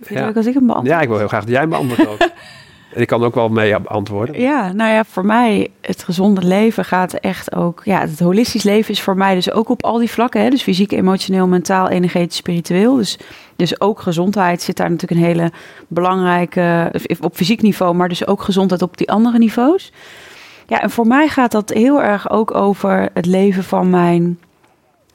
Vind 0.00 0.18
Ja. 0.18 0.32
als 0.34 0.46
ik 0.46 0.54
hem 0.54 0.66
beantwoord? 0.66 0.94
Ja, 0.94 1.00
ik 1.00 1.08
wil 1.08 1.18
heel 1.18 1.28
graag 1.28 1.44
dat 1.44 1.54
jij 1.54 1.68
beantwoordt 1.68 2.08
ook. 2.08 2.20
en 2.94 3.00
ik 3.00 3.06
kan 3.06 3.24
ook 3.24 3.34
wel 3.34 3.48
mee 3.48 3.80
beantwoorden. 3.80 4.40
Ja, 4.40 4.72
nou 4.72 4.92
ja, 4.92 5.04
voor 5.04 5.24
mij 5.24 5.70
het 5.80 6.02
gezonde 6.02 6.42
leven 6.44 6.84
gaat 6.84 7.12
echt 7.12 7.54
ook... 7.54 7.80
Ja, 7.84 8.00
het 8.00 8.18
holistisch 8.18 8.62
leven 8.62 8.90
is 8.90 9.02
voor 9.02 9.16
mij 9.16 9.34
dus 9.34 9.50
ook 9.50 9.68
op 9.68 9.84
al 9.84 9.98
die 9.98 10.10
vlakken. 10.10 10.42
Hè? 10.42 10.50
Dus 10.50 10.62
fysiek, 10.62 10.92
emotioneel, 10.92 11.46
mentaal, 11.46 11.88
energetisch, 11.88 12.36
spiritueel. 12.36 12.96
Dus, 12.96 13.18
dus 13.56 13.80
ook 13.80 14.00
gezondheid 14.00 14.62
zit 14.62 14.76
daar 14.76 14.90
natuurlijk 14.90 15.20
een 15.20 15.26
hele 15.26 15.52
belangrijke... 15.88 16.92
Op 17.20 17.36
fysiek 17.36 17.62
niveau, 17.62 17.94
maar 17.94 18.08
dus 18.08 18.26
ook 18.26 18.42
gezondheid 18.42 18.82
op 18.82 18.96
die 18.96 19.10
andere 19.10 19.38
niveaus. 19.38 19.92
Ja, 20.66 20.82
en 20.82 20.90
voor 20.90 21.06
mij 21.06 21.28
gaat 21.28 21.52
dat 21.52 21.70
heel 21.70 22.02
erg 22.02 22.30
ook 22.30 22.54
over 22.54 23.08
het 23.14 23.26
leven 23.26 23.64
van 23.64 23.90
mijn... 23.90 24.38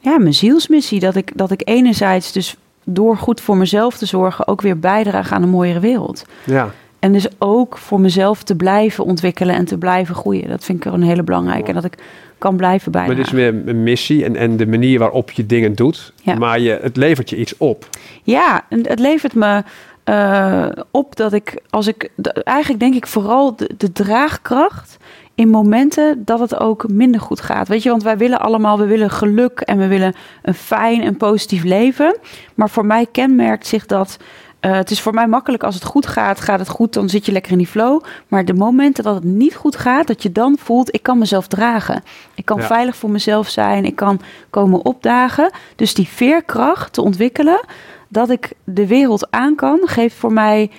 Ja, 0.01 0.19
mijn 0.19 0.33
zielsmissie. 0.33 0.99
Dat 0.99 1.15
ik, 1.15 1.31
dat 1.35 1.51
ik 1.51 1.61
enerzijds 1.63 2.31
dus 2.31 2.55
door 2.83 3.17
goed 3.17 3.41
voor 3.41 3.57
mezelf 3.57 3.97
te 3.97 4.05
zorgen... 4.05 4.47
ook 4.47 4.61
weer 4.61 4.79
bijdraag 4.79 5.31
aan 5.31 5.43
een 5.43 5.49
mooiere 5.49 5.79
wereld. 5.79 6.25
Ja, 6.45 6.71
En 6.99 7.13
dus 7.13 7.27
ook 7.37 7.77
voor 7.77 7.99
mezelf 7.99 8.43
te 8.43 8.55
blijven 8.55 9.03
ontwikkelen 9.03 9.55
en 9.55 9.65
te 9.65 9.77
blijven 9.77 10.15
groeien. 10.15 10.49
Dat 10.49 10.63
vind 10.63 10.85
ik 10.85 10.91
een 10.91 11.03
hele 11.03 11.23
belangrijke. 11.23 11.67
En 11.67 11.73
dat 11.73 11.83
ik 11.83 11.97
kan 12.37 12.55
blijven 12.55 12.91
maar 12.91 13.05
bijdragen. 13.05 13.33
dit 13.33 13.33
is 13.33 13.51
meer 13.51 13.67
een 13.69 13.83
missie 13.83 14.25
en, 14.25 14.35
en 14.35 14.57
de 14.57 14.67
manier 14.67 14.99
waarop 14.99 15.31
je 15.31 15.45
dingen 15.45 15.75
doet. 15.75 16.13
Ja. 16.21 16.35
Maar 16.35 16.59
je, 16.59 16.79
het 16.81 16.97
levert 16.97 17.29
je 17.29 17.37
iets 17.37 17.57
op. 17.57 17.89
Ja, 18.23 18.65
en 18.69 18.87
het 18.87 18.99
levert 18.99 19.33
me 19.33 19.63
eh, 20.03 20.67
op 20.91 21.15
dat 21.15 21.33
ik, 21.33 21.61
als 21.69 21.87
ik, 21.87 22.09
eigenlijk 22.43 22.79
denk 22.79 22.95
ik 22.95 23.07
vooral 23.07 23.55
de, 23.55 23.69
de 23.77 23.91
draagkracht 23.91 24.97
in 25.35 25.49
momenten 25.49 26.25
dat 26.25 26.39
het 26.39 26.59
ook 26.59 26.87
minder 26.89 27.21
goed 27.21 27.41
gaat. 27.41 27.67
Weet 27.67 27.83
je, 27.83 27.89
want 27.89 28.03
wij 28.03 28.17
willen 28.17 28.39
allemaal, 28.39 28.77
we 28.79 28.85
willen 28.85 29.09
geluk 29.09 29.59
en 29.59 29.77
we 29.77 29.87
willen 29.87 30.13
een 30.41 30.53
fijn 30.53 31.01
en 31.01 31.17
positief 31.17 31.63
leven. 31.63 32.17
Maar 32.55 32.69
voor 32.69 32.85
mij 32.85 33.05
kenmerkt 33.11 33.67
zich 33.67 33.85
dat. 33.85 34.17
eh, 34.59 34.71
het 34.71 34.91
is 34.91 35.01
voor 35.01 35.13
mij 35.13 35.27
makkelijk 35.27 35.63
als 35.63 35.75
het 35.75 35.83
goed 35.83 36.07
gaat, 36.07 36.39
gaat 36.41 36.59
het 36.59 36.69
goed, 36.69 36.93
dan 36.93 37.09
zit 37.09 37.25
je 37.25 37.31
lekker 37.31 37.51
in 37.51 37.57
die 37.57 37.67
flow. 37.67 38.01
Maar 38.27 38.45
de 38.45 38.53
momenten 38.53 39.03
dat 39.03 39.15
het 39.15 39.23
niet 39.23 39.55
goed 39.55 39.75
gaat, 39.75 40.07
dat 40.07 40.23
je 40.23 40.31
dan 40.31 40.57
voelt, 40.59 40.93
ik 40.93 41.03
kan 41.03 41.17
mezelf 41.17 41.47
dragen. 41.47 42.03
Ik 42.35 42.45
kan 42.45 42.57
Ja. 42.59 42.65
veilig 42.65 42.95
voor 42.95 43.09
mezelf 43.09 43.49
zijn, 43.49 43.85
ik 43.85 43.95
kan 43.95 44.21
komen 44.49 44.85
opdagen. 44.85 45.51
Dus 45.75 45.93
die 45.93 46.07
veerkracht 46.07 46.93
te 46.93 47.01
ontwikkelen, 47.01 47.59
dat 48.07 48.29
ik 48.29 48.51
de 48.63 48.87
wereld 48.87 49.27
aan 49.31 49.55
kan, 49.55 49.79
geeft 49.85 50.15
voor 50.15 50.33
mij 50.33 50.71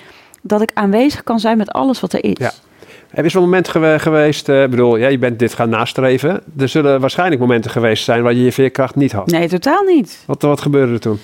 dat 0.43 0.63
ik 0.63 0.71
aanwezig 0.75 1.23
kan 1.23 1.41
zijn 1.41 1.57
met 1.57 1.71
alles 1.73 2.01
wat 2.01 2.13
er 2.13 2.25
is. 2.25 2.37
Ja. 2.39 2.53
Er 3.15 3.25
is 3.25 3.33
wel 3.33 3.43
een 3.43 3.49
moment 3.49 3.69
gewe- 3.69 3.99
geweest, 3.99 4.49
eh, 4.49 4.65
bedoel, 4.67 4.97
ja, 4.97 5.09
je 5.09 5.19
bent 5.19 5.39
dit 5.39 5.55
gaan 5.55 5.69
nastreven. 5.69 6.41
Er 6.59 6.69
zullen 6.69 7.01
waarschijnlijk 7.01 7.41
momenten 7.41 7.71
geweest 7.71 8.05
zijn 8.05 8.23
waar 8.23 8.33
je 8.35 8.45
je 8.45 8.53
veerkracht 8.53 8.95
niet 8.97 9.13
had. 9.13 9.27
Nee, 9.31 9.49
totaal 9.49 9.83
niet. 9.83 10.25
Wat, 10.27 10.43
wat 10.43 10.61
gebeurde 10.61 10.93
er 10.93 11.01
toen? 11.01 11.19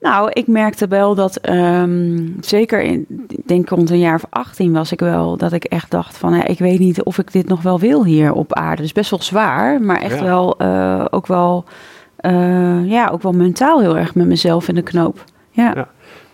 Nou, 0.00 0.30
ik 0.32 0.46
merkte 0.46 0.86
wel 0.88 1.14
dat, 1.14 1.36
ehm, 1.36 2.18
zeker 2.40 2.82
in, 2.82 3.06
ik 3.28 3.48
denk 3.48 3.68
rond 3.68 3.90
een 3.90 3.98
jaar 3.98 4.14
of 4.14 4.24
18 4.30 4.72
was 4.72 4.92
ik 4.92 5.00
wel, 5.00 5.36
dat 5.36 5.52
ik 5.52 5.64
echt 5.64 5.90
dacht 5.90 6.16
van, 6.18 6.34
ja, 6.34 6.46
ik 6.46 6.58
weet 6.58 6.78
niet 6.78 7.02
of 7.02 7.18
ik 7.18 7.32
dit 7.32 7.48
nog 7.48 7.62
wel 7.62 7.78
wil 7.80 8.04
hier 8.04 8.32
op 8.32 8.54
aarde. 8.54 8.82
Dus 8.82 8.92
best 8.92 9.10
wel 9.10 9.22
zwaar, 9.22 9.80
maar 9.80 10.00
echt 10.00 10.18
Ja. 10.18 10.24
wel, 10.24 10.54
eh, 10.58 11.04
ook 11.10 11.26
wel, 11.26 11.64
eh, 12.16 12.90
ja, 12.90 13.08
ook 13.12 13.22
wel 13.22 13.32
mentaal 13.32 13.80
heel 13.80 13.96
erg 13.98 14.14
met 14.14 14.26
mezelf 14.26 14.68
in 14.68 14.74
de 14.74 14.82
knoop. 14.82 15.24
Ja, 15.50 15.72
Ja, 15.74 15.88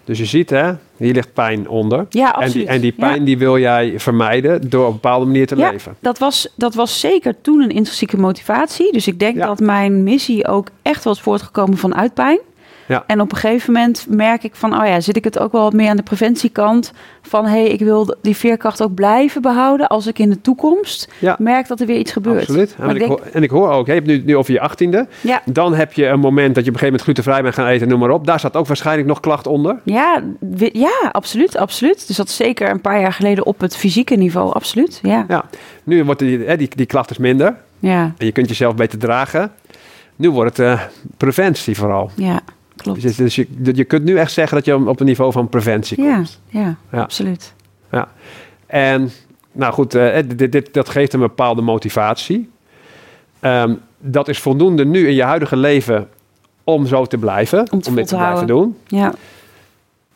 Dus 0.05 0.19
je 0.19 0.25
ziet, 0.25 0.51
hè, 0.51 0.73
hier 0.97 1.15
ligt 1.15 1.33
pijn 1.33 1.69
onder. 1.69 2.07
ja 2.11 2.35
En 2.41 2.51
die, 2.51 2.67
en 2.67 2.81
die 2.81 2.95
Ja. 2.97 3.07
pijn 3.09 3.25
die 3.25 3.39
wil 3.39 3.59
jij 3.59 3.95
vermijden 4.01 4.71
door 4.71 4.81
op 4.83 4.87
een 4.89 4.93
bepaalde 5.01 5.27
manier 5.27 5.47
te 5.47 5.57
Ja. 5.57 5.71
leven. 5.71 5.97
Dat 6.01 6.19
was, 6.19 6.49
dat 6.57 6.75
was 6.75 7.01
zeker 7.01 7.35
toen 7.41 7.61
een 7.63 7.71
intrinsieke 7.71 8.17
motivatie. 8.17 8.93
Dus 8.93 9.07
ik 9.07 9.19
denk 9.19 9.37
dat 9.39 9.61
mijn 9.61 10.03
missie 10.03 10.47
ook 10.49 10.69
echt 10.83 11.05
was 11.05 11.21
voortgekomen 11.21 11.77
vanuit 11.77 12.15
pijn. 12.15 12.39
Ja. 12.91 13.05
En 13.07 13.21
op 13.21 13.33
een 13.33 13.39
gegeven 13.39 13.73
moment 13.73 14.07
merk 14.09 14.43
ik 14.45 14.55
van, 14.55 14.81
oh 14.81 14.87
ja, 14.87 15.01
zit 15.01 15.17
ik 15.17 15.25
het 15.25 15.39
ook 15.39 15.53
wel 15.53 15.63
wat 15.63 15.73
meer 15.73 15.89
aan 15.89 15.97
de 15.97 16.03
preventiekant 16.03 16.93
van, 17.23 17.45
hé, 17.45 17.51
hey, 17.51 17.67
ik 17.69 17.81
wil 17.81 18.15
die 18.23 18.37
veerkracht 18.37 18.83
ook 18.83 18.95
blijven 18.95 19.43
behouden 19.43 19.87
als 19.89 20.07
ik 20.07 20.19
in 20.19 20.31
de 20.31 20.41
toekomst 20.41 21.09
Ja. 21.19 21.37
merk 21.39 21.69
dat 21.69 21.81
er 21.81 21.87
weer 21.87 21.99
iets 21.99 22.13
gebeurt. 22.13 22.41
Absoluut. 22.41 22.77
En 22.79 22.89
ik, 22.91 22.99
denk- 22.99 23.11
hoor, 23.11 23.21
en 23.33 23.43
ik 23.43 23.51
hoor 23.51 23.71
ook, 23.71 23.87
je 23.87 23.93
hebt 23.93 24.07
nu, 24.07 24.23
nu 24.25 24.37
over 24.37 24.53
je 24.53 24.61
achttiende. 24.61 25.07
Ja, 25.21 25.43
Dan 25.45 25.75
heb 25.75 25.93
je 25.93 26.07
een 26.07 26.21
moment 26.21 26.55
dat 26.55 26.65
je 26.65 26.71
op 26.71 26.77
een 26.77 26.81
gegeven 26.81 26.85
moment 26.87 27.03
glutenvrij 27.03 27.43
bent 27.43 27.55
gaan 27.55 27.67
eten, 27.67 27.89
noem 27.89 27.99
maar 28.01 28.11
op. 28.11 28.27
Daar 28.27 28.39
staat 28.39 28.57
ook 28.57 28.67
waarschijnlijk 28.67 29.09
nog 29.09 29.21
klacht 29.21 29.47
onder. 29.47 29.81
ja, 29.85 30.23
ja, 30.73 31.09
absoluut, 31.13 31.57
absoluut. 31.57 32.07
Dus 32.07 32.17
dat 32.17 32.29
is 32.29 32.37
zeker 32.37 32.71
een 32.71 32.81
paar 32.81 33.01
jaar 33.01 33.13
geleden 33.13 33.47
op 33.47 33.61
het 33.61 33.77
fysieke 33.77 34.15
niveau, 34.17 34.53
absoluut. 34.53 34.99
Ja, 35.03 35.25
Ja. 35.29 35.45
Nu 35.85 36.05
wordt 36.05 36.21
die, 36.21 36.39
hè, 36.39 36.57
die, 36.57 36.69
die 36.75 36.87
klacht 36.87 37.11
is 37.11 37.19
minder. 37.19 37.57
ja, 37.79 38.13
En 38.19 38.27
je 38.27 38.33
kunt 38.33 38.49
jezelf 38.49 38.75
beter 38.75 38.99
dragen. 38.99 39.53
Nu 40.17 40.31
wordt 40.31 40.57
het 40.57 40.67
eh, 40.67 40.81
preventie 41.17 41.77
vooral. 41.77 42.11
ja 42.17 42.41
klopt. 42.83 43.03
Dus, 43.03 43.17
dus 43.17 43.35
je, 43.35 43.47
je 43.63 43.85
kunt 43.85 44.05
nu 44.05 44.19
echt 44.19 44.33
zeggen 44.33 44.57
dat 44.57 44.65
je 44.67 44.89
op 44.89 45.01
een 45.01 45.07
niveau 45.07 45.33
van 45.33 45.49
preventie 45.49 46.03
Ja, 46.03 46.15
komt. 46.15 46.41
ja, 46.49 46.77
Ja. 46.93 47.01
absoluut. 47.01 47.55
En 48.67 49.11
nou 49.53 49.73
goed, 49.73 49.95
eh, 49.95 50.19
dit, 50.37 50.53
dit, 50.53 50.73
dat 50.75 50.89
geeft 50.89 51.13
een 51.13 51.21
bepaalde 51.21 51.63
motivatie. 51.63 52.51
Ehm, 53.41 53.75
dat 53.99 54.29
is 54.29 54.39
voldoende 54.39 54.85
nu 54.85 55.09
in 55.09 55.15
je 55.15 55.23
huidige 55.23 55.57
leven 55.57 56.09
om 56.65 56.87
zo 56.87 57.05
te 57.07 57.17
blijven. 57.19 57.59
Om 57.73 57.95
dit 57.95 58.09
te 58.09 58.17
blijven 58.17 58.47
doen. 58.47 58.77
Ja, 58.87 59.13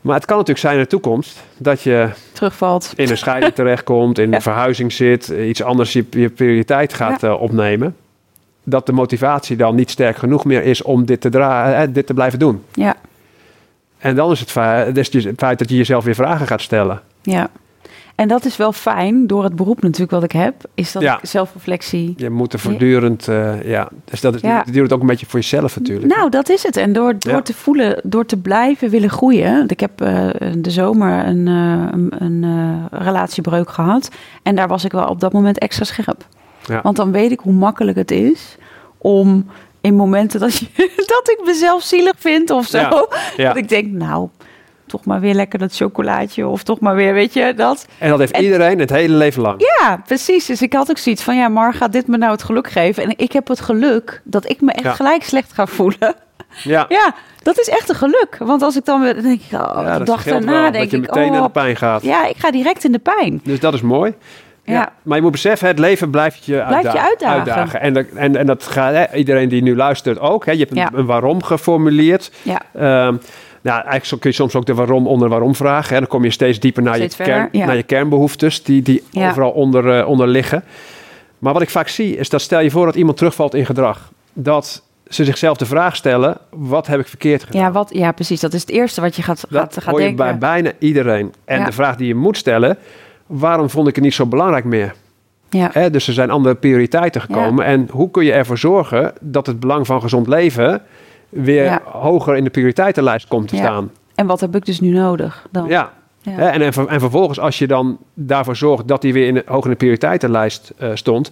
Maar 0.00 0.14
het 0.14 0.24
kan 0.24 0.36
natuurlijk 0.36 0.64
zijn 0.66 0.76
in 0.76 0.82
de 0.82 0.88
toekomst 0.88 1.42
dat 1.56 1.82
je 1.82 2.08
terugvalt. 2.32 2.92
in 2.96 3.10
een 3.10 3.16
scheiding 3.16 3.54
terechtkomt, 3.60 4.18
in 4.18 4.28
Ja. 4.30 4.34
een 4.36 4.42
verhuizing 4.42 4.92
zit, 4.92 5.28
iets 5.28 5.62
anders 5.62 5.92
je, 5.92 6.04
je 6.10 6.28
prioriteit 6.30 6.92
gaat 6.94 7.22
eh, 7.22 7.40
opnemen. 7.40 7.96
Dat 8.64 8.86
de 8.86 8.92
motivatie 8.92 9.56
dan 9.56 9.74
niet 9.74 9.90
sterk 9.90 10.16
genoeg 10.16 10.44
meer 10.44 10.62
is 10.62 10.82
om 10.82 11.04
dit 11.04 11.20
te, 11.20 11.28
dra- 11.28 11.72
eh, 11.82 11.88
dit 11.92 12.06
te 12.06 12.14
blijven 12.14 12.38
doen. 12.38 12.62
Ja, 12.72 12.94
En 13.98 14.14
dan 14.14 14.30
is 14.30 14.40
het, 14.40 14.94
dus 14.94 15.24
het 15.24 15.38
feit 15.38 15.58
dat 15.58 15.68
je 15.68 15.76
jezelf 15.76 16.04
weer 16.04 16.14
vragen 16.14 16.46
gaat 16.46 16.60
stellen. 16.60 17.00
Ja, 17.22 17.48
en 18.14 18.28
dat 18.28 18.44
is 18.44 18.56
wel 18.56 18.72
fijn 18.72 19.26
door 19.26 19.44
het 19.44 19.56
beroep 19.56 19.82
natuurlijk 19.82 20.10
wat 20.10 20.22
ik 20.24 20.32
heb, 20.32 20.54
is 20.74 20.92
dat 20.92 21.02
Ja. 21.02 21.18
zelfreflectie. 21.22 22.14
Je 22.16 22.30
moet 22.30 22.52
er 22.52 22.58
voortdurend, 22.58 23.28
eh, 23.28 23.62
ja. 23.68 23.88
Dus 24.04 24.20
dat 24.20 24.34
is, 24.34 24.40
Ja. 24.40 24.64
duurt 24.70 24.92
ook 24.92 25.00
een 25.00 25.06
beetje 25.06 25.26
voor 25.26 25.40
jezelf 25.40 25.76
natuurlijk. 25.76 26.14
Nou, 26.16 26.30
dat 26.30 26.48
is 26.48 26.62
het. 26.62 26.76
En 26.76 26.92
door, 26.92 27.14
door 27.18 27.32
Ja. 27.32 27.42
te 27.42 27.54
voelen, 27.54 28.00
door 28.02 28.26
te 28.26 28.36
blijven 28.36 28.90
willen 28.90 29.10
groeien. 29.10 29.64
Ik 29.68 29.80
heb 29.80 30.00
eh, 30.00 30.28
de 30.58 30.70
zomer 30.70 31.26
een, 31.26 31.48
eh, 31.48 32.18
een, 32.18 32.44
eh, 32.44 33.00
relatiebreuk 33.00 33.70
gehad. 33.70 34.08
En 34.42 34.54
daar 34.56 34.68
was 34.68 34.84
ik 34.84 34.92
wel 34.92 35.06
op 35.06 35.20
dat 35.20 35.32
moment 35.32 35.58
extra 35.58 35.84
scherp. 35.84 36.24
Ja. 36.66 36.80
Want 36.82 36.96
dan 36.96 37.12
weet 37.12 37.30
ik 37.30 37.40
hoe 37.40 37.52
makkelijk 37.52 37.96
het 37.96 38.10
is 38.10 38.56
om 38.98 39.46
in 39.80 39.94
momenten 39.94 40.40
dat, 40.40 40.58
je, 40.58 40.66
dat 41.14 41.36
ik 41.38 41.40
mezelf 41.44 41.82
zielig 41.82 42.14
vind 42.18 42.50
of 42.50 42.66
zo. 42.66 42.78
Ja. 42.78 43.06
Ja. 43.36 43.48
Dat 43.48 43.56
ik 43.56 43.68
denk, 43.68 43.90
nou, 43.92 44.28
toch 44.86 45.04
maar 45.04 45.20
weer 45.20 45.34
lekker 45.34 45.58
dat 45.58 45.76
chocolaatje. 45.76 46.46
Of 46.46 46.62
toch 46.62 46.80
maar 46.80 46.94
weer, 46.94 47.12
weet 47.14 47.32
je, 47.32 47.52
dat. 47.56 47.86
En 47.98 48.10
dat 48.10 48.18
heeft 48.18 48.32
En- 48.32 48.42
iedereen 48.42 48.78
het 48.78 48.90
hele 48.90 49.14
leven 49.14 49.42
lang. 49.42 49.64
Ja, 49.80 50.02
precies. 50.06 50.46
Dus 50.46 50.62
ik 50.62 50.72
had 50.72 50.90
ook 50.90 50.98
zoiets 50.98 51.22
van, 51.22 51.36
ja, 51.36 51.48
Mar, 51.48 51.74
gaat 51.74 51.92
dit 51.92 52.06
me 52.06 52.16
nou 52.16 52.32
het 52.32 52.42
geluk 52.42 52.68
geven? 52.70 53.02
En 53.02 53.12
ik 53.16 53.32
heb 53.32 53.48
het 53.48 53.60
geluk 53.60 54.20
dat 54.24 54.50
ik 54.50 54.60
me 54.60 54.72
echt 54.72 54.84
Ja. 54.84 54.92
gelijk 54.92 55.22
slecht 55.24 55.52
ga 55.52 55.66
voelen. 55.66 56.14
Ja, 56.62 56.86
Ja, 56.98 57.14
dat 57.42 57.58
is 57.58 57.68
echt 57.68 57.88
een 57.88 57.94
geluk. 57.94 58.36
Want 58.38 58.62
als 58.62 58.76
ik 58.76 58.84
dan 58.84 59.00
weer, 59.00 59.22
denk 59.22 59.40
ik, 59.40 59.52
oh, 59.60 59.70
ja 59.82 59.92
de 59.92 59.98
dat 59.98 60.06
dag 60.06 60.24
daarna 60.24 60.52
wel, 60.62 60.70
denk 60.70 60.74
dat 60.82 60.90
je 60.90 60.98
meteen 60.98 61.30
naar 61.30 61.40
oh, 61.40 61.46
de 61.46 61.50
pijn 61.52 61.76
gaat. 61.76 62.02
ja, 62.02 62.26
ik 62.26 62.36
ga 62.36 62.50
direct 62.50 62.84
in 62.84 62.92
de 62.92 62.98
pijn. 62.98 63.40
Dus 63.44 63.60
dat 63.60 63.74
is 63.74 63.80
mooi. 63.82 64.14
Ja. 64.64 64.92
Maar 65.02 65.16
je 65.16 65.22
moet 65.22 65.32
beseffen, 65.32 65.68
het 65.68 65.78
leven 65.78 66.10
blijft 66.10 66.44
je, 66.44 66.64
Blijft 66.68 66.92
je 66.92 67.00
uitdagen. 67.00 67.80
En, 67.80 67.92
dat- 67.92 68.06
en, 68.14 68.36
en 68.36 68.46
dat 68.46 68.64
gaat 68.66 68.94
hè, 68.94 69.16
iedereen 69.16 69.48
die 69.48 69.62
nu 69.62 69.76
luistert 69.76 70.18
ook. 70.18 70.46
Hè, 70.46 70.52
je 70.52 70.66
hebt 70.70 70.94
een, 70.94 71.06
waarom 71.06 71.42
geformuleerd. 71.42 72.30
Ja, 72.42 72.60
Ehm, 72.74 73.16
nou, 73.60 73.82
eigenlijk 73.84 74.20
kun 74.22 74.30
je 74.30 74.36
soms 74.36 74.54
ook 74.54 74.66
de 74.66 74.74
waarom 74.74 75.06
onder 75.06 75.28
waarom 75.28 75.54
vragen. 75.54 75.92
Hè. 75.94 75.98
Dan 76.00 76.08
kom 76.08 76.24
je 76.24 76.30
steeds 76.30 76.60
dieper 76.60 76.82
naar, 76.82 76.94
Steeds 76.94 77.16
je, 77.16 77.24
verder, 77.24 77.42
kern, 77.48 77.60
ja. 77.60 77.66
naar 77.66 77.76
je 77.76 77.82
kernbehoeftes, 77.82 78.62
die, 78.62 78.82
die 78.82 79.02
Ja. 79.10 79.28
overal 79.28 79.50
onder, 79.50 79.98
eh, 79.98 80.08
onder 80.08 80.28
liggen. 80.28 80.64
Maar 81.38 81.52
wat 81.52 81.62
ik 81.62 81.70
vaak 81.70 81.88
zie, 81.88 82.16
is 82.16 82.28
dat 82.28 82.40
stel 82.40 82.60
je 82.60 82.70
voor 82.70 82.86
dat 82.86 82.94
iemand 82.94 83.16
terugvalt 83.16 83.54
in 83.54 83.66
gedrag. 83.66 84.10
Dat 84.32 84.82
ze 85.08 85.24
zichzelf 85.24 85.56
de 85.56 85.66
vraag 85.66 85.96
stellen, 85.96 86.36
wat 86.50 86.86
heb 86.86 87.00
ik 87.00 87.06
verkeerd 87.06 87.44
gedaan? 87.44 87.62
ja, 87.62 87.72
wat, 87.72 87.90
ja, 87.92 88.12
precies. 88.12 88.40
Dat 88.40 88.52
is 88.52 88.60
het 88.60 88.70
eerste 88.70 89.00
wat 89.00 89.16
je 89.16 89.22
gaat, 89.22 89.40
Dat 89.48 89.60
gaat, 89.60 89.74
gaat 89.74 89.84
hoor 89.84 90.00
je 90.00 90.06
denken. 90.06 90.24
bij 90.24 90.38
bijna 90.38 90.72
iedereen. 90.78 91.34
En 91.44 91.58
Ja. 91.58 91.64
de 91.64 91.72
vraag 91.72 91.96
die 91.96 92.06
je 92.06 92.14
moet 92.14 92.36
stellen, 92.36 92.78
waarom 93.38 93.70
vond 93.70 93.88
ik 93.88 93.94
het 93.94 94.04
niet 94.04 94.14
zo 94.14 94.26
belangrijk 94.26 94.64
meer? 94.64 94.94
Ja, 95.50 95.70
Hè, 95.72 95.90
dus 95.90 96.06
er 96.08 96.12
zijn 96.14 96.30
andere 96.30 96.54
prioriteiten 96.54 97.20
gekomen. 97.20 97.64
En 97.64 97.88
hoe 97.90 98.10
kun 98.10 98.24
je 98.24 98.32
ervoor 98.32 98.58
zorgen 98.58 99.12
dat 99.20 99.46
het 99.46 99.60
belang 99.60 99.86
van 99.86 100.00
gezond 100.00 100.26
leven 100.28 100.82
weer 101.28 101.64
Ja. 101.64 101.80
hoger 101.84 102.36
in 102.36 102.44
de 102.44 102.50
prioriteitenlijst 102.50 103.28
komt 103.28 103.48
te 103.48 103.56
Ja. 103.56 103.62
staan? 103.62 103.90
en 104.14 104.26
wat 104.26 104.40
heb 104.40 104.56
ik 104.56 104.64
dus 104.66 104.80
nu 104.80 104.88
nodig 104.90 105.46
dan? 105.50 105.68
Ja. 105.68 105.92
Hè, 106.22 106.48
En, 106.48 106.62
en, 106.62 106.72
ver- 106.72 106.86
en 106.88 107.00
vervolgens, 107.00 107.38
als 107.40 107.58
je 107.58 107.66
dan 107.66 107.98
daarvoor 108.14 108.56
zorgt 108.56 108.88
dat 108.88 109.02
die 109.02 109.12
weer 109.12 109.26
in 109.26 109.34
de, 109.34 109.42
hoger 109.46 109.64
in 109.64 109.70
de 109.70 109.76
prioriteitenlijst 109.76 110.72
eh, 110.78 110.90
stond. 110.94 111.30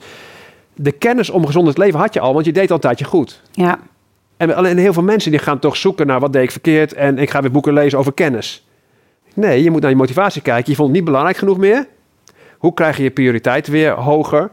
De 0.74 0.92
kennis 0.92 1.30
om 1.30 1.46
gezond 1.46 1.78
leven 1.78 2.00
had 2.00 2.14
je 2.14 2.20
al, 2.20 2.32
want 2.34 2.44
je 2.46 2.53
deed 2.53 2.68
al 2.68 2.74
een 2.74 2.80
tijdje 2.80 3.05
goed. 3.05 3.40
ja. 3.53 3.78
En 4.36 4.55
alleen 4.55 4.78
heel 4.78 4.92
veel 4.92 5.03
mensen 5.03 5.30
die 5.30 5.40
gaan 5.40 5.59
toch 5.59 5.76
zoeken 5.76 6.07
naar 6.07 6.20
wat 6.20 6.32
deed 6.32 6.42
ik 6.42 6.50
verkeerd 6.50 6.92
en 6.92 7.18
ik 7.18 7.30
ga 7.30 7.40
weer 7.40 7.50
boeken 7.50 7.72
lezen 7.72 7.98
over 7.98 8.12
kennis. 8.12 8.66
Nee, 9.35 9.62
je 9.62 9.70
moet 9.70 9.80
naar 9.80 9.91
je 9.91 9.97
motivatie 9.97 10.43
kijken. 10.43 10.70
Je 10.70 10.76
vond 10.76 10.89
het 10.89 10.97
niet 10.97 11.07
belangrijk 11.07 11.37
genoeg 11.37 11.59
meer. 11.59 11.87
Hoe 12.59 12.74
krijg 12.74 12.97
je 12.97 13.03
je 13.03 13.11
prioriteit 13.11 13.66
weer 13.66 13.93
hoger? 13.93 14.51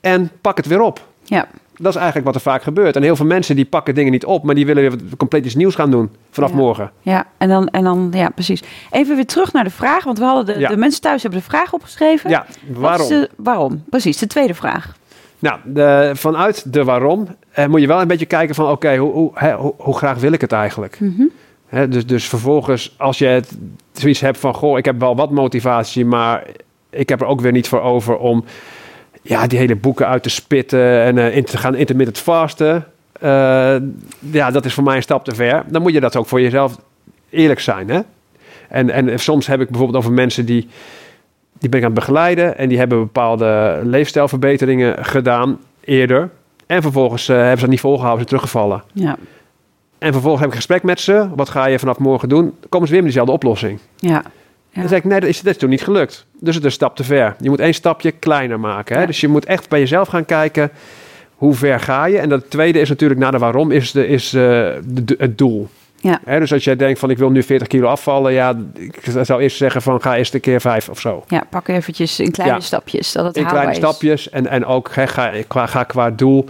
En 0.00 0.30
pak 0.40 0.56
het 0.56 0.66
weer 0.66 0.80
op. 0.80 1.06
ja. 1.24 1.46
Dat 1.80 1.88
is 1.92 1.96
eigenlijk 1.96 2.26
wat 2.26 2.34
er 2.34 2.40
vaak 2.40 2.62
gebeurt. 2.62 2.96
En 2.96 3.02
heel 3.02 3.16
veel 3.16 3.26
mensen 3.26 3.56
die 3.56 3.64
pakken 3.64 3.94
dingen 3.94 4.12
niet 4.12 4.24
op, 4.24 4.42
maar 4.44 4.54
die 4.54 4.66
willen 4.66 4.82
weer 4.82 5.16
compleet 5.16 5.44
iets 5.44 5.54
nieuws 5.54 5.74
gaan 5.74 5.90
doen 5.90 6.10
vanaf 6.30 6.50
Ja. 6.50 6.56
morgen. 6.56 6.90
Ja, 7.00 7.26
en 7.36 7.48
dan, 7.48 7.68
en 7.68 7.84
dan, 7.84 8.08
ja, 8.12 8.28
precies. 8.28 8.62
Even 8.90 9.14
weer 9.16 9.26
terug 9.26 9.52
naar 9.52 9.64
de 9.64 9.70
vraag, 9.70 10.04
want 10.04 10.18
we 10.18 10.24
hadden 10.24 10.54
de, 10.54 10.60
Ja. 10.60 10.68
de 10.68 10.76
mensen 10.76 11.00
thuis 11.00 11.22
hebben 11.22 11.40
de 11.40 11.46
vraag 11.46 11.72
opgeschreven. 11.72 12.30
Ja, 12.30 12.46
waarom? 12.72 13.08
de, 13.08 13.30
waarom? 13.36 13.82
Precies, 13.90 14.16
de 14.18 14.26
tweede 14.26 14.54
vraag. 14.54 14.96
Nou, 15.38 15.58
de, 15.64 16.10
vanuit 16.14 16.72
de 16.72 16.84
waarom 16.84 17.26
eh, 17.52 17.66
moet 17.66 17.80
je 17.80 17.86
wel 17.86 18.00
een 18.00 18.08
beetje 18.08 18.26
kijken 18.26 18.54
van... 18.54 18.70
oké, 18.70 18.96
hoe, 18.96 19.12
hoe, 19.12 19.32
hoe, 19.58 19.74
hoe 19.76 19.96
graag 19.96 20.18
wil 20.18 20.32
ik 20.32 20.40
het 20.40 20.52
eigenlijk? 20.52 21.00
Mhm. 21.00 21.22
Dus, 21.70 22.06
dus 22.06 22.28
vervolgens, 22.28 22.94
als 22.96 23.18
je 23.18 23.26
het, 23.26 23.58
zoiets 23.92 24.20
hebt 24.20 24.38
van... 24.38 24.54
goh, 24.54 24.78
ik 24.78 24.84
heb 24.84 25.00
wel 25.00 25.16
wat 25.16 25.30
motivatie, 25.30 26.04
maar 26.04 26.46
ik 26.90 27.08
heb 27.08 27.20
er 27.20 27.26
ook 27.26 27.40
weer 27.40 27.52
niet 27.52 27.68
voor 27.68 27.80
over... 27.80 28.16
om 28.16 28.44
ja, 29.22 29.46
die 29.46 29.58
hele 29.58 29.76
boeken 29.76 30.06
uit 30.06 30.22
te 30.22 30.30
spitten 30.30 31.02
en 31.02 31.18
eh, 31.18 31.36
in 31.36 31.44
te 31.44 31.58
gaan 31.58 31.74
intermittent 31.74 32.18
fasten... 32.18 32.86
Eh, 33.12 33.76
ja, 34.30 34.50
dat 34.50 34.64
is 34.64 34.74
voor 34.74 34.84
mij 34.84 34.96
een 34.96 35.02
stap 35.02 35.24
te 35.24 35.34
ver. 35.34 35.64
Dan 35.66 35.82
moet 35.82 35.92
je 35.92 36.00
dat 36.00 36.16
ook 36.16 36.26
voor 36.26 36.40
jezelf 36.40 36.78
eerlijk 37.30 37.60
zijn, 37.60 37.88
hè? 37.88 38.00
En, 38.68 38.90
en 38.90 39.18
soms 39.18 39.46
heb 39.46 39.60
ik 39.60 39.68
bijvoorbeeld 39.68 39.98
over 39.98 40.12
mensen 40.12 40.46
die... 40.46 40.68
die 41.58 41.68
ben 41.68 41.78
ik 41.78 41.86
aan 41.86 41.92
het 41.92 42.00
begeleiden... 42.00 42.58
en 42.58 42.68
die 42.68 42.78
hebben 42.78 42.98
bepaalde 42.98 43.80
leefstijlverbeteringen 43.84 45.04
gedaan 45.04 45.58
eerder... 45.80 46.30
En 46.68 46.82
vervolgens 46.82 47.28
eh, 47.28 47.36
hebben 47.36 47.54
ze 47.54 47.60
dat 47.60 47.70
niet 47.70 47.80
volgehouden, 47.80 48.22
ze 48.22 48.28
teruggevallen. 48.28 48.82
Ja, 48.92 49.16
En 49.98 50.12
vervolgens 50.12 50.40
heb 50.40 50.48
ik 50.50 50.54
een 50.56 50.62
gesprek 50.64 50.82
met 50.82 51.00
ze. 51.00 51.28
Wat 51.36 51.48
ga 51.48 51.66
je 51.66 51.78
vanaf 51.78 51.98
morgen 51.98 52.28
doen? 52.28 52.42
Dan 52.42 52.68
komen 52.68 52.86
ze 52.86 52.92
weer 52.92 53.02
met 53.02 53.12
diezelfde 53.12 53.32
oplossing. 53.32 53.78
ja. 53.96 54.22
Ja. 54.70 54.80
Dan 54.80 54.88
zeg 54.88 54.98
ik, 54.98 55.04
nee, 55.04 55.20
dat 55.20 55.28
is, 55.28 55.40
dat 55.40 55.52
is 55.52 55.58
toen 55.58 55.68
niet 55.70 55.82
gelukt. 55.82 56.26
Dus 56.40 56.54
het 56.54 56.64
is 56.64 56.70
een 56.70 56.76
stap 56.76 56.96
te 56.96 57.04
ver. 57.04 57.36
Je 57.40 57.48
moet 57.48 57.60
één 57.60 57.74
stapje 57.74 58.10
kleiner 58.10 58.60
maken. 58.60 58.94
Hè? 58.94 59.00
Ja. 59.00 59.06
Dus 59.06 59.20
je 59.20 59.28
moet 59.28 59.44
echt 59.44 59.68
bij 59.68 59.78
jezelf 59.78 60.08
gaan 60.08 60.24
kijken, 60.24 60.70
hoe 61.34 61.54
ver 61.54 61.80
ga 61.80 62.04
je? 62.04 62.18
En 62.18 62.28
dat 62.28 62.50
tweede 62.50 62.80
is 62.80 62.88
natuurlijk, 62.88 63.20
na 63.20 63.30
de 63.30 63.38
waarom, 63.38 63.70
is, 63.70 63.90
de, 63.92 64.06
is 64.06 64.26
eh, 64.34 64.40
de, 64.84 65.14
het 65.18 65.38
doel. 65.38 65.68
Ja. 66.00 66.20
Hè? 66.24 66.38
Dus 66.38 66.52
als 66.52 66.64
jij 66.64 66.76
denkt 66.76 66.98
van, 66.98 67.10
ik 67.10 67.18
wil 67.18 67.30
nu 67.30 67.42
40 67.42 67.68
kilo 67.68 67.88
afvallen. 67.88 68.32
Ja, 68.32 68.56
ik 68.74 69.00
zou 69.22 69.42
eerst 69.42 69.56
zeggen 69.56 69.82
van, 69.82 70.00
ga 70.02 70.16
eerst 70.16 70.34
een 70.34 70.40
keer 70.40 70.60
vijf 70.60 70.88
of 70.88 71.00
zo. 71.00 71.24
ja, 71.28 71.42
pak 71.50 71.68
eventjes 71.68 72.20
in 72.20 72.30
kleine 72.30 72.54
Ja. 72.56 72.60
stapjes, 72.60 73.12
dat 73.12 73.24
het 73.24 73.36
In 73.36 73.46
kleine 73.46 73.70
is. 73.70 73.76
stapjes. 73.76 74.30
En, 74.30 74.46
en 74.46 74.64
ook 74.64 74.94
hè, 74.94 75.06
ga, 75.06 75.32
qua, 75.48 75.66
ga 75.66 75.84
qua 75.84 76.10
doel 76.10 76.44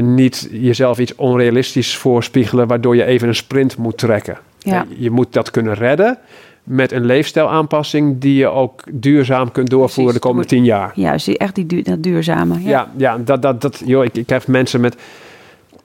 niet 0.00 0.48
jezelf 0.52 0.98
iets 0.98 1.14
onrealistisch 1.14 1.96
voorspiegelen... 1.96 2.66
waardoor 2.66 2.96
je 2.96 3.04
even 3.04 3.28
een 3.28 3.34
sprint 3.34 3.76
moet 3.76 3.98
trekken. 3.98 4.38
Ja. 4.58 4.86
Eh, 4.90 4.96
Je 5.02 5.10
moet 5.10 5.32
dat 5.32 5.50
kunnen 5.50 5.74
redden 5.74 6.18
met 6.62 6.92
een 6.92 7.04
leefstijlaanpassing... 7.04 8.18
die 8.20 8.34
je 8.34 8.46
ook 8.48 8.82
duurzaam 8.92 9.52
kunt 9.52 9.70
doorvoeren 9.70 10.04
Precies. 10.04 10.20
de 10.22 10.28
komende 10.28 10.48
tien 10.48 10.64
jaar. 10.64 10.92
Juist, 10.94 11.26
die- 11.26 11.38
echt 11.38 11.54
die, 11.54 11.82
dat 11.82 12.02
duurzame. 12.02 12.54
Ja. 12.54 12.68
Ja, 12.70 12.88
ja 12.96 13.18
dat, 13.24 13.42
dat, 13.42 13.60
dat, 13.60 13.82
joh, 13.84 14.04
ik, 14.04 14.14
ik 14.16 14.28
heb 14.28 14.46
mensen 14.46 14.80
met, 14.80 14.96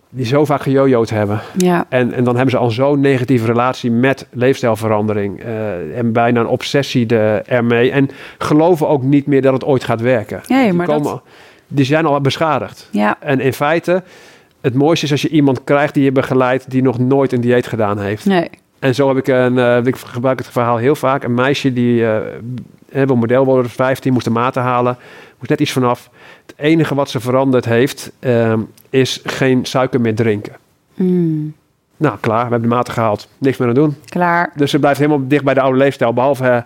die 0.09 0.25
zo 0.25 0.45
vaak 0.45 0.61
gejojoed 0.61 1.09
hebben. 1.09 1.39
Ja. 1.57 1.85
En, 1.89 2.13
en 2.13 2.23
dan 2.23 2.33
hebben 2.35 2.51
ze 2.51 2.57
al 2.57 2.69
zo'n 2.71 2.99
negatieve 2.99 3.45
relatie 3.45 3.91
met 3.91 4.27
leefstijlverandering. 4.31 5.39
eh, 5.43 5.97
en 5.97 6.11
bijna 6.13 6.39
een 6.39 6.47
obsessie 6.47 7.05
de, 7.05 7.41
ermee. 7.45 7.91
En 7.91 8.09
geloven 8.37 8.87
ook 8.87 9.03
niet 9.03 9.25
meer 9.27 9.41
dat 9.41 9.53
het 9.53 9.65
ooit 9.65 9.83
gaat 9.83 10.01
werken. 10.01 10.41
Nee, 10.47 10.73
maar 10.73 10.87
dat- 10.87 11.21
die 11.71 11.85
zijn 11.85 12.05
al 12.05 12.21
beschadigd. 12.21 12.87
Ja. 12.91 13.15
En 13.19 13.39
in 13.39 13.53
feite, 13.53 14.03
het 14.61 14.73
mooiste 14.73 15.05
is 15.05 15.11
als 15.11 15.21
je 15.21 15.29
iemand 15.29 15.63
krijgt 15.63 15.93
die 15.93 16.03
je 16.03 16.11
begeleidt... 16.11 16.71
die 16.71 16.81
nog 16.81 16.99
nooit 16.99 17.31
een 17.31 17.41
dieet 17.41 17.67
gedaan 17.67 17.99
heeft. 17.99 18.25
Nee. 18.25 18.49
En 18.79 18.95
zo 18.95 19.07
heb 19.07 19.17
ik 19.17 19.27
een, 19.27 19.57
eh, 19.57 19.85
ik 19.85 19.95
gebruik 19.95 20.37
het 20.39 20.47
verhaal 20.47 20.77
heel 20.77 20.95
vaak. 20.95 21.23
Een 21.23 21.33
meisje 21.33 21.73
die 21.73 22.05
eh 22.05 22.19
wil 22.91 23.15
model 23.15 23.45
worden, 23.45 23.71
15, 23.71 24.13
moest 24.13 24.25
de 24.25 24.31
maten 24.31 24.61
halen. 24.61 24.97
Moest 25.37 25.49
net 25.49 25.59
iets 25.59 25.71
vanaf. 25.71 26.09
Het 26.45 26.55
enige 26.57 26.95
wat 26.95 27.09
ze 27.09 27.19
veranderd 27.19 27.65
heeft, 27.65 28.11
ehm, 28.19 28.59
is 28.89 29.19
geen 29.23 29.65
suiker 29.65 30.01
meer 30.01 30.15
drinken. 30.15 30.53
Mm, 30.95 31.53
Nou, 31.97 32.17
klaar, 32.19 32.45
we 32.45 32.51
hebben 32.51 32.69
de 32.69 32.75
maten 32.75 32.93
gehaald. 32.93 33.27
Niks 33.37 33.57
meer 33.57 33.67
aan 33.67 33.73
doen. 33.73 33.95
klaar. 34.05 34.51
Dus 34.55 34.71
ze 34.71 34.79
blijft 34.79 34.99
helemaal 34.99 35.27
dicht 35.27 35.43
bij 35.43 35.53
de 35.53 35.61
oude 35.61 35.77
leefstijl. 35.77 36.13
Behalve, 36.13 36.47
eh, 36.47 36.61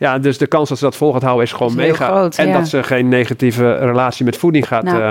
ja, 0.00 0.18
dus 0.18 0.38
de 0.38 0.46
kans 0.46 0.68
dat 0.68 0.78
ze 0.78 0.84
dat 0.84 0.96
vol 0.96 1.12
gaat 1.12 1.22
houden 1.22 1.44
is 1.44 1.52
gewoon 1.52 1.68
Is 1.68 1.74
mega. 1.76 2.06
groot, 2.06 2.36
en 2.36 2.46
ja. 2.48 2.58
dat 2.58 2.68
ze 2.68 2.82
geen 2.82 3.08
negatieve 3.08 3.72
relatie 3.76 4.24
met 4.24 4.36
voeding 4.36 4.66
gaat 4.68 4.82
Nou. 4.82 5.02
eh, 5.02 5.10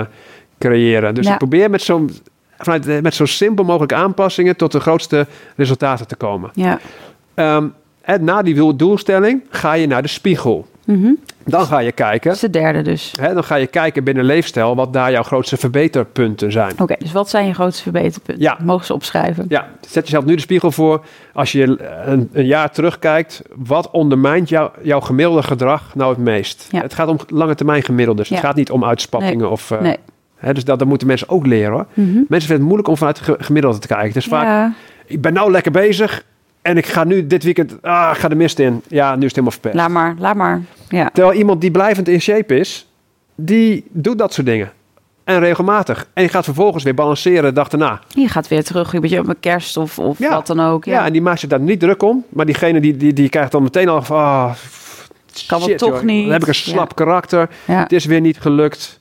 creëren. 0.58 1.14
Dus 1.14 1.26
Ja. 1.26 1.32
ik 1.32 1.38
probeer 1.38 1.70
met 1.70 1.82
zo'n 1.82 2.10
vanuit, 2.58 2.88
eh, 2.88 3.00
met 3.00 3.14
zo 3.14 3.24
simpel 3.26 3.64
mogelijke 3.64 3.94
aanpassingen 3.94 4.56
tot 4.56 4.72
de 4.72 4.80
grootste 4.80 5.26
resultaten 5.56 6.06
te 6.06 6.16
komen. 6.16 6.50
Ja. 6.54 6.78
Ehm, 7.34 7.66
en 8.00 8.24
na 8.24 8.42
die 8.42 8.54
doel- 8.54 8.76
doelstelling 8.76 9.42
ga 9.50 9.72
je 9.72 9.86
naar 9.86 10.02
de 10.02 10.08
spiegel. 10.08 10.66
Mhm. 10.86 11.10
Dan 11.50 11.66
ga 11.66 11.78
je 11.78 11.92
kijken, 11.92 12.24
Dat 12.28 12.34
is 12.34 12.40
de 12.40 12.50
derde 12.50 12.82
dus. 12.82 13.14
hè, 13.20 13.34
dan 13.34 13.44
ga 13.44 13.54
je 13.54 13.66
kijken 13.66 14.04
binnen 14.04 14.24
leefstijl 14.24 14.74
wat 14.76 14.92
daar 14.92 15.10
jouw 15.10 15.22
grootste 15.22 15.56
verbeterpunten 15.56 16.52
zijn. 16.52 16.72
Oké, 16.78 16.94
dus 16.98 17.12
wat 17.12 17.30
zijn 17.30 17.46
je 17.46 17.54
grootste 17.54 17.82
verbeterpunten? 17.82 18.42
Ja. 18.44 18.56
Mogen 18.62 18.86
ze 18.86 18.94
opschrijven? 18.94 19.44
Ja, 19.48 19.68
zet 19.88 20.04
jezelf 20.04 20.24
nu 20.24 20.34
de 20.34 20.40
spiegel 20.40 20.72
voor. 20.72 21.04
Als 21.32 21.52
je 21.52 21.62
een, 22.06 22.28
een 22.32 22.46
jaar 22.46 22.70
terugkijkt, 22.70 23.42
wat 23.54 23.90
ondermijnt 23.90 24.48
jou, 24.48 24.70
jouw 24.82 25.00
gemiddelde 25.00 25.42
gedrag 25.42 25.94
nou 25.94 26.10
het 26.10 26.18
meest? 26.18 26.68
Ja. 26.70 26.80
Het 26.80 26.94
gaat 26.94 27.08
om 27.08 27.18
lange 27.28 27.54
termijn 27.54 27.82
gemiddeldes. 27.82 28.28
Ja. 28.28 28.34
Het 28.34 28.44
gaat 28.44 28.56
niet 28.56 28.70
om 28.70 28.84
uitspattingen. 28.84 29.50
Of, 29.50 29.70
eh, 29.70 29.80
Nee. 29.80 29.96
hè, 30.36 30.54
dus 30.54 30.64
dat, 30.64 30.78
dat 30.78 30.88
moeten 30.88 31.06
mensen 31.06 31.28
ook 31.28 31.46
leren 31.46 31.72
hoor. 31.72 31.86
Mhm. 31.94 32.06
Mensen 32.12 32.28
vinden 32.28 32.48
het 32.56 32.62
moeilijk 32.62 32.88
om 32.88 32.96
vanuit 32.96 33.20
gemiddelde 33.38 33.78
te 33.78 33.86
kijken. 33.86 34.12
Dus 34.12 34.26
vaak, 34.26 34.72
ik 35.06 35.20
ben 35.20 35.32
nou 35.32 35.50
lekker 35.50 35.72
bezig 35.72 36.22
en 36.62 36.76
ik 36.76 36.86
ga 36.86 37.04
nu 37.04 37.26
dit 37.26 37.42
weekend, 37.42 37.82
ah, 37.82 38.14
ga 38.14 38.28
de 38.28 38.34
mist 38.34 38.58
in. 38.58 38.82
Ja, 38.88 39.10
nu 39.10 39.16
is 39.16 39.22
het 39.22 39.30
helemaal 39.30 39.50
verpest. 39.50 39.74
Laat 39.74 39.90
maar, 39.90 40.14
laat 40.18 40.36
maar. 40.36 40.62
Ja. 40.88 41.10
Terwijl 41.12 41.36
iemand 41.38 41.60
die 41.60 41.70
blijvend 41.70 42.08
in 42.08 42.20
shape 42.20 42.58
is, 42.58 42.88
die 43.34 43.84
doet 43.90 44.18
dat 44.18 44.32
soort 44.32 44.46
dingen. 44.46 44.72
En 45.24 45.38
regelmatig. 45.40 46.06
En 46.14 46.22
die 46.22 46.32
gaat 46.32 46.44
vervolgens 46.44 46.84
weer 46.84 46.94
balanceren 46.94 47.42
de 47.42 47.52
dag 47.52 47.68
daarna. 47.68 48.00
Je 48.08 48.28
gaat 48.28 48.48
weer 48.48 48.64
terug, 48.64 48.92
een 48.92 49.00
beetje 49.00 49.18
op 49.20 49.28
een 49.28 49.40
kerst 49.40 49.76
of, 49.76 49.98
of 49.98 50.18
Ja. 50.18 50.30
wat 50.30 50.46
dan 50.46 50.60
ook. 50.60 50.84
Ja. 50.84 50.92
Ja, 50.92 51.06
en 51.06 51.12
die 51.12 51.22
maakt 51.22 51.40
zich 51.40 51.48
daar 51.48 51.60
niet 51.60 51.80
druk 51.80 52.02
om. 52.02 52.24
Maar 52.28 52.46
diegene 52.46 52.80
die, 52.80 52.96
die, 52.96 53.12
die 53.12 53.28
krijgt 53.28 53.52
dan 53.52 53.62
meteen 53.62 53.88
al 53.88 54.02
van... 54.02 54.16
ah, 54.18 54.52
Kan 55.46 55.58
wel 55.58 55.68
shit, 55.68 55.78
toch 55.78 55.90
joh, 55.94 56.02
niet. 56.02 56.22
Dan 56.22 56.32
heb 56.32 56.42
ik 56.42 56.48
een 56.48 56.54
slap 56.54 56.94
karakter. 56.96 57.48
Het 57.64 57.92
is 57.92 58.04
weer 58.04 58.20
niet 58.20 58.40
gelukt. 58.40 58.99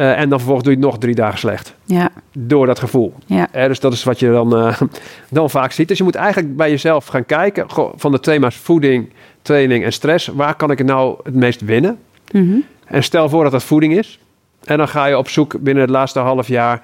Eh, 0.00 0.18
en 0.18 0.28
dan 0.28 0.38
vervolgens 0.38 0.64
doe 0.68 0.72
je 0.76 0.80
het 0.80 0.88
nog 0.90 0.98
drie 0.98 1.14
dagen 1.14 1.38
slecht. 1.38 1.74
ja, 1.84 2.08
Door 2.32 2.66
dat 2.66 2.78
gevoel. 2.78 3.14
ja. 3.26 3.48
Eh, 3.52 3.66
dus 3.66 3.80
dat 3.80 3.92
is 3.92 4.04
wat 4.04 4.18
je 4.18 4.30
dan, 4.30 4.56
eh, 4.56 4.80
dan 5.30 5.50
vaak 5.50 5.72
ziet. 5.72 5.88
Dus 5.88 5.98
je 5.98 6.04
moet 6.04 6.14
eigenlijk 6.14 6.56
bij 6.56 6.70
jezelf 6.70 7.06
gaan 7.06 7.26
kijken. 7.26 7.70
goh, 7.70 7.92
van 7.96 8.12
de 8.12 8.20
thema's 8.20 8.56
voeding, 8.56 9.12
training 9.42 9.84
en 9.84 9.92
stress. 9.92 10.26
Waar 10.26 10.54
kan 10.54 10.70
ik 10.70 10.78
het 10.78 10.86
nou 10.86 11.16
het 11.22 11.34
meest 11.34 11.60
winnen? 11.60 11.98
Mhm. 12.32 12.56
En 12.84 13.02
stel 13.02 13.28
voor 13.28 13.42
dat 13.42 13.52
dat 13.52 13.62
voeding 13.62 13.98
is. 13.98 14.18
En 14.64 14.78
dan 14.78 14.88
ga 14.88 15.06
je 15.06 15.18
op 15.18 15.28
zoek 15.28 15.60
binnen 15.60 15.82
het 15.82 15.92
laatste 15.92 16.18
half 16.18 16.48
jaar 16.48 16.82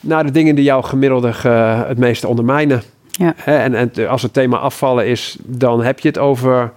naar 0.00 0.24
de 0.24 0.30
dingen 0.30 0.54
die 0.54 0.64
jouw 0.64 0.82
gemiddelde 0.82 1.32
ge- 1.32 1.84
het 1.88 1.98
meeste 1.98 2.28
ondermijnen. 2.28 2.82
Ja. 3.10 3.34
En 3.44 3.92
als 4.08 4.22
het 4.22 4.32
thema 4.32 4.56
afvallen 4.56 5.06
is, 5.06 5.36
dan 5.42 5.82
heb 5.82 5.98
je 6.00 6.08
het 6.08 6.18
over 6.18 6.72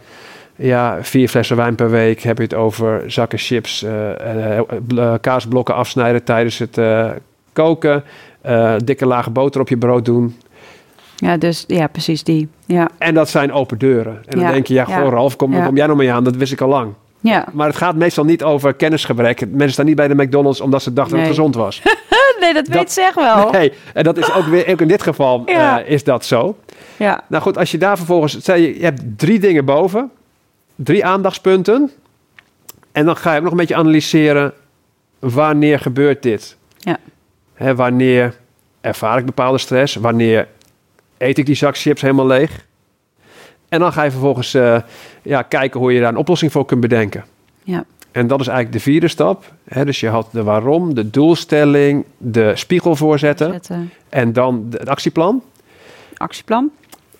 ja, 0.59 0.97
vier 1.01 1.27
flessen 1.29 1.55
wijn 1.55 1.75
per 1.75 1.89
week. 1.89 2.21
Heb 2.21 2.37
je 2.37 2.43
het 2.43 2.53
over 2.53 3.03
zakken 3.11 3.39
chips, 3.39 3.83
eh, 3.83 4.57
eh, 4.57 4.63
bl- 4.87 5.13
kaasblokken 5.21 5.75
afsnijden 5.75 6.23
tijdens 6.23 6.57
het 6.57 6.77
eh, 6.77 7.09
koken. 7.53 8.03
eh, 8.41 8.73
dikke 8.83 9.05
lage 9.05 9.29
boter 9.29 9.61
op 9.61 9.69
je 9.69 9.77
brood 9.77 10.05
doen. 10.05 10.37
Ja, 11.15 11.37
dus 11.37 11.63
ja, 11.67 11.87
precies 11.87 12.23
die. 12.23 12.47
Ja, 12.65 12.89
En 12.97 13.13
dat 13.13 13.29
zijn 13.29 13.51
open 13.51 13.77
deuren. 13.77 14.13
En 14.25 14.37
dan 14.37 14.39
Ja, 14.47 14.51
denk 14.51 14.67
je, 14.67 14.73
ja, 14.73 14.85
ja, 14.87 14.99
goh 15.01 15.09
Ralf, 15.09 15.35
kom, 15.35 15.53
ja. 15.53 15.65
kom 15.65 15.75
jij 15.77 15.87
nog 15.87 15.97
mee 15.97 16.11
aan? 16.11 16.23
Dat 16.23 16.35
wist 16.35 16.51
ik 16.51 16.61
al 16.61 16.69
lang. 16.69 16.93
ja. 17.19 17.45
Maar 17.53 17.67
het 17.67 17.75
gaat 17.75 17.95
meestal 17.95 18.23
niet 18.23 18.43
over 18.43 18.73
kennisgebrek. 18.73 19.39
Mensen 19.49 19.71
staan 19.71 19.85
niet 19.85 19.95
bij 19.95 20.07
de 20.07 20.15
McDonald's 20.15 20.61
omdat 20.61 20.81
ze 20.83 20.93
dachten 20.93 21.15
dat 21.17 21.25
het 21.25 21.35
gezond 21.35 21.55
was. 21.55 21.81
nee, 22.41 22.53
dat, 22.53 22.65
Dat- 22.65 22.75
weet 22.75 22.91
zeg 22.91 23.13
wel. 23.13 23.49
Nee, 23.51 23.73
en 23.93 24.03
dat 24.03 24.17
is 24.17 24.33
ook 24.33 24.45
weer, 24.45 24.67
ook 24.71 24.81
in 24.81 24.87
dit 24.87 25.03
geval 25.03 25.41
Ja. 25.45 25.81
eh, 25.83 25.91
is 25.91 26.03
dat 26.03 26.25
zo. 26.25 26.55
Ja, 26.97 27.21
Nou 27.27 27.43
goed, 27.43 27.57
als 27.57 27.71
je 27.71 27.77
daar 27.77 27.97
vervolgens, 27.97 28.37
zei 28.39 28.61
je, 28.61 28.77
je 28.77 28.83
hebt 28.83 29.01
drie 29.17 29.39
dingen 29.39 29.65
boven, 29.65 30.11
drie 30.83 31.05
aandachtspunten. 31.05 31.91
En 32.91 33.05
dan 33.05 33.17
ga 33.17 33.31
je 33.31 33.37
ook 33.37 33.43
nog 33.43 33.51
een 33.51 33.57
beetje 33.57 33.75
analyseren, 33.75 34.53
wanneer 35.19 35.79
gebeurt 35.79 36.23
dit? 36.23 36.57
Ja. 36.77 36.97
Hè, 37.53 37.75
wanneer 37.75 38.35
ervaar 38.81 39.17
ik 39.17 39.25
bepaalde 39.25 39.57
stress? 39.57 39.95
Wanneer 39.95 40.47
eet 41.17 41.37
ik 41.37 41.45
die 41.45 41.55
zak 41.55 41.77
chips 41.77 42.01
helemaal 42.01 42.27
leeg? 42.27 42.65
En 43.69 43.79
dan 43.79 43.93
ga 43.93 44.03
je 44.03 44.11
vervolgens 44.11 44.53
eh, 44.53 44.81
ja, 45.21 45.41
kijken 45.41 45.79
hoe 45.79 45.93
je 45.93 45.99
daar 45.99 46.09
een 46.09 46.17
oplossing 46.17 46.51
voor 46.51 46.65
kunt 46.65 46.81
bedenken. 46.81 47.25
ja, 47.63 47.85
En 48.11 48.27
dat 48.27 48.39
is 48.39 48.47
eigenlijk 48.47 48.77
de 48.77 48.91
vierde 48.91 49.07
stap. 49.07 49.53
Hè, 49.63 49.85
dus 49.85 49.99
je 49.99 50.07
had 50.07 50.27
de 50.31 50.43
waarom, 50.43 50.93
de 50.93 51.09
doelstelling, 51.09 52.05
de 52.17 52.55
spiegel 52.55 52.95
voorzetten 52.95 53.51
zetten. 53.51 53.91
en 54.09 54.33
dan 54.33 54.67
het 54.71 54.89
actieplan. 54.89 55.43
Actieplan. 56.17 56.71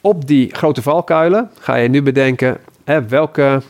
Op 0.01 0.28
die 0.28 0.55
grote 0.55 0.82
valkuilen 0.82 1.49
ga 1.60 1.76
je 1.76 1.89
nu 1.89 2.01
bedenken... 2.01 2.57
Hè, 2.90 3.08
welke 3.08 3.62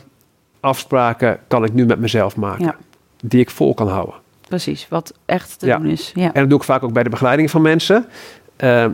afspraken 0.60 1.38
kan 1.48 1.64
ik 1.64 1.72
nu 1.72 1.86
met 1.86 1.98
mezelf 1.98 2.36
maken... 2.36 2.64
Ja. 2.64 2.76
die 3.24 3.40
ik 3.40 3.50
vol 3.50 3.74
kan 3.74 3.88
houden. 3.88 4.14
Precies, 4.48 4.86
wat 4.88 5.14
echt 5.26 5.58
te 5.58 5.66
Ja. 5.66 5.76
doen 5.76 5.86
is. 5.86 6.12
Ja. 6.14 6.32
En 6.32 6.40
dat 6.40 6.48
doe 6.48 6.58
ik 6.58 6.64
vaak 6.64 6.82
ook 6.82 6.92
bij 6.92 7.02
de 7.02 7.10
begeleiding 7.10 7.50
van 7.50 7.62
mensen. 7.62 8.06
Eh, 8.56 8.86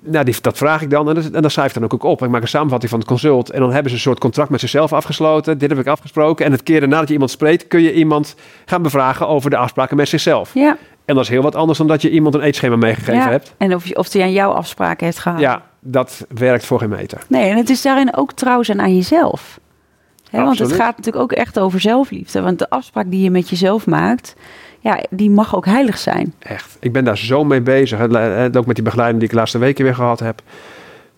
nou, 0.00 0.24
die, 0.24 0.36
dat 0.40 0.56
vraag 0.56 0.82
ik 0.82 0.90
dan 0.90 1.08
en, 1.08 1.14
dat, 1.14 1.30
en 1.30 1.42
dan 1.42 1.50
schrijf 1.50 1.74
ik 1.74 1.80
dan 1.80 1.90
ook 1.90 2.02
op. 2.02 2.22
Ik 2.22 2.30
maak 2.30 2.42
een 2.42 2.48
samenvatting 2.48 2.90
van 2.90 3.00
het 3.00 3.08
consult... 3.08 3.50
en 3.50 3.60
dan 3.60 3.70
hebben 3.72 3.90
ze 3.90 3.96
een 3.96 4.02
soort 4.02 4.18
contract 4.18 4.50
met 4.50 4.60
zichzelf 4.60 4.92
afgesloten. 4.92 5.58
Dit 5.58 5.70
heb 5.70 5.78
ik 5.78 5.86
afgesproken. 5.86 6.44
En 6.46 6.52
het 6.52 6.62
keer 6.62 6.80
daarna 6.80 6.98
dat 6.98 7.06
je 7.06 7.12
iemand 7.12 7.30
spreekt... 7.30 7.68
kun 7.68 7.80
je 7.80 7.92
iemand 7.92 8.34
gaan 8.64 8.82
bevragen 8.82 9.28
over 9.28 9.50
de 9.50 9.56
afspraken 9.56 9.96
met 9.96 10.08
zichzelf. 10.08 10.54
ja. 10.54 10.76
En 11.06 11.14
dat 11.14 11.24
is 11.24 11.30
heel 11.30 11.42
wat 11.42 11.54
anders 11.54 11.78
dan 11.78 11.86
dat 11.86 12.02
je 12.02 12.10
iemand 12.10 12.34
een 12.34 12.40
eetschema 12.40 12.76
meegegeven 12.76 13.14
ja. 13.14 13.28
hebt. 13.30 13.54
En 13.56 13.74
of, 13.74 13.86
je- 13.86 13.96
of 13.96 14.08
die 14.08 14.22
aan 14.22 14.32
jouw 14.32 14.50
afspraken 14.50 15.04
heeft 15.06 15.18
gehouden. 15.18 15.50
Ja, 15.50 15.62
dat 15.80 16.26
werkt 16.34 16.64
voor 16.66 16.78
geen 16.78 16.88
meter. 16.88 17.22
Nee, 17.28 17.50
en 17.50 17.56
het 17.56 17.70
is 17.70 17.82
daarin 17.82 18.16
ook 18.16 18.32
trouw 18.32 18.62
zijn 18.62 18.80
aan 18.80 18.94
jezelf. 18.96 19.60
Hè, 20.30 20.42
want 20.44 20.58
het 20.58 20.72
gaat 20.72 20.96
natuurlijk 20.96 21.22
ook 21.24 21.32
echt 21.32 21.58
over 21.58 21.80
zelfliefde. 21.80 22.40
Want 22.42 22.58
de 22.58 22.70
afspraak 22.70 23.10
die 23.10 23.22
je 23.22 23.30
met 23.30 23.48
jezelf 23.50 23.86
maakt, 23.86 24.34
ja, 24.80 25.00
die 25.10 25.30
mag 25.30 25.56
ook 25.56 25.64
heilig 25.66 25.98
zijn. 25.98 26.34
Echt. 26.38 26.76
Ik 26.80 26.92
ben 26.92 27.04
daar 27.04 27.18
zo 27.18 27.44
mee 27.44 27.60
bezig. 27.60 27.98
Het- 27.98 28.56
Ook 28.56 28.66
met 28.66 28.74
die 28.74 28.84
begeleiding 28.84 29.18
die 29.20 29.28
ik 29.28 29.34
de 29.34 29.40
laatste 29.40 29.58
weken 29.58 29.84
weer 29.84 29.94
gehad 29.94 30.20
heb. 30.20 30.42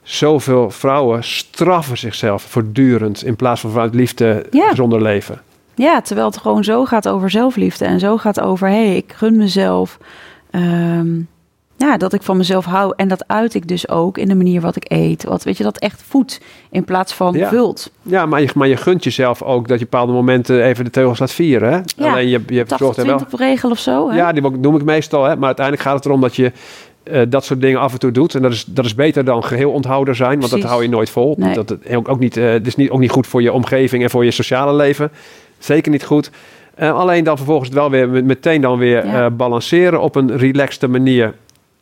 Zoveel 0.03 0.71
vrouwen 0.71 1.25
straffen 1.25 1.99
zichzelf 1.99 2.43
voortdurend 2.43 3.25
in 3.25 3.37
plaats 3.37 3.61
van 3.61 3.71
vanuit 3.71 3.95
liefde 3.95 4.47
Ja. 4.51 4.75
zonder 4.75 5.03
leven. 5.03 5.41
Ja, 5.79 6.01
terwijl 6.01 6.27
het 6.27 6.37
gewoon 6.39 6.65
zo 6.65 6.85
gaat 6.85 7.09
over 7.09 7.31
zelfliefde 7.31 7.85
en 7.85 8.01
zo 8.01 8.17
gaat 8.17 8.41
over, 8.41 8.69
hé, 8.69 8.87
hey, 8.87 8.97
ik 8.97 9.13
gun 9.17 9.37
mezelf. 9.37 9.99
ehm, 10.51 11.21
ja, 11.77 11.97
dat 11.97 12.13
ik 12.13 12.23
van 12.23 12.37
mezelf 12.37 12.65
hou. 12.65 12.93
En 12.97 13.09
dat 13.09 13.25
uit 13.29 13.55
ik 13.55 13.69
dus 13.69 13.89
ook 13.89 14.19
in 14.19 14.29
de 14.29 14.35
manier 14.35 14.61
wat 14.61 14.77
ik 14.77 14.85
eet. 14.93 15.25
Wat 15.25 15.43
weet 15.43 15.57
je, 15.57 15.63
dat 15.63 15.79
echt 15.79 16.03
voedt 16.09 16.41
in 16.71 16.85
plaats 16.85 17.15
van 17.15 17.35
Ja. 17.35 17.49
vult. 17.49 17.91
Ja, 18.03 18.27
maar 18.27 18.41
je, 18.41 18.49
maar 18.55 18.69
je 18.69 18.77
gunt 18.77 19.05
jezelf 19.05 19.43
ook 19.43 19.69
dat 19.69 19.79
je 19.79 19.85
bepaalde 19.85 20.13
momenten 20.13 20.65
even 20.65 20.85
de 20.85 20.91
teugels 20.91 21.19
laat 21.19 21.33
vieren. 21.33 21.73
Hè? 21.73 21.81
Ja, 21.97 22.11
Alleen 22.13 22.29
je, 22.29 22.41
je 22.47 22.65
zorgt 22.79 22.99
er 22.99 23.07
wel. 23.07 23.19
80-20 23.19 23.23
regel 23.31 23.71
of 23.71 23.79
zo. 23.79 24.11
Hè? 24.11 24.17
Ja, 24.17 24.33
die 24.33 24.51
noem 24.51 24.77
ik 24.77 24.85
meestal. 24.85 25.25
Hè? 25.25 25.37
Maar 25.37 25.47
uiteindelijk 25.47 25.87
gaat 25.87 25.97
het 25.97 26.05
erom 26.05 26.21
dat 26.21 26.37
je 26.37 26.53
eh, 27.03 27.23
dat 27.29 27.45
soort 27.45 27.61
dingen 27.61 27.81
af 27.81 27.93
en 27.93 27.99
toe 27.99 28.11
doet. 28.11 28.35
En 28.35 28.43
dat 28.43 28.53
is, 28.53 28.65
dat 28.65 28.85
is 28.85 28.95
beter 28.95 29.25
dan 29.25 29.45
geheel 29.45 29.71
onthouder 29.71 30.15
zijn, 30.15 30.41
want 30.41 30.53
dat 30.53 30.63
hou 30.63 30.83
je 30.83 30.89
nooit 30.89 31.11
vol. 31.11 31.35
Nee. 31.39 31.55
Dat, 31.55 31.69
het, 31.69 31.95
ook, 31.95 32.09
ook 32.09 32.19
niet, 32.19 32.37
eh, 32.37 32.51
het 32.51 32.67
is 32.67 32.77
niet, 32.77 32.91
ook 32.91 33.01
niet 33.01 33.11
goed 33.11 33.27
voor 33.27 33.43
je 33.43 33.53
omgeving 33.53 34.03
en 34.03 34.11
voor 34.11 34.25
je 34.25 34.31
sociale 34.31 34.75
leven. 34.75 35.11
Zeker 35.59 35.91
niet 35.93 36.05
goed. 36.05 36.31
Eh, 36.75 36.95
alleen 36.95 37.25
dan 37.25 37.37
vervolgens 37.37 37.69
het 37.69 37.79
wel 37.79 37.91
weer 37.91 38.09
met- 38.09 38.25
meteen 38.25 38.61
dan 38.61 38.79
weer 38.79 39.07
Ja. 39.07 39.25
eh, 39.25 39.31
balanceren 39.33 40.01
op 40.01 40.15
een 40.15 40.37
relaxte 40.37 40.89
manier. 40.89 41.35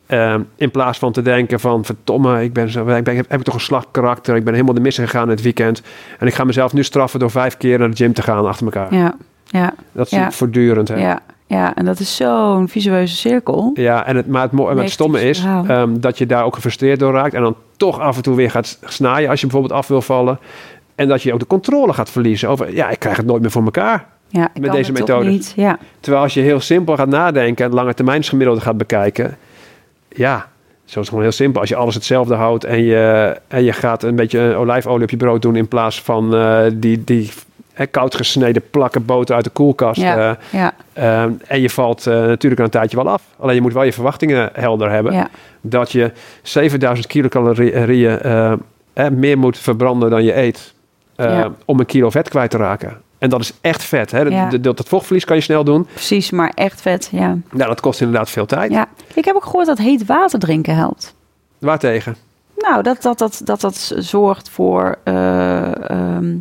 Eh, 0.05 0.35
in 0.55 0.71
plaats 0.71 0.99
van 0.99 1.11
te 1.11 1.21
denken 1.21 1.59
van, 1.59 1.85
verdomme, 1.85 2.43
ik 2.43 2.53
ben 2.53 2.69
zo, 2.69 2.87
ik 2.87 3.03
ben, 3.03 3.15
heb, 3.15 3.33
ik 3.33 3.41
toch 3.43 3.53
een 3.53 3.59
slak 3.59 3.85
karakter. 3.91 4.35
Ik 4.35 4.43
ben 4.43 4.53
helemaal 4.53 4.73
de 4.75 4.81
mis 4.81 4.95
gegaan 4.97 5.23
in 5.23 5.29
het 5.29 5.41
weekend. 5.41 5.81
En 6.19 6.27
ik 6.27 6.33
ga 6.33 6.43
mezelf 6.43 6.73
nu 6.73 6.83
straffen 6.83 7.19
door 7.19 7.31
vijf 7.31 7.57
keer 7.57 7.79
naar 7.79 7.89
de 7.89 7.95
gym 7.95 8.13
te 8.13 8.21
gaan 8.21 8.45
achter 8.47 8.65
elkaar. 8.65 8.93
ja, 8.93 9.15
ja, 9.45 9.73
Dat 9.91 10.05
is 10.05 10.11
Ja. 10.11 10.31
voortdurend. 10.31 10.87
Hè? 10.87 10.95
ja, 10.95 11.19
ja. 11.47 11.75
En 11.75 11.85
dat 11.85 11.99
is 11.99 12.15
zo'n 12.15 12.67
visueuze 12.69 13.15
cirkel. 13.15 13.71
Ja, 13.73 14.05
en 14.05 14.15
het, 14.15 14.27
maar 14.27 14.41
het, 14.51 14.59
en 14.59 14.77
het 14.77 14.91
stomme 14.91 15.21
is 15.21 15.43
ehm, 15.43 15.99
dat 15.99 16.17
je 16.17 16.25
daar 16.25 16.43
ook 16.43 16.55
gefrustreerd 16.55 16.99
door 16.99 17.13
raakt. 17.13 17.33
En 17.33 17.41
dan 17.41 17.55
toch 17.77 17.99
af 17.99 18.15
en 18.15 18.21
toe 18.23 18.35
weer 18.35 18.51
gaat 18.51 18.79
snaaien 18.85 19.29
als 19.29 19.39
je 19.41 19.47
bijvoorbeeld 19.47 19.79
af 19.79 19.87
wil 19.87 20.01
vallen. 20.01 20.39
En 20.97 21.07
dat 21.07 21.21
je 21.21 21.33
ook 21.33 21.39
de 21.39 21.47
controle 21.47 21.93
gaat 21.93 22.09
verliezen 22.09 22.49
over, 22.49 22.75
ja, 22.75 22.89
ik 22.89 22.99
krijg 22.99 23.17
het 23.17 23.25
nooit 23.25 23.41
meer 23.41 23.51
voor 23.51 23.63
elkaar. 23.63 24.05
Ja, 24.27 24.43
ik 24.43 24.53
Met 24.53 24.69
kan 24.69 24.75
deze 24.75 24.91
methode. 24.91 25.29
Niet. 25.29 25.53
Ja, 25.55 25.79
Terwijl 25.99 26.23
als 26.23 26.33
je 26.33 26.41
heel 26.41 26.59
simpel 26.59 26.95
gaat 26.95 27.07
nadenken 27.07 27.65
en 27.65 27.73
lange 27.73 27.93
termijnsgemiddelde 27.93 28.61
gaat 28.61 28.77
bekijken. 28.77 29.37
Ja, 30.09 30.37
zo 30.85 30.85
is 30.85 30.95
het 30.95 31.07
gewoon 31.07 31.23
heel 31.23 31.31
simpel. 31.31 31.61
Als 31.61 31.69
je 31.69 31.75
alles 31.75 31.95
hetzelfde 31.95 32.35
houdt 32.35 32.63
en 32.63 32.83
je, 32.83 33.35
en 33.47 33.63
je 33.63 33.73
gaat 33.73 34.03
een 34.03 34.15
beetje 34.15 34.55
olijfolie 34.55 35.03
op 35.03 35.09
je 35.09 35.17
brood 35.17 35.41
doen 35.41 35.55
in 35.55 35.67
plaats 35.67 36.01
van 36.01 36.35
eh, 36.35 36.65
die, 36.73 37.03
die 37.03 37.31
hè, 37.73 37.85
koud 37.85 38.15
gesneden 38.15 38.63
plakken 38.71 39.05
boter 39.05 39.35
uit 39.35 39.43
de 39.43 39.49
koelkast. 39.49 40.01
ja, 40.01 40.29
eh, 40.29 40.59
ja, 40.59 40.73
Ehm, 40.93 41.31
en 41.47 41.61
je 41.61 41.69
valt 41.69 42.07
eh, 42.07 42.13
natuurlijk 42.13 42.61
een 42.61 42.69
tijdje 42.69 42.97
wel 42.97 43.09
af. 43.09 43.23
Alleen 43.39 43.55
je 43.55 43.61
moet 43.61 43.73
wel 43.73 43.83
je 43.83 43.93
verwachtingen 43.93 44.49
helder 44.53 44.91
hebben. 44.91 45.13
ja, 45.13 45.29
Dat 45.61 45.91
je 45.91 46.11
7000 46.41 47.07
kilocalorieën 47.07 48.59
meer 49.11 49.37
moet 49.37 49.57
verbranden 49.57 50.09
dan 50.09 50.23
je 50.23 50.37
eet. 50.37 50.75
Eh, 51.17 51.25
Ja. 51.37 51.51
Om 51.65 51.79
een 51.79 51.85
kilo 51.85 52.09
vet 52.09 52.29
kwijt 52.29 52.49
te 52.51 52.57
raken. 52.57 52.97
En 53.17 53.29
dat 53.29 53.39
is 53.41 53.53
echt 53.61 53.83
vet. 53.83 54.11
Hè? 54.11 54.23
Dat, 54.23 54.33
Ja. 54.33 54.49
dat, 54.49 54.77
dat 54.77 54.87
vochtverlies 54.87 55.25
kan 55.25 55.35
je 55.35 55.41
snel 55.41 55.63
doen. 55.63 55.85
precies. 55.93 56.31
Maar 56.31 56.51
echt 56.55 56.81
vet, 56.81 57.09
ja. 57.11 57.27
Nou, 57.51 57.67
dat 57.69 57.79
kost 57.81 58.01
inderdaad 58.01 58.29
veel 58.29 58.45
tijd. 58.45 58.71
ja. 58.71 58.87
Ik 59.13 59.25
heb 59.25 59.35
ook 59.35 59.43
gehoord 59.43 59.65
dat 59.65 59.77
heet 59.77 60.05
water 60.05 60.39
drinken 60.39 60.75
helpt. 60.75 61.15
Waartegen? 61.57 62.15
Nou, 62.57 62.83
dat 62.83 63.01
dat, 63.01 63.17
dat, 63.17 63.41
dat, 63.43 63.61
dat 63.61 63.93
zorgt 63.97 64.49
voor... 64.49 64.97
eh, 65.03 65.89
ehm, 65.89 66.35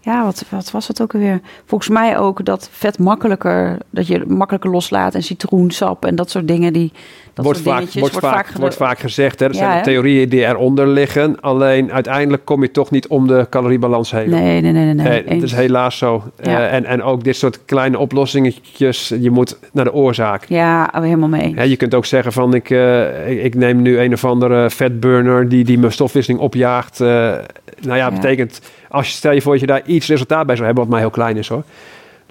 ja, 0.00 0.24
wat, 0.24 0.44
wat 0.48 0.70
was 0.70 0.88
het 0.88 1.02
ook 1.02 1.14
alweer? 1.14 1.40
Volgens 1.66 1.90
mij 1.90 2.18
ook 2.18 2.44
dat 2.44 2.68
vet 2.72 2.98
makkelijker... 2.98 3.78
dat 3.90 4.06
je 4.06 4.24
makkelijker 4.26 4.70
loslaat 4.70 5.14
en 5.14 5.22
citroensap 5.22 6.04
en 6.04 6.14
dat 6.14 6.30
soort 6.30 6.48
dingen. 6.48 6.72
Die, 6.72 6.92
dat 7.34 7.44
wordt, 7.44 7.60
vaak, 7.60 7.84
wordt, 7.92 8.18
vaak, 8.18 8.46
gede- 8.46 8.60
wordt 8.60 8.76
vaak 8.76 8.98
gezegd. 8.98 9.40
Hè? 9.40 9.46
Er 9.46 9.52
Ja, 9.52 9.58
zijn 9.58 9.70
hè? 9.76 9.82
theorieën 9.82 10.28
die 10.28 10.46
eronder 10.46 10.88
liggen. 10.88 11.40
Alleen 11.40 11.92
uiteindelijk 11.92 12.44
kom 12.44 12.62
je 12.62 12.70
toch 12.70 12.90
niet 12.90 13.06
om 13.08 13.26
de 13.26 13.46
caloriebalans 13.50 14.10
heen. 14.10 14.30
Nee, 14.30 14.60
nee, 14.60 14.72
nee, 14.72 14.94
nee. 14.94 15.24
is 15.42 15.52
helaas 15.52 15.98
zo. 15.98 16.22
Ja. 16.42 16.58
Eh, 16.68 16.74
en, 16.74 16.84
en 16.84 17.02
ook 17.02 17.24
dit 17.24 17.36
soort 17.36 17.64
kleine 17.64 17.98
oplossingetjes, 17.98 19.12
je 19.20 19.30
moet 19.30 19.58
naar 19.72 19.84
de 19.84 19.92
oorzaak. 19.92 20.44
Ja, 20.48 20.90
oh, 20.94 21.02
helemaal 21.02 21.28
mee. 21.28 21.54
Ja, 21.54 21.62
je 21.62 21.76
kunt 21.76 21.94
ook 21.94 22.04
zeggen 22.06 22.32
van 22.32 22.54
ik, 22.54 22.70
eh, 22.70 23.30
ik, 23.30 23.42
ik 23.42 23.54
neem 23.54 23.82
nu 23.82 23.98
een 23.98 24.12
of 24.12 24.24
andere 24.24 24.70
vetburner 24.70 25.48
die, 25.48 25.64
die 25.64 25.78
mijn 25.78 25.92
stofwisseling 25.92 26.42
opjaagt. 26.42 27.00
Eh, 27.00 27.06
nou 27.06 27.38
ja, 27.82 27.94
Ja. 27.96 28.10
betekent, 28.10 28.60
als 28.88 29.06
je 29.06 29.12
stel 29.12 29.32
je 29.32 29.40
voor 29.42 29.52
dat 29.52 29.60
je 29.60 29.66
daar 29.66 29.82
iets 29.86 30.08
resultaat 30.08 30.46
bij 30.46 30.54
zou 30.54 30.66
hebben, 30.66 30.84
wat 30.84 30.92
mij 30.92 31.02
heel 31.02 31.10
klein 31.10 31.36
is 31.36 31.48
hoor. 31.48 31.62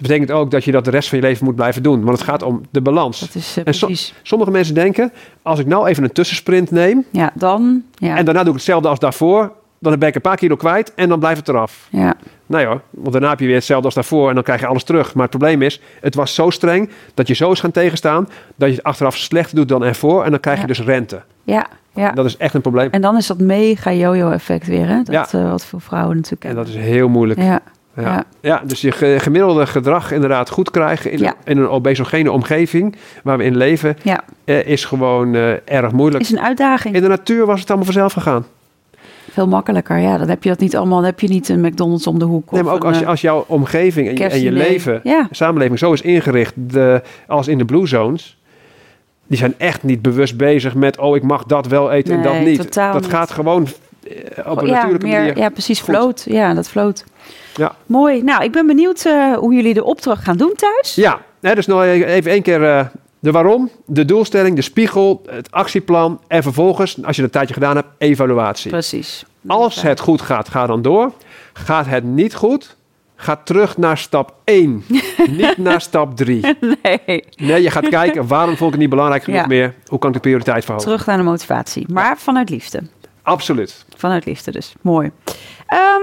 Dat 0.00 0.08
betekent 0.08 0.30
ook 0.38 0.50
dat 0.50 0.64
je 0.64 0.72
dat 0.72 0.84
de 0.84 0.90
rest 0.90 1.08
van 1.08 1.18
je 1.18 1.24
leven 1.24 1.44
moet 1.44 1.54
blijven 1.54 1.82
doen. 1.82 2.04
Want 2.04 2.18
het 2.18 2.28
gaat 2.28 2.42
om 2.42 2.60
de 2.70 2.80
balans. 2.80 3.20
Dat 3.20 3.34
is 3.34 3.56
En 3.56 3.62
precies. 3.62 4.14
Sommige 4.22 4.50
mensen 4.50 4.74
denken, 4.74 5.12
als 5.42 5.58
ik 5.58 5.66
nou 5.66 5.86
even 5.88 6.04
een 6.04 6.12
tussensprint 6.12 6.70
neem 6.70 7.04
Ja, 7.10 7.30
dan... 7.34 7.82
Ja, 7.94 8.16
en 8.16 8.24
daarna 8.24 8.40
doe 8.40 8.48
ik 8.50 8.56
hetzelfde 8.56 8.88
als 8.88 8.98
daarvoor, 8.98 9.52
dan 9.78 9.98
ben 9.98 10.08
ik 10.08 10.14
een 10.14 10.20
paar 10.20 10.36
kilo 10.36 10.56
kwijt 10.56 10.94
en 10.94 11.08
dan 11.08 11.18
blijft 11.18 11.38
het 11.38 11.48
eraf. 11.48 11.86
ja, 11.90 12.14
Nee 12.46 12.66
hoor, 12.66 12.80
want 12.90 13.12
daarna 13.12 13.28
heb 13.28 13.40
je 13.40 13.46
weer 13.46 13.54
hetzelfde 13.54 13.84
als 13.84 13.94
daarvoor 13.94 14.28
en 14.28 14.34
dan 14.34 14.42
krijg 14.44 14.60
je 14.60 14.66
alles 14.66 14.82
terug. 14.84 15.14
Maar 15.14 15.22
het 15.22 15.30
probleem 15.36 15.62
is, 15.62 15.80
het 16.00 16.14
was 16.14 16.34
zo 16.34 16.50
streng 16.50 16.90
dat 17.14 17.26
je 17.28 17.34
zo 17.34 17.50
is 17.52 17.60
gaan 17.60 17.70
tegenstaan 17.70 18.28
dat 18.56 18.68
je 18.68 18.74
het 18.74 18.84
achteraf 18.84 19.16
slechter 19.16 19.56
doet 19.56 19.68
dan 19.68 19.84
ervoor 19.84 20.24
en 20.24 20.30
dan 20.30 20.40
krijg 20.40 20.56
je 20.56 20.62
Ja. 20.62 20.68
dus 20.68 20.80
rente. 20.82 21.22
ja, 21.44 21.66
ja. 21.94 22.10
Dat 22.12 22.24
is 22.24 22.36
echt 22.36 22.54
een 22.54 22.60
probleem. 22.60 22.90
En 22.90 23.00
dan 23.00 23.16
is 23.16 23.26
dat 23.26 23.38
mega 23.38 23.92
yo-yo-effect 23.92 24.66
weer, 24.66 24.86
hè? 24.88 25.02
Dat, 25.02 25.14
Ja. 25.14 25.38
eh, 25.40 25.50
wat 25.50 25.64
veel 25.64 25.80
vrouwen 25.80 26.16
natuurlijk 26.16 26.44
En 26.44 26.54
dat 26.54 26.68
is 26.68 26.74
heel 26.76 27.08
moeilijk. 27.08 27.40
Ja, 27.40 27.60
Ja, 27.96 28.02
ja. 28.02 28.24
ja. 28.40 28.62
dus 28.66 28.80
je 28.80 28.92
ge- 28.92 29.16
gemiddelde 29.18 29.66
gedrag 29.66 30.12
inderdaad 30.12 30.50
goed 30.50 30.70
krijgen 30.70 31.10
in, 31.10 31.18
Ja. 31.18 31.34
in 31.44 31.58
een 31.58 31.68
obesogene 31.68 32.32
omgeving 32.32 32.96
waar 33.22 33.38
we 33.38 33.44
in 33.44 33.56
leven, 33.56 33.96
ja, 34.02 34.20
eh, 34.44 34.66
is 34.66 34.84
gewoon 34.84 35.34
eh, 35.34 35.50
erg 35.64 35.92
moeilijk. 35.92 36.22
is 36.24 36.30
een 36.30 36.40
uitdaging. 36.40 36.94
In 36.94 37.02
de 37.02 37.08
natuur 37.08 37.46
was 37.46 37.60
het 37.60 37.68
allemaal 37.68 37.86
vanzelf 37.86 38.12
gegaan. 38.12 38.46
Veel 39.32 39.46
makkelijker, 39.48 39.98
ja. 39.98 40.18
Dan 40.18 40.28
heb 40.28 40.42
je 40.42 40.48
dat 40.48 40.58
niet 40.58 40.76
allemaal. 40.76 40.96
Dan 40.96 41.06
heb 41.06 41.20
je 41.20 41.28
niet 41.28 41.48
een 41.48 41.60
McDonald's 41.60 42.06
om 42.06 42.18
de 42.18 42.24
hoek. 42.24 42.50
Nee, 42.50 42.62
maar 42.62 42.74
ook 42.74 42.80
een, 42.82 42.88
als, 42.88 42.96
je, 42.98 43.04
eh, 43.04 43.08
als 43.10 43.20
jouw 43.20 43.44
omgeving 43.46 44.08
en 44.08 44.16
je, 44.16 44.24
en 44.24 44.40
je 44.40 44.52
leven, 44.52 45.00
Ja, 45.04 45.28
samenleving 45.30 45.78
zo 45.78 45.92
is 45.92 46.00
ingericht 46.00 46.52
de, 46.56 47.02
als 47.26 47.48
in 47.48 47.58
de 47.58 47.64
blue 47.64 47.86
zones, 47.86 48.38
die 49.26 49.38
zijn 49.38 49.54
echt 49.58 49.82
niet 49.82 50.02
bewust 50.02 50.36
bezig 50.36 50.74
met, 50.74 50.98
oh, 50.98 51.16
ik 51.16 51.22
mag 51.22 51.44
dat 51.44 51.66
wel 51.66 51.90
eten 51.90 52.14
en 52.16 52.22
dat 52.22 52.32
Nee, 52.32 52.44
niet. 52.44 52.60
totaal 52.60 52.92
dat 52.92 53.02
niet. 53.02 53.10
gaat 53.10 53.30
gewoon 53.30 53.66
eh, 54.08 54.50
op 54.50 54.60
een 54.60 54.66
ja, 54.66 54.72
natuurlijke 54.74 55.06
meer, 55.06 55.18
manier. 55.18 55.38
ja, 55.38 55.48
precies. 55.48 55.80
goed. 55.80 55.94
Float. 55.94 56.24
Ja, 56.28 56.54
dat 56.54 56.68
float. 56.68 57.04
Ja. 57.56 57.74
Mooi. 57.86 58.22
Nou, 58.22 58.44
ik 58.44 58.52
ben 58.52 58.66
benieuwd 58.66 59.04
eh, 59.04 59.32
hoe 59.36 59.54
jullie 59.54 59.74
de 59.74 59.84
opdracht 59.84 60.24
gaan 60.24 60.36
doen 60.36 60.52
thuis. 60.54 60.94
Ja, 60.94 61.20
hè, 61.40 61.54
dus 61.54 61.66
nog 61.66 61.82
even 61.84 62.30
één 62.30 62.42
keer 62.42 62.64
eh, 62.64 62.84
de 63.18 63.30
waarom, 63.30 63.70
de 63.86 64.04
doelstelling, 64.04 64.56
de 64.56 64.62
spiegel, 64.62 65.22
het 65.30 65.50
actieplan 65.50 66.20
en 66.28 66.42
vervolgens, 66.42 67.04
als 67.04 67.16
je 67.16 67.22
een 67.22 67.30
tijdje 67.30 67.54
gedaan 67.54 67.76
hebt, 67.76 67.88
evaluatie. 67.98 68.70
Precies. 68.70 69.24
Als 69.46 69.82
het 69.82 70.00
goed 70.00 70.20
gaat, 70.20 70.48
ga 70.48 70.66
dan 70.66 70.82
door. 70.82 71.12
Gaat 71.52 71.86
het 71.86 72.04
niet 72.04 72.34
goed, 72.34 72.76
ga 73.16 73.36
terug 73.44 73.76
naar 73.76 73.98
stap 73.98 74.34
1, 74.44 74.84
niet 75.38 75.56
naar 75.56 75.80
stap 75.80 76.16
3. 76.16 76.40
Nee, 76.82 77.24
Nee, 77.36 77.62
je 77.62 77.70
gaat 77.70 77.88
kijken, 77.88 78.26
waarom 78.26 78.56
vond 78.56 78.64
ik 78.64 78.70
het 78.70 78.80
niet 78.80 78.90
belangrijk 78.90 79.22
genoeg 79.24 79.40
Ja. 79.40 79.46
meer? 79.46 79.74
Hoe 79.86 79.98
kan 79.98 80.08
ik 80.08 80.14
de 80.14 80.20
prioriteit 80.20 80.64
verhogen? 80.64 80.88
terug 80.88 81.06
naar 81.06 81.16
de 81.16 81.22
motivatie. 81.22 81.86
Maar 81.92 82.18
vanuit 82.18 82.50
liefde. 82.50 82.82
Absoluut. 83.22 83.84
Vanuit 83.96 84.24
liefde 84.24 84.50
dus. 84.50 84.72
Mooi. 84.80 85.10
Ehm 85.66 86.00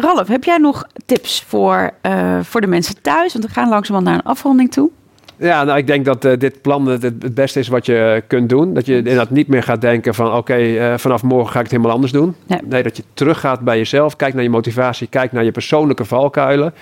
Ralf, 0.00 0.28
heb 0.28 0.44
jij 0.44 0.58
nog 0.58 0.86
tips 1.06 1.44
voor, 1.46 1.90
eh, 2.00 2.38
voor 2.42 2.60
de 2.60 2.66
mensen 2.66 3.02
thuis? 3.02 3.32
Want 3.32 3.44
we 3.44 3.50
gaan 3.50 3.68
langzamerhand 3.68 4.04
naar 4.04 4.24
een 4.24 4.30
afronding 4.32 4.70
toe. 4.70 4.90
Ja, 5.36 5.64
nou, 5.64 5.78
ik 5.78 5.86
denk 5.86 6.04
dat 6.04 6.24
eh, 6.24 6.38
dit 6.38 6.62
plan 6.62 6.86
het, 6.86 7.02
het 7.02 7.34
beste 7.34 7.58
is 7.58 7.68
wat 7.68 7.86
je 7.86 8.22
kunt 8.26 8.48
doen. 8.48 8.74
Dat 8.74 8.86
je 8.86 8.96
inderdaad 8.96 9.30
niet 9.30 9.48
meer 9.48 9.62
gaat 9.62 9.80
denken 9.80 10.14
van... 10.14 10.32
oké, 10.32 10.54
eh, 10.54 10.98
vanaf 10.98 11.22
morgen 11.22 11.52
ga 11.52 11.56
ik 11.58 11.62
het 11.62 11.70
helemaal 11.70 11.92
anders 11.92 12.12
doen. 12.12 12.34
Nee. 12.46 12.82
dat 12.82 12.96
je 12.96 13.02
teruggaat 13.14 13.60
bij 13.60 13.76
jezelf. 13.76 14.16
Kijk 14.16 14.34
naar 14.34 14.42
je 14.42 14.50
motivatie. 14.50 15.06
Kijk 15.06 15.32
naar 15.32 15.44
je 15.44 15.50
persoonlijke 15.50 16.04
valkuilen. 16.04 16.74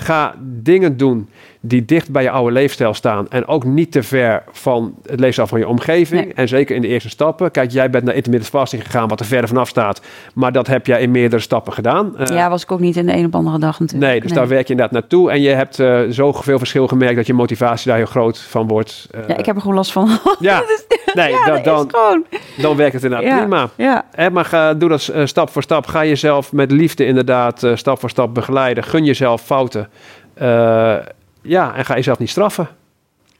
Ga 0.00 0.34
dingen 0.40 0.96
doen 0.96 1.28
die 1.60 1.84
dicht 1.84 2.10
bij 2.10 2.22
je 2.22 2.30
oude 2.30 2.52
leefstijl 2.52 2.94
staan. 2.94 3.28
En 3.28 3.46
ook 3.46 3.64
niet 3.64 3.92
te 3.92 4.02
ver 4.02 4.42
van 4.52 4.94
het 5.06 5.20
leefstijl 5.20 5.46
van 5.46 5.58
je 5.58 5.68
omgeving. 5.68 6.24
Nee. 6.24 6.32
En 6.34 6.48
zeker 6.48 6.76
in 6.76 6.82
de 6.82 6.88
eerste 6.88 7.08
stappen. 7.08 7.50
Kijk, 7.50 7.70
jij 7.70 7.90
bent 7.90 8.04
naar 8.04 8.14
intermittent 8.14 8.52
fasting 8.52 8.82
gegaan... 8.84 9.08
wat 9.08 9.20
er 9.20 9.26
verder 9.26 9.48
vanaf 9.48 9.68
staat. 9.68 10.00
Maar 10.34 10.52
dat 10.52 10.66
heb 10.66 10.86
jij 10.86 11.00
in 11.00 11.10
meerdere 11.10 11.42
stappen 11.42 11.72
gedaan. 11.72 12.16
Eh, 12.18 12.36
ja, 12.36 12.50
was 12.50 12.62
ik 12.62 12.72
ook 12.72 12.80
niet 12.80 12.96
in 12.96 13.06
de 13.06 13.16
een 13.16 13.26
of 13.26 13.32
andere 13.32 13.58
dag 13.58 13.80
natuurlijk. 13.80 14.10
Nee, 14.10 14.20
dus 14.20 14.32
daar 14.32 14.48
werk 14.48 14.66
je 14.66 14.70
inderdaad 14.72 14.94
naartoe. 15.00 15.30
En 15.30 15.40
je 15.40 15.48
hebt 15.50 15.78
eh 15.80 16.00
zoveel 16.08 16.58
verschil 16.58 16.86
gemerkt 16.88 17.16
dat 17.16 17.26
je 17.26 17.34
motivatie 17.34 17.88
daar 17.88 17.96
heel 17.96 18.06
groot 18.06 18.38
van 18.40 18.66
wordt. 18.66 19.08
Eh, 19.10 19.20
Ja, 19.28 19.36
ik 19.36 19.46
heb 19.46 19.54
er 19.54 19.60
gewoon 19.60 19.76
last 19.76 19.92
van. 19.92 20.08
ja, 20.38 20.62
nee, 21.22 21.32
ja, 21.32 21.58
dan, 21.58 21.90
gewoon... 21.90 22.24
dan 22.56 22.76
werkt 22.76 22.92
het 22.94 23.04
inderdaad 23.04 23.28
Ja, 23.28 23.38
prima. 23.38 23.68
Ja, 23.76 24.04
Hè, 24.10 24.30
maar 24.30 24.44
ga, 24.44 24.74
doe 24.74 24.88
dat 24.88 25.08
eh, 25.08 25.26
stap 25.26 25.50
voor 25.50 25.62
stap. 25.62 25.86
Ga 25.86 26.04
jezelf 26.04 26.52
met 26.52 26.70
liefde 26.70 27.06
inderdaad 27.06 27.62
eh, 27.62 27.76
stap 27.76 28.00
voor 28.00 28.10
stap 28.10 28.34
begeleiden. 28.34 28.84
Gun 28.84 29.04
jezelf 29.04 29.42
fouten. 29.42 29.88
Eh, 30.34 30.96
ja, 31.42 31.74
en 31.74 31.84
ga 31.84 31.94
jezelf 31.94 32.18
niet 32.18 32.30
straffen. 32.30 32.68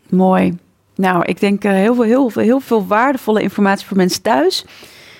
mooi. 0.09 0.57
Nou, 0.95 1.25
ik 1.25 1.41
denk 1.41 1.63
heel, 1.63 1.95
veel, 1.95 2.05
heel, 2.05 2.29
veel, 2.29 2.43
heel 2.43 2.61
veel 2.61 2.87
waardevolle 2.87 3.43
informatie 3.43 3.87
voor 3.87 3.97
mensen 3.97 4.23
thuis. 4.23 4.65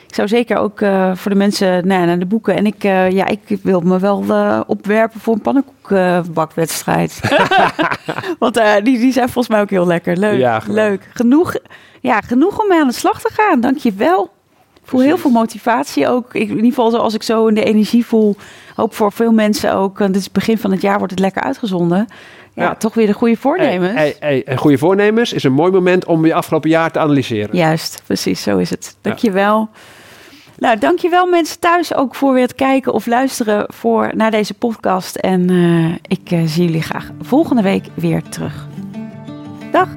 Ik 0.09 0.15
zou 0.15 0.29
zeker 0.29 0.57
ook 0.57 0.81
eh, 0.81 1.15
voor 1.15 1.31
de 1.31 1.37
mensen 1.37 1.87
nou, 1.87 2.01
ja, 2.01 2.07
naar 2.07 2.19
de 2.19 2.27
boeken. 2.27 2.57
En 2.57 2.67
ik, 2.67 2.85
eh, 2.85 3.11
ja, 3.11 3.27
ik 3.27 3.41
wil 3.63 3.81
me 3.81 3.99
wel 3.99 4.25
eh, 4.29 4.61
opwerpen 4.67 5.21
voor 5.21 5.35
een 5.35 5.41
pannenkoekbakwedstrijd. 5.41 7.21
Want 8.39 8.55
die, 8.83 8.99
die 8.99 9.13
zijn 9.13 9.29
volgens 9.29 9.49
mij 9.49 9.61
ook 9.61 9.71
heel 9.71 9.87
lekker. 9.87 10.17
Leuk, 10.17 10.39
Ja, 10.39 10.63
leuk. 10.69 11.09
Genoeg, 11.15 11.55
ja, 12.01 12.21
genoeg 12.21 12.61
om 12.61 12.69
mee 12.69 12.81
aan 12.81 12.87
de 12.89 12.93
slag 12.95 13.21
te 13.21 13.31
gaan. 13.33 13.61
Dank 13.61 13.79
je 13.79 13.93
wel. 13.93 14.31
Ik 14.83 14.95
voel 14.95 15.01
heel 15.01 15.19
veel 15.19 15.31
motivatie 15.31 16.09
ook. 16.09 16.35
Ik, 16.35 16.49
in 16.49 16.57
ieder 16.57 16.65
geval 16.65 16.99
als 16.99 17.15
ik 17.15 17.23
zo 17.23 17.47
in 17.47 17.55
de 17.55 17.65
energie 17.65 18.07
voel. 18.07 18.37
Hoop 18.75 18.95
voor 18.95 19.13
veel 19.13 19.33
mensen 19.33 19.75
ook. 19.75 19.99
Dit 19.99 20.17
is 20.17 20.25
het 20.25 20.33
begin 20.33 20.59
van 20.59 20.71
het 20.71 20.81
jaar 20.81 20.97
wordt 20.99 21.11
het 21.11 21.21
lekker 21.21 21.43
uitgezonden. 21.43 22.07
Ja, 22.55 22.63
Ja. 22.65 22.75
toch 22.75 22.95
weer 22.95 23.07
de 23.07 23.13
goede 23.13 23.37
voornemens. 23.37 23.93
Hey, 23.95 24.17
hey, 24.21 24.57
goede 24.57 24.79
voornemens 24.79 25.33
is 25.33 25.45
een 25.45 25.53
mooi 25.53 25.73
moment 25.73 26.05
om 26.05 26.27
je 26.27 26.35
afgelopen 26.35 26.71
jaar 26.71 26.91
te 26.91 26.99
analyseren. 26.99 27.57
Juist, 27.57 28.03
precies, 28.07 28.43
zo 28.43 28.59
is 28.59 28.71
het. 28.71 28.97
Dankjewel. 29.01 29.69
Nou, 30.59 30.79
dankjewel 30.79 31.27
mensen 31.27 31.59
thuis 31.59 31.95
ook 31.95 32.15
voor 32.15 32.33
weer 32.33 32.43
het 32.43 32.55
kijken 32.55 32.93
of 32.93 33.07
luisteren 33.07 33.67
voor, 33.69 34.11
naar 34.17 34.31
deze 34.31 34.55
podcast. 34.55 35.17
En 35.17 35.51
eh, 35.51 35.95
ik 36.17 36.31
eh, 36.31 36.43
zie 36.45 36.65
jullie 36.65 36.83
graag 36.83 37.11
volgende 37.21 37.63
week 37.63 37.87
weer 37.95 38.23
terug. 38.23 38.67
Dag! 39.71 39.89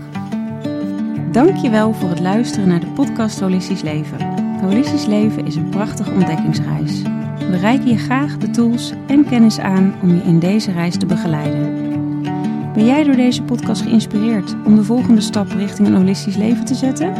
Dankjewel 1.32 1.94
voor 1.94 2.10
het 2.10 2.20
luisteren 2.20 2.68
naar 2.68 2.80
de 2.80 2.88
podcast 2.88 3.40
Holistisch 3.40 3.82
Leven. 3.82 4.34
Holistisch 4.62 5.06
Leven 5.06 5.46
is 5.46 5.56
een 5.56 5.70
prachtige 5.70 6.12
ontdekkingsreis. 6.12 7.02
We 7.50 7.58
reiken 7.58 7.88
je 7.88 7.98
graag 7.98 8.38
de 8.38 8.50
tools 8.50 8.94
en 9.08 9.26
kennis 9.30 9.60
aan 9.60 9.96
om 10.02 10.16
je 10.16 10.22
in 10.24 10.40
deze 10.40 10.72
reis 10.72 10.98
te 10.98 11.06
begeleiden. 11.06 11.90
Ben 12.74 12.86
jij 12.86 13.04
door 13.04 13.16
deze 13.16 13.44
podcast 13.44 13.82
geïnspireerd 13.82 14.56
om 14.66 14.76
de 14.76 14.84
volgende 14.84 15.22
stap 15.22 15.48
richting 15.48 15.88
een 15.88 15.96
holistisch 15.96 16.36
leven 16.36 16.66
te 16.66 16.76
zetten? 16.76 17.14